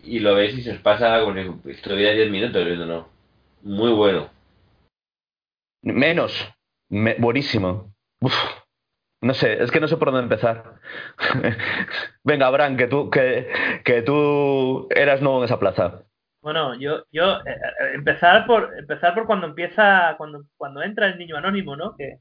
Y 0.05 0.21
lo 0.21 0.35
veis 0.35 0.57
y 0.59 0.63
se 0.63 0.73
os 0.73 0.79
pasa 0.79 1.21
como 1.21 1.35
si 1.35 1.71
estuviera 1.71 2.13
10 2.13 2.31
minutos 2.31 2.65
viéndolo. 2.65 3.09
Muy 3.63 3.93
bueno. 3.93 4.31
Menos. 5.83 6.33
Me- 6.89 7.17
buenísimo. 7.19 7.95
Uf. 8.21 8.35
No 9.23 9.35
sé, 9.35 9.63
es 9.63 9.71
que 9.71 9.81
no 9.81 9.89
sé 9.89 9.97
por 9.99 10.09
dónde 10.11 10.23
empezar. 10.23 10.77
Venga, 12.25 12.47
Abraham, 12.47 12.77
que 12.77 12.87
tú, 12.87 13.11
que, 13.11 13.49
que 13.85 14.03
tú 14.03 14.89
eras 14.91 15.21
nuevo 15.21 15.39
en 15.39 15.45
esa 15.45 15.59
plaza. 15.59 16.03
Bueno, 16.43 16.75
yo, 16.75 17.05
yo 17.13 17.37
eh, 17.41 17.51
eh, 17.51 17.93
empezar 17.95 18.47
por 18.47 18.73
empezar 18.79 19.15
por 19.15 19.27
cuando 19.27 19.47
empieza, 19.47 20.15
cuando, 20.17 20.45
cuando 20.57 20.83
entra 20.83 21.07
el 21.09 21.19
niño 21.19 21.37
anónimo, 21.37 21.77
¿no? 21.77 21.95
Que, 21.97 22.17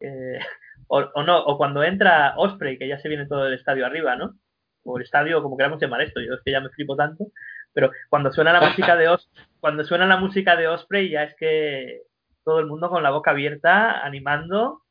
que- 0.00 0.40
o, 0.88 0.98
o 1.14 1.22
no, 1.22 1.38
o 1.44 1.56
cuando 1.56 1.84
entra 1.84 2.34
Osprey, 2.36 2.76
que 2.76 2.88
ya 2.88 2.98
se 2.98 3.08
viene 3.08 3.26
todo 3.26 3.46
el 3.46 3.54
estadio 3.54 3.86
arriba, 3.86 4.16
¿no? 4.16 4.34
O 4.84 4.96
el 4.96 5.04
estadio, 5.04 5.42
como 5.42 5.56
queramos 5.56 5.80
llamar 5.80 6.00
esto, 6.02 6.20
yo 6.20 6.34
es 6.34 6.40
que 6.44 6.52
ya 6.52 6.60
me 6.60 6.70
flipo 6.70 6.96
tanto, 6.96 7.26
pero 7.72 7.90
cuando 8.08 8.32
suena 8.32 8.52
la 8.52 8.60
música 8.68 8.96
de 8.96 9.08
Os, 9.08 9.30
cuando 9.60 9.84
suena 9.84 10.06
la 10.06 10.16
música 10.16 10.56
de 10.56 10.68
Osprey 10.68 11.10
ya 11.10 11.24
es 11.24 11.34
que 11.36 12.02
todo 12.44 12.60
el 12.60 12.66
mundo 12.66 12.88
con 12.88 13.02
la 13.02 13.10
boca 13.10 13.30
abierta, 13.32 14.00
animando 14.04 14.82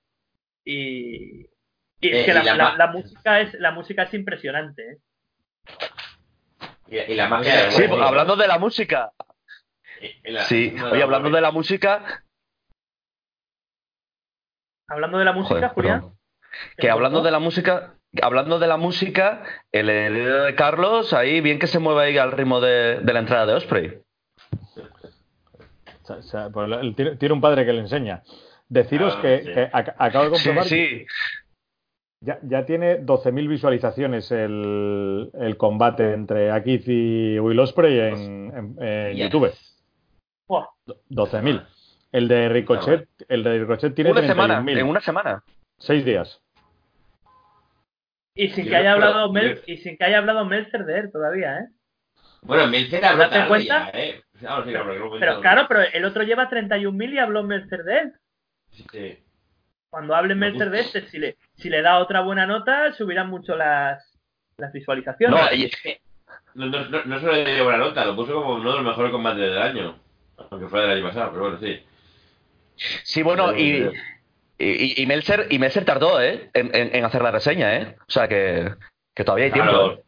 y, 0.64 1.42
y 1.42 2.10
es 2.10 2.16
Eh, 2.18 2.26
que 2.26 2.32
y 2.32 2.34
la, 2.36 2.44
la 2.44 2.56
la- 2.56 2.64
ma- 2.72 2.78
la 2.78 2.88
música 2.88 3.40
es 3.42 3.54
la 3.56 3.72
música 3.72 4.04
es 4.04 4.14
impresionante, 4.14 4.92
¿eh? 4.92 4.98
Y, 6.88 6.98
y 7.12 7.16
la 7.16 7.28
magia 7.28 7.72
Sí, 7.72 7.84
hablando 7.84 8.36
de 8.36 8.48
la 8.48 8.58
música. 8.60 9.12
Sí, 10.48 10.72
no, 10.76 10.92
oye, 10.92 11.04
hablando 11.04 11.30
de 11.30 11.42
la 11.42 11.52
música. 11.52 12.24
Hablando 14.88 15.18
de 15.20 15.26
la 15.26 15.34
música, 15.34 15.56
Joder, 15.56 15.72
Julián. 15.72 16.14
Que 16.78 16.90
hablando 16.90 17.22
de 17.22 17.32
la 17.32 17.40
música, 17.40 17.99
hablando 18.22 18.60
de 18.60 18.68
la 18.68 18.78
música, 18.78 19.44
el 19.72 19.90
heredero 19.90 20.44
de 20.44 20.56
Carlos, 20.56 21.14
ahí 21.14 21.42
bien 21.42 21.60
que 21.60 21.68
se 21.68 21.80
mueve 21.80 22.04
ahí 22.04 22.18
al 22.18 22.32
ritmo 22.32 22.60
de, 22.62 23.00
de 23.02 23.14
la 23.14 23.20
entrada 23.20 23.46
de 23.46 23.54
Osprey. 23.54 24.00
O 26.10 26.22
sea, 26.24 26.50
pues 26.50 26.70
el- 26.82 26.96
tiene, 26.96 27.16
tiene 27.18 27.34
un 27.34 27.42
padre 27.42 27.66
que 27.66 27.74
le 27.74 27.82
enseña. 27.82 28.24
Deciros 28.68 29.16
Ah, 29.18 29.22
que, 29.22 29.40
sí. 29.44 29.46
que 29.54 29.72
ac- 29.72 29.96
acabo 29.98 30.30
de 30.30 30.30
Sí, 30.38 30.44
comprobar 30.46 30.64
que 30.70 30.70
sí. 30.70 31.06
ya, 32.22 32.40
ya 32.44 32.66
tiene 32.66 33.00
12.000 33.06 33.48
visualizaciones 33.48 34.32
el, 34.32 35.30
el 35.34 35.58
combate 35.58 36.14
entre 36.14 36.52
Akith 36.52 36.88
y 36.88 37.40
Will 37.40 37.60
Ospreay 37.60 38.00
en, 38.14 38.52
en- 38.56 38.84
en 38.84 39.16
Yes. 39.16 39.24
YouTube. 39.26 39.54
Buah, 40.48 40.66
12.000. 41.12 41.64
El 42.12 42.28
de 42.28 42.50
Ricochet, 42.50 43.08
el 43.28 43.44
de 43.44 43.60
Ricochet 43.60 43.94
tiene 43.94 44.10
Una 44.12 44.26
semana, 44.26 44.62
31.000. 44.64 44.80
en 44.80 44.88
una 44.88 45.02
semana. 45.02 45.44
Seis 45.78 46.04
días. 46.04 46.42
Y 48.44 48.50
sin 48.50 48.70
que 48.70 48.76
haya 48.76 48.94
hablado 48.94 49.32
Mel, 49.32 49.62
y 49.68 49.78
sin 49.78 49.98
que 49.98 50.06
haya 50.06 50.20
hablado 50.20 50.46
Meltzer 50.46 50.86
de 50.86 51.00
él 51.00 51.12
todavía, 51.12 51.58
¿eh? 51.60 51.68
Bueno, 52.42 52.68
Milcer 52.68 53.04
habló 53.04 53.24
¿Date 53.24 53.36
tarde 53.36 53.48
cuenta? 53.50 53.92
ya, 53.92 54.00
¿eh? 54.00 54.22
Sí, 54.40 54.46
luego- 54.72 55.20
Pero 55.20 55.42
claro, 55.42 55.66
pero 55.68 55.82
el 55.82 56.06
otro 56.06 56.24
lleva 56.24 56.48
31.000 56.50 57.14
y 57.14 57.20
habló 57.20 57.44
Meltzer 57.44 57.84
de 57.84 57.98
él. 58.00 58.14
Sí. 58.72 59.20
Cuando 59.90 60.16
hable 60.16 60.36
Me 60.36 60.46
Meltzer 60.52 60.70
gusta. 60.70 60.78
de 60.78 61.00
este, 61.00 61.12
si 61.12 61.20
le, 61.20 61.38
si 61.58 61.70
le 61.70 61.82
da 61.82 62.00
otra 62.00 62.22
buena 62.22 62.46
nota, 62.46 62.94
subirán 62.94 63.30
mucho 63.30 63.58
las, 63.58 64.18
las 64.58 64.72
visualizaciones. 64.72 65.38
No, 65.38 65.54
y- 65.54 65.70
No, 66.54 66.68
no, 66.68 66.86
no, 66.90 67.04
no 67.06 67.20
solo 67.20 67.34
le 67.34 67.54
dio 67.56 67.64
buena 67.66 67.80
nota, 67.80 68.06
lo 68.06 68.16
puso 68.16 68.34
como 68.36 68.54
uno 68.56 68.70
de 68.72 68.78
los 68.78 68.86
mejores 68.86 69.12
combates 69.12 69.42
del 69.42 69.58
año. 69.62 70.00
Aunque 70.50 70.68
fuera 70.70 70.88
del 70.88 70.98
año 71.00 71.08
pasado, 71.10 71.32
pero 71.32 71.42
bueno, 71.44 71.60
sí. 71.60 71.84
Sí, 73.04 73.22
bueno, 73.22 73.54
y, 73.58 73.92
y, 74.60 75.02
y 75.02 75.06
Meltzer, 75.06 75.48
y 75.50 75.58
Meltzer 75.60 75.86
tardó, 75.86 76.22
¿eh? 76.22 76.50
En, 76.54 76.74
en- 76.76 76.96
en 76.96 77.06
hacer 77.06 77.22
la 77.22 77.32
reseña, 77.32 77.76
¿eh? 77.78 77.96
O 78.08 78.12
sea 78.12 78.28
que, 78.28 78.70
que 79.16 79.24
todavía 79.24 79.46
hay 79.46 79.52
tiempo. 79.52 79.72
Claro, 79.72 80.04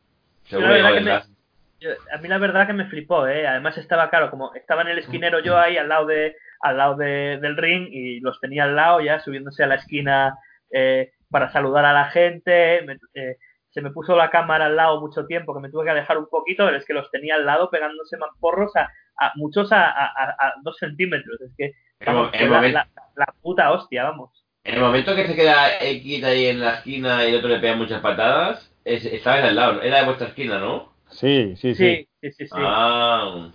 seguro 0.46 0.68
la 0.68 0.92
verdad 0.92 0.94
que 0.94 1.88
me- 1.88 1.96
a 2.14 2.18
mí 2.20 2.28
la 2.28 2.38
verdad 2.38 2.68
que 2.68 2.74
me 2.74 2.86
flipó, 2.86 3.28
¿eh? 3.28 3.48
Además 3.48 3.78
estaba 3.78 4.10
claro, 4.10 4.30
como 4.30 4.54
estaba 4.54 4.84
en 4.84 4.90
el 4.90 5.00
esquinero 5.00 5.40
yo 5.40 5.58
ahí 5.58 5.78
al 5.78 5.90
lado 5.90 6.06
de 6.06 6.36
al 6.62 6.78
lado 6.78 6.96
de, 6.96 7.40
del 7.42 7.58
ring 7.58 7.88
y 7.92 8.20
los 8.20 8.40
tenía 8.40 8.66
al 8.66 8.76
lado 8.76 9.02
ya 9.02 9.20
subiéndose 9.20 9.64
a 9.64 9.68
la 9.68 9.76
esquina 9.76 10.38
eh, 10.70 11.12
para 11.32 11.52
saludar 11.52 11.86
a 11.86 11.94
la 11.94 12.06
gente. 12.12 12.84
Me, 12.86 12.98
eh, 13.16 13.38
se 13.72 13.82
me 13.82 13.90
puso 13.90 14.16
la 14.16 14.30
cámara 14.30 14.66
al 14.68 14.76
lado 14.76 15.02
mucho 15.02 15.26
tiempo, 15.26 15.56
que 15.56 15.60
me 15.62 15.70
tuve 15.72 15.86
que 15.86 15.90
alejar 15.92 16.18
un 16.20 16.28
poquito, 16.30 16.66
pero 16.66 16.78
es 16.78 16.86
que 16.86 16.94
los 16.94 17.10
tenía 17.10 17.34
al 17.36 17.46
lado 17.48 17.70
pegándose 17.72 18.16
porros 18.40 18.76
a, 18.76 18.90
a 19.18 19.32
muchos 19.36 19.72
a, 19.72 19.90
a, 19.90 20.06
a, 20.06 20.54
dos 20.62 20.78
centímetros. 20.78 21.40
Es 21.42 21.52
que 21.58 21.72
vamos, 22.06 22.30
el 22.34 22.50
la, 22.52 22.56
momento- 22.58 22.78
la- 22.78 23.26
la 23.26 23.34
puta 23.42 23.72
hostia, 23.72 24.04
vamos. 24.04 24.41
En 24.64 24.76
el 24.76 24.82
momento 24.82 25.16
que 25.16 25.28
se 25.28 25.36
queda 25.36 25.80
X 25.84 26.24
ahí 26.24 26.46
en 26.46 26.60
la 26.60 26.76
esquina 26.76 27.26
y 27.26 27.30
el 27.30 27.36
otro 27.38 27.50
le 27.50 27.60
pega 27.60 27.76
muchas 27.76 28.02
patadas, 28.02 28.72
es, 28.86 29.06
estaba 29.06 29.40
en 29.40 29.46
al 29.46 29.56
lado, 29.56 29.82
era 29.82 30.00
de 30.00 30.06
vuestra 30.06 30.28
esquina, 30.28 30.60
¿no? 30.60 30.94
Sí, 31.10 31.56
sí, 31.58 31.74
sí. 31.76 31.96
Sí, 31.96 32.10
sí, 32.22 32.32
sí, 32.32 32.46
sí. 32.46 32.52
Ah. 32.52 33.52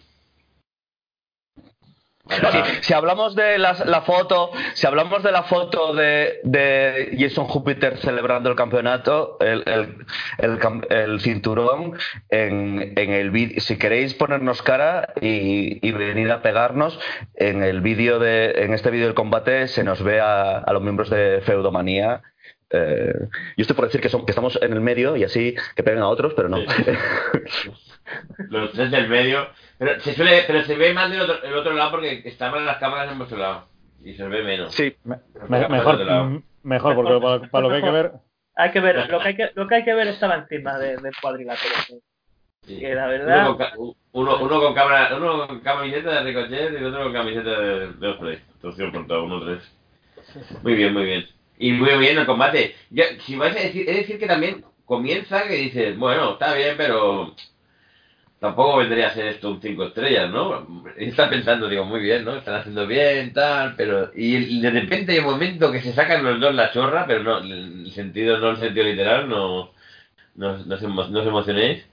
Si 2.80 2.92
hablamos 2.92 3.34
de 3.36 3.56
la 3.58 3.74
foto, 4.02 4.50
si 4.74 4.86
hablamos 4.86 5.22
de 5.22 5.30
la 5.32 5.44
foto 5.44 5.94
de, 5.94 6.40
de 6.42 7.16
Jason 7.18 7.46
Júpiter 7.46 7.98
celebrando 7.98 8.50
el 8.50 8.56
campeonato, 8.56 9.36
el, 9.40 9.62
el, 9.66 9.96
el 10.38 10.58
cam- 10.58 10.86
el 10.90 11.20
cinturón, 11.20 11.96
en, 12.28 12.94
en 12.96 13.10
el 13.12 13.30
vídeo, 13.30 13.60
si 13.60 13.78
queréis 13.78 14.14
ponernos 14.14 14.60
cara 14.62 15.12
y, 15.20 15.86
y 15.86 15.92
venir 15.92 16.30
a 16.32 16.42
pegarnos, 16.42 16.98
en 17.34 17.62
el 17.62 17.80
vídeo 17.80 18.18
de, 18.18 18.50
en 18.64 18.74
este 18.74 18.90
vídeo 18.90 19.06
del 19.06 19.14
combate 19.14 19.68
se 19.68 19.84
nos 19.84 20.02
ve 20.02 20.20
a, 20.20 20.58
a 20.58 20.72
los 20.72 20.82
miembros 20.82 21.08
de 21.10 21.42
Feudomanía. 21.42 22.22
eh, 22.70 23.12
yo 23.56 23.62
estoy 23.62 23.76
por 23.76 23.84
decir 23.86 24.00
que, 24.00 24.08
son, 24.08 24.26
que 24.26 24.32
estamos 24.32 24.58
en 24.60 24.72
el 24.72 24.80
medio 24.80 25.16
y 25.16 25.22
así 25.22 25.54
que 25.76 25.82
peguen 25.84 26.02
a 26.02 26.08
otros, 26.08 26.34
pero 26.34 26.48
no. 26.48 26.58
Los 28.50 28.72
tres 28.72 28.90
del 28.90 29.08
medio. 29.08 29.46
Pero 29.78 30.00
se 30.00 30.14
suele, 30.14 30.44
pero 30.46 30.62
se 30.64 30.74
ve 30.74 30.92
más 30.94 31.10
del 31.10 31.20
otro, 31.20 31.42
el 31.42 31.54
otro 31.54 31.72
lado 31.74 31.90
porque 31.92 32.22
estaban 32.24 32.64
las 32.64 32.78
cámaras 32.78 33.12
en 33.12 33.18
vuestro 33.18 33.38
lado. 33.38 33.66
Y 34.02 34.14
se 34.14 34.24
ve 34.26 34.42
menos. 34.42 34.72
sí, 34.74 34.94
Me- 35.04 35.18
mejor, 35.68 36.04
mm, 36.04 36.42
mejor, 36.62 36.94
porque 36.94 37.20
para, 37.20 37.40
para 37.50 37.62
lo 37.62 37.68
que 37.70 37.74
hay 37.76 37.82
que 37.82 37.90
ver. 37.90 38.12
Hay 38.58 38.70
que 38.70 38.80
ver, 38.80 39.10
lo 39.10 39.18
que 39.20 39.28
hay 39.28 39.36
que, 39.36 39.50
lo 39.54 39.68
que 39.68 39.74
hay 39.74 39.84
que 39.84 39.94
ver 39.94 40.08
estaba 40.08 40.34
encima 40.36 40.78
de- 40.78 40.96
del 40.96 41.12
cuadrilátero. 41.20 41.74
sí. 41.86 41.98
Sí. 42.62 42.80
Que 42.80 42.94
la 42.96 43.06
verdad- 43.06 43.48
Uno 43.50 43.56
con, 43.58 43.94
uno, 44.12 44.38
uno 44.42 44.60
con 44.60 44.74
cámara, 44.74 45.14
uno 45.16 45.46
con 45.46 45.60
camiseta 45.60 46.14
de 46.14 46.20
Ricochet 46.32 46.80
y 46.80 46.84
otro 46.84 47.04
con 47.04 47.12
camiseta 47.12 47.60
de, 47.60 47.92
de 47.92 48.08
Osprey. 48.08 48.38
Torsión 48.60 48.90
por 48.90 49.06
todo, 49.06 49.24
uno 49.24 49.44
tres. 49.44 49.72
Muy 50.64 50.74
bien, 50.74 50.92
muy 50.92 51.04
bien. 51.04 51.26
Y 51.58 51.70
muy 51.72 51.96
bien 51.98 52.18
el 52.18 52.26
combate. 52.26 52.74
Ya, 52.90 53.04
si 53.20 53.36
vais 53.36 53.54
a 53.56 53.60
decir, 53.60 53.88
es 53.88 53.96
decir 53.98 54.18
que 54.18 54.26
también 54.26 54.64
comienza 54.84 55.46
que 55.46 55.54
dices, 55.54 55.96
bueno, 55.96 56.32
está 56.32 56.54
bien, 56.54 56.74
pero 56.76 57.34
tampoco 58.40 58.78
vendría 58.78 59.08
a 59.08 59.14
ser 59.14 59.26
esto 59.28 59.50
un 59.50 59.60
5 59.60 59.84
estrellas, 59.86 60.30
¿no? 60.30 60.66
Está 60.96 61.28
pensando, 61.30 61.68
digo, 61.68 61.84
muy 61.84 62.00
bien, 62.00 62.24
¿no? 62.24 62.36
Están 62.36 62.56
haciendo 62.56 62.86
bien, 62.86 63.32
tal, 63.32 63.74
pero... 63.76 64.10
Y 64.14 64.60
de 64.60 64.70
repente 64.70 65.12
hay 65.12 65.18
un 65.20 65.24
momento 65.26 65.72
que 65.72 65.80
se 65.82 65.92
sacan 65.92 66.24
los 66.24 66.40
dos 66.40 66.54
la 66.54 66.70
chorra, 66.72 67.06
pero 67.06 67.22
no, 67.22 67.38
el 67.38 67.90
sentido, 67.92 68.38
no 68.38 68.50
el 68.50 68.56
sentido 68.58 68.84
literal, 68.86 69.28
no, 69.28 69.72
no, 70.36 70.58
no, 70.58 70.74
os, 70.76 70.82
emo- 70.82 71.08
no 71.10 71.20
os 71.20 71.26
emocionéis. 71.26 71.86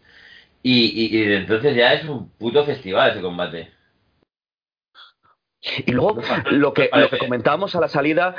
Y, 0.64 0.86
y, 1.18 1.18
y 1.20 1.34
entonces 1.34 1.76
ya 1.76 1.94
es 1.94 2.06
un 2.06 2.30
puto 2.32 2.66
festival 2.66 3.12
ese 3.12 3.22
combate. 3.22 3.72
Y 5.86 5.92
luego 5.92 6.22
lo 6.52 6.74
que, 6.74 6.90
lo 6.94 7.10
que 7.10 7.18
comentábamos 7.18 7.76
a 7.76 7.80
la 7.82 7.88
salida. 7.88 8.36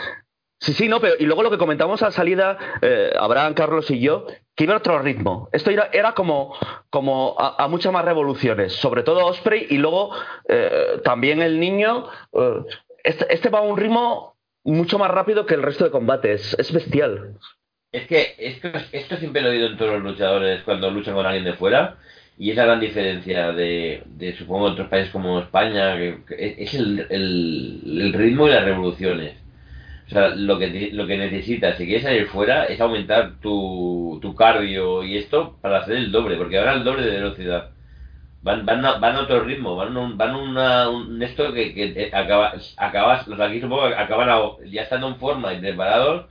Sí, 0.58 0.72
sí, 0.72 0.88
no, 0.88 1.00
pero 1.00 1.14
y 1.18 1.24
luego 1.24 1.42
lo 1.42 1.50
que 1.50 1.58
comentábamos 1.58 2.02
a 2.02 2.06
la 2.06 2.12
salida, 2.12 2.58
eh, 2.80 3.12
Abraham, 3.18 3.54
Carlos 3.54 3.90
y 3.90 4.00
yo, 4.00 4.26
que 4.54 4.64
iba 4.64 4.74
a 4.74 4.78
otro 4.78 4.98
ritmo. 4.98 5.48
Esto 5.52 5.70
era, 5.70 5.90
era 5.92 6.12
como, 6.12 6.54
como 6.90 7.36
a, 7.38 7.66
muchas 7.68 7.92
más 7.92 8.04
revoluciones, 8.04 8.72
sobre 8.72 9.02
todo 9.02 9.26
Osprey 9.26 9.66
y 9.68 9.78
luego 9.78 10.12
eh, 10.48 11.00
también 11.04 11.42
el 11.42 11.60
niño. 11.60 12.06
eh, 12.32 12.64
este, 13.02 13.32
este 13.34 13.50
va 13.50 13.58
a 13.58 13.62
un 13.62 13.76
ritmo 13.76 14.36
mucho 14.62 14.98
más 14.98 15.10
rápido 15.10 15.44
que 15.44 15.54
el 15.54 15.62
resto 15.62 15.84
de 15.84 15.90
combates. 15.90 16.56
Es 16.58 16.72
bestial. 16.72 17.36
Es 17.92 18.06
que 18.06 18.34
esto, 18.38 19.16
siempre 19.18 19.42
lo 19.42 19.48
he 19.48 19.52
oído 19.52 19.66
en 19.68 19.76
todos 19.76 19.92
los 19.92 20.02
luchadores 20.02 20.62
cuando 20.62 20.90
luchan 20.90 21.14
con 21.14 21.26
alguien 21.26 21.44
de 21.44 21.52
fuera. 21.54 21.98
Y 22.38 22.50
es 22.50 22.56
la 22.56 22.64
gran 22.64 22.80
diferencia 22.80 23.52
de, 23.52 24.02
de 24.06 24.34
supongo, 24.36 24.64
otros 24.64 24.88
países 24.88 25.12
como 25.12 25.38
España, 25.40 25.94
es 25.96 26.74
el, 26.74 27.06
el 27.08 28.12
ritmo 28.12 28.48
y 28.48 28.50
las 28.50 28.64
revoluciones. 28.64 29.43
O 30.06 30.10
sea, 30.10 30.28
lo 30.30 30.58
que, 30.58 30.90
lo 30.92 31.06
que 31.06 31.16
necesitas, 31.16 31.76
si 31.78 31.86
quieres 31.86 32.02
salir 32.04 32.26
fuera, 32.26 32.64
es 32.66 32.80
aumentar 32.80 33.40
tu, 33.40 34.18
tu 34.20 34.34
cardio 34.34 35.02
y 35.02 35.16
esto 35.16 35.56
para 35.62 35.78
hacer 35.78 35.96
el 35.96 36.12
doble, 36.12 36.36
porque 36.36 36.58
van 36.58 36.68
al 36.68 36.84
doble 36.84 37.06
de 37.06 37.12
velocidad. 37.20 37.70
Van, 38.42 38.66
van, 38.66 38.84
a, 38.84 38.98
van 38.98 39.16
a 39.16 39.22
otro 39.22 39.40
ritmo, 39.44 39.74
van, 39.76 39.96
un, 39.96 40.18
van 40.18 40.34
una, 40.36 40.90
un 40.90 41.22
esto 41.22 41.52
que, 41.54 41.72
que 41.74 42.10
acaba, 42.12 42.54
acabas, 42.76 43.26
los 43.26 43.40
aquí 43.40 43.60
supongo 43.60 43.88
que 43.88 43.94
acaban 43.94 44.28
ya 44.70 44.82
estando 44.82 45.08
en 45.08 45.16
forma 45.16 45.54
y 45.54 45.60
preparados, 45.60 46.26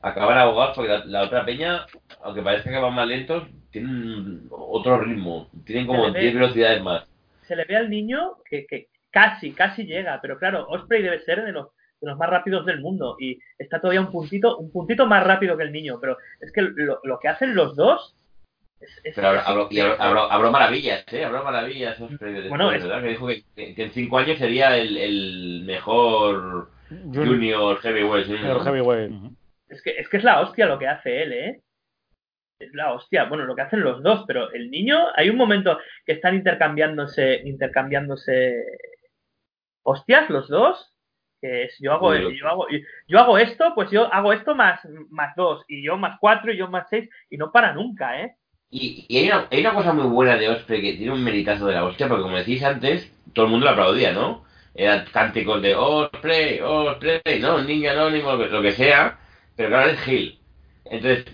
acaban 0.00 0.38
ahogados 0.38 0.76
porque 0.76 0.90
la, 0.92 1.04
la 1.06 1.22
otra 1.24 1.44
peña, 1.44 1.86
aunque 2.22 2.42
parezca 2.42 2.70
que 2.70 2.78
van 2.78 2.94
más 2.94 3.08
lentos, 3.08 3.48
tienen 3.72 4.42
otro 4.50 5.00
ritmo, 5.00 5.50
tienen 5.64 5.88
como 5.88 6.04
Se 6.04 6.12
le 6.12 6.12
ve- 6.12 6.20
10 6.20 6.34
velocidades 6.34 6.82
más. 6.82 7.04
Se 7.42 7.56
le 7.56 7.64
ve 7.64 7.76
al 7.76 7.90
niño 7.90 8.34
que, 8.48 8.66
que 8.66 8.86
casi, 9.10 9.52
casi 9.52 9.84
llega, 9.86 10.20
pero 10.22 10.38
claro, 10.38 10.66
Osprey 10.68 11.02
debe 11.02 11.18
ser 11.20 11.44
de 11.44 11.50
los, 11.52 11.66
de 12.00 12.08
los 12.10 12.18
más 12.18 12.28
rápidos 12.28 12.66
del 12.66 12.80
mundo 12.80 13.16
y 13.18 13.38
está 13.58 13.80
todavía 13.80 14.00
un 14.00 14.10
puntito, 14.10 14.58
un 14.58 14.70
puntito 14.70 15.06
más 15.06 15.24
rápido 15.26 15.56
que 15.56 15.62
el 15.64 15.72
niño, 15.72 15.98
pero 16.00 16.16
es 16.40 16.52
que 16.52 16.62
lo, 16.62 17.00
lo 17.02 17.18
que 17.18 17.28
hacen 17.28 17.54
los 17.54 17.74
dos 17.76 18.14
es, 18.80 19.00
es- 19.04 19.14
Pero 19.14 19.28
habló, 19.28 19.68
habló- 19.98 20.28
habló, 20.30 20.50
maravillas, 20.50 21.04
¿eh? 21.12 21.24
Habló 21.24 21.42
maravillas. 21.42 21.98
Bueno, 22.48 22.70
es- 22.72 22.82
¿verdad? 22.82 23.02
Que 23.02 23.08
dijo 23.08 23.26
que, 23.28 23.42
en 23.56 23.90
5 23.90 24.18
años 24.18 24.38
sería 24.38 24.76
el, 24.76 24.96
el 24.98 25.62
mejor 25.64 26.68
junior 27.12 27.78
heavyweight. 27.80 28.26
¿sí? 28.26 28.36
Junior 28.36 28.62
heavyweight. 28.62 29.12
Es 29.68 29.82
que, 29.82 29.90
es 29.98 30.08
que 30.10 30.18
es 30.18 30.24
la 30.24 30.40
hostia 30.42 30.66
lo 30.66 30.78
que 30.78 30.86
hace 30.88 31.22
él, 31.22 31.32
¿eh? 31.32 31.60
Es 32.60 32.72
la 32.74 32.92
hostia, 32.92 33.24
bueno, 33.24 33.44
lo 33.44 33.54
que 33.56 33.62
hacen 33.62 33.80
los 33.80 34.02
dos, 34.02 34.24
pero 34.26 34.50
el 34.52 34.70
niño, 34.70 34.98
hay 35.14 35.28
un 35.30 35.36
momento 35.36 35.78
que 36.04 36.12
están 36.12 36.34
intercambiándose, 36.34 37.42
intercambiándose 37.44 38.62
hostias 39.82 40.28
los 40.30 40.48
dos, 40.48 40.92
que 41.46 41.64
es 41.64 41.76
yo 41.78 41.92
hago, 41.92 42.14
yo 42.14 42.48
hago, 42.48 42.66
yo 43.06 43.18
hago 43.18 43.38
esto, 43.38 43.72
pues 43.74 43.90
yo 43.90 44.12
hago 44.12 44.32
esto 44.32 44.54
más, 44.54 44.80
más 45.10 45.34
dos, 45.36 45.64
y 45.68 45.82
yo 45.82 45.96
más 45.96 46.18
cuatro, 46.20 46.52
y 46.52 46.56
yo 46.56 46.68
más 46.68 46.86
seis, 46.90 47.08
y 47.30 47.36
no 47.36 47.52
para 47.52 47.72
nunca, 47.72 48.20
¿eh? 48.20 48.36
Y, 48.70 49.06
y 49.08 49.18
hay, 49.18 49.28
una, 49.28 49.46
hay 49.50 49.60
una 49.60 49.74
cosa 49.74 49.92
muy 49.92 50.06
buena 50.06 50.36
de 50.36 50.48
Osprey 50.48 50.82
que 50.82 50.94
tiene 50.94 51.12
un 51.12 51.22
meritazo 51.22 51.66
de 51.66 51.74
la 51.74 51.84
hostia, 51.84 52.08
porque 52.08 52.22
como 52.22 52.36
decís 52.36 52.62
antes, 52.62 53.10
todo 53.32 53.46
el 53.46 53.50
mundo 53.52 53.66
lo 53.66 53.72
aplaudía, 53.72 54.12
¿no? 54.12 54.44
Eran 54.74 55.06
cánticos 55.12 55.62
de 55.62 55.74
Osprey, 55.74 56.60
Osprey, 56.60 57.40
¿no? 57.40 57.62
Niño 57.62 57.90
anónimo, 57.92 58.32
lo 58.32 58.38
que, 58.38 58.50
lo 58.50 58.62
que 58.62 58.72
sea, 58.72 59.18
pero 59.56 59.68
claro, 59.68 59.90
es 59.90 60.00
Gil. 60.00 60.38
Entonces, 60.84 61.24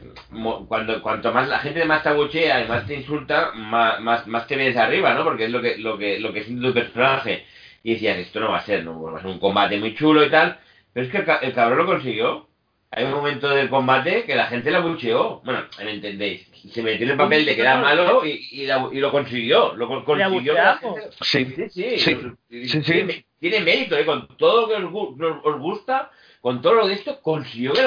cuando 0.68 1.02
cuanto 1.02 1.32
más 1.32 1.48
la 1.48 1.58
gente 1.58 1.84
más 1.84 2.02
te 2.02 2.08
abuchea 2.08 2.64
y 2.64 2.68
más 2.68 2.86
te 2.86 2.94
insulta, 2.94 3.52
más, 3.52 4.00
más, 4.00 4.26
más 4.26 4.46
te 4.46 4.56
vienes 4.56 4.76
arriba, 4.76 5.14
¿no? 5.14 5.24
Porque 5.24 5.44
es 5.46 5.50
lo 5.50 5.60
que, 5.60 5.76
lo 5.78 5.98
que, 5.98 6.18
lo 6.20 6.32
que 6.32 6.44
siente 6.44 6.68
tu 6.68 6.74
personaje. 6.74 7.44
Y 7.82 7.94
decías, 7.94 8.18
esto 8.18 8.40
no 8.40 8.50
va 8.50 8.58
a 8.58 8.62
ser, 8.62 8.84
¿no? 8.84 9.00
Va 9.02 9.18
a 9.18 9.22
ser 9.22 9.30
un 9.30 9.38
combate 9.38 9.78
muy 9.78 9.94
chulo 9.94 10.24
y 10.24 10.30
tal. 10.30 10.58
Pero 10.92 11.06
es 11.06 11.12
que 11.12 11.18
el, 11.18 11.26
el 11.42 11.52
cabrón 11.54 11.78
lo 11.78 11.86
consiguió. 11.86 12.48
Hay 12.94 13.04
un 13.04 13.12
momento 13.12 13.48
del 13.48 13.70
combate 13.70 14.24
que 14.24 14.34
la 14.36 14.46
gente 14.46 14.70
lo 14.70 14.78
abucheó. 14.78 15.40
Bueno, 15.44 15.62
me 15.82 15.92
entendéis. 15.92 16.46
Se 16.72 16.82
metió 16.82 17.06
en 17.06 17.12
el 17.12 17.16
papel 17.16 17.44
de 17.46 17.54
que 17.56 17.62
era 17.62 17.76
malo 17.78 18.24
y, 18.26 18.48
y, 18.52 18.66
la- 18.66 18.88
y 18.92 18.98
lo 19.00 19.10
consiguió. 19.10 19.74
Lo 19.74 19.88
consiguió. 20.04 20.52
la 20.54 20.76
gente- 20.76 21.10
Sí. 21.22 21.44
Sí, 21.56 21.68
sí. 21.70 21.98
Sí. 21.98 22.16
Y- 22.50 22.68
Sí, 22.68 22.82
sí. 22.82 22.92
Tiene, 22.92 23.26
tiene 23.40 23.60
mérito, 23.60 23.96
¿eh? 23.96 24.04
Con 24.04 24.28
todo 24.36 24.62
lo 24.62 24.68
que 24.68 24.74
os, 24.84 25.16
nos- 25.16 25.44
os 25.44 25.58
gusta, 25.60 26.10
con 26.42 26.60
todo 26.60 26.74
lo 26.74 26.86
de 26.86 26.92
esto, 26.94 27.18
consiguió 27.22 27.72
que 27.72 27.80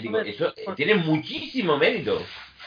digo, 0.00 0.16
Hombre, 0.16 0.30
eso 0.30 0.48
eh, 0.48 0.62
pues- 0.64 0.76
tiene 0.76 0.94
muchísimo 0.94 1.76
mérito. 1.76 2.20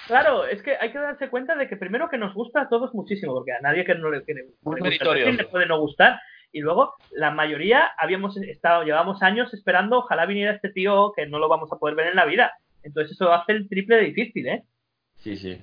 Claro, 0.07 0.45
es 0.45 0.61
que 0.61 0.75
hay 0.79 0.91
que 0.91 0.99
darse 0.99 1.29
cuenta 1.29 1.55
de 1.55 1.67
que 1.67 1.77
primero 1.77 2.07
que 2.09 2.17
nos 2.17 2.33
gusta 2.33 2.61
a 2.61 2.69
todos 2.69 2.93
muchísimo, 2.93 3.33
porque 3.33 3.53
a 3.53 3.61
nadie 3.61 3.83
que 3.85 3.95
no 3.95 4.09
le, 4.11 4.21
Muy 4.61 4.75
wrestling 4.81 5.37
le 5.37 5.43
puede 5.45 5.65
no 5.65 5.79
gustar. 5.79 6.19
Y 6.53 6.61
luego, 6.61 6.95
la 7.11 7.31
mayoría 7.31 7.91
habíamos 7.97 8.37
estado, 8.37 8.83
llevamos 8.83 9.21
años 9.23 9.53
esperando, 9.53 9.99
ojalá 9.99 10.25
viniera 10.27 10.53
este 10.53 10.69
tío 10.71 11.11
que 11.15 11.25
no 11.27 11.39
lo 11.39 11.49
vamos 11.49 11.69
a 11.73 11.77
poder 11.77 11.95
ver 11.95 12.07
en 12.07 12.15
la 12.15 12.25
vida. 12.25 12.53
Entonces 12.83 13.13
eso 13.13 13.33
hace 13.33 13.53
el 13.53 13.67
triple 13.67 13.97
de 13.97 14.03
difícil, 14.05 14.47
¿eh? 14.47 14.63
Sí, 15.17 15.35
sí. 15.37 15.59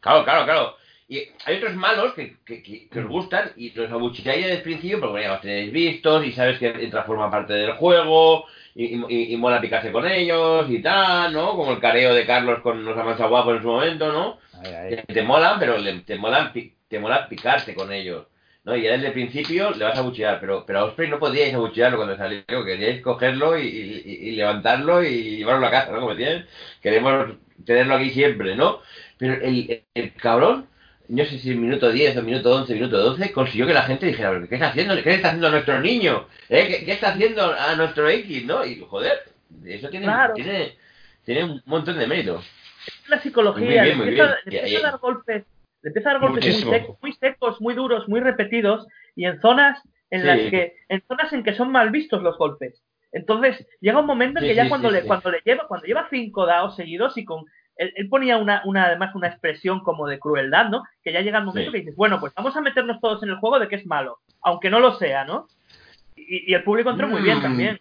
Claro, 0.00 0.24
claro, 0.24 0.44
claro. 0.44 0.76
Y 1.08 1.20
hay 1.44 1.56
otros 1.58 1.74
malos 1.76 2.14
que, 2.14 2.36
que, 2.44 2.62
que, 2.62 2.88
que 2.88 2.98
os 3.00 3.06
gustan 3.08 3.52
y 3.56 3.70
los 3.72 3.90
abucheáis 3.90 4.42
desde 4.44 4.56
el 4.58 4.62
principio 4.62 5.00
porque 5.00 5.22
ya 5.22 5.28
los 5.32 5.40
tenéis 5.40 5.72
vistos 5.72 6.26
y 6.26 6.32
sabes 6.32 6.58
que 6.58 6.68
entra 6.68 7.04
forma 7.04 7.30
parte 7.30 7.52
del 7.54 7.72
juego 7.74 8.44
y, 8.74 8.96
y, 9.08 9.32
y 9.34 9.36
mola 9.36 9.60
picarse 9.60 9.92
con 9.92 10.06
ellos 10.06 10.68
y 10.68 10.82
tal, 10.82 11.32
¿no? 11.32 11.56
Como 11.56 11.72
el 11.72 11.80
careo 11.80 12.12
de 12.12 12.26
Carlos 12.26 12.60
con 12.60 12.84
los 12.84 12.98
amansa 12.98 13.26
guapos 13.26 13.56
en 13.56 13.62
su 13.62 13.68
momento, 13.68 14.12
¿no? 14.12 14.38
Que 14.88 15.14
te 15.14 15.22
molan, 15.22 15.58
pero 15.60 15.78
le- 15.78 16.00
te 16.00 16.16
molan, 16.16 16.52
te 16.88 16.98
mola 16.98 17.28
picarse 17.28 17.74
con 17.74 17.92
ellos. 17.92 18.26
¿No? 18.66 18.76
Y 18.76 18.82
ya 18.82 18.92
desde 18.92 19.06
el 19.06 19.12
principio 19.14 19.70
le 19.70 19.84
vas 19.84 19.96
a 19.96 20.00
abuchear, 20.00 20.38
pero, 20.40 20.64
pero 20.66 20.80
a 20.80 20.84
Osprey 20.84 21.08
no 21.08 21.18
podíais 21.18 21.54
abuchearlo 21.54 21.96
cuando 21.96 22.16
salió, 22.18 22.42
queríais 22.66 23.00
cogerlo 23.00 23.58
y, 23.58 23.66
y- 23.66 24.28
y 24.28 24.32
levantarlo 24.32 25.02
y 25.02 25.38
llevarlo 25.38 25.66
a 25.66 25.70
casa, 25.70 25.92
¿no? 25.92 26.00
Como 26.00 26.14
tienen, 26.16 26.46
queremos 26.82 27.36
tenerlo 27.64 27.94
aquí 27.94 28.10
siempre, 28.10 28.54
¿no? 28.56 28.80
Pero 29.18 29.34
el, 29.42 29.82
el 29.94 30.12
cabrón 30.14 30.66
no 31.08 31.24
sé 31.24 31.38
si 31.38 31.54
minuto 31.54 31.90
10 31.92 32.16
o 32.16 32.22
minuto 32.22 32.52
11, 32.52 32.74
minuto 32.74 32.98
12, 32.98 33.30
consiguió 33.32 33.66
que 33.66 33.72
la 33.74 33.82
gente 33.82 34.06
dijera, 34.06 34.30
¿pero 34.32 34.48
¿qué 34.48 34.56
está 34.56 34.68
haciendo? 34.70 35.00
¿Qué 35.02 35.14
está 35.14 35.28
haciendo 35.28 35.46
a 35.46 35.50
nuestro 35.52 35.80
niño? 35.80 36.26
¿Eh? 36.48 36.66
¿Qué, 36.68 36.84
qué 36.84 36.92
está 36.92 37.10
haciendo 37.10 37.54
a 37.54 37.76
nuestro 37.76 38.08
X? 38.08 38.44
¿No? 38.44 38.66
Y 38.66 38.84
joder, 38.88 39.20
eso 39.64 39.88
tiene, 39.88 40.06
Claro. 40.06 40.34
tiene, 40.34 40.76
tiene 41.24 41.44
un 41.44 41.62
montón 41.66 41.96
de 41.98 42.08
mérito. 42.08 42.42
Es 42.86 43.08
la 43.08 43.20
psicología, 43.20 43.64
Muy 43.64 43.72
bien, 43.74 43.84
le 43.86 43.94
muy 43.94 44.08
empieza, 44.50 44.78
a 44.78 44.90
dar 44.90 44.98
golpes, 44.98 45.44
le 45.86 45.90
empieza 45.90 46.10
a 46.10 46.12
dar 46.14 46.22
golpes 46.22 46.44
muy 46.44 46.62
secos, 46.72 46.96
muy 47.00 47.12
secos, 47.12 47.60
muy 47.60 47.74
duros, 47.74 48.08
muy 48.08 48.18
repetidos, 48.18 48.88
y 49.14 49.24
en 49.24 49.40
zonas 49.40 49.80
en 50.10 50.22
Sí. 50.22 50.26
las 50.26 50.38
que, 50.50 50.74
en 50.88 51.00
zonas 51.06 51.32
en 51.32 51.44
que 51.44 51.54
son 51.54 51.70
mal 51.70 51.90
vistos 51.90 52.22
los 52.22 52.36
golpes. 52.38 52.82
Entonces, 53.12 53.64
llega 53.80 54.00
un 54.00 54.06
momento 54.06 54.40
en 54.40 54.44
Sí, 54.46 54.48
que 54.50 54.56
ya 54.56 54.64
sí, 54.64 54.68
cuando 54.68 54.90
le, 54.90 55.04
cuando 55.04 55.30
le 55.30 55.40
lleva, 55.44 55.68
cuando 55.68 55.86
lleva 55.86 56.08
cinco 56.10 56.44
dados 56.44 56.74
seguidos 56.74 57.16
y 57.16 57.24
con 57.24 57.44
él, 57.76 57.92
él 57.94 58.08
ponía 58.08 58.36
una, 58.36 58.62
una, 58.64 58.86
además 58.86 59.14
una 59.14 59.28
expresión 59.28 59.78
como 59.84 60.08
de 60.08 60.18
crueldad, 60.18 60.70
¿no? 60.70 60.82
Que 61.04 61.12
ya 61.12 61.20
llega 61.20 61.38
el 61.38 61.44
momento 61.44 61.70
que 61.70 61.78
dices, 61.78 61.94
bueno, 61.94 62.18
pues 62.18 62.32
vamos 62.34 62.56
a 62.56 62.60
meternos 62.62 63.00
todos 63.00 63.22
en 63.22 63.28
el 63.28 63.36
juego 63.36 63.60
de 63.60 63.68
que 63.68 63.76
es 63.76 63.86
malo, 63.86 64.18
aunque 64.42 64.70
no 64.70 64.80
lo 64.80 64.94
sea, 64.96 65.24
¿no? 65.24 65.46
Y, 66.16 66.50
y 66.50 66.54
el 66.54 66.64
público 66.64 66.90
entró 66.90 67.06
muy 67.06 67.22
bien 67.22 67.38
Mm. 67.38 67.42
también. 67.42 67.78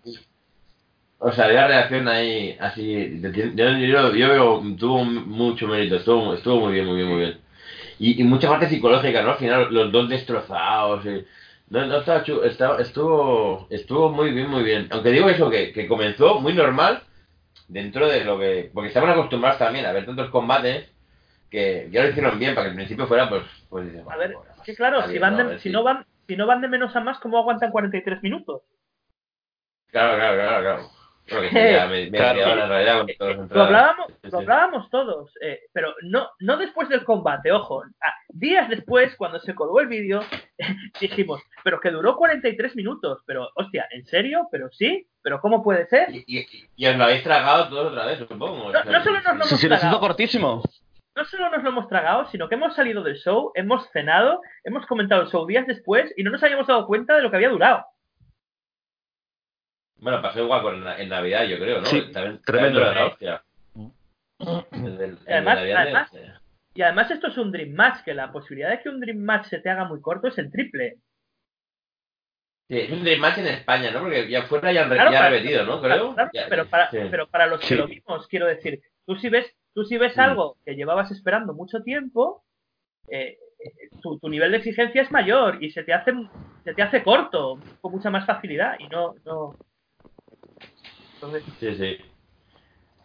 O 1.17 1.31
sea, 1.31 1.47
la 1.47 1.67
reacción 1.67 2.07
ahí, 2.07 2.55
así, 2.59 3.19
yo, 3.21 3.29
yo, 3.31 4.11
yo 4.13 4.29
veo, 4.29 4.63
tuvo 4.77 5.03
mucho 5.05 5.67
mérito, 5.67 5.95
estuvo, 5.95 6.33
estuvo 6.35 6.59
muy 6.59 6.73
bien, 6.73 6.85
muy 6.85 6.97
bien, 6.97 7.07
muy 7.09 7.19
bien. 7.19 7.44
Y, 7.99 8.21
y 8.21 8.23
mucha 8.25 8.49
parte 8.49 8.69
psicológica, 8.69 9.21
¿no? 9.21 9.31
Al 9.31 9.37
final, 9.37 9.67
los 9.73 9.91
dos 9.91 10.09
destrozados, 10.09 11.05
y- 11.05 11.25
no, 11.69 11.85
no, 11.85 11.97
estaba 11.99 12.23
chu- 12.23 12.43
estaba- 12.43 12.79
estuvo, 12.81 13.67
estuvo 13.69 14.09
muy 14.09 14.31
bien, 14.31 14.49
muy 14.49 14.63
bien. 14.63 14.87
Aunque 14.91 15.09
digo 15.11 15.29
eso, 15.29 15.49
que, 15.49 15.71
que 15.73 15.87
comenzó 15.87 16.39
muy 16.39 16.53
normal, 16.53 17.01
dentro 17.67 18.07
de 18.07 18.23
lo 18.23 18.37
que, 18.37 18.69
porque 18.73 18.89
estaban 18.89 19.09
acostumbrados 19.09 19.57
también 19.59 19.85
a 19.85 19.91
ver 19.91 20.05
tantos 20.05 20.29
combates, 20.29 20.89
que 21.49 21.87
ya 21.91 22.03
lo 22.03 22.09
hicieron 22.09 22.37
bien, 22.37 22.53
para 22.53 22.65
que 22.65 22.69
al 22.71 22.75
principio 22.75 23.07
fuera, 23.07 23.29
pues, 23.29 23.43
pues 23.69 23.85
dices, 23.85 24.01
A 24.07 24.17
ver, 24.17 24.33
bueno, 24.33 24.51
es 24.57 24.61
que 24.63 24.75
claro, 24.75 25.07
si, 25.07 25.17
van 25.19 25.37
de- 25.37 25.59
si- 25.59 25.69
no 25.69 25.83
van, 25.83 26.05
si 26.27 26.35
no 26.35 26.45
van 26.47 26.61
de 26.61 26.67
menos 26.67 26.95
a 26.95 26.99
más, 27.01 27.19
¿cómo 27.19 27.37
aguantan 27.37 27.71
43 27.71 28.21
minutos? 28.21 28.61
Claro, 29.91 30.17
claro, 30.17 30.35
claro, 30.37 30.61
claro. 30.61 30.94
Sería 31.27 31.87
media 31.87 32.31
hora 32.31 32.67
todas 33.17 33.37
las 33.37 33.51
Lo 33.51 33.63
hablábamos, 33.63 34.07
lo 34.23 34.89
todos, 34.89 35.31
eh, 35.41 35.59
pero 35.73 35.93
no, 36.03 36.29
no 36.39 36.57
después 36.57 36.87
del 36.89 37.03
combate, 37.03 37.51
ojo. 37.51 37.83
Ah, 38.01 38.13
días 38.29 38.69
después, 38.69 39.15
cuando 39.15 39.39
se 39.39 39.55
colgó 39.55 39.79
el 39.81 39.87
vídeo, 39.87 40.21
dijimos, 41.01 41.41
pero 41.63 41.79
que 41.79 41.91
duró 41.91 42.15
43 42.15 42.75
minutos. 42.75 43.21
Pero, 43.25 43.49
hostia, 43.55 43.87
¿en 43.91 44.05
serio? 44.05 44.47
¿Pero 44.51 44.69
sí? 44.71 45.07
¿Pero 45.21 45.41
cómo 45.41 45.63
puede 45.63 45.87
ser? 45.87 46.09
Y, 46.13 46.23
y, 46.27 46.45
y 46.75 46.87
os 46.87 46.95
lo 46.95 47.05
habéis 47.05 47.23
tragado 47.23 47.69
todos 47.69 47.91
otra 47.91 48.05
vez, 48.05 48.19
supongo. 48.19 48.71
No- 48.71 48.83
no 48.83 49.03
solo 49.03 49.19
nos 49.21 49.37
lo 49.37 49.43
Sí, 49.45 49.55
sí, 49.57 49.67
tragado. 49.67 49.99
cortísimo. 49.99 50.61
No 51.15 51.23
solo 51.25 51.49
nos 51.49 51.63
lo 51.63 51.69
hemos 51.69 51.87
tragado, 51.87 52.27
sino 52.29 52.49
que 52.49 52.55
hemos 52.55 52.75
salido 52.75 53.01
del 53.01 53.15
show, 53.15 53.51
hemos 53.55 53.89
cenado, 53.91 54.41
hemos 54.65 54.85
comentado 54.85 55.21
el 55.21 55.29
show 55.29 55.45
días 55.47 55.65
después 55.65 56.13
y 56.17 56.23
no 56.23 56.29
nos 56.31 56.43
habíamos 56.43 56.67
dado 56.67 56.85
cuenta 56.85 57.15
de 57.15 57.21
lo 57.21 57.29
que 57.31 57.37
había 57.37 57.49
durado. 57.49 57.85
Bueno, 60.05 60.21
pasó 60.21 60.39
igual 60.43 60.61
con, 60.61 60.87
en 60.87 61.09
Navidad, 61.09 61.45
yo 61.45 61.57
creo, 61.57 61.79
¿no? 61.79 61.85
Sí, 61.87 62.11
También, 62.11 62.39
tremendo. 62.45 62.79
también 62.79 63.09
el 64.85 64.97
de 64.99 65.17
Además- 65.33 66.11
de- 66.13 66.31
Y 66.75 66.81
además 66.83 67.09
esto 67.09 67.25
es 67.29 67.37
un 67.39 67.51
Dream 67.51 67.71
Match, 67.73 68.03
que 68.03 68.13
la 68.13 68.31
posibilidad 68.31 68.69
de 68.69 68.81
que 68.81 68.89
un 68.89 68.99
Dream 68.99 69.17
Match 69.17 69.47
se 69.47 69.57
te 69.61 69.69
haga 69.71 69.85
muy 69.85 69.99
corto 70.01 70.27
es 70.27 70.37
el 70.37 70.51
triple. 70.51 70.97
Sí, 72.69 72.77
es 72.77 72.91
un 72.91 73.03
Dream 73.03 73.19
Match 73.19 73.39
en 73.39 73.47
España, 73.47 73.89
¿no? 73.89 74.01
Porque 74.01 74.29
ya 74.29 74.43
fuera 74.43 74.71
ya 74.71 74.83
han 74.83 74.89
Claro, 74.89 75.11
ya 75.11 75.27
repetido, 75.29 75.65
¿no? 75.65 75.81
Creo. 75.81 76.13
Claro, 76.13 76.29
Ya- 76.33 76.45
pero, 76.49 76.67
para, 76.67 76.91
sí. 76.91 76.97
pero 77.09 77.27
para 77.27 77.47
los 77.47 77.61
que 77.61 77.65
Sí. 77.67 77.75
lo 77.75 77.87
vimos, 77.87 78.27
quiero 78.27 78.45
decir, 78.45 78.81
tú 79.07 79.15
si 79.15 79.29
ves, 79.29 79.51
tú 79.73 79.85
si 79.85 79.97
ves 79.97 80.15
Mm. 80.15 80.19
algo 80.19 80.57
que 80.63 80.75
llevabas 80.75 81.09
esperando 81.09 81.55
mucho 81.55 81.81
tiempo, 81.81 82.43
eh, 83.09 83.39
eh, 83.59 83.71
tu, 84.03 84.19
tu 84.19 84.29
nivel 84.29 84.51
de 84.51 84.57
exigencia 84.57 85.01
es 85.01 85.09
mayor 85.11 85.63
y 85.63 85.71
se 85.71 85.81
te 85.83 85.93
hace 85.93 86.13
se 86.63 86.75
te 86.75 86.83
hace 86.83 87.01
corto 87.03 87.57
con 87.81 87.91
mucha 87.91 88.11
más 88.11 88.27
facilidad 88.27 88.75
y 88.77 88.87
no 88.87 89.15
no 89.25 89.55
entonces 91.25 91.53
Sí, 91.59 91.75
sí. 91.75 91.97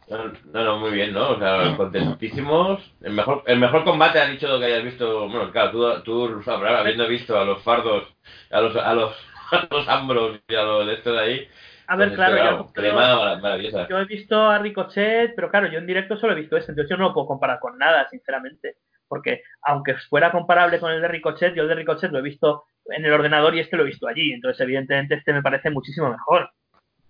No, 0.09 0.65
no, 0.65 0.79
muy 0.79 0.91
bien, 0.91 1.13
¿no? 1.13 1.31
O 1.31 1.39
sea, 1.39 1.77
contentísimos. 1.77 2.81
El 3.01 3.13
mejor, 3.13 3.45
el 3.47 3.59
mejor 3.61 3.85
combate 3.85 4.19
ha 4.19 4.27
dicho 4.27 4.59
que 4.59 4.65
hayas 4.65 4.83
visto. 4.83 5.29
Bueno, 5.29 5.53
claro, 5.53 5.71
tú, 6.03 6.43
tú 6.43 6.51
habiendo 6.51 7.07
visto 7.07 7.39
a 7.39 7.45
los 7.45 7.63
fardos, 7.63 8.09
a 8.51 8.61
los, 8.61 8.75
a 8.77 8.95
los, 8.95 9.15
a 9.53 9.69
los 9.71 9.89
ambros 9.89 10.41
y 10.49 10.55
a 10.57 10.63
los 10.63 10.87
de 10.87 10.95
estos 10.95 11.13
de 11.15 11.21
ahí. 11.21 11.49
a 11.87 11.97
ver 11.97 12.09
pues, 12.09 12.17
claro 12.17 12.37
yo, 12.37 12.73
creo- 12.73 13.89
yo 13.89 13.99
he 14.01 14.05
visto 14.05 14.37
a 14.49 14.59
Ricochet 14.59 15.33
pero 15.35 15.51
claro 15.51 15.69
yo 15.69 15.79
en 15.79 15.87
directo 15.87 16.17
solo 16.17 16.33
he 16.33 16.37
visto 16.37 16.57
ese 16.57 16.73
entonces 16.73 16.91
yo 16.91 16.97
no 16.97 17.09
lo 17.09 17.15
puedo 17.15 17.27
comparar 17.27 17.59
con 17.61 17.79
nada 17.79 18.09
sinceramente 18.09 18.77
porque 19.09 19.43
aunque 19.63 19.95
fuera 20.09 20.31
comparable 20.31 20.79
con 20.79 20.93
el 20.93 21.01
de 21.01 21.09
Ricochet 21.09 21.55
yo 21.55 21.63
el 21.63 21.69
de 21.69 21.75
Ricochet 21.75 22.11
lo 22.13 22.19
he 22.19 22.23
visto 22.23 22.65
en 22.87 23.05
el 23.05 23.13
ordenador 23.13 23.55
y 23.55 23.61
este 23.61 23.77
lo 23.77 23.83
he 23.83 23.87
visto 23.87 24.07
allí 24.07 24.33
entonces 24.33 24.61
evidentemente 24.61 25.17
este 25.17 25.33
me 25.33 25.43
parece 25.43 25.71
muchísimo 25.71 26.11
mejor 26.11 26.51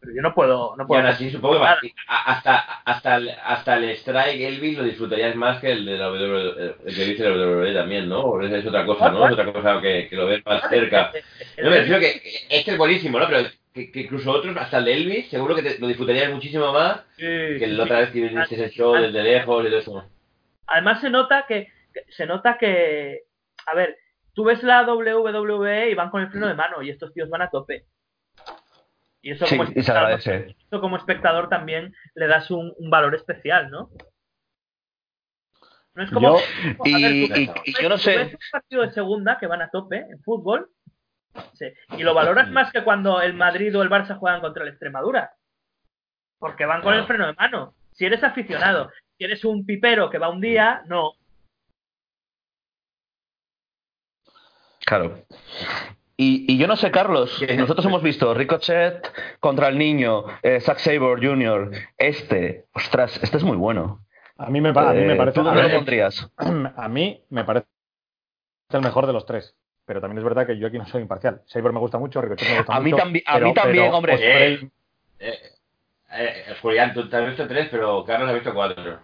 pero 0.01 0.14
yo 0.14 0.22
no 0.22 0.35
puedo 0.35 0.74
no 0.77 0.85
Y 0.85 0.86
puedo 0.86 1.01
aún 1.02 1.10
así, 1.10 1.31
supongo 1.31 1.60
que 1.60 1.93
hasta, 2.09 2.56
hasta, 2.85 3.16
el, 3.16 3.31
hasta 3.44 3.77
el 3.77 3.90
Strike 3.90 4.40
Elvis 4.40 4.78
lo 4.78 4.85
disfrutarías 4.85 5.36
más 5.36 5.60
que 5.60 5.72
el 5.72 5.85
de 5.85 5.98
la 5.98 6.10
WWE, 6.10 6.74
el 6.86 6.94
que 6.97 7.05
viste 7.05 7.22
la 7.28 7.36
WWE 7.36 7.74
también, 7.74 8.09
¿no? 8.09 8.20
O 8.20 8.43
es, 8.43 8.52
es 8.52 8.66
otra 8.66 8.86
cosa, 8.86 9.10
¿no? 9.10 9.27
Es 9.27 9.32
otra 9.32 9.52
cosa 9.52 9.81
que, 9.81 10.09
que 10.09 10.16
lo 10.16 10.27
ves 10.27 10.44
más 10.47 10.68
cerca. 10.68 11.12
No, 11.62 11.70
me 11.70 11.77
refiero 11.78 12.01
que 12.01 12.22
este 12.48 12.70
es 12.72 12.78
buenísimo, 12.78 13.18
¿no? 13.20 13.27
Pero 13.28 13.48
que, 13.74 13.93
que 13.93 14.01
incluso 14.01 14.32
otros, 14.32 14.56
hasta 14.56 14.78
el 14.78 14.85
de 14.86 14.93
Elvis, 14.94 15.28
seguro 15.28 15.55
que 15.55 15.62
te, 15.62 15.78
lo 15.78 15.86
disfrutarías 15.86 16.31
muchísimo 16.32 16.72
más 16.72 17.02
Sí, 17.16 17.22
que 17.24 17.59
sí, 17.60 17.66
la 17.66 17.77
sí. 17.77 17.81
otra 17.82 17.98
vez 18.01 18.10
que 18.10 18.20
viniste 18.22 18.55
ese 18.55 18.70
show 18.70 18.94
desde 18.94 19.22
lejos 19.22 19.64
y 19.64 19.68
todo 19.68 19.78
eso. 19.78 20.05
Además 20.66 21.01
se 21.01 21.10
nota 21.10 21.44
que, 21.47 21.68
que- 21.93 22.05
se 22.12 22.27
nota 22.27 22.56
que 22.59 23.20
a 23.66 23.74
ver, 23.74 23.97
tú 24.32 24.44
ves 24.44 24.62
la 24.62 24.82
WWE 24.82 25.90
y 25.90 25.94
van 25.94 26.10
con 26.10 26.22
el 26.22 26.31
freno 26.31 26.48
de 26.48 26.55
mano 26.55 26.82
y 26.82 26.90
estos 26.90 27.12
tíos 27.12 27.28
van 27.28 27.43
a 27.43 27.51
tope. 27.51 27.85
Y 29.22 29.32
eso 29.32 29.47
Sí, 29.47 29.56
como 29.59 29.64
y 29.70 29.72
se 29.74 29.80
espectador, 29.80 30.02
agradece. 30.05 30.56
eso 30.59 30.80
como 30.80 30.97
espectador 30.97 31.48
también 31.48 31.94
le 32.14 32.26
das 32.26 32.51
un, 32.51 32.72
un 32.78 32.90
valor 32.90 33.14
especial, 33.14 33.70
¿no? 33.70 33.90
No 35.94 36.02
es 36.05 36.10
como 36.10 36.38
Yo- 36.38 36.44
a 36.84 36.88
Y, 36.88 37.02
ver, 37.02 37.10
tú 37.10 37.16
y- 37.40 37.47
ves- 37.47 37.62
y 37.66 37.72
tú 37.74 37.82
yo 37.82 37.88
no 37.88 37.98
sé. 37.98 38.16
ves 38.16 38.32
un 38.34 38.40
partido 38.51 38.82
de 38.82 38.92
segunda 38.92 39.38
que 39.38 39.47
van 39.47 39.60
a 39.62 39.70
tope 39.70 39.97
en 39.97 40.22
fútbol 40.22 40.70
sí, 41.55 41.66
y 41.98 42.02
lo 42.02 42.14
valoras 42.14 42.48
más 42.51 42.72
que 42.72 42.82
cuando 42.82 43.20
el 43.20 43.34
Madrid 43.34 43.76
o 43.78 43.82
el 43.82 43.90
Barça 43.90 44.16
juegan 44.18 44.40
contra 44.40 44.62
el 44.62 44.70
Extremadura. 44.70 45.34
Porque 46.38 46.64
van 46.64 46.80
con 46.80 46.94
el 46.94 47.05
freno 47.06 47.26
de 47.26 47.34
mano. 47.34 47.74
Si 47.92 48.06
eres 48.06 48.24
aficionado, 48.24 48.90
si 49.18 49.24
eres 49.24 49.44
un 49.44 49.66
pipero 49.66 50.09
que 50.09 50.16
va 50.18 50.30
un 50.30 50.40
día, 50.40 50.82
no. 50.86 51.12
Claro. 54.86 55.24
Y, 56.22 56.44
y 56.52 56.59
yo 56.59 56.66
no 56.66 56.76
sé, 56.76 56.90
Carlos, 56.90 57.34
¿Qué? 57.38 57.56
nosotros 57.56 57.86
hemos 57.86 58.02
visto 58.02 58.34
Ricochet 58.34 59.10
contra 59.40 59.68
el 59.68 59.78
niño, 59.78 60.24
eh, 60.42 60.60
Zack 60.60 60.78
Sabre 60.78 60.98
Jr. 61.26 61.70
Este, 61.97 62.66
ostras, 62.74 63.18
este 63.22 63.38
es 63.38 63.42
muy 63.42 63.56
bueno. 63.56 64.05
A 64.36 64.51
mí 64.51 64.60
me, 64.60 64.74
pa- 64.74 64.90
a 64.90 64.92
mí 64.92 65.01
me 65.01 65.14
Eh, 65.14 65.16
parece. 65.16 65.34
¿Tú 65.36 65.40
a 65.40 65.44
dónde 65.44 65.62
mí- 65.62 65.68
lo 65.70 65.74
pondrías? 65.76 66.30
a 66.76 66.88
mí 66.88 67.22
me 67.30 67.44
parece 67.44 67.66
el 68.72 68.82
mejor 68.82 69.06
de 69.06 69.14
los 69.14 69.24
tres. 69.24 69.55
Pero 69.86 70.02
también 70.02 70.18
es 70.18 70.24
verdad 70.24 70.47
que 70.47 70.59
yo 70.59 70.66
aquí 70.66 70.76
no 70.76 70.84
soy 70.86 71.01
imparcial. 71.01 71.40
Saber 71.47 71.72
me 71.72 71.80
gusta 71.80 71.97
mucho, 71.98 72.20
Ricochet 72.20 72.51
me 72.51 72.56
gusta 72.59 72.74
A 72.76 72.80
mí 72.80 72.90
mucho. 72.90 73.02
a 73.02 73.06
pero- 73.34 73.47
mí 73.47 73.55
también, 73.55 73.84
pero 73.86 73.97
hombre. 73.97 74.14
Ospreay- 74.16 74.70
Eh, 75.20 75.38
eh, 76.12 76.44
Julián, 76.60 76.92
tú 76.92 77.09
te 77.09 77.16
has 77.16 77.26
visto 77.28 77.48
tres, 77.48 77.68
pero 77.70 78.05
Carlos 78.05 78.28
ha 78.28 78.32
visto 78.34 78.52
cuatro. 78.52 78.98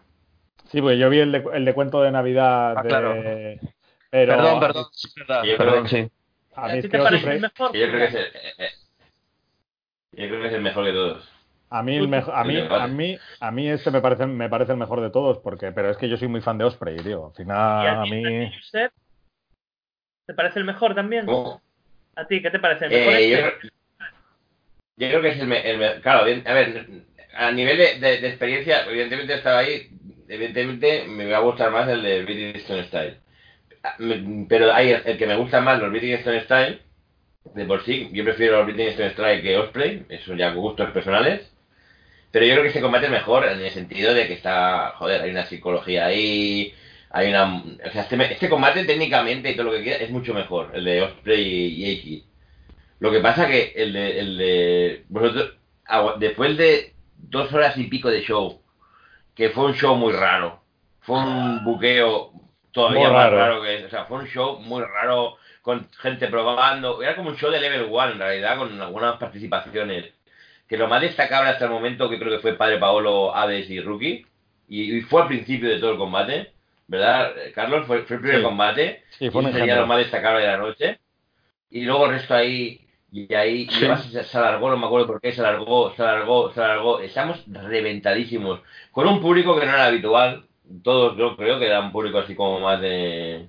sí, 0.71 0.83
pues 0.83 0.99
yo 0.99 1.09
vi 1.09 1.21
el 1.21 1.33
de, 1.33 1.45
el 1.55 1.65
de 1.65 1.73
cuento 1.73 2.03
de 2.03 2.11
Navidad. 2.11 2.75
Ah, 2.77 2.83
de- 2.83 2.89
claro. 2.91 3.15
pero 4.11 4.37
perdón, 4.37 4.57
a- 4.57 4.61
perdón, 4.61 4.85
es 4.93 5.15
verdad, 5.17 5.43
perdón, 5.57 5.89
sí. 5.89 6.11
A 6.57 6.65
¿A 6.65 6.73
mí 6.73 6.83
ti 6.83 6.89
te 6.89 6.99
parece 6.99 7.33
el 7.35 7.41
mejor? 7.41 7.73
Que 7.73 7.81
yo 7.81 7.87
creo 7.89 7.99
que 7.99 8.05
es 8.07 8.15
el, 8.15 8.25
eh, 8.25 8.53
eh, 8.59 8.71
yo 10.13 10.29
creo 10.29 10.41
que 10.41 10.47
es 10.49 10.55
el 10.55 10.63
mejor 10.63 10.85
de 10.87 10.93
todos. 10.93 11.29
A 11.69 11.83
mí, 11.83 11.97
el 11.97 12.09
mejo- 12.09 12.33
a 12.33 12.45
mí, 12.45 12.57
a 12.59 12.87
mí, 12.87 13.19
a 13.41 13.51
mí 13.51 13.69
este 13.69 13.91
me 13.91 14.01
parece, 14.01 14.27
me 14.27 14.49
parece 14.49 14.73
el 14.73 14.79
mejor 14.79 15.01
de 15.01 15.11
todos, 15.11 15.39
porque, 15.39 15.73
pero 15.73 15.91
es 15.91 15.97
que 15.97 16.09
yo 16.09 16.17
soy 16.17 16.29
muy 16.29 16.41
fan 16.41 16.59
de 16.59 16.65
Osprey, 16.65 16.97
tío. 16.99 17.27
Al 17.27 17.33
¿Y 17.33 17.37
final, 17.37 17.87
a 17.87 18.03
a 18.03 18.05
ti, 18.05 18.11
mí, 18.11 18.53
Josep? 18.57 18.93
¿Te 20.27 20.35
parece 20.35 20.59
el 20.61 20.65
mejor 20.65 20.95
también? 20.95 21.27
¿Cómo? 21.27 21.61
¿A 22.15 22.27
ti 22.27 22.41
qué 22.41 22.51
te 22.51 22.59
parece 22.59 22.87
el 22.87 22.93
mejor? 22.93 23.15
Eh, 23.15 23.31
yo, 23.31 23.37
este? 23.37 23.59
creo, 23.59 23.71
yo 24.97 25.09
creo 25.09 25.23
que 25.23 25.29
es 25.29 25.41
el, 25.41 25.47
me- 25.49 25.71
el 25.71 25.79
me- 25.79 26.01
claro, 26.01 26.25
bien, 26.25 26.43
a 26.47 26.55
ver, 26.55 26.87
a 27.35 27.51
nivel 27.53 27.77
de, 27.77 27.99
de- 28.01 28.19
de 28.21 28.29
experiencia, 28.29 28.85
evidentemente 28.87 29.35
estaba 29.35 29.59
ahí, 29.59 29.89
evidentemente 30.29 31.05
me 31.07 31.27
va 31.27 31.39
a 31.39 31.41
gustar 31.41 31.71
más 31.71 31.89
el 31.89 32.03
de 32.03 32.23
British 32.23 32.63
Stone 32.63 32.85
Style. 32.85 33.21
Ah, 33.87 33.97
Pero 34.49 34.73
hay 34.73 34.91
el, 34.91 35.19
que 35.19 35.27
me 35.27 35.37
gusta 35.37 35.61
más 35.61 35.79
los 35.81 35.91
British 35.91 36.15
Stone 36.21 36.41
Style, 36.45 36.81
de 37.55 37.67
por 37.67 37.85
sí, 37.85 38.11
yo 38.13 38.25
prefiero 38.25 38.59
los 38.59 38.67
British 38.67 38.89
Stone 38.91 39.11
Style 39.13 39.43
que 39.43 39.59
Osprey, 39.59 40.07
eso 40.11 40.35
ya 40.35 40.53
gustos 40.53 40.91
personales. 40.93 41.53
Pero 42.33 42.47
yo 42.47 42.53
creo 42.55 42.63
que 42.65 42.69
este 42.69 42.83
combate 42.83 43.07
es 43.07 43.13
mejor 43.13 43.47
en 43.47 43.61
el 43.61 43.71
sentido 43.73 44.15
de 44.15 44.27
que 44.29 44.35
está, 44.35 44.93
joder, 44.97 45.23
hay 45.23 45.31
una 45.31 45.47
psicología 45.47 46.07
ahí, 46.07 46.75
hay 47.11 47.31
una... 47.31 47.57
O 47.87 47.91
sea, 47.93 48.03
este, 48.03 48.33
este 48.35 48.49
combate 48.51 48.85
técnicamente 48.87 49.51
y 49.51 49.57
todo 49.57 49.67
lo 49.67 49.73
que 49.73 49.83
quiera 49.85 50.05
es 50.05 50.11
mucho 50.11 50.35
mejor, 50.35 50.73
el 50.75 50.85
de 50.85 51.03
Osprey 51.03 51.43
y, 51.43 51.85
y 51.85 51.91
Aikid. 51.91 52.23
Lo 53.01 53.11
que 53.13 53.21
pasa 53.21 53.47
que 53.49 53.73
el 53.77 53.93
de, 53.93 54.21
el 54.21 54.39
de 54.39 55.05
vosotros, 55.09 55.57
agua- 55.87 56.17
después 56.19 56.57
de 56.57 56.95
dos 57.17 57.53
horas 57.53 57.77
y 57.79 57.85
pico 57.85 58.11
de 58.11 58.23
show, 58.23 58.61
que 59.35 59.51
fue 59.51 59.67
un 59.67 59.75
show 59.75 59.97
muy 59.97 60.13
raro, 60.13 60.63
fue 61.01 61.19
un 61.19 61.65
buqueo 61.65 62.33
todavía 62.77 63.09
Muy 63.09 63.13
más 63.17 63.25
raro. 63.33 63.37
raro 63.39 63.63
que 63.63 63.85
O 63.87 63.91
sea, 63.91 64.05
fue 64.07 64.19
un 64.19 64.27
show 64.29 64.61
muy 64.61 64.83
raro, 64.85 65.39
con 65.63 65.89
gente 66.01 66.29
probando. 66.29 67.03
Era 67.03 67.17
como 67.17 67.31
un 67.31 67.37
show 67.37 67.51
de 67.51 67.61
level 67.61 67.87
1 67.91 68.13
en 68.13 68.19
realidad, 68.21 68.59
con 68.59 68.81
algunas 68.81 69.17
participaciones. 69.17 70.13
Que 70.69 70.77
lo 70.77 70.89
más 70.89 71.01
destacable 71.03 71.51
hasta 71.51 71.65
el 71.67 71.71
momento, 71.73 72.09
que 72.11 72.19
creo 72.19 72.33
que 72.33 72.41
fue 72.41 72.55
Padre 72.55 72.79
Paolo, 72.79 73.35
Hades 73.35 73.69
y 73.71 73.81
Rookie. 73.81 74.27
Y, 74.69 74.97
y 74.99 75.01
fue 75.03 75.23
al 75.23 75.29
principio 75.29 75.69
de 75.69 75.79
todo 75.81 75.93
el 75.93 75.99
combate, 75.99 76.53
¿verdad, 76.89 77.33
Carlos? 77.55 77.87
Fue, 77.87 78.03
fue 78.05 78.17
el 78.17 78.23
primer 78.23 78.39
Sí. 78.41 78.45
combate. 78.45 79.05
Sí, 79.19 79.31
fue 79.31 79.43
y 79.43 79.53
sería 79.53 79.77
lo 79.77 79.87
más 79.87 79.99
destacable 79.99 80.41
de 80.43 80.47
la 80.49 80.57
noche. 80.59 81.01
Y 81.71 81.83
luego 81.85 82.07
el 82.07 82.13
resto 82.13 82.35
ahí. 82.35 82.81
Y 83.13 83.33
ahí 83.35 83.63
y 83.63 83.71
Sí. 83.71 83.87
se, 84.13 84.25
se 84.25 84.39
alargó, 84.39 84.69
no 84.71 84.77
me 84.77 84.87
acuerdo 84.87 85.07
por 85.07 85.21
qué, 85.21 85.33
se 85.33 85.41
alargó, 85.41 85.95
se 85.95 86.03
alargó, 86.03 86.53
se 86.53 86.61
alargó. 86.63 87.01
Estamos 87.01 87.45
reventadísimos. 87.47 88.61
Con 88.93 89.07
un 89.09 89.21
público 89.21 89.59
que 89.59 89.67
no 89.67 89.73
era 89.73 89.87
habitual. 89.87 90.45
Todos 90.83 91.17
yo 91.19 91.37
creo 91.37 91.59
que 91.59 91.67
era 91.67 91.81
un 91.81 91.93
público 91.93 92.19
así 92.19 92.35
como 92.35 92.61
más 92.61 92.81
de. 92.81 93.49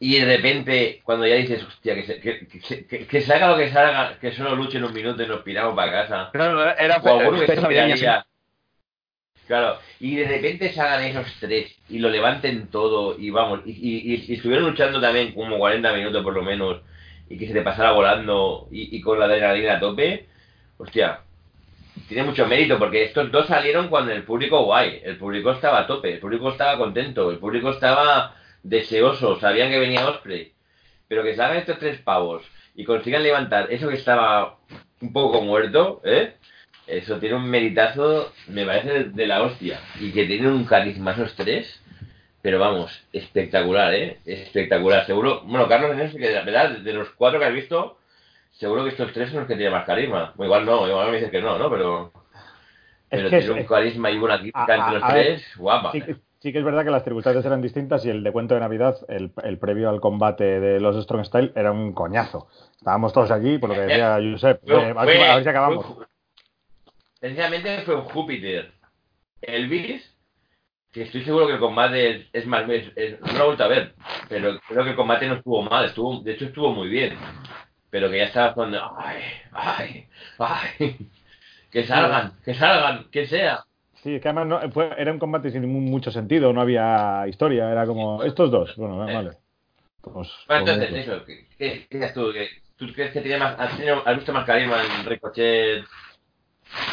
Y 0.00 0.18
de 0.18 0.24
repente, 0.36 1.00
cuando 1.04 1.26
ya 1.26 1.34
dices, 1.36 1.62
hostia, 1.64 1.94
que, 1.94 2.04
se, 2.04 2.20
que, 2.20 2.46
que, 2.48 2.86
que- 2.86 3.06
que 3.06 3.20
salga 3.20 3.50
lo 3.50 3.56
que 3.58 3.70
salga, 3.70 4.18
que 4.18 4.32
solo 4.32 4.56
luchen 4.56 4.84
un 4.84 4.94
minuto 4.94 5.22
y 5.22 5.26
nos 5.28 5.42
piramos 5.42 5.74
para 5.76 5.92
casa. 5.92 6.30
Claro, 6.32 7.24
era 7.24 7.68
piraría. 7.68 8.26
Claro, 9.46 9.78
y 9.98 10.14
de 10.16 10.28
repente 10.28 10.72
salgan 10.72 11.02
esos 11.04 11.26
tres 11.40 11.74
y 11.88 11.98
lo 11.98 12.08
levanten 12.08 12.68
todo 12.68 13.18
y 13.18 13.30
vamos, 13.30 13.60
y, 13.66 13.72
y, 13.72 14.14
y- 14.14 14.24
y 14.28 14.34
estuvieron 14.36 14.66
luchando 14.70 15.00
también 15.00 15.32
como 15.34 15.58
40 15.58 15.92
minutos 15.92 16.22
por 16.22 16.34
lo 16.34 16.42
menos 16.42 16.82
y 17.28 17.36
que 17.36 17.46
se 17.48 17.52
te 17.54 17.62
pasara 17.62 17.90
volando 17.92 18.68
y, 18.70 18.96
y 18.96 19.00
con 19.00 19.18
la 19.18 19.24
adrenalina 19.26 19.74
a 19.76 19.80
tope, 19.80 20.28
hostia, 20.78 21.20
tiene 22.10 22.24
mucho 22.24 22.44
mérito 22.44 22.76
porque 22.76 23.04
estos 23.04 23.30
dos 23.30 23.46
salieron 23.46 23.86
cuando 23.86 24.10
el 24.10 24.24
público 24.24 24.64
guay, 24.64 25.00
el 25.04 25.16
público 25.16 25.52
estaba 25.52 25.78
a 25.78 25.86
tope, 25.86 26.14
el 26.14 26.18
público 26.18 26.50
estaba 26.50 26.76
contento, 26.76 27.30
el 27.30 27.38
público 27.38 27.70
estaba 27.70 28.34
deseoso, 28.64 29.38
sabían 29.38 29.70
que 29.70 29.78
venía 29.78 30.08
Osprey, 30.08 30.52
pero 31.06 31.22
que 31.22 31.36
salgan 31.36 31.58
estos 31.58 31.78
tres 31.78 32.00
pavos 32.00 32.42
y 32.74 32.84
consigan 32.84 33.22
levantar 33.22 33.68
eso 33.70 33.88
que 33.88 33.94
estaba 33.94 34.58
un 35.00 35.12
poco 35.12 35.40
muerto, 35.42 36.00
¿eh? 36.02 36.34
Eso 36.88 37.20
tiene 37.20 37.36
un 37.36 37.48
meritazo, 37.48 38.32
me 38.48 38.66
parece 38.66 38.88
de, 38.92 39.04
de 39.04 39.26
la 39.28 39.42
hostia. 39.42 39.78
Y 40.00 40.10
que 40.10 40.24
tienen 40.24 40.48
un 40.48 40.64
carisma 40.64 41.12
esos 41.12 41.36
tres, 41.36 41.80
pero 42.42 42.58
vamos, 42.58 43.04
espectacular, 43.12 43.94
¿eh? 43.94 44.18
Espectacular. 44.26 45.06
Seguro, 45.06 45.42
bueno, 45.44 45.68
Carlos, 45.68 45.92
en 45.96 46.20
que 46.20 46.32
la 46.32 46.42
verdad, 46.42 46.70
de 46.70 46.92
los 46.92 47.10
cuatro 47.10 47.38
que 47.38 47.44
has 47.44 47.54
visto, 47.54 47.99
seguro 48.60 48.84
que 48.84 48.90
estos 48.90 49.12
tres 49.12 49.30
son 49.30 49.40
los 49.40 49.48
que 49.48 49.54
tienen 49.56 49.72
más 49.72 49.86
carisma. 49.86 50.34
Igual 50.38 50.66
no, 50.66 50.86
igual 50.86 51.06
me 51.08 51.16
dices 51.16 51.30
que 51.30 51.40
no, 51.40 51.58
¿no? 51.58 51.70
Pero, 51.70 52.12
pero 53.08 53.30
que 53.30 53.36
es- 53.38 53.44
tiene 53.46 53.60
un 53.62 53.66
carisma 53.66 54.10
y 54.10 54.18
una 54.18 54.38
química 54.38 54.66
a- 54.68 54.76
entre 54.76 54.94
los 54.94 55.02
a- 55.02 55.06
a 55.08 55.12
ver, 55.14 55.24
tres, 55.24 55.56
guapa. 55.56 55.92
Sí, 55.92 56.02
que- 56.02 56.16
sí 56.38 56.52
que 56.52 56.58
es 56.58 56.64
verdad 56.64 56.84
que 56.84 56.90
las 56.90 57.02
circunstancias 57.02 57.44
eran 57.46 57.62
distintas 57.62 58.04
y 58.04 58.10
el 58.10 58.22
de 58.22 58.32
cuento 58.32 58.54
de 58.54 58.60
Navidad, 58.60 58.96
el, 59.08 59.32
el 59.42 59.58
previo 59.58 59.88
al 59.88 60.00
combate 60.00 60.60
de 60.60 60.78
los 60.78 61.02
Strong 61.02 61.24
Style, 61.24 61.52
era 61.56 61.72
un 61.72 61.94
coñazo. 61.94 62.48
Estábamos 62.76 63.12
todos 63.14 63.30
allí, 63.30 63.56
por 63.58 63.70
lo 63.70 63.74
que 63.74 63.80
decía 63.82 64.18
Josep. 64.22 64.60
Fue- 64.66 64.90
eh, 64.90 64.94
si- 64.94 65.22
a 65.22 65.34
ver 65.34 65.42
si 65.42 65.48
acabamos. 65.48 65.86
fue- 65.86 66.06
Sencillamente 67.20 67.82
fue 67.82 67.96
un 67.96 68.02
Júpiter. 68.04 68.72
Elvis, 69.42 70.16
que 70.92 71.02
estoy 71.02 71.22
seguro 71.24 71.46
que 71.46 71.54
el 71.54 71.60
combate 71.60 72.10
es, 72.10 72.26
es 72.32 72.46
más. 72.46 72.68
es- 72.68 72.92
es- 72.96 73.20
no 73.20 73.32
lo 73.32 73.38
he 73.38 73.46
vuelto 73.46 73.64
a 73.64 73.68
ver, 73.68 73.94
pero 74.28 74.58
creo 74.68 74.84
que 74.84 74.90
el 74.90 74.96
combate 74.96 75.26
no 75.28 75.34
estuvo 75.34 75.62
mal, 75.62 75.84
estuvo, 75.86 76.20
de 76.20 76.32
hecho 76.32 76.44
estuvo 76.46 76.72
muy 76.74 76.88
bien. 76.88 77.16
Pero 77.90 78.10
que 78.10 78.18
ya 78.18 78.24
estaba 78.24 78.54
con. 78.54 78.74
¡Ay! 78.74 79.22
¡Ay! 79.52 80.06
¡Ay! 80.38 80.96
¡Que 81.70 81.84
salgan! 81.84 82.32
¡Que 82.44 82.54
salgan! 82.54 83.10
¡Que 83.10 83.26
sea! 83.26 83.64
Sí, 84.02 84.14
es 84.14 84.22
que 84.22 84.28
además 84.28 84.46
no, 84.46 84.70
fue- 84.72 84.94
era 84.96 85.12
un 85.12 85.18
combate 85.18 85.50
sin 85.50 85.70
mu- 85.70 85.80
mucho 85.80 86.10
sentido, 86.10 86.52
no 86.52 86.60
había 86.62 87.26
historia, 87.28 87.70
era 87.70 87.84
como 87.86 88.22
estos 88.22 88.50
dos. 88.50 88.74
Bueno, 88.76 88.96
vale. 88.98 89.12
vale. 89.14 89.30
Pues, 90.00 90.30
Bueno, 90.48 90.64
pues 90.64 90.76
entonces, 90.78 91.06
eso. 91.08 91.24
¿qué, 91.26 91.46
qué, 91.58 91.86
qué 91.90 92.08
tú? 92.14 92.32
¿Que 92.32 92.48
¿Tú 92.76 92.86
crees 92.94 93.12
que 93.12 93.20
tiene 93.20 93.38
más, 93.38 93.60
has, 93.60 93.76
tenido- 93.76 94.02
has 94.06 94.16
visto 94.16 94.32
más 94.32 94.46
carisma 94.46 94.76
en 94.82 95.04
Ricochet? 95.04 95.84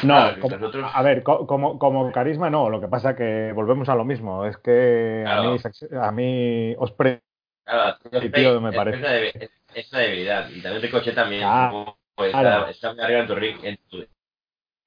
No, 0.03 0.15
Claro, 0.15 0.36
que 0.36 0.41
como- 0.41 0.88
a 0.94 1.02
ver, 1.03 1.24
co- 1.24 1.48
como, 1.48 1.80
como 1.80 2.11
carisma 2.11 2.49
no, 2.49 2.69
lo 2.69 2.82
que 2.82 2.88
pasa 2.90 3.15
que 3.15 3.52
volvemos 3.56 3.88
a 3.88 3.95
lo 3.95 4.03
mismo, 4.03 4.44
es 4.45 4.57
que 4.57 5.22
Claro. 5.24 5.52
a 5.52 5.53
mí, 5.53 5.60
a 6.02 6.11
mí 6.11 6.76
Osprey 6.78 7.19
Claro, 7.64 7.98
Sí, 8.22 8.30
tío, 8.30 8.60
me 8.61 8.72
parece. 8.74 9.49
Es 9.73 9.76
una, 9.76 9.76
debi- 9.76 9.76
es- 9.76 9.85
es 9.85 9.91
una 9.94 10.02
debilidad. 10.02 10.49
Y 10.49 10.61
también 10.61 10.81
Ricochet 10.81 11.15
también. 11.15 11.44
Ah, 11.45 11.95
pues, 12.15 12.31
claro. 12.31 12.68
está, 12.68 12.72
está 12.72 12.94
muy 12.94 13.03
arriba 13.03 13.19
en 13.22 13.27
tu, 13.27 13.35
ring- 13.35 13.64
en 13.64 13.77
tu, 13.89 14.07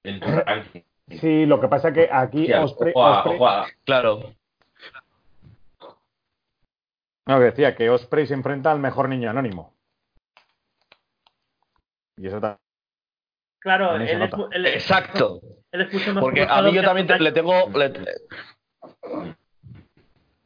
en 0.03 0.19
tu 0.19 0.27
ranking. 0.27 0.81
Sí, 1.19 1.45
lo 1.45 1.59
que 1.59 1.67
pasa 1.67 1.91
que 1.91 2.09
aquí 2.11 2.41
Hostia, 2.43 2.63
Osprey, 2.63 2.93
ojo 2.95 3.05
a- 3.05 3.19
Osprey- 3.23 3.35
ojo 3.35 3.47
a- 3.47 3.67
Claro. 3.85 4.35
no, 7.27 7.37
que 7.37 7.43
decía 7.45 7.75
que 7.75 7.89
Osprey 7.89 8.25
se 8.27 8.33
enfrenta 8.33 8.71
al 8.71 8.79
mejor 8.79 9.09
niño 9.09 9.29
anónimo. 9.29 9.73
Y 12.17 12.27
eso 12.27 12.37
está. 12.37 12.59
Claro, 13.59 13.95
él 13.95 14.01
es, 14.03 14.11
él, 14.51 14.65
es- 14.65 14.73
Exacto. 14.75 15.41
él 15.71 15.81
es 15.81 15.93
mucho 15.93 16.13
más 16.13 16.21
Porque 16.23 16.43
a 16.49 16.61
mí 16.61 16.73
yo 16.73 16.81
también 16.83 17.07
te- 17.07 17.19
le 17.19 17.31
tengo. 17.31 17.69
le- 17.69 17.93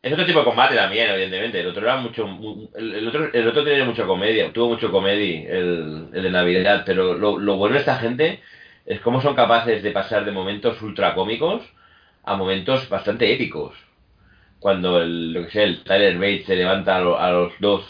Es 0.06 0.14
otro 0.14 0.26
tipo 0.28 0.40
de 0.40 0.46
combate 0.46 0.76
también, 0.76 1.10
evidentemente. 1.10 1.60
El 1.62 1.68
otro 1.68 1.82
era 1.84 1.98
mucho. 1.98 2.28
mu- 2.28 2.70
El, 2.76 3.08
otro, 3.08 3.34
el 3.34 3.48
otro 3.48 3.64
tenía 3.64 3.86
mucha 3.86 4.06
comedia, 4.06 4.54
tuvo 4.54 4.70
mucho 4.70 4.92
comedia, 4.92 5.50
el, 5.50 6.12
de 6.12 6.30
Navidad. 6.30 6.84
Pero 6.86 7.16
lo, 7.16 7.58
bueno 7.58 7.74
de 7.74 7.80
esta 7.80 7.98
gente 7.98 8.40
es 8.86 9.00
cómo 9.02 9.20
son 9.22 9.34
capaces 9.36 9.82
de 9.82 9.92
pasar 9.92 10.24
de 10.24 10.32
momentos 10.32 10.80
ultra 10.84 11.16
cómicos 11.16 11.64
a 12.24 12.36
momentos 12.36 12.88
bastante 12.88 13.34
épicos. 13.34 13.74
Cuando 14.60 15.02
el, 15.02 15.34
lo 15.34 15.46
que 15.46 15.52
sea, 15.52 15.64
el 15.64 15.84
Tyler 15.84 16.16
Bates 16.18 16.46
se 16.48 16.56
levanta 16.58 16.98
a, 16.98 17.02
lo- 17.02 17.20
a 17.20 17.32
los 17.32 17.54
dos, 17.60 17.86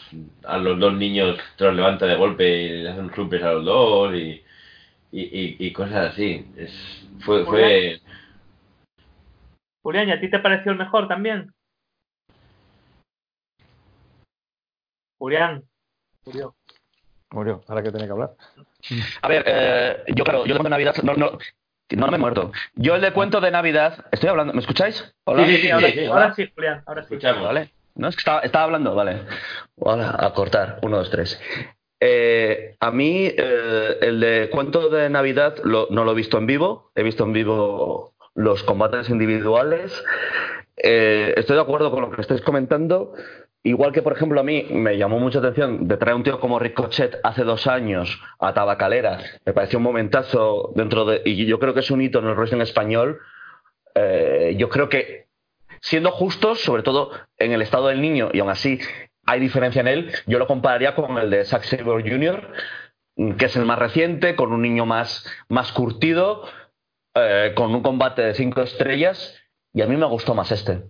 a 0.45 0.57
los 0.57 0.79
dos 0.79 0.93
niños, 0.93 1.37
se 1.57 1.65
los 1.65 1.75
levanta 1.75 2.07
de 2.07 2.15
golpe 2.15 2.49
y 2.63 2.69
le 2.83 2.89
hacen 2.91 3.13
suples 3.15 3.43
a 3.43 3.53
los 3.53 3.65
dos 3.65 4.15
y, 4.15 4.41
cosas 5.73 6.13
así. 6.13 6.45
Es, 6.57 6.71
fue, 7.21 7.45
fue, 7.45 7.99
Julián, 9.83 10.09
¿y 10.09 10.11
a 10.11 10.19
ti 10.19 10.29
te 10.29 10.39
pareció 10.39 10.73
el 10.73 10.77
mejor 10.77 11.07
también? 11.07 11.53
Julián. 15.17 15.63
Murió. 16.25 16.55
Murió, 17.31 17.61
ahora 17.67 17.83
que 17.83 17.91
tiene 17.91 18.05
que 18.05 18.11
hablar. 18.11 18.31
A 19.21 19.27
ver, 19.27 19.43
eh, 19.47 20.03
yo, 20.15 20.23
claro, 20.23 20.45
yo 20.45 20.53
de 20.53 20.59
cuento 20.59 20.63
de 20.63 20.69
Navidad. 20.69 20.95
No, 21.03 21.13
no, 21.15 21.37
no 21.89 22.07
me 22.07 22.15
he 22.15 22.19
muerto. 22.19 22.51
Yo 22.75 22.95
el 22.95 23.01
de 23.01 23.11
cuento 23.13 23.41
de 23.41 23.51
Navidad. 23.51 24.05
Estoy 24.11 24.29
hablando. 24.29 24.53
¿Me 24.53 24.59
escucháis? 24.59 25.13
Hola. 25.25 25.45
Sí, 25.45 25.55
sí, 25.57 25.61
sí, 25.63 25.71
ahora, 25.71 25.87
sí, 25.91 26.05
ahora 26.05 26.25
hola. 26.25 26.33
sí, 26.35 26.51
Julián, 26.53 26.83
ahora 26.85 27.01
sí. 27.03 27.13
escuchamos. 27.15 27.43
Vale. 27.43 27.69
No, 27.95 28.07
es 28.09 28.15
que 28.15 28.19
estaba, 28.19 28.39
estaba 28.41 28.65
hablando, 28.65 28.93
vale. 28.93 29.21
Hola, 29.77 30.15
a 30.19 30.33
cortar. 30.33 30.79
Uno, 30.81 30.97
dos, 30.97 31.09
tres. 31.09 31.39
Eh, 31.99 32.75
a 32.79 32.91
mí, 32.91 33.25
eh, 33.35 33.97
el 34.01 34.19
de 34.19 34.49
cuento 34.51 34.89
de 34.89 35.09
Navidad 35.09 35.55
lo- 35.63 35.87
no 35.89 36.03
lo 36.03 36.11
he 36.11 36.15
visto 36.15 36.37
en 36.37 36.45
vivo. 36.45 36.91
He 36.95 37.03
visto 37.03 37.23
en 37.23 37.33
vivo 37.33 38.13
los 38.35 38.63
combates 38.63 39.09
individuales. 39.09 40.03
Eh, 40.77 41.33
estoy 41.37 41.55
de 41.55 41.61
acuerdo 41.61 41.89
con 41.91 42.01
lo 42.01 42.11
que 42.11 42.21
estáis 42.21 42.41
comentando. 42.41 43.13
Igual 43.65 43.91
que, 43.91 44.03
por 44.03 44.13
ejemplo, 44.13 44.39
a 44.39 44.43
mí 44.43 44.67
me 44.69 44.95
llamó 44.95 45.19
mucha 45.19 45.39
atención 45.39 45.87
de 45.87 45.97
traer 45.97 46.15
un 46.15 46.21
tío 46.21 46.39
como 46.39 46.59
Ricochet 46.59 47.19
hace 47.23 47.43
dos 47.43 47.65
años 47.65 48.21
a 48.37 48.53
Tabacalera. 48.53 49.17
Me 49.43 49.53
pareció 49.53 49.79
un 49.79 49.83
momentazo 49.83 50.71
dentro 50.75 51.03
de. 51.03 51.23
Y 51.25 51.47
yo 51.47 51.57
creo 51.57 51.73
que 51.73 51.79
es 51.79 51.89
un 51.89 51.99
hito 51.99 52.19
en 52.19 52.27
el 52.27 52.35
wrestling 52.35 52.61
español. 52.61 53.21
Eh, 53.95 54.53
yo 54.59 54.69
creo 54.69 54.87
que 54.87 55.29
siendo 55.81 56.11
justos, 56.11 56.61
sobre 56.61 56.83
todo 56.83 57.09
en 57.39 57.53
el 57.53 57.63
estado 57.63 57.87
del 57.87 58.01
niño, 58.01 58.29
y 58.33 58.39
aún 58.39 58.51
así 58.51 58.77
hay 59.25 59.39
diferencia 59.39 59.81
en 59.81 59.87
él, 59.87 60.11
yo 60.27 60.37
lo 60.37 60.45
compararía 60.45 60.93
con 60.93 61.17
el 61.17 61.31
de 61.31 61.43
Zack 61.43 61.63
Sabre 61.63 62.07
Jr., 62.07 62.47
que 63.39 63.45
es 63.45 63.55
el 63.55 63.65
más 63.65 63.79
reciente, 63.79 64.35
con 64.35 64.53
un 64.53 64.61
niño 64.61 64.85
más, 64.85 65.25
más 65.49 65.71
curtido, 65.71 66.43
eh, 67.15 67.53
con 67.55 67.73
un 67.73 67.81
combate 67.81 68.21
de 68.21 68.35
cinco 68.35 68.61
estrellas, 68.61 69.41
y 69.73 69.81
a 69.81 69.87
mí 69.87 69.97
me 69.97 70.05
gustó 70.05 70.35
más 70.35 70.51
este. 70.51 70.83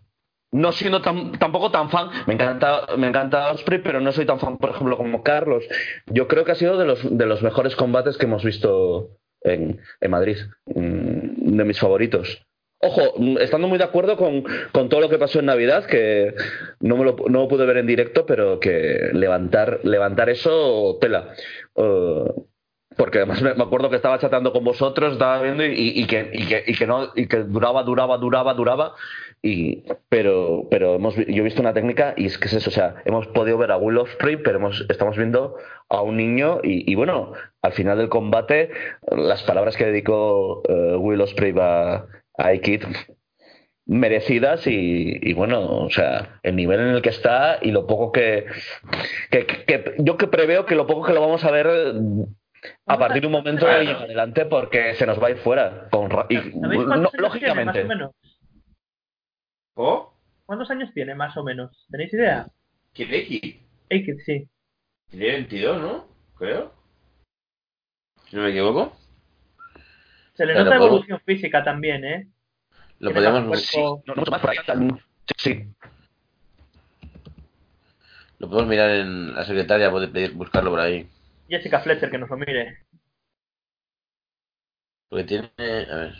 No 0.55 0.71
siendo 0.71 1.01
tan- 1.01 1.33
tampoco 1.33 1.69
tan 1.69 1.89
fan, 1.89 2.09
me 2.27 2.33
encanta, 2.33 2.87
me 2.97 3.07
encanta 3.07 3.51
Osprey, 3.51 3.79
pero 3.83 3.99
no 3.99 4.13
soy 4.13 4.25
tan 4.25 4.39
fan, 4.39 4.57
por 4.57 4.69
ejemplo, 4.69 4.95
como 4.95 5.21
Carlos. 5.21 5.65
Yo 6.05 6.29
creo 6.29 6.45
que 6.45 6.53
ha 6.53 6.55
sido 6.55 6.77
de 6.77 6.85
los, 6.85 7.17
de 7.17 7.25
los 7.25 7.41
mejores 7.43 7.75
combates 7.75 8.17
que 8.17 8.25
hemos 8.25 8.41
visto 8.43 9.09
en, 9.41 9.81
Madrid, 10.07 10.37
mm, 10.67 11.57
de 11.57 11.63
mis 11.65 11.77
favoritos. 11.77 12.41
Ojo, 12.79 13.01
mm, 13.17 13.37
estando 13.39 13.67
muy 13.67 13.77
de 13.77 13.83
acuerdo 13.83 14.15
con, 14.15 14.43
todo 14.89 15.01
lo 15.01 15.09
que 15.09 15.17
pasó 15.17 15.39
en 15.39 15.47
Navidad, 15.47 15.85
que 15.87 16.33
no, 16.79 16.95
me 16.95 17.03
lo, 17.03 17.17
no 17.27 17.41
lo 17.41 17.47
pude 17.49 17.65
ver 17.65 17.77
en 17.77 17.87
directo, 17.87 18.25
pero 18.25 18.57
que 18.61 19.09
levantar, 19.11 19.81
levantar 19.83 20.29
eso, 20.29 20.97
tela. 21.01 21.33
Eh, 21.75 22.31
porque 22.95 23.17
además 23.17 23.41
me 23.41 23.51
acuerdo 23.51 23.89
que 23.89 23.97
estaba 23.97 24.19
chateando 24.19 24.53
con 24.53 24.63
vosotros, 24.63 25.13
estaba 25.13 25.41
viendo 25.41 25.65
y, 25.65 25.73
y, 25.99 26.07
que, 26.07 26.31
y 26.65 26.73
que 26.73 26.87
no, 26.87 27.11
y 27.13 27.27
que 27.27 27.39
duraba, 27.43 27.83
duraba, 27.83 28.17
duraba, 28.17 28.53
duraba. 28.53 28.93
Y, 29.47 29.83
pero 30.09 30.67
pero 30.71 30.95
hemos, 30.95 31.15
yo 31.15 31.23
he 31.27 31.41
visto 31.41 31.61
una 31.61 31.75
técnica 31.75 32.15
y 32.17 32.25
es 32.25 32.39
que 32.39 32.47
es 32.47 32.53
eso, 32.53 32.71
o 32.71 32.73
sea, 32.73 32.95
hemos 33.05 33.27
podido 33.27 33.59
ver 33.59 33.69
a 33.71 33.77
Will 33.77 33.99
Ospreay, 33.99 34.37
pero 34.37 34.57
hemos, 34.57 34.83
estamos 34.89 35.15
viendo 35.17 35.55
a 35.87 36.01
un 36.01 36.17
niño 36.17 36.61
y, 36.63 36.91
y 36.91 36.95
bueno, 36.95 37.33
al 37.61 37.73
final 37.73 37.99
del 37.99 38.09
combate, 38.09 38.71
las 39.11 39.43
palabras 39.43 39.77
que 39.77 39.85
dedicó 39.85 40.63
eh, 40.67 40.95
Will 40.95 41.21
Ospreay 41.21 41.53
a, 41.59 41.93
a 41.93 42.07
Aikid 42.47 42.85
merecidas 43.85 44.65
y, 44.65 45.19
y, 45.21 45.33
bueno, 45.33 45.63
o 45.63 45.91
sea, 45.91 46.39
el 46.41 46.55
nivel 46.55 46.79
en 46.79 46.87
el 46.87 47.03
que 47.03 47.09
está 47.09 47.59
y 47.61 47.69
lo 47.69 47.85
poco 47.85 48.11
que, 48.11 48.47
que, 49.29 49.45
que, 49.45 49.93
yo 49.99 50.17
que 50.17 50.25
preveo 50.25 50.65
que 50.65 50.73
lo 50.73 50.87
poco 50.87 51.05
que 51.05 51.13
lo 51.13 51.21
vamos 51.21 51.43
a 51.45 51.51
ver 51.51 51.67
a 52.87 52.97
partir 52.97 53.21
de 53.21 53.27
un 53.27 53.33
momento 53.33 53.67
y 53.67 53.89
en 53.89 53.95
adelante 53.95 54.45
porque 54.45 54.95
se 54.95 55.05
nos 55.05 55.21
va 55.21 55.27
a 55.27 55.31
ir 55.31 55.37
fuera. 55.37 55.87
Con, 55.91 56.09
y, 56.29 56.37
no, 56.55 57.11
lógicamente. 57.13 57.73
Tiene, 57.73 57.85
más 57.85 57.85
o 57.85 57.87
menos? 57.87 58.11
¿Oh? 59.75 60.13
¿Cuántos 60.45 60.69
años 60.71 60.91
tiene 60.93 61.15
más 61.15 61.35
o 61.37 61.43
menos? 61.43 61.85
¿Tenéis 61.89 62.13
idea? 62.13 62.47
¿Quién 62.93 63.13
X? 63.13 63.41
X, 63.89 64.23
sí. 64.25 64.49
Tiene 65.09 65.31
22, 65.31 65.81
¿no? 65.81 66.07
Creo. 66.37 66.73
Si 68.29 68.35
no 68.35 68.43
me 68.43 68.49
equivoco. 68.49 68.97
Se 70.33 70.45
le 70.45 70.55
nota 70.55 70.75
evolución 70.75 71.19
física 71.25 71.63
también, 71.63 72.03
¿eh? 72.05 72.27
Lo 72.99 73.13
podemos 73.13 73.61
sí, 73.61 73.77
no, 73.77 74.01
no, 74.05 74.23
más 74.29 74.39
por 74.39 74.49
ahí, 74.49 74.57
sí. 75.37 75.67
Lo 78.39 78.49
podemos 78.49 78.69
mirar 78.69 78.89
en 78.91 79.33
la 79.33 79.45
secretaria, 79.45 79.91
puede 79.91 80.07
pedir, 80.07 80.33
buscarlo 80.33 80.71
por 80.71 80.79
ahí. 80.79 81.07
Jessica 81.49 81.81
Fletcher, 81.81 82.09
que 82.09 82.17
nos 82.17 82.29
lo 82.29 82.37
mire. 82.37 82.85
Porque 85.09 85.25
tiene. 85.25 85.49
A 85.57 85.95
ver. 85.95 86.15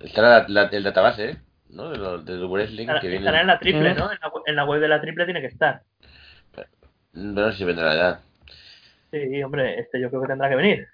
Estará 0.00 0.40
la, 0.40 0.48
la, 0.48 0.62
el 0.68 0.82
database, 0.82 1.30
¿eh? 1.30 1.40
¿No? 1.72 1.90
De 1.90 1.98
los 1.98 2.24
de 2.24 2.44
wrestling 2.46 2.82
Estará, 2.82 3.00
que 3.00 3.08
viene. 3.08 3.24
estará 3.24 3.40
en 3.40 3.46
la 3.46 3.58
triple, 3.58 3.94
¿no? 3.94 4.12
En 4.12 4.18
la, 4.20 4.32
en 4.46 4.56
la, 4.56 4.64
web 4.64 4.80
de 4.80 4.88
la 4.88 5.00
triple 5.00 5.24
tiene 5.24 5.40
que 5.40 5.48
estar. 5.48 5.82
No 7.12 7.50
sé 7.50 7.58
si 7.58 7.64
vendrá 7.64 7.86
la 7.86 7.94
edad. 7.94 8.20
Sí, 9.10 9.42
hombre, 9.42 9.80
este 9.80 10.00
yo 10.00 10.08
creo 10.08 10.22
que 10.22 10.28
tendrá 10.28 10.48
que 10.48 10.56
venir. 10.56 10.88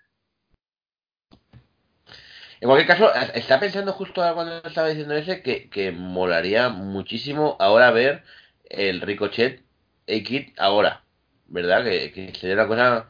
En 2.61 2.69
cualquier 2.69 2.86
caso, 2.86 3.12
está 3.35 3.61
pensando 3.61 3.93
justo 3.93 4.23
cuando 4.35 4.59
estaba 4.59 4.89
diciendo 4.89 5.15
ese 5.15 5.43
que, 5.43 5.69
que 5.69 5.93
molaría 5.93 6.70
muchísimo 6.70 7.57
ahora 7.61 7.90
ver 7.90 8.23
el 8.70 9.03
Ricochet 9.03 9.62
A-Kid 10.09 10.55
ahora, 10.57 11.03
¿verdad? 11.48 11.85
Que, 11.85 12.12
que 12.12 12.35
sería 12.35 12.55
una 12.55 12.66
cosa 12.66 13.09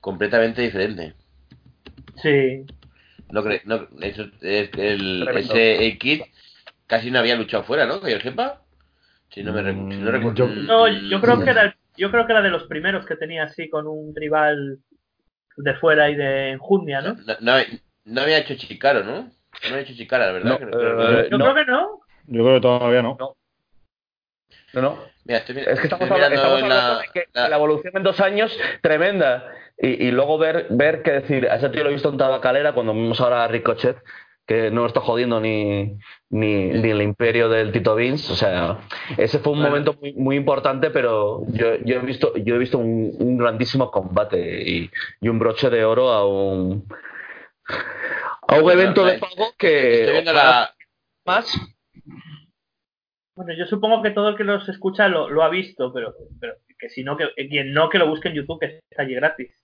completamente 0.00 0.62
diferente. 0.62 1.14
Sí. 2.22 2.64
No 3.30 3.42
creo, 3.42 3.60
no, 3.64 3.88
eso, 4.00 4.26
es, 4.42 4.70
el, 4.74 5.28
ese 5.34 5.88
A-Kid 5.88 6.22
casi 6.86 7.10
no 7.10 7.18
había 7.18 7.36
luchado 7.36 7.64
fuera, 7.64 7.86
¿no? 7.86 8.00
Que 8.00 8.12
yo 8.12 8.20
sepa. 8.20 8.60
Si 9.30 9.42
no 9.42 9.52
me 9.52 9.62
Mm, 9.62 9.90
si 9.90 9.98
no 9.98 10.10
recuerdo. 10.12 10.36
yo- 10.36 10.46
No, 10.62 10.88
yo 10.88 11.20
creo 11.20 11.42
que 11.42 11.50
era 11.50 11.62
el- 11.62 11.74
yo 11.96 12.10
creo 12.10 12.26
que 12.26 12.32
era 12.32 12.42
de 12.42 12.50
los 12.50 12.64
primeros 12.64 13.06
que 13.06 13.16
tenía 13.16 13.44
así 13.44 13.68
con 13.68 13.86
un 13.86 14.14
rival 14.14 14.78
de 15.56 15.74
fuera 15.74 16.10
y 16.10 16.14
de 16.16 16.50
enjundia, 16.50 17.00
¿no? 17.00 17.14
No, 17.14 17.34
no, 17.40 17.62
no 18.04 18.20
había 18.20 18.38
hecho 18.38 18.54
Chicaro, 18.56 19.02
¿no? 19.04 19.22
No 19.22 19.30
había 19.70 19.80
hecho 19.80 19.94
Chicara, 19.94 20.32
¿verdad? 20.32 20.50
No, 20.50 20.58
Creo- 20.58 21.20
eh, 21.20 21.28
Yo 21.30 21.38
no. 21.38 21.44
creo 21.52 21.54
que 21.64 21.70
no. 21.70 22.00
Yo 22.26 22.42
creo 22.42 22.54
que 22.56 22.60
todavía 22.60 23.02
no. 23.02 23.16
No, 24.72 24.80
no. 24.82 24.98
Mira, 25.24 25.38
estoy, 25.38 25.58
Es 25.58 25.64
que 25.80 25.86
estamos 25.86 26.08
estoy 26.08 26.22
hablando, 26.22 26.30
mirando 26.30 26.34
estamos 26.36 26.58
en 26.58 26.64
hablando 26.64 26.94
la- 26.94 27.00
de 27.00 27.08
que 27.12 27.24
la- 27.32 27.48
la 27.48 27.56
evolución 27.56 27.96
en 27.96 28.02
dos 28.02 28.20
años, 28.20 28.58
tremenda. 28.82 29.52
Y, 29.78 30.06
y 30.06 30.10
luego 30.10 30.36
ver, 30.38 30.66
ver 30.70 31.02
que 31.02 31.12
decir, 31.12 31.48
a 31.48 31.56
ese 31.56 31.68
tío 31.70 31.82
lo 31.84 31.90
he 31.90 31.94
visto 31.94 32.08
en 32.10 32.18
Tabacalera 32.18 32.72
cuando 32.72 32.92
vimos 32.92 33.20
ahora 33.20 33.44
a 33.44 33.48
Ricochet, 33.48 33.96
que 34.46 34.70
no 34.70 34.86
está 34.86 35.00
jodiendo 35.00 35.40
ni, 35.40 35.96
ni, 36.30 36.66
ni 36.66 36.90
el 36.90 37.02
imperio 37.02 37.48
del 37.48 37.72
Tito 37.72 37.94
Vince. 37.94 38.32
O 38.32 38.36
sea, 38.36 38.78
ese 39.16 39.38
fue 39.38 39.52
un 39.52 39.62
momento 39.62 39.96
muy, 40.00 40.12
muy 40.14 40.36
importante, 40.36 40.90
pero 40.90 41.42
yo, 41.48 41.76
yo 41.84 41.96
he 41.96 42.00
visto, 42.00 42.36
yo 42.36 42.54
he 42.54 42.58
visto 42.58 42.78
un, 42.78 43.14
un 43.18 43.38
grandísimo 43.38 43.90
combate 43.90 44.62
y, 44.68 44.90
y 45.20 45.28
un 45.28 45.38
broche 45.38 45.70
de 45.70 45.84
oro 45.84 46.10
a 46.10 46.26
un 46.26 46.86
a 48.46 48.56
un 48.56 48.70
evento 48.70 49.04
de 49.04 49.18
pago 49.18 49.54
que 49.56 50.00
Estoy 50.00 50.12
viendo 50.12 50.32
la, 50.34 50.74
más 51.24 51.58
Bueno, 53.34 53.54
yo 53.56 53.64
supongo 53.66 54.02
que 54.02 54.10
todo 54.10 54.28
el 54.28 54.36
que 54.36 54.44
los 54.44 54.68
escucha 54.68 55.08
lo, 55.08 55.30
lo 55.30 55.42
ha 55.42 55.48
visto, 55.48 55.92
pero, 55.92 56.14
pero 56.38 56.54
que 56.78 56.90
si 56.90 57.02
no, 57.02 57.16
que 57.16 57.28
quien 57.48 57.72
no 57.72 57.88
que 57.88 57.98
lo 57.98 58.08
busque 58.08 58.28
en 58.28 58.34
YouTube, 58.34 58.60
que 58.60 58.80
está 58.90 59.02
allí 59.02 59.14
gratis. 59.14 59.63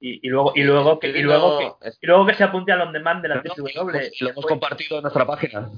Y, 0.00 0.26
y 0.26 0.30
luego 0.30 0.52
y 0.54 0.62
luego 0.62 1.00
que 1.00 1.08
y 1.08 1.22
luego 1.22 1.58
que, 1.58 1.90
y 2.00 2.06
luego 2.06 2.24
que 2.26 2.34
se 2.34 2.44
apunte 2.44 2.70
al 2.70 2.82
on 2.82 2.92
demand 2.92 3.20
de 3.20 3.28
la 3.28 3.34
No, 3.36 3.42
TW. 3.42 3.66
lo 4.20 4.30
hemos 4.30 4.46
compartido 4.46 4.98
en 4.98 5.02
nuestra 5.02 5.26
página. 5.26 5.68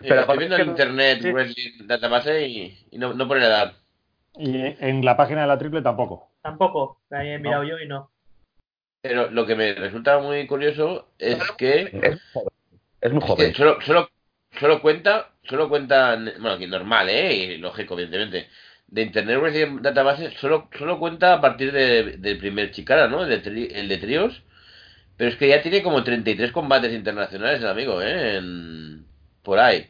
Pero 0.00 0.08
Pero 0.08 0.20
estoy 0.20 0.38
viendo 0.38 0.58
no- 0.58 0.64
internet 0.64 1.18
sí. 1.22 1.32
wrestling 1.32 1.86
database 1.86 2.46
y, 2.46 2.86
y 2.92 2.98
no, 2.98 3.14
no 3.14 3.26
pone 3.26 3.40
la 3.40 3.46
edad. 3.46 3.72
Y 4.36 4.56
en 4.56 5.04
la 5.04 5.16
página 5.16 5.42
de 5.42 5.48
la 5.48 5.58
triple 5.58 5.82
tampoco. 5.82 6.30
Tampoco, 6.40 7.00
ahí 7.10 7.30
he 7.30 7.38
mirado 7.38 7.64
yo 7.64 7.78
y 7.78 7.88
no. 7.88 8.10
Pero 9.02 9.30
lo 9.30 9.44
que 9.44 9.56
me 9.56 9.74
resulta 9.74 10.20
muy 10.20 10.46
curioso 10.46 11.08
es 11.18 11.38
que, 11.58 11.90
Es 11.90 11.92
muy 11.92 12.20
joven. 12.32 12.50
Es 13.00 13.10
que 13.12 13.20
joven. 13.20 13.54
solo, 13.54 13.80
solo, 13.80 14.08
solo 14.58 14.80
cuenta, 14.80 15.32
solo 15.42 15.68
cuenta, 15.68 16.14
bueno, 16.38 16.58
que 16.58 16.68
normal, 16.68 17.08
¿eh? 17.08 17.34
Y 17.34 17.56
lógico, 17.58 17.94
evidentemente. 17.94 18.48
De 18.94 19.02
Internet 19.02 19.38
Wrestling 19.40 19.82
Database 19.82 20.30
solo, 20.40 20.68
solo 20.78 20.98
cuenta 20.98 21.34
a 21.34 21.40
partir 21.40 21.72
de- 21.72 22.16
del 22.18 22.38
primer 22.38 22.70
Chicara, 22.72 23.08
¿no? 23.08 23.22
El 23.24 23.30
de, 23.30 23.42
tri- 23.42 23.70
el 23.74 23.88
de 23.88 23.98
tríos. 23.98 24.42
Pero 25.16 25.30
es 25.30 25.36
que 25.36 25.48
ya 25.48 25.62
tiene 25.62 25.82
como 25.82 26.04
33 26.04 26.52
combates 26.52 26.92
internacionales 26.92 27.60
el 27.60 27.68
amigo, 27.68 28.02
¿eh? 28.02 28.36
En- 28.38 29.06
por 29.42 29.58
ahí. 29.58 29.88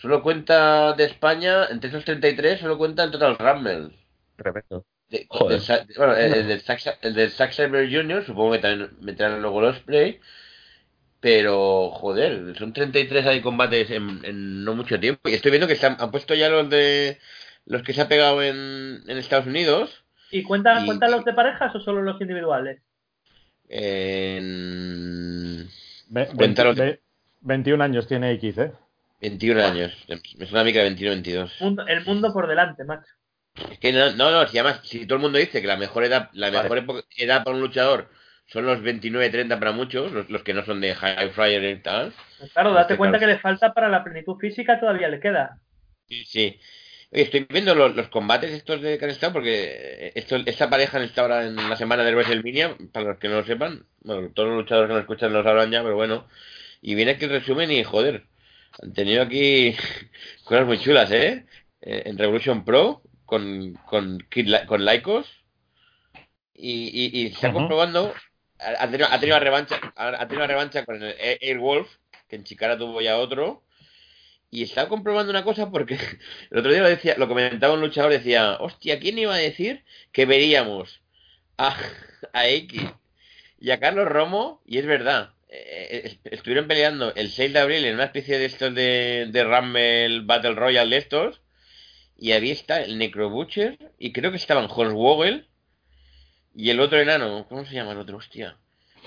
Solo 0.00 0.22
cuenta 0.22 0.92
de 0.94 1.04
España, 1.04 1.66
entre 1.70 1.90
esos 1.90 2.04
33, 2.04 2.60
solo 2.60 2.78
cuenta 2.78 3.04
el 3.04 3.10
Total 3.12 3.38
Rumble. 3.38 3.90
Tremendo. 4.36 4.84
De- 5.08 5.26
Joder. 5.28 5.60
del 5.60 5.86
bueno, 5.96 6.14
el, 6.16 6.34
el 6.34 6.48
del 6.48 6.62
Zack- 6.64 6.98
el 7.02 7.14
del 7.14 7.30
supongo 8.26 8.52
que 8.52 8.58
también 8.58 8.90
meterán 9.00 9.40
luego 9.42 9.60
los 9.62 9.78
play. 9.80 10.20
Pero, 11.20 11.90
joder, 11.90 12.56
son 12.58 12.72
33 12.72 13.26
hay 13.26 13.40
combates 13.40 13.90
en, 13.90 14.24
en 14.24 14.64
no 14.64 14.74
mucho 14.74 14.98
tiempo. 14.98 15.28
Y 15.28 15.34
estoy 15.34 15.52
viendo 15.52 15.68
que 15.68 15.74
están, 15.74 15.96
han 16.00 16.10
puesto 16.10 16.34
ya 16.34 16.48
los 16.48 16.68
de 16.68 17.18
los 17.66 17.82
que 17.82 17.92
se 17.92 18.00
ha 18.02 18.08
pegado 18.08 18.42
en, 18.42 19.02
en 19.06 19.18
Estados 19.18 19.46
Unidos. 19.46 20.04
¿Y 20.30 20.42
cuentan, 20.42 20.82
Y- 20.82 20.86
cuentan 20.86 21.10
los 21.10 21.24
de 21.24 21.32
parejas 21.34 21.74
o 21.74 21.80
solo 21.80 22.02
los 22.02 22.20
individuales? 22.20 22.80
En 23.68 25.68
Ve- 26.08 26.28
Cuéntalo. 26.36 26.74
20 26.74 26.82
ve- 26.84 27.00
21 27.40 27.82
años 27.84 28.06
tiene 28.06 28.32
X, 28.32 28.58
¿eh? 28.58 28.72
21 29.20 29.62
años. 29.64 29.92
Me 30.36 30.46
suena 30.46 30.60
a 30.60 30.64
mí 30.64 30.72
que 30.72 30.82
21, 30.82 31.12
22. 31.14 31.60
Mundo- 31.60 31.86
el 31.86 32.04
mundo 32.04 32.32
por 32.32 32.48
delante, 32.48 32.84
macho. 32.84 33.12
Es 33.70 33.78
que 33.78 33.92
no, 33.92 34.10
no, 34.12 34.30
no, 34.30 34.46
si 34.48 34.58
además, 34.58 34.80
si 34.84 35.06
todo 35.06 35.16
el 35.16 35.22
mundo 35.22 35.38
dice 35.38 35.60
que 35.60 35.66
la 35.66 35.76
mejor 35.76 36.04
edad, 36.04 36.30
la 36.32 36.50
Vale. 36.50 36.80
mejor 36.80 37.04
edad 37.16 37.44
para 37.44 37.56
un 37.56 37.62
luchador 37.62 38.08
son 38.46 38.66
los 38.66 38.82
29, 38.82 39.30
30 39.30 39.58
para 39.58 39.72
muchos, 39.72 40.10
los, 40.12 40.28
los 40.30 40.42
que 40.42 40.54
no 40.54 40.64
son 40.64 40.80
de 40.80 40.94
High 40.94 41.30
Flyer 41.30 41.64
y 41.64 41.82
tal. 41.82 42.12
Claro, 42.52 42.72
date 42.72 42.94
este 42.94 42.96
cuenta 42.96 43.18
caso. 43.18 43.26
que 43.28 43.34
le 43.34 43.38
falta 43.40 43.72
para 43.74 43.88
la 43.88 44.02
plenitud 44.02 44.36
física, 44.38 44.80
todavía 44.80 45.08
le 45.08 45.20
queda. 45.20 45.58
Sí, 46.08 46.24
sí. 46.24 46.60
Oye, 47.12 47.22
estoy 47.24 47.46
viendo 47.48 47.74
los, 47.74 47.94
los 47.94 48.08
combates 48.08 48.50
estos 48.52 48.80
de 48.80 48.98
que 48.98 49.04
han 49.04 49.10
estado, 49.10 49.34
porque 49.34 50.12
esto, 50.14 50.36
esta 50.46 50.70
pareja 50.70 50.96
han 50.98 51.04
estado 51.04 51.28
ahora 51.34 51.46
en 51.46 51.56
la 51.56 51.76
semana 51.76 52.04
de 52.04 52.14
WrestleMania, 52.14 52.76
para 52.92 53.10
los 53.10 53.18
que 53.18 53.28
no 53.28 53.36
lo 53.36 53.44
sepan. 53.44 53.86
Bueno, 54.00 54.30
todos 54.34 54.48
los 54.48 54.58
luchadores 54.58 54.88
que 54.88 54.94
nos 54.94 55.02
escuchan 55.02 55.32
lo 55.32 55.42
sabrán 55.44 55.70
ya, 55.70 55.82
pero 55.82 55.94
bueno. 55.96 56.26
Y 56.80 56.94
viene 56.94 57.12
aquí 57.12 57.24
el 57.26 57.30
resumen 57.32 57.70
y, 57.70 57.84
joder, 57.84 58.24
han 58.82 58.92
tenido 58.94 59.22
aquí 59.22 59.74
cosas 60.44 60.66
muy 60.66 60.78
chulas, 60.80 61.10
¿eh? 61.12 61.46
Eh, 61.82 62.02
En 62.06 62.16
Revolution 62.18 62.64
Pro, 62.64 63.02
con, 63.26 63.74
con, 63.86 64.18
con 64.66 64.84
Lycos. 64.84 65.28
Y, 66.54 66.88
y, 67.20 67.26
y 67.26 67.32
se 67.34 67.50
comprobando, 67.50 68.14
ha 68.58 68.86
tenido, 68.90 69.08
ha 69.10 69.18
tenido 69.18 69.36
una 69.36 69.44
revancha, 69.44 69.80
ha 69.96 70.08
ha 70.08 70.28
tenido 70.28 70.38
una 70.38 70.46
revancha 70.46 70.84
con 70.84 71.02
el 71.02 71.14
Airwolf, 71.40 71.88
que 72.28 72.36
en 72.36 72.44
Chicara 72.44 72.78
tuvo 72.78 73.00
ya 73.00 73.18
otro. 73.18 73.64
Y 74.52 74.64
estaba 74.64 74.90
comprobando 74.90 75.30
una 75.30 75.44
cosa 75.44 75.70
porque 75.70 75.94
el 76.50 76.58
otro 76.58 76.70
día 76.70 76.82
lo 76.82 76.88
decía, 76.88 77.14
lo 77.16 77.26
comentaba 77.26 77.72
un 77.72 77.80
luchador, 77.80 78.12
decía, 78.12 78.58
hostia, 78.60 79.00
¿quién 79.00 79.18
iba 79.18 79.34
a 79.34 79.38
decir 79.38 79.82
que 80.12 80.26
veríamos 80.26 81.00
a, 81.56 81.74
a 82.34 82.48
X 82.48 82.82
y 83.58 83.70
a 83.70 83.80
Carlos 83.80 84.06
Romo? 84.06 84.60
Y 84.66 84.76
es 84.76 84.84
verdad, 84.84 85.30
eh, 85.48 86.02
eh, 86.04 86.18
estuvieron 86.24 86.68
peleando 86.68 87.14
el 87.14 87.30
6 87.30 87.54
de 87.54 87.58
abril 87.58 87.84
en 87.86 87.94
una 87.94 88.04
especie 88.04 88.38
de 88.38 88.44
estos 88.44 88.74
de, 88.74 89.26
de 89.30 89.42
Rumble 89.42 90.20
Battle 90.24 90.54
Royale 90.54 90.90
de 90.90 90.98
estos, 90.98 91.40
y 92.18 92.32
ahí 92.32 92.50
está 92.50 92.82
el 92.82 92.98
Necro 92.98 93.30
Butcher, 93.30 93.78
y 93.98 94.12
creo 94.12 94.30
que 94.30 94.36
estaban 94.36 94.68
Hornswoggle 94.70 95.46
y 96.54 96.68
el 96.68 96.78
otro 96.80 97.00
enano, 97.00 97.46
¿cómo 97.48 97.64
se 97.64 97.74
llama 97.74 97.92
el 97.92 97.98
otro? 97.98 98.18
Hostia. 98.18 98.58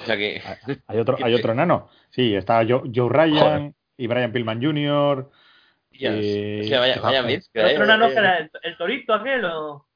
O 0.01 0.05
sea 0.07 0.17
que... 0.17 0.41
Hay 0.87 0.97
otro, 0.97 1.17
hay 1.23 1.35
otro 1.35 1.51
enano. 1.51 1.91
Sí, 2.09 2.33
está 2.33 2.65
Joe, 2.67 2.89
Joe 2.93 3.09
Ryan 3.09 3.75
y 3.97 4.07
Brian 4.07 4.31
Pillman 4.31 4.61
Jr. 4.61 5.29
Ya, 5.91 6.11
Eh, 6.13 6.61
o 6.63 6.67
sea, 6.67 6.79
vaya, 6.81 6.99
vaya 7.01 7.23
mezcla, 7.23 7.61
El 7.63 7.77
que 7.77 7.77
torito 8.77 9.13
aquel 9.13 9.45
o... 9.45 9.87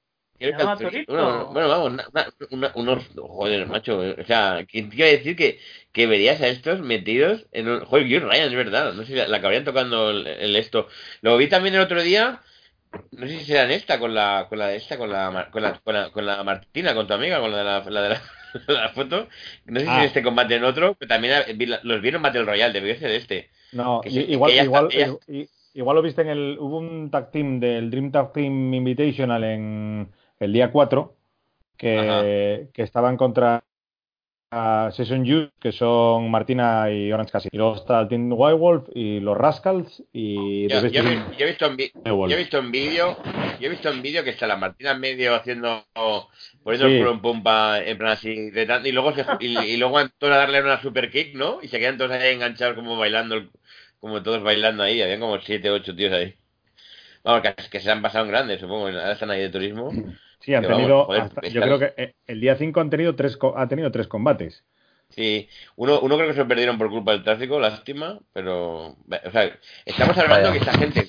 Creo 0.77 0.77
que. 0.77 1.05
Bueno, 1.07 1.47
bueno, 1.47 1.67
vamos, 1.67 1.91
una- 1.91 2.05
una- 2.13 2.27
una- 2.51 2.71
unos. 2.75 3.09
Joder, 3.13 3.67
macho. 3.67 3.99
O 3.99 4.23
sea, 4.23 4.65
¿quién 4.69 4.89
te 4.89 4.95
iba 4.95 5.05
a 5.05 5.09
decir 5.09 5.35
que, 5.35 5.59
que 5.91 6.07
verías 6.07 6.39
a 6.41 6.47
estos 6.47 6.79
metidos 6.79 7.45
en 7.51 7.67
un. 7.67 7.83
Joder, 7.83 8.05
Ryan, 8.23 8.47
es 8.47 8.55
verdad. 8.55 8.93
No 8.93 9.01
sé 9.01 9.07
si 9.07 9.15
la, 9.15 9.27
la 9.27 9.37
acabarían 9.37 9.65
tocando 9.65 10.11
el, 10.11 10.25
el 10.27 10.55
esto. 10.55 10.87
Lo 11.21 11.35
vi 11.35 11.47
también 11.49 11.75
el 11.75 11.81
otro 11.81 12.01
día. 12.01 12.41
No 13.11 13.27
sé 13.27 13.39
si 13.39 13.45
será 13.45 13.65
en 13.65 13.71
esta, 13.71 13.99
con 13.99 14.15
la, 14.15 14.45
con 14.47 14.59
la 14.59 14.67
de 14.67 14.77
esta, 14.77 14.97
con 14.97 15.11
la, 15.11 15.49
con 15.51 15.61
la, 15.61 15.73
con 15.79 15.93
la, 15.93 16.09
con 16.11 16.25
la 16.25 16.41
Martina, 16.43 16.95
con 16.95 17.05
tu 17.05 17.13
amiga, 17.13 17.41
con 17.41 17.51
la 17.51 17.57
de 17.57 17.63
la, 17.65 17.79
la 17.89 18.01
de 18.03 18.09
la, 18.09 18.21
la 18.67 18.89
foto. 18.89 19.27
No 19.65 19.79
sé 19.79 19.85
si 19.85 19.91
Ah. 19.91 19.99
en 19.99 20.05
este 20.05 20.23
combate 20.23 20.55
en 20.55 20.63
otro, 20.63 20.95
pero 20.97 21.09
también 21.09 21.33
los 21.83 22.01
vieron 22.01 22.21
Battle 22.21 22.43
Royale, 22.45 22.73
debió 22.73 22.95
ser 22.97 23.11
este. 23.11 23.49
No, 23.71 24.01
Que 24.01 24.09
igual, 24.09 24.51
que 24.51 25.01
está- 25.01 25.45
igual 25.73 25.95
lo 25.95 26.01
viste 26.01 26.21
en 26.21 26.29
el. 26.29 26.57
Hubo 26.59 26.77
un 26.79 27.11
tag 27.11 27.31
team 27.31 27.59
del 27.59 27.89
Dream 27.91 28.11
Tag 28.11 28.33
Team 28.33 28.73
Invitational 28.73 29.43
en 29.43 30.09
el 30.39 30.53
día 30.53 30.71
4 30.71 31.15
que, 31.77 32.67
que 32.73 32.81
estaban 32.83 33.15
contra 33.17 33.63
a 34.51 34.89
Session 34.91 35.23
Youth, 35.25 35.49
que 35.59 35.71
son 35.71 36.31
Martina 36.31 36.89
y 36.91 37.11
Orange 37.11 37.31
Cassidy. 37.31 37.49
Y 37.53 37.57
luego 37.57 37.75
está 37.75 38.01
el 38.01 38.07
Team 38.07 38.31
White 38.33 38.55
Wolf 38.57 38.87
y 38.95 39.19
los 39.19 39.37
Rascals 39.37 40.03
y 40.11 40.67
Yo, 40.67 40.81
yo, 40.87 40.87
he- 40.87 41.03
Team 41.03 41.31
yo 41.37 41.45
he 41.45 41.49
visto 41.49 41.65
en 41.67 41.75
vi- 41.77 41.91
yo 42.03 42.25
he 42.29 42.35
visto 42.35 42.57
en 42.57 42.71
vídeo, 42.71 43.17
yo 43.59 43.67
he 43.67 43.69
visto 43.69 43.89
en 43.89 44.01
vídeo 44.01 44.23
que 44.23 44.31
está 44.31 44.47
la 44.47 44.57
Martina 44.57 44.91
en 44.91 44.99
medio 44.99 45.35
haciendo 45.35 45.85
poniendo 46.63 46.87
Sí. 46.87 46.93
el 46.93 46.99
culo 46.99 47.11
en 47.11 47.21
pompa 47.21 47.79
en 47.83 47.97
plan 47.97 48.11
así 48.11 48.49
de 48.49 48.65
tan- 48.65 48.85
y 48.85 48.91
luego 48.91 49.13
se, 49.13 49.25
y, 49.39 49.57
y 49.57 49.77
luego 49.77 49.99
a 49.99 50.09
darle 50.21 50.61
una 50.61 50.81
super 50.81 51.11
kick, 51.11 51.35
¿no? 51.35 51.59
Y 51.61 51.67
se 51.67 51.77
quedan 51.79 51.97
todos 51.97 52.11
ahí 52.11 52.33
enganchados 52.33 52.75
como 52.75 52.97
bailando 52.97 53.49
como 53.99 54.23
todos 54.23 54.41
bailando 54.41 54.81
ahí, 54.83 55.01
habían 55.01 55.19
como 55.19 55.39
siete, 55.41 55.69
ocho 55.69 55.95
tíos 55.95 56.13
ahí. 56.13 56.33
Vamos, 57.23 57.41
que, 57.43 57.53
que 57.69 57.79
se 57.81 57.91
han 57.91 58.01
pasado 58.01 58.25
en 58.25 58.31
grandes, 58.31 58.59
supongo, 58.61 58.87
ahora 58.87 59.11
están 59.11 59.29
ahí 59.31 59.41
de 59.41 59.49
turismo. 59.49 59.91
Sí, 60.39 60.53
han 60.53 60.63
vamos, 60.63 60.77
tenido. 60.77 61.05
joder, 61.05 61.21
hasta- 61.23 61.47
yo 61.47 61.61
creo 61.61 61.79
que 61.79 61.93
eh, 61.97 62.13
el 62.27 62.39
día 62.41 62.55
5 62.55 62.79
han 62.81 62.89
tenido 62.89 63.15
tres, 63.15 63.35
co- 63.37 63.57
ha 63.57 63.67
tenido 63.67 63.91
tres 63.91 64.07
combates. 64.07 64.63
Sí, 65.09 65.49
uno, 65.75 65.99
uno 66.01 66.15
creo 66.17 66.27
que 66.27 66.33
se 66.33 66.39
lo 66.39 66.47
perdieron 66.47 66.77
por 66.77 66.89
culpa 66.89 67.11
del 67.13 67.23
tráfico, 67.23 67.59
lástima, 67.59 68.19
pero, 68.31 68.89
o 68.89 69.31
sea, 69.31 69.57
estamos 69.85 70.17
hablando 70.17 70.49
Vaya. 70.49 70.51
que 70.51 70.57
esta 70.59 70.77
gente, 70.77 71.07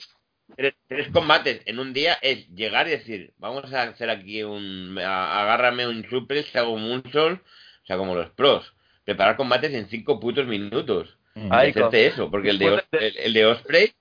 tres, 0.57 0.75
tres 0.89 1.09
combates 1.13 1.61
en 1.67 1.79
un 1.79 1.93
día 1.93 2.15
es 2.23 2.49
llegar 2.49 2.89
y 2.89 2.93
decir, 2.93 3.35
vamos 3.39 3.71
a 3.73 3.83
hacer 3.83 4.09
aquí 4.11 4.43
un, 4.43 4.99
a- 4.99 5.43
agárrame 5.43 5.87
un 5.87 6.09
suplex, 6.09 6.57
hago 6.57 6.73
un 6.73 6.89
moonsault, 6.89 7.41
o 7.43 7.87
sea, 7.87 7.99
como 7.99 8.15
los 8.15 8.31
pros, 8.31 8.75
preparar 9.05 9.37
combates 9.37 9.73
en 9.75 9.89
cinco 9.89 10.19
putos 10.19 10.47
minutos, 10.47 11.17
Mm. 11.35 11.49
Ay, 11.53 11.69
y 11.69 11.71
hacerte 11.71 12.07
eso, 12.09 12.29
porque 12.29 12.51
el 12.51 12.59
de, 12.59 12.65
después 12.71 12.85
Os- 12.93 13.01
de- 13.01 13.07
el, 13.07 13.17
el 13.19 13.33
de 13.35 13.47
Osprey 13.47 13.93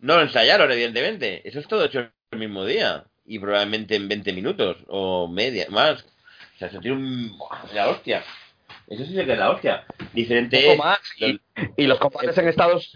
no 0.00 0.16
lo 0.16 0.22
ensayaron, 0.22 0.70
evidentemente, 0.70 1.48
eso 1.48 1.58
es 1.60 1.66
todo 1.66 1.82
hecho 1.86 2.10
el 2.30 2.38
mismo 2.38 2.66
día, 2.66 3.04
y 3.26 3.38
probablemente 3.38 3.96
en 3.96 4.08
20 4.08 4.32
minutos, 4.32 4.76
o 4.88 5.28
media, 5.28 5.66
más, 5.70 6.02
o 6.02 6.58
sea, 6.58 6.68
eso 6.68 6.80
tiene 6.80 6.96
un, 6.96 7.38
la 7.74 7.88
hostia. 7.88 8.22
Eso 8.86 9.04
sí 9.04 9.14
se 9.14 9.24
queda 9.24 9.36
la 9.36 9.50
hostia. 9.50 9.84
Diferente. 10.12 10.74
Y, 11.18 11.32
los- 11.32 11.40
y 11.76 11.86
los 11.86 11.98
combates 11.98 12.36
en 12.38 12.48
Estados 12.48 12.92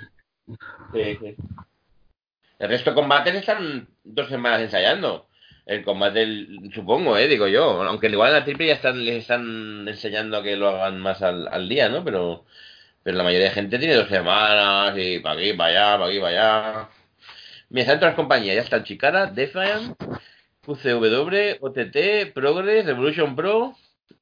Sí, 0.92 1.18
sí. 1.20 1.36
El 2.58 2.68
resto 2.68 2.90
de 2.90 2.94
combates 2.94 3.34
están 3.34 3.88
dos 4.04 4.28
semanas 4.28 4.60
ensayando. 4.60 5.28
El 5.66 5.84
combate, 5.84 6.22
el- 6.22 6.70
supongo, 6.74 7.16
eh, 7.16 7.28
digo 7.28 7.46
yo. 7.46 7.82
Aunque 7.82 8.08
igual 8.08 8.30
en 8.30 8.38
la 8.38 8.44
triple 8.44 8.66
ya 8.66 8.74
están, 8.74 9.04
les 9.04 9.16
están 9.16 9.86
enseñando 9.86 10.38
a 10.38 10.42
que 10.42 10.56
lo 10.56 10.68
hagan 10.68 10.98
más 11.00 11.22
al, 11.22 11.46
al 11.48 11.68
día, 11.68 11.88
¿no? 11.88 12.02
Pero, 12.04 12.44
pero 13.02 13.16
la 13.18 13.24
mayoría 13.24 13.48
de 13.48 13.54
gente 13.54 13.78
tiene 13.78 13.94
dos 13.94 14.08
semanas 14.08 14.94
y 14.96 15.18
para 15.20 15.38
aquí, 15.38 15.52
para 15.52 15.70
allá, 15.70 15.98
para 15.98 16.06
aquí, 16.10 16.18
para 16.20 16.28
allá. 16.82 16.88
Mira, 17.70 17.82
están 17.82 17.98
todas 17.98 18.12
las 18.12 18.16
compañías. 18.16 18.56
Ya 18.56 18.62
están 18.62 18.84
Chikara, 18.84 19.26
Defiant, 19.26 19.94
UCW, 20.66 21.58
OTT, 21.60 22.32
Progress, 22.34 22.86
Revolution 22.86 23.36
Pro 23.36 23.74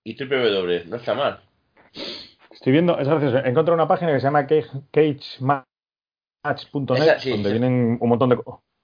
y 0.05 0.15
Triple 0.15 0.51
W. 0.51 0.85
No 0.87 0.97
está 0.97 1.15
mal. 1.15 1.41
Estoy 2.51 2.73
viendo, 2.73 2.99
es 2.99 3.09
gracioso, 3.09 3.39
he 3.39 3.49
encontrado 3.49 3.75
una 3.75 3.89
página 3.89 4.13
que 4.13 4.21
se 4.21 4.25
llama 4.27 4.47
cage- 4.47 4.83
cagematch.net, 4.91 7.19
sí, 7.19 7.31
donde 7.31 7.51
sí. 7.51 7.59
vienen 7.59 7.99
un 8.01 8.09
montón 8.09 8.31
de 8.31 8.37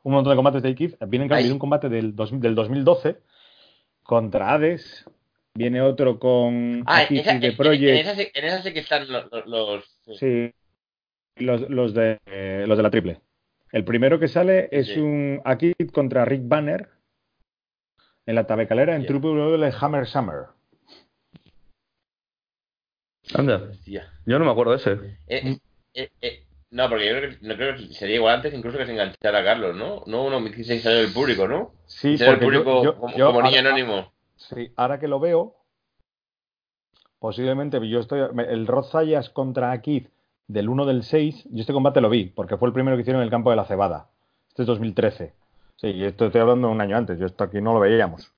un 0.05 0.13
montón 0.13 0.33
de 0.33 0.37
combates 0.37 0.63
de 0.63 0.71
X. 0.71 0.97
Vienen, 1.07 1.29
claro, 1.29 1.39
Ahí. 1.39 1.45
viene 1.45 1.55
un 1.55 1.59
combate 1.61 1.89
del, 1.89 2.15
dos- 2.17 2.39
del 2.41 2.55
2012 2.55 3.19
contra 4.03 4.53
Hades. 4.53 5.05
Viene 5.55 5.81
otro 5.83 6.19
con 6.19 6.83
Ah, 6.87 7.01
Akiki 7.01 7.21
esa- 7.21 7.31
de 7.33 7.37
en, 7.37 7.45
en 7.53 7.57
Project. 7.57 8.01
esa, 8.01 8.15
sí- 8.17 8.29
en 8.35 8.45
esa 8.45 8.63
sí 8.63 8.73
que 8.73 8.81
están 8.81 9.07
los... 9.11 9.27
los- 9.47 9.85
Sí, 10.19 10.53
los, 11.37 11.69
los 11.71 11.95
de, 11.95 12.19
los 12.67 12.77
de 12.77 12.83
la 12.83 12.91
triple. 12.91 13.21
El 13.73 13.85
primero 13.85 14.19
que 14.21 14.29
sale 14.29 14.69
es 14.71 14.89
Sí. 14.89 15.01
un 15.01 15.41
Akid 15.45 15.91
contra 15.93 16.25
Rick 16.25 16.43
Banner 16.45 16.89
en 18.27 18.35
la 18.35 18.47
tabacalera 18.47 18.95
en 18.95 19.03
Ya. 19.05 19.09
WWE 19.15 19.73
Hammer 19.81 20.07
Summer. 20.07 20.45
Anda, 23.35 23.57
Hostia. 23.71 24.13
yo 24.27 24.39
no 24.39 24.45
me 24.45 24.51
acuerdo 24.51 24.73
de 24.73 24.77
ese. 24.79 24.93
Eh, 25.27 25.57
eh, 25.95 26.11
eh, 26.21 26.45
no, 26.71 26.89
porque 26.89 27.07
yo 27.09 27.17
creo 27.17 27.31
que, 27.31 27.47
no 27.47 27.55
creo 27.57 27.77
que 27.77 27.87
sería 27.95 28.17
igual 28.17 28.35
antes 28.37 28.53
incluso 28.53 28.77
que 28.79 28.85
se 28.87 28.93
enganchara 28.93 29.39
a 29.39 29.45
Carlos, 29.45 29.75
¿no? 29.77 30.03
No 30.07 30.25
uno 30.25 30.45
que 30.51 30.65
se 30.65 30.81
salió 30.81 30.99
del 31.01 31.13
público, 31.13 31.49
¿no? 31.49 31.73
Sí, 31.87 32.19
Ser 32.19 32.29
el 32.29 32.35
porque 32.41 32.45
yo- 32.57 32.65
público 32.65 32.85
yo- 32.85 32.97
como, 32.99 33.17
yo 33.17 33.27
como 33.27 33.43
niño 33.43 33.61
anónimo. 33.61 34.13
Sí, 34.37 34.73
ahora 34.77 34.99
que 34.99 35.09
lo 35.09 35.19
veo, 35.21 35.57
posiblemente 37.21 37.79
yo 37.89 38.01
estoy. 38.01 38.21
El 38.49 38.67
Rod 38.67 38.85
Zayas 38.85 39.31
contra 39.31 39.73
Akid 39.73 40.09
del 40.53 40.69
1 40.69 40.87
del 40.87 41.03
6, 41.03 41.49
yo 41.51 41.61
este 41.61 41.73
combate 41.73 42.01
lo 42.01 42.11
vi, 42.11 42.27
porque 42.27 42.57
fue 42.57 42.69
el 42.69 42.75
primero 42.75 42.97
que 42.97 43.03
hicieron 43.03 43.23
en 43.23 43.27
el 43.27 43.31
campo 43.31 43.51
de 43.51 43.57
la 43.57 43.65
cebada. 43.65 44.09
Este 44.49 44.63
es 44.63 44.67
2013. 44.67 45.33
Sí, 45.77 45.89
y 45.89 46.05
esto 46.05 46.27
estoy 46.27 46.41
hablando 46.41 46.69
de 46.69 46.75
un 46.75 46.81
año 46.81 46.97
antes, 46.97 47.19
yo 47.19 47.27
esto 47.27 47.45
aquí 47.45 47.61
no 47.61 47.73
lo 47.75 47.81
veíamos. 47.81 48.33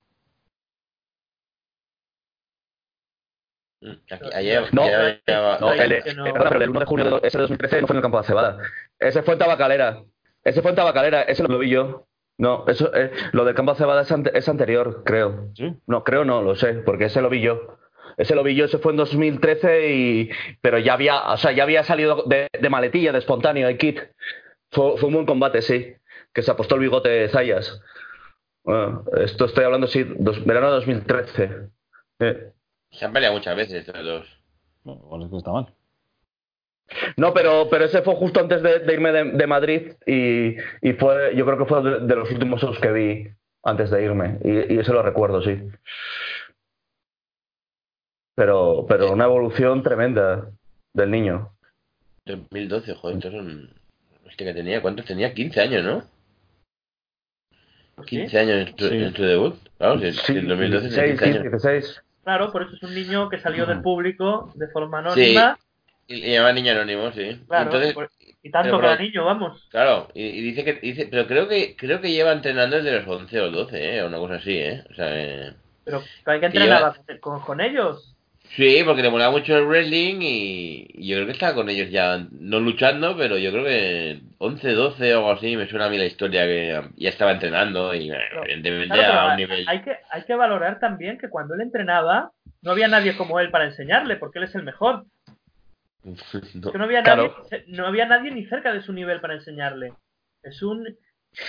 Mm, 3.81 3.91
aquí- 4.09 4.29
ayer, 4.33 4.73
No, 4.73 4.83
ayer 4.83 5.21
No, 5.59 5.73
el, 5.73 6.03
que 6.03 6.13
no- 6.13 6.23
perdona, 6.23 6.49
pero 6.49 6.63
el 6.63 6.69
1 6.69 6.79
de 6.79 6.85
junio 6.85 7.19
de 7.19 7.27
ese 7.27 7.37
de 7.37 7.41
2013 7.43 7.81
no 7.81 7.87
fue 7.87 7.93
en 7.93 7.97
el 7.97 8.01
campo 8.03 8.17
de 8.19 8.23
cebada. 8.27 8.57
Ese 8.99 9.21
fue 9.21 9.33
en 9.33 9.39
Tabacalera. 9.39 10.03
Ese 10.43 10.61
fue 10.61 10.71
en 10.71 10.75
Tabacalera, 10.77 11.21
ese 11.23 11.43
lo 11.43 11.57
vi 11.59 11.69
yo. 11.69 12.07
No, 12.37 12.65
eso, 12.67 12.93
eh, 12.93 13.11
lo 13.31 13.45
del 13.45 13.55
campo 13.55 13.73
de 13.73 13.77
cebada 13.77 14.01
es, 14.01 14.11
ante- 14.11 14.37
es 14.37 14.47
anterior, 14.49 15.03
creo. 15.05 15.49
Sí. 15.55 15.73
No, 15.87 16.03
creo 16.03 16.25
no, 16.25 16.41
lo 16.41 16.55
sé, 16.55 16.73
porque 16.73 17.05
ese 17.05 17.21
lo 17.21 17.29
vi 17.29 17.41
yo. 17.41 17.77
Ese 18.17 18.35
lo 18.35 18.43
vi 18.43 18.55
yo, 18.55 18.65
ese 18.65 18.77
fue 18.77 18.91
en 18.91 18.97
2013 18.97 19.91
y 19.93 20.29
pero 20.61 20.77
ya 20.79 20.93
había, 20.93 21.21
o 21.31 21.37
sea, 21.37 21.51
ya 21.51 21.63
había 21.63 21.83
salido 21.83 22.23
de, 22.25 22.47
de 22.59 22.69
maletilla, 22.69 23.11
de 23.11 23.19
espontáneo, 23.19 23.67
el 23.67 23.77
kit. 23.77 23.99
Fue, 24.71 24.97
fue 24.97 25.07
un 25.07 25.13
buen 25.15 25.25
combate, 25.25 25.61
sí. 25.61 25.93
Que 26.33 26.41
se 26.41 26.51
apostó 26.51 26.75
el 26.75 26.81
bigote 26.81 27.09
de 27.09 27.29
Zayas. 27.29 27.81
Bueno, 28.63 29.03
esto 29.21 29.45
estoy 29.45 29.63
hablando, 29.63 29.87
sí, 29.87 30.03
dos- 30.17 30.43
verano 30.45 30.67
de 30.67 30.73
2013. 30.73 31.49
Eh. 32.19 32.51
Se 32.91 33.05
han 33.05 33.13
peleado 33.13 33.35
muchas 33.35 33.55
veces 33.55 33.87
estos 33.87 34.03
dos. 34.03 34.41
No, 34.83 34.93
igual 34.93 35.23
es 35.23 35.29
que 35.29 35.37
está 35.37 35.51
mal. 35.51 35.73
No, 37.17 37.33
pero, 37.33 37.67
pero 37.69 37.85
ese 37.85 38.01
fue 38.03 38.15
justo 38.15 38.39
antes 38.39 38.61
de, 38.61 38.79
de 38.79 38.93
irme 38.93 39.11
de, 39.11 39.23
de 39.31 39.47
Madrid 39.47 39.93
y, 40.05 40.55
y 40.81 40.93
fue, 40.93 41.35
yo 41.35 41.45
creo 41.45 41.57
que 41.57 41.65
fue 41.65 41.81
de, 41.83 41.99
de 42.01 42.15
los 42.15 42.29
últimos 42.31 42.61
shows 42.61 42.79
que 42.79 42.91
vi 42.91 43.27
antes 43.63 43.89
de 43.89 44.03
irme 44.03 44.37
y, 44.43 44.75
y 44.75 44.79
eso 44.79 44.93
lo 44.93 45.01
recuerdo, 45.01 45.41
sí. 45.41 45.59
Pero, 48.35 48.85
pero 48.87 49.11
una 49.11 49.25
evolución 49.25 49.81
tremenda 49.83 50.49
del 50.93 51.11
niño. 51.11 51.51
2012, 52.25 52.95
joder, 52.95 53.17
estos 53.17 53.33
son... 53.33 53.69
Hostia, 54.27 54.47
que 54.47 54.53
tenía, 54.53 54.81
¿cuántos 54.81 55.05
tenía? 55.05 55.33
15 55.33 55.61
años, 55.61 55.83
¿no? 55.85 56.03
15 58.05 58.39
años 58.39 58.67
en 58.67 58.75
tu, 58.75 58.89
Sí. 58.89 58.95
en 58.97 59.13
tu 59.13 59.23
debut. 59.23 59.55
Claro, 59.77 59.99
si, 59.99 60.11
si 60.11 60.37
en 60.37 60.47
2012 60.47 60.89
tenía 60.89 61.03
16, 61.05 61.19
15 61.21 61.25
años. 61.39 61.61
16. 61.61 62.01
Claro, 62.23 62.51
por 62.51 62.63
eso 62.63 62.75
es 62.75 62.83
un 62.83 62.93
niño 62.95 63.29
que 63.29 63.39
salió 63.39 63.65
del 63.65 63.81
público 63.81 64.51
de 64.55 64.67
forma 64.69 65.01
Sí. 65.13 65.21
anónima. 65.37 65.59
Y 66.07 66.15
le 66.21 66.31
llama 66.33 66.51
niño 66.51 66.71
anónimo, 66.73 67.11
sí. 67.13 67.41
Claro, 67.47 67.63
Entonces, 67.65 67.93
por- 67.93 68.11
y 68.43 68.51
tanto 68.51 68.79
pero- 68.79 68.97
niño, 68.97 69.25
vamos. 69.25 69.67
Claro, 69.71 70.09
y, 70.13 70.23
y 70.23 70.41
dice 70.41 70.63
que 70.63 70.73
dice, 70.73 71.07
pero 71.09 71.25
creo 71.27 71.47
que 71.47 71.75
creo 71.75 72.01
que 72.01 72.11
lleva 72.11 72.31
entrenando 72.31 72.75
desde 72.75 72.91
los 72.99 73.07
11 73.07 73.39
o 73.41 73.49
12, 73.51 73.95
eh, 73.97 74.03
o 74.03 74.07
una 74.07 74.17
cosa 74.17 74.35
así, 74.35 74.57
eh. 74.57 74.83
O 74.91 74.93
sea, 74.93 75.07
eh, 75.11 75.53
Pero 75.83 76.01
hay 76.25 76.39
que 76.39 76.39
Que 76.41 76.45
entrenar 76.47 76.95
con, 77.21 77.39
con 77.41 77.61
ellos. 77.61 78.14
Sí, 78.55 78.81
porque 78.85 79.01
le 79.01 79.09
molaba 79.09 79.31
mucho 79.31 79.57
el 79.57 79.65
wrestling 79.65 80.21
y, 80.21 80.87
y 80.93 81.07
yo 81.07 81.15
creo 81.17 81.25
que 81.27 81.33
estaba 81.33 81.53
con 81.55 81.69
ellos 81.69 81.89
ya 81.89 82.25
no 82.31 82.59
luchando, 82.59 83.15
pero 83.17 83.37
yo 83.37 83.51
creo 83.51 83.63
que 83.63 84.21
11, 84.37 84.71
12 84.71 85.13
o 85.15 85.17
algo 85.19 85.31
así 85.31 85.55
me 85.57 85.67
suena 85.67 85.85
a 85.85 85.89
mí 85.89 85.97
la 85.97 86.05
historia 86.05 86.45
que 86.45 86.81
ya 86.95 87.09
estaba 87.09 87.31
entrenando 87.31 87.93
y 87.93 88.11
evidentemente 88.11 88.93
Claro, 88.95 89.19
a 89.19 89.31
un 89.31 89.37
nivel 89.37 89.65
hay, 89.67 89.81
que, 89.81 89.97
hay 90.11 90.23
que 90.23 90.35
valorar 90.35 90.79
también 90.79 91.17
que 91.17 91.29
cuando 91.29 91.53
él 91.55 91.61
entrenaba, 91.61 92.31
no 92.61 92.71
había 92.71 92.87
nadie 92.87 93.15
como 93.17 93.39
él 93.39 93.51
para 93.51 93.65
enseñarle, 93.65 94.15
porque 94.17 94.39
él 94.39 94.45
es 94.45 94.55
el 94.55 94.63
mejor. 94.63 95.05
No. 96.53 96.71
Que 96.71 96.77
no 96.77 96.83
había 96.83 97.01
Claro. 97.03 97.35
nadie, 97.51 97.63
no 97.67 97.87
había 97.87 98.05
nadie 98.05 98.31
ni 98.31 98.45
cerca 98.45 98.71
de 98.71 98.81
su 98.81 98.93
nivel 98.93 99.21
para 99.21 99.33
enseñarle. 99.35 99.93
Es 100.43 100.61
un 100.61 100.87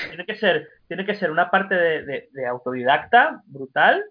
tiene 0.08 0.24
que 0.26 0.34
ser, 0.36 0.68
tiene 0.88 1.04
que 1.06 1.14
ser 1.14 1.30
una 1.30 1.50
parte 1.50 1.74
de, 1.74 2.04
de- 2.04 2.28
de 2.32 2.46
autodidacta 2.46 3.42
brutal. 3.46 4.02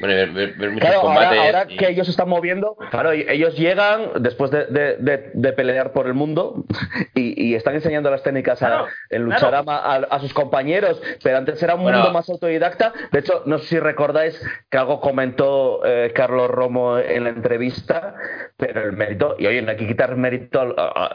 Bueno, 0.00 0.14
ver, 0.14 0.30
ver- 0.30 0.54
ver 0.56 0.70
muchos 0.70 0.88
Claro, 0.88 1.00
ahora, 1.08 1.14
combates 1.14 1.38
ahora 1.40 1.66
y- 1.72 1.76
que 1.76 1.88
ellos 1.88 2.06
se 2.06 2.12
están 2.12 2.28
moviendo, 2.28 2.76
claro, 2.90 3.10
ellos 3.10 3.56
llegan 3.56 4.10
después 4.20 4.50
de, 4.52 4.66
de- 4.66 4.96
de- 4.98 5.30
de 5.34 5.52
pelear 5.54 5.90
por 5.92 6.06
el 6.06 6.14
mundo 6.14 6.64
y, 7.16 7.48
y 7.48 7.54
están 7.56 7.74
enseñando 7.74 8.08
las 8.08 8.22
técnicas 8.22 8.62
a- 8.62 8.84
en 9.10 9.24
claro. 9.24 9.24
Lucharama 9.24 9.76
a, 9.78 9.94
a 9.96 10.20
sus 10.20 10.32
compañeros, 10.32 11.02
pero 11.24 11.38
antes 11.38 11.60
era 11.62 11.74
un 11.74 11.82
Bueno. 11.82 11.98
mundo 11.98 12.12
más 12.12 12.28
autodidacta. 12.30 12.92
De 13.10 13.18
hecho, 13.18 13.42
no 13.46 13.58
sé 13.58 13.66
si 13.66 13.80
recordáis 13.80 14.40
que 14.70 14.78
algo 14.78 15.00
comentó 15.00 15.80
eh, 15.84 16.12
Carlos 16.14 16.48
Romo 16.48 16.98
en 16.98 17.24
la 17.24 17.30
entrevista, 17.30 18.14
pero 18.56 18.82
el 18.84 18.92
mérito, 18.92 19.34
y 19.38 19.46
oye, 19.48 19.62
no 19.62 19.70
hay 19.72 19.76
que 19.78 19.86
quitar 19.88 20.14
mérito, 20.16 20.60
a- 20.76 21.06
a- 21.06 21.14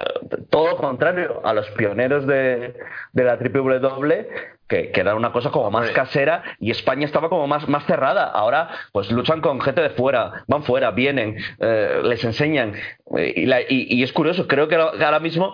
todo 0.50 0.72
lo 0.72 0.76
contrario, 0.78 1.40
a 1.46 1.54
los 1.54 1.70
pioneros 1.72 2.28
de, 2.28 2.74
de 3.14 3.24
la 3.24 3.36
WWE 3.36 4.28
que, 4.68 4.92
que 4.92 5.02
era 5.02 5.16
una 5.16 5.32
cosa 5.32 5.52
como 5.52 5.70
más 5.72 5.90
casera 5.92 6.44
y 6.60 6.72
España 6.72 7.06
estaba 7.06 7.30
como 7.30 7.48
más, 7.48 7.68
más 7.68 7.86
cerrada. 7.86 8.26
Ahora, 8.26 8.70
pues 8.92 9.12
luchan 9.12 9.42
con 9.42 9.60
gente 9.62 9.82
de 9.82 9.90
fuera, 9.92 10.44
van 10.48 10.64
fuera, 10.64 10.92
vienen, 10.92 11.38
eh, 11.60 12.02
les 12.04 12.24
enseñan. 12.24 12.74
Eh, 13.18 13.34
y, 13.36 13.46
la- 13.46 13.62
y- 13.62 13.88
y 13.90 14.04
es 14.04 14.12
curioso, 14.14 14.48
creo 14.48 14.68
que 14.68 14.76
ahora 14.76 15.20
mismo 15.20 15.54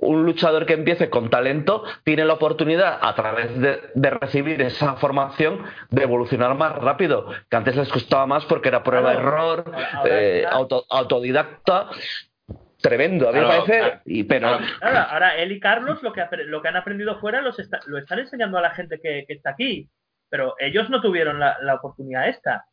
un 0.00 0.24
luchador 0.24 0.64
que 0.66 0.72
empiece 0.74 1.10
con 1.10 1.28
talento 1.30 1.84
tiene 2.04 2.24
la 2.24 2.34
oportunidad, 2.34 2.98
a 3.00 3.14
través 3.14 3.58
de, 3.60 3.80
de 3.94 4.10
recibir 4.10 4.60
esa 4.62 4.94
formación, 4.96 5.62
de 5.90 6.02
evolucionar 6.02 6.54
más 6.54 6.76
rápido, 6.76 7.26
que 7.50 7.56
antes 7.56 7.76
les 7.76 7.88
costaba 7.88 8.26
más 8.26 8.44
porque 8.46 8.68
era 8.68 8.82
prueba-error, 8.82 9.64
eh, 10.06 10.44
auto- 10.50 10.84
autodidacta. 10.88 11.88
Tremendo, 12.80 13.28
a 13.28 13.32
mí 13.32 13.40
me 13.40 13.44
Claro, 13.46 13.64
parece. 13.64 13.78
claro. 13.78 14.00
y, 14.04 14.22
pero, 14.24 14.58
Claro. 14.80 14.98
Ahora 15.10 15.36
él 15.36 15.50
y 15.52 15.58
Carlos 15.60 16.02
lo 16.02 16.12
que, 16.12 16.24
lo 16.46 16.62
que 16.62 16.68
han 16.68 16.76
aprendido 16.76 17.18
fuera 17.18 17.40
los 17.40 17.58
está- 17.58 17.80
lo 17.86 17.98
están 17.98 18.20
enseñando 18.20 18.56
a 18.58 18.62
la 18.62 18.70
gente 18.70 19.00
que, 19.02 19.24
que 19.26 19.34
está 19.34 19.50
aquí. 19.50 19.88
Pero 20.30 20.54
ellos 20.58 20.88
no 20.90 21.00
tuvieron 21.00 21.40
la, 21.40 21.56
la 21.62 21.74
oportunidad 21.74 22.28
esta. 22.28 22.66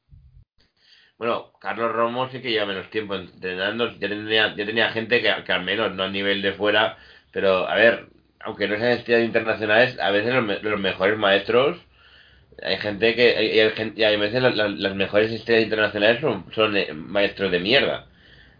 Bueno, 1.18 1.54
Carlos 1.62 1.92
Romo 1.94 2.30
sí 2.30 2.42
que 2.42 2.52
lleva 2.52 2.66
menos 2.66 2.90
tiempo 2.90 3.16
entrenando. 3.16 3.90
Ya 3.98 4.10
tenía, 4.10 4.54
ya 4.56 4.66
tenía 4.66 4.90
gente 4.92 5.22
que, 5.22 5.34
que 5.46 5.52
al 5.54 5.64
menos 5.64 5.94
no 5.94 6.04
a 6.04 6.10
nivel 6.10 6.42
de 6.42 6.54
fuera, 6.54 6.98
pero 7.32 7.68
a 7.68 7.76
ver, 7.76 8.08
aunque 8.42 8.68
no 8.68 8.76
sean 8.76 8.90
estrellas 8.92 9.26
internacionales, 9.26 9.98
a 10.00 10.12
veces 10.12 10.34
los, 10.34 10.44
me- 10.44 10.60
los 10.60 10.80
mejores 10.80 11.18
maestros, 11.18 11.80
hay 12.62 12.78
gente 12.78 13.16
que, 13.16 13.42
y 13.44 13.60
hay, 13.60 13.94
y 13.96 14.04
a 14.04 14.10
veces 14.20 14.42
la- 14.42 14.50
la- 14.52 14.68
las 14.68 14.96
mejores 14.96 15.32
estrellas 15.32 15.64
internacionales 15.64 16.20
son, 16.22 16.46
son 16.54 16.76
eh, 16.76 16.94
maestros 16.94 17.50
de 17.52 17.60
mierda. 17.60 18.08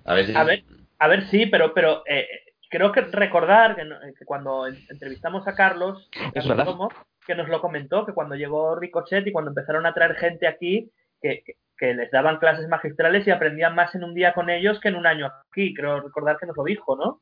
A 0.06 0.14
veces. 0.14 0.36
A 0.38 0.44
ver, 0.46 0.64
a 1.00 1.08
ver, 1.08 1.28
sí, 1.28 1.46
pero, 1.48 1.74
pero 1.74 2.04
eh, 2.08 2.28
creo 2.70 2.92
que 2.92 3.02
recordar 3.02 3.76
que, 3.76 4.26
cuando 4.26 4.68
en- 4.68 4.78
entrevistamos 4.90 5.48
a 5.48 5.56
Carlos, 5.56 6.10
Carlos. 6.34 6.66
Romo, 6.66 6.90
que 7.26 7.36
nos 7.36 7.48
lo 7.50 7.62
comentó, 7.62 8.06
que 8.06 8.14
cuando 8.14 8.36
llegó 8.36 8.76
Ricochet 8.76 9.26
y 9.28 9.32
cuando 9.32 9.52
empezaron 9.52 9.86
a 9.86 9.94
traer 9.94 10.16
gente 10.16 10.48
aquí, 10.48 10.90
que, 11.22 11.44
que- 11.46 11.56
que 11.78 11.94
les 11.94 12.10
daban 12.10 12.38
clases 12.38 12.70
magistrales 12.70 13.28
y 13.28 13.32
aprendían 13.32 13.76
más 13.76 13.94
en 13.96 14.04
un 14.06 14.14
día 14.14 14.34
con 14.34 14.50
ellos 14.50 14.80
que 14.80 14.88
en 14.88 14.96
un 14.96 15.06
año 15.06 15.30
aquí. 15.52 15.74
Creo 15.74 16.00
recordar 16.00 16.38
que 16.40 16.46
nos 16.46 16.56
lo 16.56 16.64
dijo, 16.64 16.96
¿no? 16.96 17.20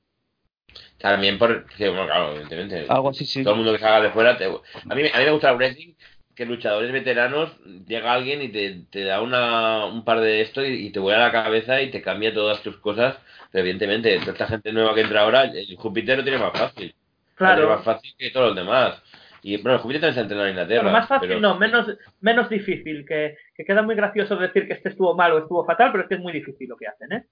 También 0.99 1.37
por. 1.39 1.65
que, 1.65 1.87
bueno, 1.89 2.05
claro, 2.05 2.31
evidentemente. 2.31 2.85
algo 2.89 3.09
así, 3.09 3.25
sí. 3.25 3.43
Todo 3.43 3.53
el 3.53 3.57
mundo 3.57 3.73
que 3.73 3.79
salga 3.79 4.01
de 4.01 4.11
fuera. 4.11 4.37
te- 4.37 4.45
a, 4.45 4.95
mí, 4.95 5.01
a 5.11 5.19
mí 5.19 5.25
me 5.25 5.31
gusta 5.31 5.49
el 5.51 5.57
wrestling 5.57 5.93
que 6.35 6.45
luchadores 6.45 6.91
veteranos 6.91 7.55
llega 7.87 8.13
alguien 8.13 8.41
y 8.41 8.49
te, 8.49 8.81
te 8.89 9.03
da 9.03 9.21
una, 9.21 9.85
un 9.85 10.03
par 10.03 10.19
de 10.19 10.41
esto 10.41 10.65
y, 10.65 10.87
y 10.87 10.91
te 10.91 10.99
vuela 10.99 11.19
la 11.19 11.31
cabeza 11.31 11.81
y 11.81 11.91
te 11.91 12.01
cambia 12.01 12.33
todas 12.33 12.61
tus 12.63 12.77
cosas. 12.77 13.17
Pero 13.51 13.61
evidentemente, 13.61 14.17
toda 14.19 14.31
esta 14.33 14.47
gente 14.47 14.71
nueva 14.73 14.95
que 14.95 15.01
entra 15.01 15.21
ahora, 15.21 15.43
el 15.43 15.75
Júpiter 15.75 16.17
lo 16.17 16.23
tiene 16.23 16.39
más 16.39 16.51
fácil. 16.57 16.95
Lo 17.37 17.47
tiene 17.55 17.65
más 17.69 17.83
fácil 17.83 18.13
que 18.17 18.31
todos 18.31 18.47
los 18.47 18.55
demás. 18.55 19.01
Y 19.43 19.57
bueno, 19.57 19.73
el 19.75 19.81
Júpiter 19.81 20.01
también 20.01 20.13
se 20.15 20.19
ha 20.19 20.23
entrenado 20.23 20.47
en 20.47 20.53
Inglaterra. 20.53 20.81
Pero 20.81 20.91
más 20.93 21.07
fácil 21.07 21.27
pero- 21.27 21.39
no, 21.41 21.57
menos, 21.59 21.87
menos 22.21 22.49
difícil, 22.49 23.05
que, 23.05 23.37
que 23.55 23.65
queda 23.65 23.81
muy 23.81 23.93
gracioso 23.95 24.35
decir 24.37 24.67
que 24.67 24.73
este 24.73 24.89
estuvo 24.89 25.13
mal 25.15 25.33
o 25.33 25.39
estuvo 25.39 25.65
fatal, 25.65 25.91
pero 25.91 26.03
es 26.03 26.09
que 26.09 26.15
es 26.15 26.21
muy 26.21 26.31
difícil 26.33 26.67
lo 26.69 26.77
que 26.77 26.87
hacen, 26.87 27.11
¿eh? 27.11 27.25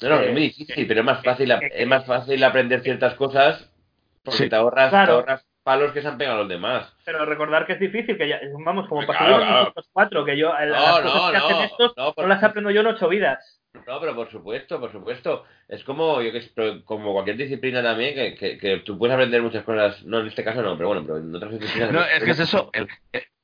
No, 0.00 0.08
no, 0.10 0.20
Eh, 0.20 0.26
es 0.26 0.32
muy 0.32 0.42
difícil, 0.42 0.86
pero 0.86 1.00
es 1.00 1.06
más 1.06 1.22
fácil, 1.24 1.48
que- 1.58 1.68
que- 1.70 1.82
es 1.82 1.86
más 1.88 2.06
fácil 2.06 2.42
aprender 2.44 2.80
ciertas 2.82 3.14
cosas 3.14 3.68
porque 4.22 4.44
Sí. 4.44 4.48
te 4.48 4.54
ahorras, 4.56 4.90
Claro. 4.90 5.06
te 5.06 5.12
ahorras 5.32 5.46
palos 5.68 5.92
que 5.92 6.00
se 6.00 6.08
han 6.08 6.16
pegado 6.16 6.38
los 6.38 6.48
demás. 6.48 6.90
Pero 7.04 7.26
recordar 7.26 7.66
que 7.66 7.74
es 7.74 7.80
difícil, 7.80 8.16
que 8.16 8.26
ya, 8.26 8.40
vamos, 8.64 8.88
como 8.88 9.02
Claro, 9.04 9.18
pasó 9.18 9.38
claro. 9.38 9.60
nosotros 9.60 9.88
cuatro, 9.92 10.24
que 10.24 10.38
yo, 10.38 10.48
las 10.48 11.02
No, 11.02 11.12
cosas 11.12 11.22
no, 11.22 11.30
que 11.30 11.36
hacen 11.36 11.56
no, 11.56 11.64
estos 11.64 11.96
no, 11.98 12.04
no, 12.06 12.14
por- 12.14 12.26
las 12.28 12.42
aprendo 12.42 12.70
yo 12.70 12.80
en 12.80 12.86
ocho 12.86 13.08
vidas. 13.08 13.60
No, 13.86 14.00
pero 14.00 14.14
por 14.14 14.30
supuesto, 14.30 14.80
por 14.80 14.90
supuesto. 14.90 15.44
Es 15.68 15.84
como, 15.84 16.22
yo 16.22 16.32
que 16.32 16.40
sé, 16.40 16.50
pero 16.54 16.82
como 16.86 17.12
cualquier 17.12 17.36
disciplina 17.36 17.82
también, 17.82 18.14
que, 18.14 18.34
que, 18.34 18.56
que 18.56 18.78
tú 18.78 18.96
puedes 18.98 19.12
aprender 19.14 19.42
muchas 19.42 19.62
cosas, 19.64 20.02
no 20.06 20.20
en 20.20 20.28
este 20.28 20.42
caso 20.42 20.62
no, 20.62 20.74
pero 20.78 20.88
bueno, 20.88 21.02
pero 21.04 21.18
en 21.18 21.34
otras 21.34 21.52
disciplinas. 21.52 21.92
No, 21.92 22.02
es 22.02 22.24
que 22.24 22.30
es 22.30 22.40
eso. 22.40 22.70
el- 22.72 22.88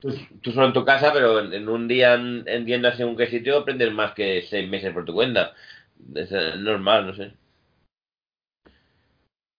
Tú, 0.00 0.14
tú 0.42 0.52
solo 0.52 0.66
en 0.66 0.72
tu 0.72 0.84
casa, 0.84 1.12
pero 1.12 1.40
en, 1.40 1.52
en 1.54 1.68
un 1.68 1.88
día 1.88 2.14
en, 2.14 2.44
en 2.46 2.66
tiendas 2.66 2.98
en 3.00 3.08
un 3.08 3.16
qué 3.16 3.26
sitio 3.28 3.58
aprendes 3.58 3.90
más 3.92 4.12
que 4.14 4.42
seis 4.42 4.68
meses 4.68 4.92
por 4.92 5.04
tu 5.04 5.14
cuenta. 5.14 5.52
Es 6.14 6.30
eh, 6.32 6.54
normal, 6.58 7.06
no 7.06 7.14
sé. 7.14 7.32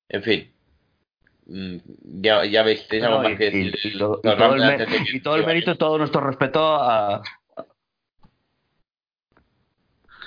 En 0.09 0.23
fin. 0.23 0.54
Mm, 1.47 1.77
Ya, 2.21 2.43
ya 2.45 2.63
veis, 2.63 2.87
tenéis 2.87 3.05
algo 3.05 3.21
más 3.21 3.37
que 3.37 3.47
y, 3.47 3.71
decir. 3.71 3.93
y- 3.93 5.21
todo 5.21 5.35
el 5.35 5.45
mérito 5.45 5.71
y 5.71 5.77
todo 5.77 5.97
nuestro 5.97 6.21
respeto 6.21 6.75
a. 6.75 7.21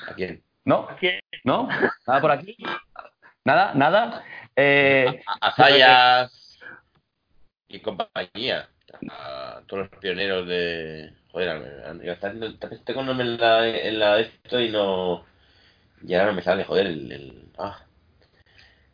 ¿A 0.06 0.14
quién? 0.14 0.42
¿No? 0.64 0.88
Aquí, 0.90 1.10
¿No? 1.44 1.68
¿Nada 2.06 2.20
por 2.20 2.30
aquí? 2.30 2.56
¿Nada? 3.44 3.74
¿Nada? 3.74 4.24
Eh, 4.54 5.22
a 5.40 5.52
Zayas 5.52 6.58
y 7.68 7.80
compañía. 7.80 8.68
A 9.10 9.60
todos 9.66 9.88
los 9.90 10.00
pioneros 10.00 10.46
de. 10.46 11.12
Joder, 11.32 11.48
a- 11.50 11.94
ya 12.04 12.12
está 12.12 12.32
Tengo 12.84 13.00
un 13.00 13.06
nombre 13.06 13.26
en 13.26 13.38
la, 13.38 13.66
en 13.68 13.98
la 13.98 14.16
de 14.16 14.22
esto 14.22 14.60
y 14.60 14.70
no. 14.70 15.24
Y 16.02 16.14
ahora 16.14 16.26
no 16.28 16.32
me 16.34 16.42
sale, 16.42 16.64
joder, 16.64 16.86
el. 16.86 17.12
el- 17.12 17.48
ah. 17.58 17.82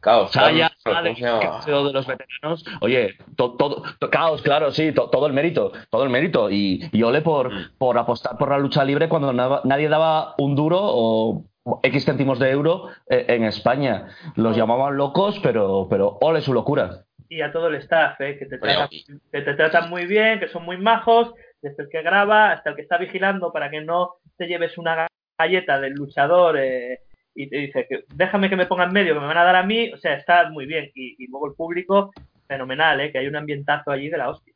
Caos. 0.01 0.33
Saya, 0.33 0.71
De 0.85 1.93
los 1.93 2.07
veteranos. 2.07 2.65
Oye, 2.83 3.15
to- 3.37 3.53
todo, 3.57 3.83
to- 3.99 4.11
caos, 4.11 4.43
claro, 4.43 4.71
sí, 4.71 4.93
to- 4.93 5.09
todo 5.09 5.27
el 5.27 5.33
mérito, 5.33 5.73
todo 5.91 6.05
el 6.05 6.11
mérito. 6.11 6.51
Y, 6.51 6.89
y 6.93 7.03
ole 7.03 7.23
por, 7.23 7.51
Mm. 7.53 7.71
por 7.79 7.97
apostar 7.99 8.37
por 8.37 8.51
la 8.51 8.59
lucha 8.59 8.85
libre 8.85 9.09
cuando 9.09 9.33
na- 9.33 9.61
nadie 9.65 9.89
daba 9.89 10.35
un 10.39 10.55
duro 10.55 10.79
o 10.83 11.45
X 11.83 12.05
céntimos 12.05 12.39
de 12.39 12.51
euro 12.51 12.89
eh, 13.09 13.25
en 13.29 13.45
España. 13.45 14.09
Los 14.37 14.57
llamaban 14.57 14.97
locos, 14.99 15.41
pero, 15.43 15.87
pero 15.89 16.19
ole 16.21 16.41
su 16.43 16.53
locura. 16.53 17.05
y 17.31 17.41
a 17.41 17.51
todo 17.51 17.67
el 17.69 17.77
staff, 17.77 18.21
¿eh? 18.21 18.37
que, 18.39 18.45
te 18.47 18.59
tratan, 18.59 18.89
que 19.33 19.41
te 19.41 19.55
tratan 19.55 19.89
muy 19.91 20.05
bien, 20.07 20.39
que 20.39 20.47
son 20.49 20.65
muy 20.65 20.77
majos, 20.77 21.33
desde 21.63 21.85
el 21.85 21.89
que 21.89 22.03
graba 22.03 22.53
hasta 22.53 22.71
el 22.71 22.77
que 22.77 22.83
está 22.83 22.97
vigilando 22.99 23.51
para 23.51 23.71
que 23.71 23.81
no 23.81 24.17
te 24.37 24.47
lleves 24.47 24.77
una 24.79 25.09
galleta 25.37 25.81
del 25.81 25.95
luchador 25.95 26.57
eh, 26.59 27.01
y 27.35 27.49
te 27.51 27.57
dice 27.59 27.87
que 27.89 28.05
déjame 28.09 28.49
que 28.49 28.57
me 28.57 28.67
ponga 28.67 28.85
en 28.85 28.93
medio, 28.93 29.15
que 29.15 29.21
me 29.21 29.27
van 29.27 29.39
a 29.39 29.45
dar 29.45 29.57
a 29.57 29.63
mí, 29.65 29.93
o 29.93 29.97
sea, 29.99 30.15
está 30.15 30.51
muy 30.51 30.67
bien. 30.67 30.91
Y, 30.95 31.17
y 31.23 31.29
luego 31.29 31.49
el 31.49 31.55
público, 31.55 32.13
fenomenal, 32.49 33.01
¿eh? 33.01 33.13
que 33.13 33.19
hay 33.19 33.27
un 33.27 33.37
ambientazo 33.37 33.91
allí 33.91 34.09
de 34.09 34.19
la 34.19 34.31
hostia. 34.31 34.55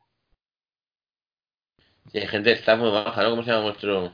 Sí, 2.13 2.19
hay 2.19 2.27
gente 2.27 2.53
está 2.53 2.77
muy 2.77 2.91
baja, 2.91 3.23
¿no? 3.23 3.31
¿Cómo 3.31 3.43
se 3.43 3.51
llama 3.51 3.65
vuestro. 3.65 4.13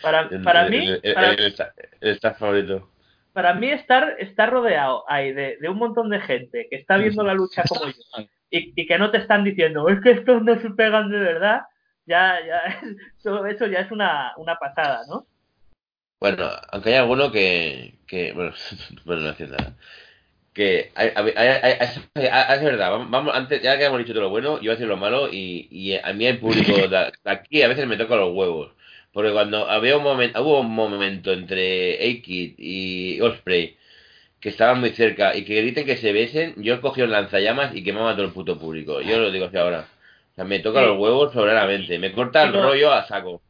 Para, 0.00 0.28
para 0.42 0.64
el- 0.64 0.70
mí, 0.70 0.86
el, 1.02 1.14
para, 1.14 1.32
el 1.38 1.46
staff- 1.52 1.74
el 2.00 2.10
staff 2.16 2.38
favorito? 2.38 2.88
para 3.32 3.54
mí 3.54 3.70
estar, 3.70 4.16
estar 4.18 4.50
rodeado 4.50 5.04
ahí 5.10 5.32
de, 5.32 5.56
de 5.60 5.68
un 5.68 5.78
montón 5.78 6.10
de 6.10 6.20
gente 6.20 6.66
que 6.70 6.76
está 6.76 6.98
viendo 6.98 7.22
la 7.22 7.34
lucha 7.34 7.66
como 7.68 7.86
yo 7.86 7.92
y, 8.50 8.72
y 8.80 8.86
que 8.86 8.98
no 8.98 9.10
te 9.10 9.18
están 9.18 9.44
diciendo, 9.44 9.88
es 9.88 10.00
que 10.02 10.10
estos 10.10 10.42
no 10.42 10.60
se 10.60 10.70
pegan 10.70 11.10
de 11.10 11.18
verdad, 11.18 11.62
ya, 12.04 12.38
ya, 12.46 12.60
eso, 13.18 13.46
eso 13.46 13.66
ya 13.66 13.80
es 13.80 13.90
una, 13.90 14.32
una 14.36 14.56
pasada, 14.56 15.02
¿no? 15.08 15.26
Bueno, 16.22 16.48
aunque 16.70 16.90
hay 16.90 16.94
alguno 16.94 17.32
que, 17.32 17.94
que 18.06 18.32
bueno, 18.32 18.52
bueno, 19.04 19.22
no 19.22 19.30
hace 19.30 19.48
nada. 19.48 19.74
Que 20.54 20.92
es, 20.94 22.62
verdad, 22.62 22.92
vamos, 23.08 23.34
antes, 23.34 23.60
ya 23.60 23.76
que 23.76 23.86
hemos 23.86 23.98
dicho 23.98 24.12
todo 24.12 24.22
lo 24.24 24.30
bueno, 24.30 24.58
yo 24.58 24.60
voy 24.60 24.68
a 24.68 24.72
decir 24.74 24.86
lo 24.86 24.96
malo 24.96 25.28
y, 25.32 25.66
y 25.72 25.96
a 25.96 26.12
mí 26.12 26.26
el 26.26 26.38
público 26.38 26.76
de, 26.88 27.12
aquí 27.24 27.62
a 27.62 27.68
veces 27.68 27.88
me 27.88 27.96
toca 27.96 28.14
los 28.14 28.32
huevos. 28.32 28.70
Porque 29.12 29.32
cuando 29.32 29.68
había 29.68 29.96
un 29.96 30.04
momento, 30.04 30.40
hubo 30.44 30.60
un 30.60 30.72
momento 30.72 31.32
entre 31.32 31.94
A-Kid 31.94 32.54
y 32.56 33.20
Osprey 33.20 33.76
que 34.38 34.50
estaban 34.50 34.78
muy 34.78 34.90
cerca 34.90 35.36
y 35.36 35.44
que 35.44 35.56
griten 35.60 35.86
que 35.86 35.96
se 35.96 36.12
besen, 36.12 36.54
yo 36.58 36.80
cogí 36.80 37.02
un 37.02 37.10
lanzallamas 37.10 37.74
y 37.74 37.82
quemaba 37.82 38.12
a 38.12 38.14
todo 38.14 38.26
el 38.26 38.32
puto 38.32 38.60
público. 38.60 39.00
Yo 39.00 39.18
lo 39.18 39.32
digo 39.32 39.46
así 39.46 39.56
ahora. 39.56 39.88
O 40.32 40.34
sea, 40.36 40.44
me 40.44 40.60
toca 40.60 40.82
los 40.82 40.98
huevos 40.98 41.32
soberanamente, 41.32 41.98
me 41.98 42.12
corta 42.12 42.44
el 42.44 42.52
rollo 42.52 42.92
a 42.92 43.08
saco. 43.08 43.42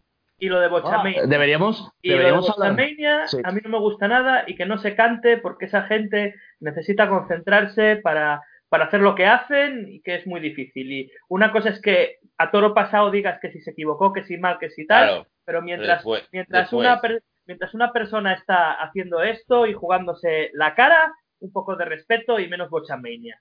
Y 0.42 0.48
lo 0.48 0.58
de 0.58 0.66
Ah, 0.66 0.70
Bochamania. 0.70 1.22
deberíamos 1.26 1.92
y 2.02 2.10
lo 2.10 2.18
de. 2.18 2.32
Bochamania 2.32 3.28
Sí. 3.28 3.38
a 3.44 3.52
mí 3.52 3.60
no 3.62 3.70
me 3.70 3.78
gusta 3.78 4.08
nada 4.08 4.42
y 4.48 4.56
que 4.56 4.66
no 4.66 4.76
se 4.78 4.96
cante 4.96 5.36
porque 5.38 5.66
esa 5.66 5.82
gente 5.84 6.34
necesita 6.58 7.08
concentrarse 7.08 7.96
para, 8.02 8.42
para 8.68 8.86
hacer 8.86 9.00
lo 9.02 9.14
que 9.14 9.24
hacen 9.26 9.86
y 9.88 10.00
que 10.00 10.16
es 10.16 10.26
muy 10.26 10.40
difícil. 10.40 10.90
Y 10.90 11.12
una 11.28 11.52
cosa 11.52 11.68
es 11.68 11.80
que 11.80 12.18
a 12.38 12.50
toro 12.50 12.74
pasado 12.74 13.12
digas 13.12 13.38
que 13.40 13.52
si 13.52 13.60
se 13.60 13.70
equivocó, 13.70 14.12
que 14.12 14.24
si 14.24 14.36
mal, 14.36 14.58
que 14.58 14.70
si 14.70 14.84
tal, 14.84 15.06
Claro, 15.06 15.26
pero 15.44 15.62
mientras, 15.62 15.98
después- 15.98 16.28
mientras, 16.32 16.62
después. 16.64 16.80
Una 16.88 17.00
per- 17.00 17.22
mientras 17.46 17.72
una 17.74 17.92
persona 17.92 18.32
está 18.32 18.72
haciendo 18.72 19.22
esto 19.22 19.68
y 19.68 19.74
jugándose 19.74 20.50
la 20.54 20.74
cara, 20.74 21.12
un 21.38 21.52
poco 21.52 21.76
de 21.76 21.84
respeto 21.84 22.40
y 22.40 22.48
menos 22.48 22.68
Bochamania. 22.68 23.40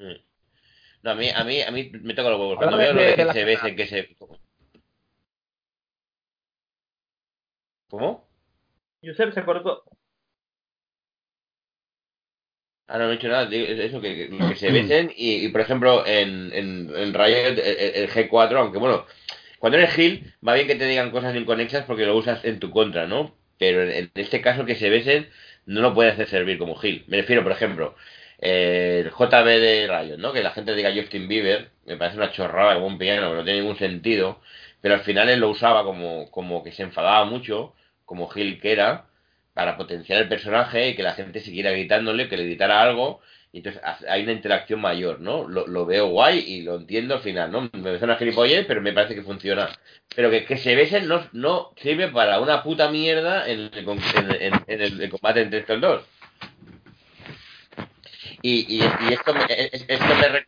No, 0.00 1.12
a 1.12 1.14
mí, 1.14 1.28
a 1.30 1.44
mí, 1.44 1.62
a 1.62 1.70
mí 1.70 1.92
me 2.02 2.14
toca 2.14 2.30
los 2.30 2.40
huevos. 2.40 2.56
Cuando 2.56 2.76
veo 2.76 2.92
lo 2.92 3.00
de- 3.02 3.14
que 3.14 3.32
se 3.32 3.44
besen, 3.44 3.76
que 3.76 3.86
se... 3.86 4.08
¿Cómo? 7.88 8.28
Josep 9.02 9.32
se 9.32 9.44
cortó. 9.44 9.84
Ah, 12.86 12.96
no, 12.98 13.04
no 13.04 13.10
he 13.10 13.16
dicho 13.16 13.28
nada. 13.28 13.48
Eso, 13.52 14.00
que, 14.00 14.30
se 14.56 14.72
besen 14.72 15.12
y, 15.14 15.44
y, 15.44 15.48
por 15.48 15.60
ejemplo, 15.60 16.06
en, 16.06 16.52
en, 16.54 16.90
en 16.96 17.14
Riot, 17.14 17.58
el, 17.58 17.58
el 17.58 18.10
G4, 18.10 18.56
aunque 18.56 18.78
bueno, 18.78 19.04
cuando 19.58 19.78
eres 19.78 19.92
Gil, 19.94 20.34
va 20.46 20.54
bien 20.54 20.66
que 20.66 20.74
te 20.76 20.86
digan 20.86 21.10
cosas 21.10 21.36
inconexas 21.36 21.84
porque 21.84 22.06
lo 22.06 22.16
usas 22.16 22.44
en 22.44 22.58
tu 22.60 22.70
contra, 22.70 23.06
¿no? 23.06 23.34
Pero 23.58 23.82
en, 23.82 23.90
en 23.90 24.10
este 24.14 24.40
caso 24.40 24.64
que 24.64 24.76
se 24.76 24.88
besen 24.88 25.28
no 25.66 25.82
lo 25.82 25.94
puede 25.94 26.10
hacer 26.10 26.28
servir 26.28 26.58
como 26.58 26.76
Gil. 26.76 27.04
Me 27.08 27.18
refiero, 27.18 27.42
por 27.42 27.52
ejemplo, 27.52 27.94
eh, 28.40 29.02
el 29.04 29.10
JB 29.10 29.44
de 29.44 29.86
Riot, 29.88 30.18
¿no? 30.18 30.32
Que 30.32 30.42
la 30.42 30.52
gente 30.52 30.74
diga 30.74 30.94
Justin 30.94 31.28
Bieber, 31.28 31.70
me 31.86 31.96
parece 31.96 32.16
una 32.16 32.32
chorrada 32.32 32.74
como 32.74 32.86
un 32.86 32.98
piano, 32.98 33.34
no 33.34 33.44
tiene 33.44 33.60
ningún 33.60 33.76
sentido, 33.78 34.40
pero 34.80 34.94
al 34.94 35.00
final 35.00 35.28
él 35.28 35.40
lo 35.40 35.50
usaba 35.50 35.84
como, 35.84 36.30
como 36.30 36.62
que 36.62 36.72
se 36.72 36.84
enfadaba 36.84 37.24
mucho, 37.24 37.74
como 38.08 38.28
Gil 38.28 38.60
que 38.60 38.72
era, 38.72 39.04
para 39.54 39.76
potenciar 39.76 40.22
el 40.22 40.28
personaje 40.28 40.88
y 40.90 40.96
que 40.96 41.02
la 41.04 41.12
gente 41.12 41.40
siguiera 41.40 41.70
gritándole, 41.72 42.28
que 42.28 42.36
le 42.38 42.44
gritara 42.46 42.80
algo, 42.82 43.20
y 43.52 43.58
entonces 43.58 43.82
ha- 43.84 43.98
hay 44.08 44.22
una 44.22 44.32
interacción 44.32 44.80
mayor, 44.80 45.20
¿no? 45.20 45.46
Lo, 45.48 45.66
lo 45.66 45.84
veo 45.86 46.08
guay 46.08 46.38
y 46.46 46.62
lo 46.62 46.76
entiendo 46.76 47.14
al 47.16 47.20
final, 47.20 47.52
¿no? 47.52 47.62
Me 47.62 47.82
parece 47.82 48.04
una 48.06 48.16
gilipollez, 48.16 48.66
pero 48.66 48.80
me 48.82 48.92
parece 48.94 49.14
que 49.14 49.22
funciona. 49.22 49.68
Pero 50.16 50.30
que, 50.30 50.44
que 50.46 50.56
se 50.58 50.74
besen 50.74 51.08
no, 51.08 51.22
no 51.32 51.72
sirve 51.76 52.08
para 52.08 52.40
una 52.40 52.62
puta 52.62 52.90
mierda 52.90 53.48
en 53.48 53.60
el, 53.60 53.70
en, 53.78 54.42
en- 54.54 54.64
en 54.66 54.80
el- 55.02 55.10
combate 55.10 55.42
entre 55.42 55.60
estos 55.60 55.80
dos. 55.80 56.04
Y, 58.42 58.76
y, 58.76 58.80
y 58.82 59.12
esto, 59.12 59.34
me, 59.34 59.44
es- 59.48 59.84
esto 59.88 60.14
me 60.14 60.46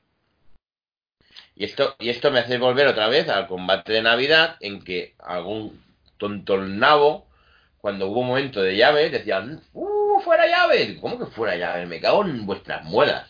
y 1.56 1.64
esto 1.64 1.96
y 1.98 2.08
esto 2.08 2.30
me 2.30 2.40
hace 2.40 2.58
volver 2.58 2.86
otra 2.86 3.08
vez 3.08 3.28
al 3.28 3.46
combate 3.46 3.92
de 3.92 4.02
Navidad 4.02 4.56
en 4.60 4.82
que 4.82 5.14
algún 5.18 5.80
tontolnabo 6.18 7.26
cuando 7.80 8.08
hubo 8.08 8.20
un 8.20 8.28
momento 8.28 8.62
de 8.62 8.76
llaves 8.76 9.12
decían 9.12 9.62
¡Uh, 9.72 10.20
fuera 10.20 10.46
llaves! 10.46 10.98
¿Cómo 11.00 11.18
que 11.18 11.26
fuera 11.26 11.56
llaves? 11.56 11.88
Me 11.88 12.00
cago 12.00 12.24
en 12.24 12.46
vuestras 12.46 12.84
muelas. 12.84 13.28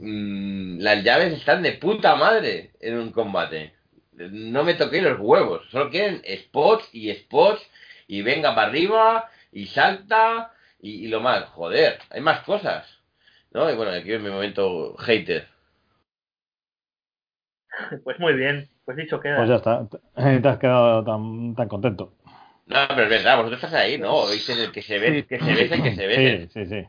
Mm, 0.00 0.80
las 0.80 1.02
llaves 1.02 1.32
están 1.32 1.62
de 1.62 1.72
puta 1.72 2.14
madre 2.16 2.72
en 2.80 2.98
un 2.98 3.12
combate. 3.12 3.74
No 4.12 4.64
me 4.64 4.74
toquéis 4.74 5.02
los 5.02 5.18
huevos. 5.18 5.62
Solo 5.70 5.90
quieren 5.90 6.22
spots 6.44 6.88
y 6.92 7.12
spots 7.14 7.62
y 8.06 8.22
venga 8.22 8.54
para 8.54 8.68
arriba 8.68 9.30
y 9.52 9.66
salta 9.66 10.52
y, 10.80 11.06
y 11.06 11.08
lo 11.08 11.20
más. 11.20 11.44
Joder, 11.46 11.98
hay 12.10 12.20
más 12.20 12.40
cosas. 12.42 12.86
¿No? 13.52 13.70
Y 13.70 13.76
bueno, 13.76 13.92
aquí 13.92 14.12
es 14.12 14.20
mi 14.20 14.30
momento 14.30 14.94
hater. 14.98 15.48
Pues 18.04 18.18
muy 18.18 18.34
bien, 18.34 18.68
pues 18.84 18.96
dicho 18.96 19.20
queda. 19.20 19.38
Pues 19.38 19.48
ya 19.48 19.56
está. 19.56 19.86
Te 20.42 20.48
has 20.48 20.58
quedado 20.58 21.04
tan, 21.04 21.54
tan 21.54 21.68
contento. 21.68 22.12
No, 22.70 22.78
pero 22.88 23.02
es 23.04 23.10
verdad, 23.10 23.36
vosotros 23.36 23.62
estás 23.62 23.74
ahí, 23.80 23.98
¿no? 23.98 24.12
Oís 24.14 24.48
en 24.48 24.58
el 24.60 24.72
que 24.72 24.82
se 24.82 24.98
ve, 24.98 25.24
que 25.26 25.38
se 25.38 25.52
besen, 25.54 25.82
que 25.82 25.94
se 25.94 26.06
besen. 26.06 26.50
Sí, 26.50 26.64
sí, 26.64 26.66
sí. 26.66 26.86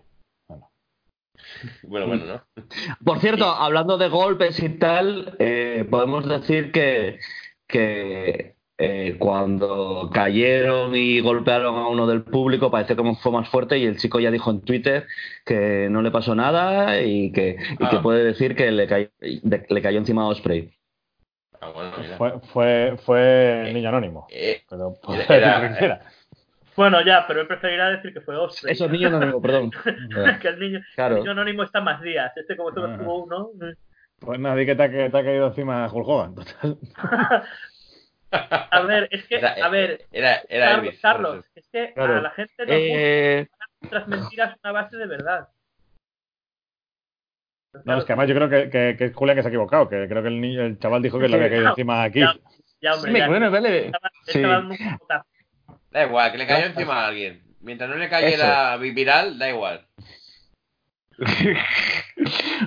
Bueno, 1.83 2.07
bueno, 2.07 2.25
¿no? 2.25 2.63
Por 3.03 3.19
cierto, 3.19 3.45
hablando 3.45 3.97
de 3.97 4.07
golpes 4.09 4.61
y 4.61 4.69
tal, 4.69 5.35
eh, 5.39 5.85
podemos 5.89 6.27
decir 6.27 6.71
que, 6.71 7.19
que 7.67 8.55
eh, 8.77 9.15
cuando 9.19 10.09
cayeron 10.13 10.95
y 10.95 11.19
golpearon 11.19 11.75
a 11.77 11.87
uno 11.87 12.07
del 12.07 12.23
público 12.23 12.71
parece 12.71 12.95
como 12.95 13.15
fue 13.15 13.31
más 13.31 13.49
fuerte 13.49 13.77
y 13.77 13.85
el 13.85 13.97
chico 13.97 14.19
ya 14.19 14.31
dijo 14.31 14.49
en 14.51 14.61
Twitter 14.61 15.07
que 15.45 15.87
no 15.91 16.01
le 16.01 16.11
pasó 16.11 16.33
nada 16.35 17.01
y 17.01 17.31
que, 17.31 17.57
y 17.73 17.87
que 17.87 17.95
Ah. 17.97 18.01
puede 18.01 18.23
decir 18.23 18.55
que 18.55 18.71
le 18.71 18.87
cayó, 18.87 19.09
le 19.19 19.81
cayó 19.81 19.97
encima 19.99 20.23
a 20.23 20.27
Osprey. 20.27 20.71
Ah, 21.61 21.69
bueno, 21.73 21.91
mira. 21.99 22.17
Fue, 22.17 22.39
fue, 22.51 22.97
fue 23.05 23.67
el 23.67 23.73
niño 23.73 23.89
anónimo. 23.89 24.27
Eh, 24.31 24.63
Pero 24.69 24.95
Era- 25.29 25.77
quiera. 25.77 26.01
Bueno, 26.75 27.01
ya, 27.01 27.25
pero 27.27 27.41
él 27.41 27.47
preferirá 27.47 27.89
decir 27.91 28.13
que 28.13 28.21
fue 28.21 28.35
Osprey. 28.35 28.73
Eso 28.73 28.85
es 28.85 28.91
niño 28.91 29.07
anónimo, 29.09 29.41
perdón. 29.41 29.71
que 30.41 30.47
el 30.47 30.59
niño, 30.59 30.79
Claro. 30.95 31.15
el 31.15 31.21
niño 31.21 31.31
anónimo 31.31 31.63
está 31.63 31.81
más 31.81 32.01
días. 32.01 32.31
Este 32.35 32.55
como 32.57 32.71
solo 32.71 32.87
Ah. 32.87 32.93
estuvo 32.93 33.23
uno. 33.23 33.49
mm. 33.55 33.71
Pues 34.19 34.39
nadie 34.39 34.65
que 34.65 34.75
te 34.75 34.83
ha, 34.83 34.89
que 34.91 35.09
te 35.09 35.17
ha 35.17 35.23
caído 35.23 35.47
encima 35.47 35.87
Hulk 35.91 36.07
Hogan. 36.07 36.35
Total. 36.35 36.77
A 38.31 38.81
ver, 38.83 39.09
es 39.11 39.25
que, 39.27 39.35
era, 39.35 39.55
a 39.61 39.67
ver, 39.67 40.05
era, 40.09 40.41
era 40.47 40.67
Carlos, 40.69 40.85
Elvis. 40.85 41.01
Carlos, 41.01 41.45
es 41.53 41.67
que 41.67 41.93
Claro. 41.93 42.15
a 42.17 42.21
la 42.21 42.29
gente 42.31 42.65
no 42.65 42.71
Eh, 42.73 43.47
gusta 43.81 43.97
las 43.99 44.07
mentiras 44.07 44.55
una 44.63 44.71
base 44.71 44.95
de 44.95 45.05
verdad. 45.05 45.49
No, 47.85 47.97
es 47.97 48.05
que 48.05 48.13
además 48.13 48.27
yo 48.29 48.35
creo 48.35 48.49
que, 48.49 48.69
que, 48.69 48.95
que 48.97 49.05
es 49.05 49.15
Julián 49.15 49.35
que 49.37 49.43
se 49.43 49.47
ha 49.47 49.49
equivocado, 49.51 49.87
que 49.87 50.07
creo 50.07 50.21
que 50.21 50.27
el, 50.27 50.41
niño, 50.41 50.61
el 50.61 50.77
chaval 50.79 51.01
dijo 51.01 51.17
que 51.19 51.27
le 51.29 51.35
había 51.37 51.49
caído 51.49 51.69
encima 51.69 52.03
aquí. 52.03 52.19
Ya, 52.19 52.35
ya, 52.81 52.95
hombre, 52.95 53.11
sí, 53.13 53.17
ya. 53.17 53.27
bueno, 53.27 53.51
vale. 53.51 53.85
Estaba- 53.87 54.09
Sí. 54.25 54.39
estaba. 55.01 55.25
Da 55.91 56.05
igual, 56.05 56.31
que 56.31 56.37
le 56.37 56.47
cayó 56.47 56.65
encima 56.67 57.03
a 57.03 57.07
alguien. 57.07 57.43
Mientras 57.61 57.89
no 57.89 57.95
le 57.95 58.09
cayera 58.09 58.75
viral, 58.77 59.37
da 59.39 59.49
igual. 59.49 59.85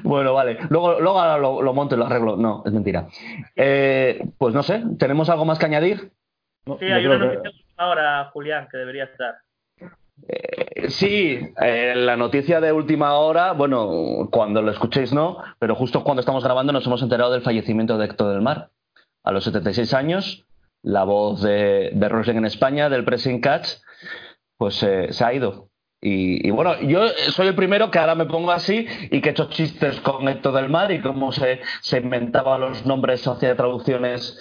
Bueno, 0.02 0.34
vale. 0.34 0.58
Luego, 0.70 1.00
luego 1.00 1.20
ahora 1.20 1.38
lo, 1.38 1.62
lo 1.62 1.72
monto 1.72 1.94
y 1.94 1.98
lo 1.98 2.06
arreglo. 2.06 2.36
No, 2.36 2.62
es 2.66 2.72
mentira. 2.72 3.06
Eh, 3.54 4.20
pues 4.38 4.52
no 4.54 4.62
sé, 4.62 4.82
¿tenemos 4.98 5.28
algo 5.30 5.44
más 5.44 5.58
que 5.58 5.66
añadir? 5.66 6.10
No, 6.66 6.78
Sí, 6.78 6.86
hay 6.86 7.06
una 7.06 7.14
que- 7.18 7.24
noticia 7.24 7.42
de 7.42 7.48
última 7.50 7.86
hora, 7.88 8.24
Julián, 8.32 8.68
que 8.70 8.76
debería 8.78 9.04
estar. 9.04 9.36
Eh, 10.28 10.63
Sí, 10.88 11.38
eh, 11.62 11.94
la 11.96 12.16
noticia 12.16 12.60
de 12.60 12.72
última 12.72 13.14
hora, 13.14 13.52
bueno, 13.52 14.28
cuando 14.30 14.60
lo 14.62 14.70
escuchéis 14.70 15.12
no, 15.12 15.38
pero 15.58 15.74
justo 15.74 16.04
cuando 16.04 16.20
estamos 16.20 16.44
grabando 16.44 16.72
nos 16.72 16.86
hemos 16.86 17.02
enterado 17.02 17.32
del 17.32 17.42
fallecimiento 17.42 17.96
de 17.96 18.06
Héctor 18.06 18.32
del 18.32 18.42
Mar. 18.42 18.70
A 19.22 19.32
los 19.32 19.44
76 19.44 19.94
años, 19.94 20.46
la 20.82 21.04
voz 21.04 21.42
de, 21.42 21.90
de 21.94 22.08
wrestling 22.08 22.36
en 22.36 22.44
España, 22.44 22.90
del 22.90 23.04
Pressing 23.04 23.40
Catch, 23.40 23.68
pues 24.58 24.82
eh, 24.82 25.08
se 25.10 25.24
ha 25.24 25.32
ido. 25.32 25.68
Y, 26.06 26.50
bueno, 26.50 26.78
yo 26.82 27.08
soy 27.30 27.46
el 27.46 27.54
primero 27.54 27.90
que 27.90 27.98
ahora 27.98 28.14
me 28.14 28.26
pongo 28.26 28.52
así 28.52 28.86
y 29.10 29.22
que 29.22 29.30
he 29.30 29.32
hecho 29.32 29.48
chistes 29.48 29.98
con 30.00 30.28
Héctor 30.28 30.52
del 30.52 30.68
Mar 30.68 30.92
y 30.92 31.00
cómo 31.00 31.32
se, 31.32 31.62
se 31.80 31.96
inventaba 31.96 32.58
los 32.58 32.84
nombres, 32.84 33.26
hacía 33.26 33.56
traducciones 33.56 34.38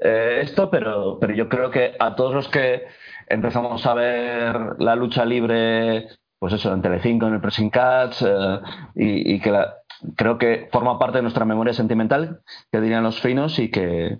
eh, 0.00 0.38
esto, 0.42 0.70
pero, 0.70 1.18
pero 1.20 1.34
yo 1.34 1.48
creo 1.48 1.72
que 1.72 1.96
a 1.98 2.14
todos 2.14 2.32
los 2.32 2.48
que 2.48 2.86
empezamos 3.30 3.86
a 3.86 3.94
ver 3.94 4.76
la 4.78 4.94
lucha 4.96 5.24
libre, 5.24 6.08
pues 6.38 6.52
eso, 6.52 6.72
en 6.74 6.82
Telecinco, 6.82 7.26
en 7.26 7.34
el 7.34 7.40
Pressing 7.40 7.70
Catch, 7.70 8.22
eh, 8.26 8.60
y, 8.94 9.34
que 9.40 9.50
la- 9.50 9.74
creo 10.16 10.36
que 10.38 10.68
forma 10.72 10.98
parte 10.98 11.18
de 11.18 11.22
nuestra 11.22 11.44
memoria 11.44 11.72
sentimental, 11.74 12.40
que 12.72 12.80
dirían 12.80 13.02
los 13.04 13.20
finos, 13.20 13.58
y 13.58 13.70
que, 13.70 14.18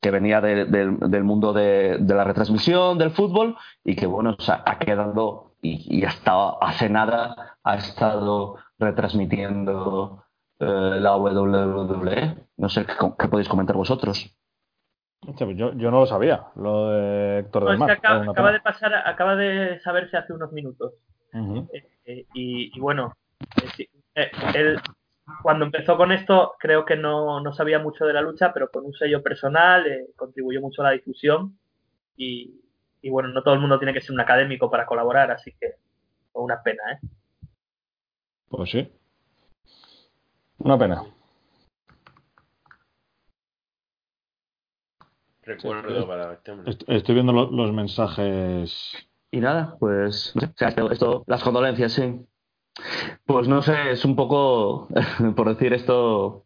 que 0.00 0.10
venía 0.10 0.40
de- 0.40 0.64
del- 0.66 0.98
mundo 1.24 1.52
de, 1.52 1.98
la 2.14 2.24
retransmisión, 2.24 2.98
del 2.98 3.10
fútbol, 3.12 3.56
y 3.84 3.96
que 3.96 4.06
bueno, 4.06 4.36
o 4.38 4.42
ha 4.66 4.78
quedado, 4.78 5.54
y, 5.62 5.98
y 5.98 6.04
hasta 6.04 6.50
hace 6.60 6.88
nada 6.88 7.56
ha 7.64 7.74
estado 7.76 8.56
retransmitiendo 8.78 10.24
eh, 10.60 10.64
la 11.00 11.16
WWE. 11.16 12.36
No 12.56 12.68
sé, 12.68 12.86
¿qué, 12.86 12.94
qué 13.18 13.28
podéis 13.28 13.48
comentar 13.48 13.76
vosotros? 13.76 14.34
Pues 15.20 15.36
Yo, 15.56 15.72
yo 15.74 15.90
no 15.90 16.00
lo 16.00 16.06
sabía, 16.06 16.46
lo 16.56 16.90
de 16.90 17.38
Héctor 17.40 17.64
No, 17.64 17.70
del 17.70 17.74
es 17.74 18.00
que 18.00 18.08
Mar. 18.08 18.28
acaba, 18.30 18.52
de 18.52 18.60
pasar, 18.60 18.94
acaba 18.94 19.36
de 19.36 19.80
saberse 19.80 20.16
hace 20.16 20.32
unos 20.32 20.52
minutos. 20.52 20.94
Eh, 21.34 21.86
eh, 22.04 22.26
y, 22.32 22.76
y 22.76 22.80
bueno, 22.80 23.12
eh, 24.14 24.30
él 24.54 24.80
cuando 25.42 25.66
empezó 25.66 25.96
con 25.98 26.10
esto 26.12 26.54
creo 26.58 26.84
que 26.86 26.96
no, 26.96 27.40
no 27.40 27.52
sabía 27.52 27.78
mucho 27.78 28.06
de 28.06 28.14
la 28.14 28.22
lucha, 28.22 28.52
pero 28.54 28.70
con 28.70 28.86
un 28.86 28.94
sello 28.94 29.22
personal 29.22 29.84
contribuyó 30.16 30.60
mucho 30.60 30.80
a 30.82 30.86
la 30.86 30.90
difusión 30.92 31.58
y, 32.16 32.60
y 33.02 33.10
bueno, 33.10 33.28
no 33.28 33.42
todo 33.42 33.54
el 33.54 33.60
mundo 33.60 33.78
tiene 33.78 33.92
que 33.92 34.00
ser 34.00 34.12
un 34.12 34.20
académico 34.20 34.70
para 34.70 34.86
colaborar, 34.86 35.30
así 35.30 35.52
que 35.60 35.74
fue 36.32 36.42
una 36.42 36.62
pena, 36.62 36.82
¿eh? 36.92 36.98
Pues 38.48 38.70
sí. 38.70 38.90
Una 40.58 40.78
pena. 40.78 41.02
Recuerdo 45.48 46.06
para 46.06 46.32
este 46.66 46.96
Estoy 46.96 47.14
viendo 47.14 47.32
lo- 47.32 47.50
los 47.50 47.72
mensajes. 47.72 48.92
Y 49.30 49.40
nada, 49.40 49.76
pues 49.78 50.32
no 50.34 50.40
sé, 50.42 50.46
o 50.46 50.52
sea, 50.56 50.68
esto, 50.68 50.90
esto- 50.90 51.24
las 51.26 51.42
condolencias, 51.42 51.92
sí. 51.92 52.20
Pues 53.26 53.48
no 53.48 53.62
sé, 53.62 53.90
es 53.90 54.04
un 54.04 54.14
poco, 54.16 54.88
por 55.36 55.48
decir 55.48 55.72
esto, 55.72 56.44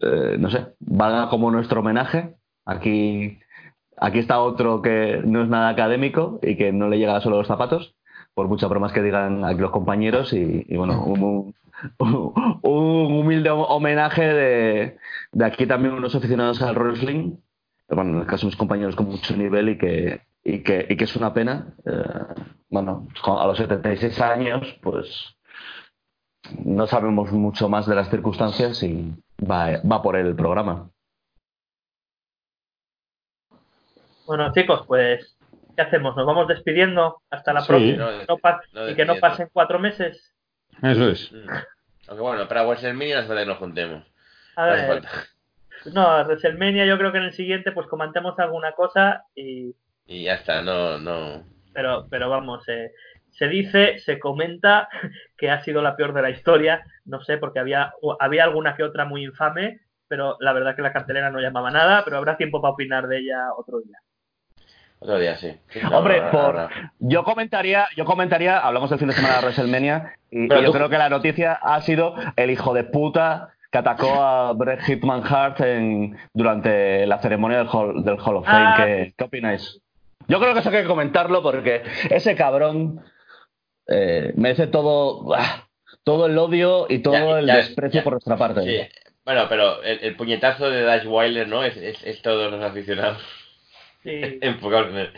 eh, 0.00 0.36
no 0.38 0.50
sé, 0.50 0.74
valga 0.80 1.28
como 1.28 1.50
nuestro 1.50 1.80
homenaje. 1.80 2.36
Aquí, 2.64 3.38
aquí 3.96 4.18
está 4.18 4.40
otro 4.40 4.82
que 4.82 5.20
no 5.24 5.42
es 5.42 5.48
nada 5.48 5.68
académico 5.68 6.38
y 6.42 6.56
que 6.56 6.72
no 6.72 6.88
le 6.88 6.98
llega 6.98 7.20
solo 7.20 7.36
a 7.36 7.38
los 7.38 7.48
zapatos, 7.48 7.94
por 8.34 8.48
muchas 8.48 8.68
bromas 8.68 8.92
que 8.92 9.02
digan 9.02 9.44
aquí 9.44 9.60
los 9.60 9.70
compañeros 9.70 10.32
y, 10.32 10.64
y 10.68 10.76
bueno, 10.76 11.02
un, 11.06 11.54
un- 11.98 12.32
un 12.62 13.12
humilde 13.18 13.50
homenaje 13.50 14.22
de, 14.22 14.98
de 15.32 15.44
aquí 15.44 15.66
también 15.66 15.94
unos 15.94 16.14
aficionados 16.14 16.60
al 16.62 16.76
wrestling, 16.76 17.36
bueno, 17.88 18.10
en 18.14 18.20
el 18.20 18.26
caso 18.26 18.42
de 18.42 18.46
mis 18.46 18.56
compañeros 18.56 18.96
con 18.96 19.06
mucho 19.06 19.36
nivel 19.36 19.68
y 19.70 19.78
que, 19.78 20.22
y 20.44 20.62
que, 20.62 20.86
y 20.88 20.96
que 20.96 21.04
es 21.04 21.16
una 21.16 21.32
pena. 21.32 21.74
eh, 21.84 22.42
bueno, 22.68 23.06
a 23.24 23.46
los 23.46 23.58
76 23.58 24.20
años, 24.20 24.76
pues 24.82 25.36
no 26.64 26.86
sabemos 26.86 27.30
mucho 27.32 27.68
más 27.68 27.86
de 27.86 27.94
las 27.94 28.10
circunstancias 28.10 28.82
y 28.82 29.12
va, 29.40 29.80
va 29.90 30.02
por 30.02 30.16
el 30.16 30.34
programa. 30.34 30.90
Bueno, 34.26 34.52
chicos, 34.52 34.84
pues, 34.86 35.36
¿qué 35.76 35.82
hacemos? 35.82 36.16
¿Nos 36.16 36.26
vamos 36.26 36.48
despidiendo 36.48 37.22
hasta 37.30 37.52
la 37.52 37.60
Sí. 37.60 37.68
próxima? 37.68 37.96
No, 38.10 38.10
No 38.28 38.38
pa- 38.38 38.60
no 38.72 38.88
y 38.90 38.94
que 38.96 39.04
no 39.04 39.16
pasen 39.20 39.48
cuatro 39.52 39.78
meses. 39.78 40.34
Eso 40.82 41.08
es. 41.08 41.32
Mm. 41.32 41.48
Aunque 42.08 42.22
bueno, 42.22 42.48
para 42.48 42.62
no 43.12 43.18
hace 43.18 43.28
falta 43.28 43.42
que 43.42 43.46
nos 43.46 43.58
juntemos. 43.58 44.04
A 44.56 44.64
ver. 44.66 45.04
No, 45.92 46.24
WrestleMania 46.24 46.86
yo 46.86 46.98
creo 46.98 47.12
que 47.12 47.18
en 47.18 47.24
el 47.24 47.32
siguiente 47.32 47.72
pues 47.72 47.86
comentemos 47.86 48.38
alguna 48.38 48.72
cosa 48.72 49.24
y 49.34 49.74
Y 50.06 50.24
ya 50.24 50.34
está, 50.34 50.62
no, 50.62 50.98
no. 50.98 51.44
pero 51.72 52.06
pero 52.10 52.28
vamos, 52.28 52.68
eh, 52.68 52.92
se 53.36 53.48
dice, 53.48 53.98
se 53.98 54.18
comenta 54.18 54.88
que 55.36 55.50
ha 55.50 55.62
sido 55.62 55.82
la 55.82 55.96
peor 55.96 56.12
de 56.12 56.22
la 56.22 56.30
historia. 56.30 56.84
No 57.04 57.20
sé, 57.22 57.38
porque 57.38 57.58
había, 57.58 57.92
había 58.18 58.44
alguna 58.44 58.74
que 58.76 58.82
otra 58.82 59.04
muy 59.04 59.24
infame, 59.24 59.80
pero 60.08 60.36
la 60.40 60.52
verdad 60.52 60.74
que 60.74 60.82
la 60.82 60.92
cartelera 60.92 61.30
no 61.30 61.40
llamaba 61.40 61.70
nada, 61.70 62.02
pero 62.04 62.16
habrá 62.16 62.36
tiempo 62.36 62.60
para 62.60 62.72
opinar 62.72 63.06
de 63.08 63.18
ella 63.18 63.52
otro 63.56 63.80
día. 63.80 63.98
Otro 64.98 65.18
día, 65.18 65.36
sí. 65.36 65.54
Hombre, 65.92 66.22
por, 66.32 66.70
yo 66.98 67.22
comentaría, 67.22 67.86
yo 67.96 68.06
comentaría, 68.06 68.58
hablamos 68.58 68.88
del 68.88 68.98
fin 68.98 69.08
de 69.08 69.14
semana 69.14 69.36
de 69.36 69.40
WrestleMania, 69.42 70.14
y, 70.30 70.48
yo 70.48 70.72
creo 70.72 70.88
que 70.88 70.96
la 70.96 71.10
noticia 71.10 71.52
ha 71.52 71.82
sido 71.82 72.14
el 72.36 72.50
hijo 72.50 72.72
de 72.72 72.84
puta 72.84 73.50
que 73.76 73.90
atacó 73.90 74.22
a 74.22 74.52
Bret 74.54 74.80
Hitman 74.80 75.22
Hart 75.28 75.60
en, 75.60 76.16
durante 76.32 77.06
la 77.06 77.18
ceremonia 77.18 77.58
del 77.58 77.68
Hall, 77.70 78.02
del 78.02 78.16
Hall 78.18 78.36
of 78.36 78.46
Fame. 78.46 78.64
Ah, 78.66 78.74
¿Qué, 78.78 79.12
qué 79.16 79.24
opináis? 79.24 79.80
Yo 80.28 80.40
creo 80.40 80.54
que 80.54 80.60
eso 80.60 80.70
hay 80.70 80.82
que 80.82 80.88
comentarlo 80.88 81.42
porque 81.42 81.82
ese 82.08 82.34
cabrón 82.34 83.00
eh, 83.86 84.32
merece 84.36 84.66
todo, 84.66 85.34
ah, 85.34 85.68
todo 86.04 86.26
el 86.26 86.36
odio 86.38 86.86
y 86.88 87.00
todo 87.00 87.14
Ya, 87.14 87.38
el 87.38 87.46
ya, 87.46 87.56
desprecio 87.56 88.00
ya. 88.00 88.04
por 88.04 88.14
nuestra 88.14 88.36
parte. 88.36 88.62
Sí. 88.62 88.88
Bueno, 89.24 89.46
pero 89.48 89.82
el, 89.82 89.98
el 90.02 90.16
puñetazo 90.16 90.70
de 90.70 90.82
Dash 90.82 91.04
Wilder, 91.06 91.46
¿no? 91.48 91.62
Es, 91.64 91.76
es, 91.76 92.02
es 92.04 92.22
todos 92.22 92.50
los 92.50 92.62
aficionados 92.62 93.18
Sí. 94.02 94.10
enfocados 94.40 94.88
en 94.90 94.96
el. 94.98 95.12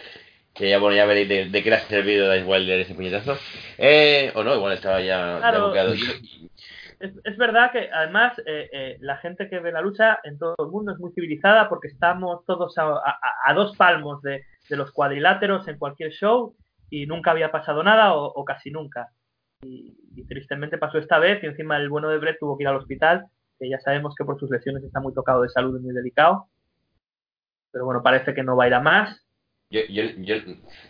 Que 0.54 0.68
ya, 0.70 0.78
bueno, 0.78 0.96
ya 0.96 1.04
veréis 1.06 1.28
de, 1.28 1.44
de 1.50 1.62
qué 1.62 1.70
le 1.70 1.76
ha 1.76 1.80
servido 1.80 2.26
Dash 2.26 2.42
Wilder 2.44 2.80
ese 2.80 2.94
puñetazo. 2.94 3.38
Eh, 3.78 4.32
o 4.34 4.42
no, 4.42 4.54
igual 4.56 4.72
estaba 4.72 5.00
ya, 5.00 5.34
ya 5.34 5.38
Claro. 5.38 5.68
buqueado. 5.68 5.94
Es, 7.00 7.36
verdad 7.36 7.70
que 7.70 7.90
además 7.92 8.36
eh, 8.44 8.68
eh, 8.72 8.96
la 9.00 9.18
gente 9.18 9.48
que 9.48 9.60
ve 9.60 9.70
la 9.70 9.80
lucha 9.80 10.18
en 10.24 10.36
todo 10.36 10.56
el 10.58 10.66
mundo 10.66 10.92
es 10.92 10.98
muy 10.98 11.12
civilizada 11.12 11.68
porque 11.68 11.88
estamos 11.88 12.44
todos 12.44 12.76
a, 12.76 12.88
a- 12.88 13.18
a 13.46 13.54
dos 13.54 13.76
palmos 13.76 14.20
de, 14.22 14.42
de 14.68 14.76
los 14.76 14.90
cuadriláteros 14.92 15.68
en 15.68 15.78
cualquier 15.78 16.10
show 16.10 16.56
y 16.90 17.06
nunca 17.06 17.30
había 17.30 17.52
pasado 17.52 17.82
nada 17.82 18.14
o, 18.14 18.44
casi 18.44 18.70
nunca. 18.70 19.08
Y, 19.62 19.96
tristemente 20.28 20.78
pasó 20.78 20.98
esta 20.98 21.20
vez 21.20 21.42
y 21.42 21.46
encima 21.46 21.76
el 21.76 21.88
bueno 21.88 22.08
de 22.08 22.18
Brett 22.18 22.38
tuvo 22.40 22.58
que 22.58 22.64
ir 22.64 22.68
al 22.68 22.76
hospital, 22.76 23.26
que 23.58 23.68
ya 23.70 23.78
sabemos 23.78 24.14
que 24.16 24.24
por 24.24 24.38
sus 24.40 24.50
lesiones 24.50 24.82
está 24.82 24.98
muy 25.00 25.14
tocado 25.14 25.42
de 25.42 25.48
salud 25.48 25.78
y 25.78 25.82
muy 25.82 25.94
delicado. 25.94 26.48
Pero 27.70 27.84
bueno, 27.84 28.02
parece 28.02 28.34
que 28.34 28.42
no 28.42 28.56
va 28.56 28.64
a 28.64 28.66
ir 28.66 28.74
a 28.74 28.80
más. 28.80 29.24
Yo, 29.70 29.80
yo, 29.88 30.02
yo, 30.18 30.34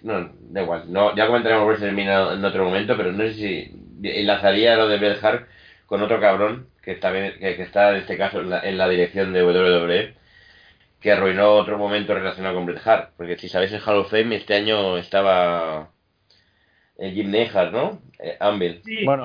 no, 0.02 0.32
da 0.50 0.62
igual, 0.62 0.90
no, 0.90 1.14
ya 1.14 1.26
comentaremos 1.26 1.82
en 1.82 2.44
otro 2.44 2.64
momento, 2.64 2.96
pero 2.96 3.12
no 3.12 3.24
sé 3.24 3.34
si 3.34 3.98
enlazaría 4.02 4.76
lo 4.76 4.88
de 4.88 4.98
Bret 4.98 5.22
Hart 5.22 5.48
con 5.88 6.02
otro 6.02 6.20
cabrón 6.20 6.68
que 6.82 6.92
está, 6.92 7.10
bien- 7.10 7.32
que, 7.40 7.56
que 7.56 7.62
está 7.62 7.90
en 7.90 7.96
este 7.96 8.16
caso 8.16 8.40
en 8.40 8.50
la, 8.50 8.60
en 8.60 8.76
la 8.78 8.88
dirección 8.88 9.32
de 9.32 9.42
WWE, 9.42 10.14
que 11.00 11.12
arruinó 11.12 11.52
otro 11.54 11.78
momento 11.78 12.14
relacionado 12.14 12.54
con 12.54 12.66
Bret 12.66 12.86
Hart, 12.86 13.10
porque 13.16 13.36
si 13.38 13.48
sabéis 13.48 13.72
en 13.72 13.80
Hall 13.80 13.96
of 13.98 14.10
Fame 14.10 14.36
este 14.36 14.54
año 14.54 14.96
estaba 14.98 15.88
eh, 16.98 17.10
Jim 17.12 17.30
Neidhart, 17.30 17.72
¿no? 17.72 18.00
Eh, 18.18 18.36
Anvil. 18.40 18.82
Sí, 18.84 19.04
Bueno, 19.04 19.24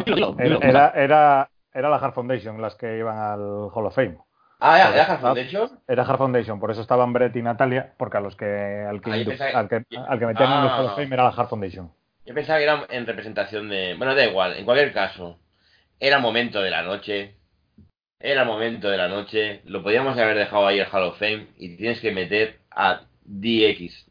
era, 0.61 0.89
era, 0.95 1.49
era, 1.73 1.89
la 1.89 1.95
Hart 1.97 2.13
Foundation 2.13 2.61
las 2.61 2.75
que 2.75 2.97
iban 2.97 3.17
al 3.17 3.39
Hall 3.73 3.85
of 3.87 3.95
Fame. 3.95 4.17
Ah, 4.59 4.77
¿era, 4.79 4.89
era 4.93 5.03
Hart 5.03 5.13
estaba- 5.15 5.33
Foundation? 5.35 5.79
Era 5.87 6.03
Hart 6.03 6.17
Foundation, 6.17 6.59
por 6.59 6.71
eso 6.71 6.81
estaban 6.81 7.11
Brett 7.11 7.35
y 7.35 7.41
Natalia, 7.41 7.93
porque 7.97 8.17
a 8.17 8.21
los 8.21 8.35
que 8.37 8.85
al 8.87 9.01
que, 9.01 9.11
Ah, 9.11 9.23
pensaba- 9.25 9.59
al 9.59 9.67
que, 9.67 9.75
al 10.07 10.19
que 10.19 10.25
metían 10.27 10.51
en 10.51 10.59
el 10.59 10.67
Ah. 10.69 10.77
Hall 10.79 10.85
of 10.85 10.95
Fame 10.95 11.13
era 11.13 11.23
la 11.23 11.29
Hart 11.29 11.49
Foundation. 11.49 11.91
Yo 12.25 12.33
pensaba 12.33 12.59
que 12.59 12.63
era 12.63 12.85
en 12.89 13.05
representación 13.05 13.67
de... 13.67 13.95
Bueno, 13.97 14.15
da 14.15 14.23
igual, 14.23 14.53
en 14.55 14.63
cualquier 14.63 14.93
caso, 14.93 15.39
era 15.99 16.19
momento 16.19 16.61
de 16.61 16.69
la 16.71 16.83
noche, 16.83 17.35
era 18.19 18.45
momento 18.45 18.89
de 18.89 18.97
la 18.97 19.07
noche, 19.09 19.61
lo 19.65 19.83
podíamos 19.83 20.17
haber 20.17 20.37
dejado 20.37 20.67
ahí 20.67 20.79
el 20.79 20.87
Hall 20.91 21.03
of 21.03 21.19
Fame 21.19 21.47
y 21.57 21.75
tienes 21.77 21.99
que 22.01 22.11
meter 22.11 22.59
a 22.71 23.03
DX 23.25 24.07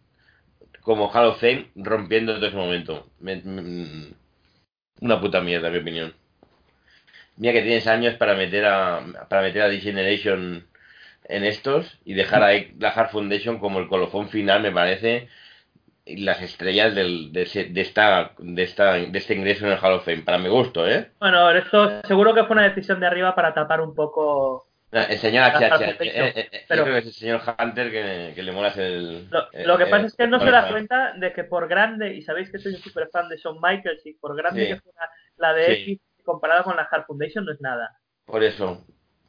como 0.83 1.09
Hall 1.11 1.27
of 1.29 1.41
Fame 1.41 1.71
rompiendo 1.77 2.35
todo 2.37 2.47
ese 2.49 2.57
momento. 2.57 3.09
Me- 3.21 3.43
me- 3.43 4.15
una 5.03 5.21
puta 5.21 5.41
mierda, 5.43 5.69
en 5.69 5.75
mi 5.75 5.81
opinión. 5.81 6.15
Mira 7.37 7.53
que 7.53 7.63
tienes 7.63 7.87
años 7.87 8.15
para 8.15 8.35
meter 8.35 8.65
a 8.67 9.27
para 9.29 9.43
meter 9.43 9.63
a 9.63 9.69
D-Generation 9.69 10.67
en 11.25 11.45
estos 11.45 11.99
y 12.05 12.15
dejar 12.15 12.43
la 12.79 12.89
Hard 12.91 13.11
Foundation 13.11 13.59
como 13.59 13.79
el 13.81 13.89
colofón 13.89 14.29
final, 14.29 14.63
me 14.63 14.73
parece, 14.73 15.29
las 16.07 16.43
estrellas 16.43 16.95
del, 16.95 17.33
de, 17.33 17.45
de 17.71 17.81
esta 17.81 18.33
de 18.39 18.63
esta 18.63 18.95
de 18.95 19.19
este 19.19 19.35
ingreso 19.35 19.67
en 19.67 19.73
el 19.73 19.79
Hall 19.79 19.93
of 19.95 20.05
Fame 20.05 20.23
para 20.23 20.39
mi 20.39 20.49
gusto 20.49 20.87
eh 20.89 21.11
Bueno, 21.21 21.51
esto 21.53 22.01
seguro 22.03 22.35
que 22.35 22.45
fue 22.45 22.55
una 22.55 22.69
decisión 22.69 22.99
de 23.01 23.07
arriba 23.07 23.35
para 23.35 23.55
tapar 23.55 23.81
un 23.81 23.95
poco 23.95 24.67
el 24.91 25.17
señor 25.19 25.53
eh, 25.63 25.71
eh, 26.01 26.49
eh, 26.53 26.65
pero- 26.69 26.81
yo 26.81 26.85
creo 26.85 26.95
que 26.97 27.01
es 27.01 27.07
el 27.07 27.13
señor 27.13 27.41
Hunter 27.59 27.91
que, 27.91 28.33
que 28.35 28.43
le 28.43 28.53
mola 28.53 28.73
el 28.77 29.29
Lo, 29.31 29.49
eh, 29.53 29.65
lo 29.65 29.79
que 29.79 29.85
eh, 29.85 29.87
pasa 29.87 30.07
es 30.07 30.15
que 30.17 30.25
él 30.25 30.31
no 30.31 30.41
se 30.41 30.51
da 30.51 30.69
cuenta 30.69 31.13
de 31.17 31.33
que 31.33 31.45
por 31.45 31.67
grande, 31.69 32.15
y 32.15 32.21
sabéis 32.23 32.51
que 32.51 32.59
soy 32.59 32.75
un 32.75 32.79
super 32.83 33.09
fan 33.11 33.29
de 33.29 33.37
Shawn 33.39 33.59
Michaels, 33.63 34.05
y 34.05 34.13
por 34.15 34.37
grande 34.37 34.65
Sí. 34.67 34.69
que 34.75 34.81
fuera 34.81 35.09
la 35.39 35.55
de 35.55 35.65
Sí. 35.77 35.93
X 35.93 36.01
comparada 36.25 36.63
con 36.63 36.77
la 36.77 36.83
Hard 36.91 37.07
Foundation 37.07 37.45
no 37.47 37.53
es 37.53 37.61
nada. 37.61 37.97
por 38.27 38.43
eso 38.43 38.85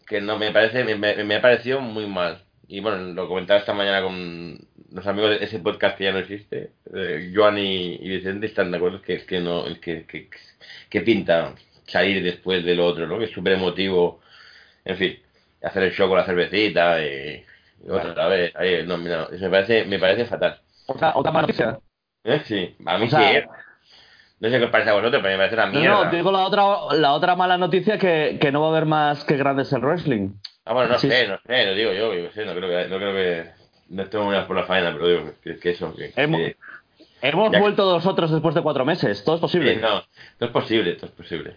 que 0.05 0.19
no 0.21 0.37
me 0.37 0.51
parece 0.51 0.83
me, 0.83 0.95
me, 0.95 1.23
me 1.23 1.35
ha 1.35 1.41
parecido 1.41 1.79
muy 1.79 2.07
mal 2.07 2.43
y 2.67 2.81
bueno 2.81 2.97
lo 3.13 3.27
comentaba 3.29 3.59
esta 3.59 3.73
mañana 3.73 4.01
con 4.01 4.57
los 4.93 5.07
amigos 5.07 5.31
de 5.39 5.45
ese 5.45 5.59
podcast 5.59 5.97
que 5.97 6.03
ya 6.05 6.11
no 6.11 6.19
existe 6.19 6.71
eh, 6.93 7.31
Joan 7.35 7.57
y, 7.57 7.95
y 7.95 8.09
Vicente 8.09 8.45
están 8.45 8.71
de 8.71 8.77
acuerdo 8.77 9.01
que 9.01 9.15
es 9.15 9.23
que 9.25 9.39
no 9.39 9.65
es 9.65 9.79
que, 9.79 10.05
que, 10.05 10.29
que 10.89 11.01
pinta 11.01 11.53
salir 11.87 12.23
después 12.23 12.63
de 12.63 12.75
lo 12.75 12.85
otro 12.85 13.07
no 13.07 13.17
que 13.19 13.25
es 13.25 13.31
súper 13.31 13.53
emotivo 13.53 14.21
en 14.85 14.97
fin 14.97 15.19
hacer 15.63 15.83
el 15.83 15.93
show 15.93 16.07
con 16.07 16.17
la 16.17 16.25
cervecita 16.25 17.01
y, 17.03 17.43
y 17.85 17.89
otra 17.89 18.27
vez 18.27 18.55
ahí, 18.55 18.85
no, 18.85 18.97
mira, 18.97 19.27
eso 19.31 19.43
me 19.45 19.49
parece 19.49 19.85
me 19.85 19.99
parece 19.99 20.25
fatal 20.25 20.59
Otra, 20.87 21.13
otra 21.15 21.31
mala 21.31 21.47
noticia. 21.47 21.79
¿Eh? 22.23 22.41
sí 22.45 22.75
a 22.85 22.97
mí 22.97 23.05
O 23.07 23.09
sea, 23.09 23.19
sí 23.19 23.35
¿eh? 23.37 23.45
no 24.39 24.49
sé 24.49 24.59
qué 24.59 24.65
os 24.65 24.71
parece 24.71 24.89
a 24.91 24.93
vosotros 24.93 25.21
pero 25.23 25.33
me 25.33 25.37
parece 25.37 25.55
una 25.55 25.65
mierda 25.67 26.03
no, 26.03 26.09
te 26.09 26.15
digo 26.17 26.31
la 26.31 26.39
otra, 26.45 26.63
la 26.97 27.13
otra 27.13 27.35
mala 27.35 27.57
noticia 27.57 27.97
que, 27.97 28.37
que 28.39 28.51
no 28.51 28.61
va 28.61 28.67
a 28.67 28.69
haber 28.71 28.85
más 28.85 29.23
que 29.25 29.37
grandes 29.37 29.71
el 29.73 29.81
wrestling. 29.81 30.29
Ah, 30.65 30.73
bueno, 30.73 30.89
no 30.93 30.99
Sí. 30.99 31.09
sé, 31.09 31.27
no 31.27 31.37
sé, 31.45 31.65
lo 31.65 31.73
digo 31.75 31.91
yo, 31.93 32.13
yo 32.13 32.31
sé, 32.31 32.45
no 32.45 32.53
creo 32.53 32.69
que, 32.69 32.89
no 32.89 32.97
creo 32.97 33.13
que, 33.13 33.62
no 33.93 34.05
tengo 34.09 34.25
muy 34.25 34.35
por 34.41 34.55
la 34.55 34.65
faena, 34.65 34.91
pero 34.93 35.07
digo 35.07 35.33
que, 35.43 35.57
que 35.59 35.69
eso, 35.71 35.95
que, 35.95 36.13
Hemos, 36.15 36.41
hemos 37.21 37.51
que- 37.51 37.59
vuelto 37.59 37.91
nosotros 37.93 38.31
después 38.31 38.55
de 38.55 38.61
cuatro 38.61 38.85
meses. 38.85 39.23
Todo 39.23 39.35
es 39.35 39.41
posible. 39.41 39.75
sí, 39.75 39.81
no, 39.81 39.95
no 40.39 40.47
es 40.47 40.51
posible, 40.51 40.97
no 41.01 41.07
es 41.07 41.13
posible. 41.13 41.55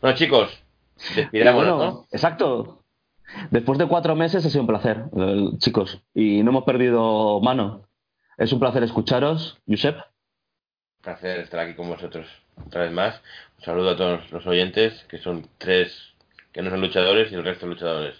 Bueno, 0.00 0.16
chicos, 0.16 0.62
Bueno, 1.32 1.78
¿no? 1.78 2.06
Exacto. 2.12 2.82
Después 3.50 3.78
de 3.78 3.86
cuatro 3.86 4.14
meses 4.16 4.44
ha 4.44 4.50
sido 4.50 4.62
un 4.62 4.66
placer, 4.66 5.04
eh, 5.16 5.50
chicos. 5.58 6.00
Y 6.14 6.42
no 6.42 6.50
hemos 6.50 6.64
perdido 6.64 7.40
mano. 7.40 7.86
Es 8.36 8.52
un 8.52 8.58
placer 8.60 8.82
escucharos, 8.82 9.58
Josep. 9.68 9.96
Un 9.96 11.02
placer 11.02 11.40
estar 11.40 11.60
aquí 11.60 11.74
con 11.74 11.88
vosotros 11.88 12.26
otra 12.66 12.82
vez 12.82 12.92
más. 12.92 13.22
Un 13.58 13.64
saludo 13.64 13.90
a 13.90 13.96
todos 13.96 14.30
los 14.32 14.46
oyentes, 14.46 15.04
que 15.08 15.18
son 15.18 15.46
tres 15.58 16.08
que 16.52 16.62
no 16.62 16.70
son 16.70 16.80
luchadores 16.80 17.30
y 17.30 17.36
el 17.36 17.44
resto 17.44 17.66
luchadores. 17.66 18.16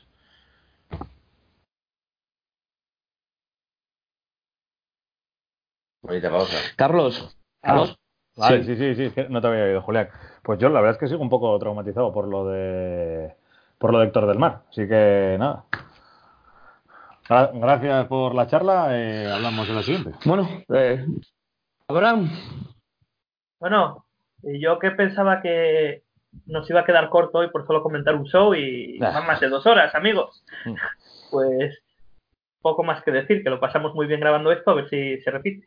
Bonita 6.02 6.30
pausa. 6.30 6.56
Carlos. 6.76 7.36
Carlos. 7.62 7.96
Vale, 8.36 8.64
Sí. 8.64 8.74
sí, 8.74 8.76
sí, 8.76 8.94
sí, 8.94 9.02
es 9.04 9.12
que 9.12 9.28
no 9.28 9.40
te 9.40 9.48
había 9.48 9.64
oído, 9.64 9.82
Julián. 9.82 10.08
Pues 10.42 10.58
yo 10.58 10.68
la 10.68 10.80
verdad 10.80 10.92
es 10.96 10.98
que 10.98 11.08
sigo 11.08 11.20
un 11.20 11.28
poco 11.28 11.58
traumatizado 11.58 12.12
por 12.12 12.26
lo 12.28 12.46
de 12.48 13.34
por 13.78 13.92
lo 13.92 13.98
de 13.98 14.06
Héctor 14.06 14.26
del 14.26 14.38
Mar. 14.38 14.62
Así 14.70 14.86
que 14.88 15.36
nada. 15.38 15.64
Gra- 17.28 17.50
Gracias 17.54 18.06
por 18.06 18.34
la 18.34 18.46
charla. 18.46 18.88
eh, 18.98 19.30
hablamos 19.30 19.68
en 19.68 19.74
la 19.76 19.82
siguiente. 19.82 20.12
Bueno, 20.24 20.48
eh, 20.72 21.04
Abraham. 21.88 22.30
Bueno, 23.58 24.06
yo 24.42 24.78
que 24.78 24.90
pensaba 24.92 25.42
que 25.42 26.02
nos 26.46 26.68
iba 26.70 26.80
a 26.80 26.84
quedar 26.84 27.10
corto 27.10 27.38
hoy 27.38 27.50
por 27.50 27.66
solo 27.66 27.82
comentar 27.82 28.14
un 28.14 28.24
show 28.26 28.54
y 28.54 28.98
Ah. 29.02 29.10
van 29.12 29.26
más 29.26 29.40
de 29.40 29.48
dos 29.48 29.66
horas, 29.66 29.94
amigos. 29.94 30.44
Mm. 30.64 30.74
Pues 31.30 31.78
poco 32.62 32.84
más 32.84 33.02
que 33.02 33.10
decir, 33.10 33.42
que 33.42 33.50
lo 33.50 33.60
pasamos 33.60 33.94
muy 33.94 34.06
bien 34.06 34.20
grabando 34.20 34.52
esto, 34.52 34.70
a 34.70 34.74
ver 34.74 34.88
si 34.88 35.20
se 35.20 35.30
repite. 35.30 35.66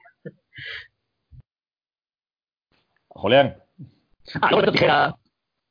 Julián. 3.09 3.57
Ah, 4.41 4.49
no, 4.51 4.71
tijera. 4.71 5.15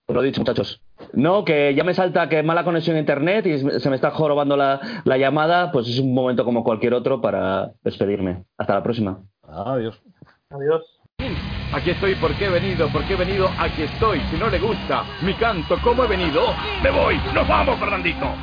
Os 0.06 0.14
lo 0.14 0.22
he 0.22 0.26
dicho, 0.26 0.40
muchachos. 0.40 0.80
No, 1.12 1.44
que 1.44 1.74
ya 1.74 1.84
me 1.84 1.94
salta 1.94 2.28
que 2.28 2.42
mala 2.42 2.64
conexión 2.64 2.96
a 2.96 3.00
internet 3.00 3.46
y 3.46 3.58
se 3.80 3.90
me 3.90 3.96
está 3.96 4.10
jorobando 4.10 4.56
la, 4.56 5.02
la 5.04 5.18
llamada, 5.18 5.72
pues 5.72 5.88
es 5.88 5.98
un 5.98 6.14
momento 6.14 6.44
como 6.44 6.62
cualquier 6.62 6.94
otro 6.94 7.20
para 7.20 7.72
despedirme. 7.82 8.44
Hasta 8.56 8.74
la 8.74 8.82
próxima. 8.82 9.22
Adiós. 9.42 10.00
Adiós. 10.50 11.00
Aquí 11.72 11.90
estoy 11.90 12.14
porque 12.16 12.46
he 12.46 12.50
venido, 12.50 12.88
porque 12.92 13.14
he 13.14 13.16
venido, 13.16 13.48
aquí 13.58 13.82
estoy. 13.82 14.20
Si 14.30 14.36
no 14.36 14.50
le 14.50 14.58
gusta 14.58 15.04
mi 15.22 15.34
canto, 15.34 15.76
¿cómo 15.82 16.04
he 16.04 16.08
venido? 16.08 16.42
Me 16.82 16.90
voy, 16.90 17.16
nos 17.34 17.48
vamos, 17.48 17.78
Fernandito. 17.78 18.34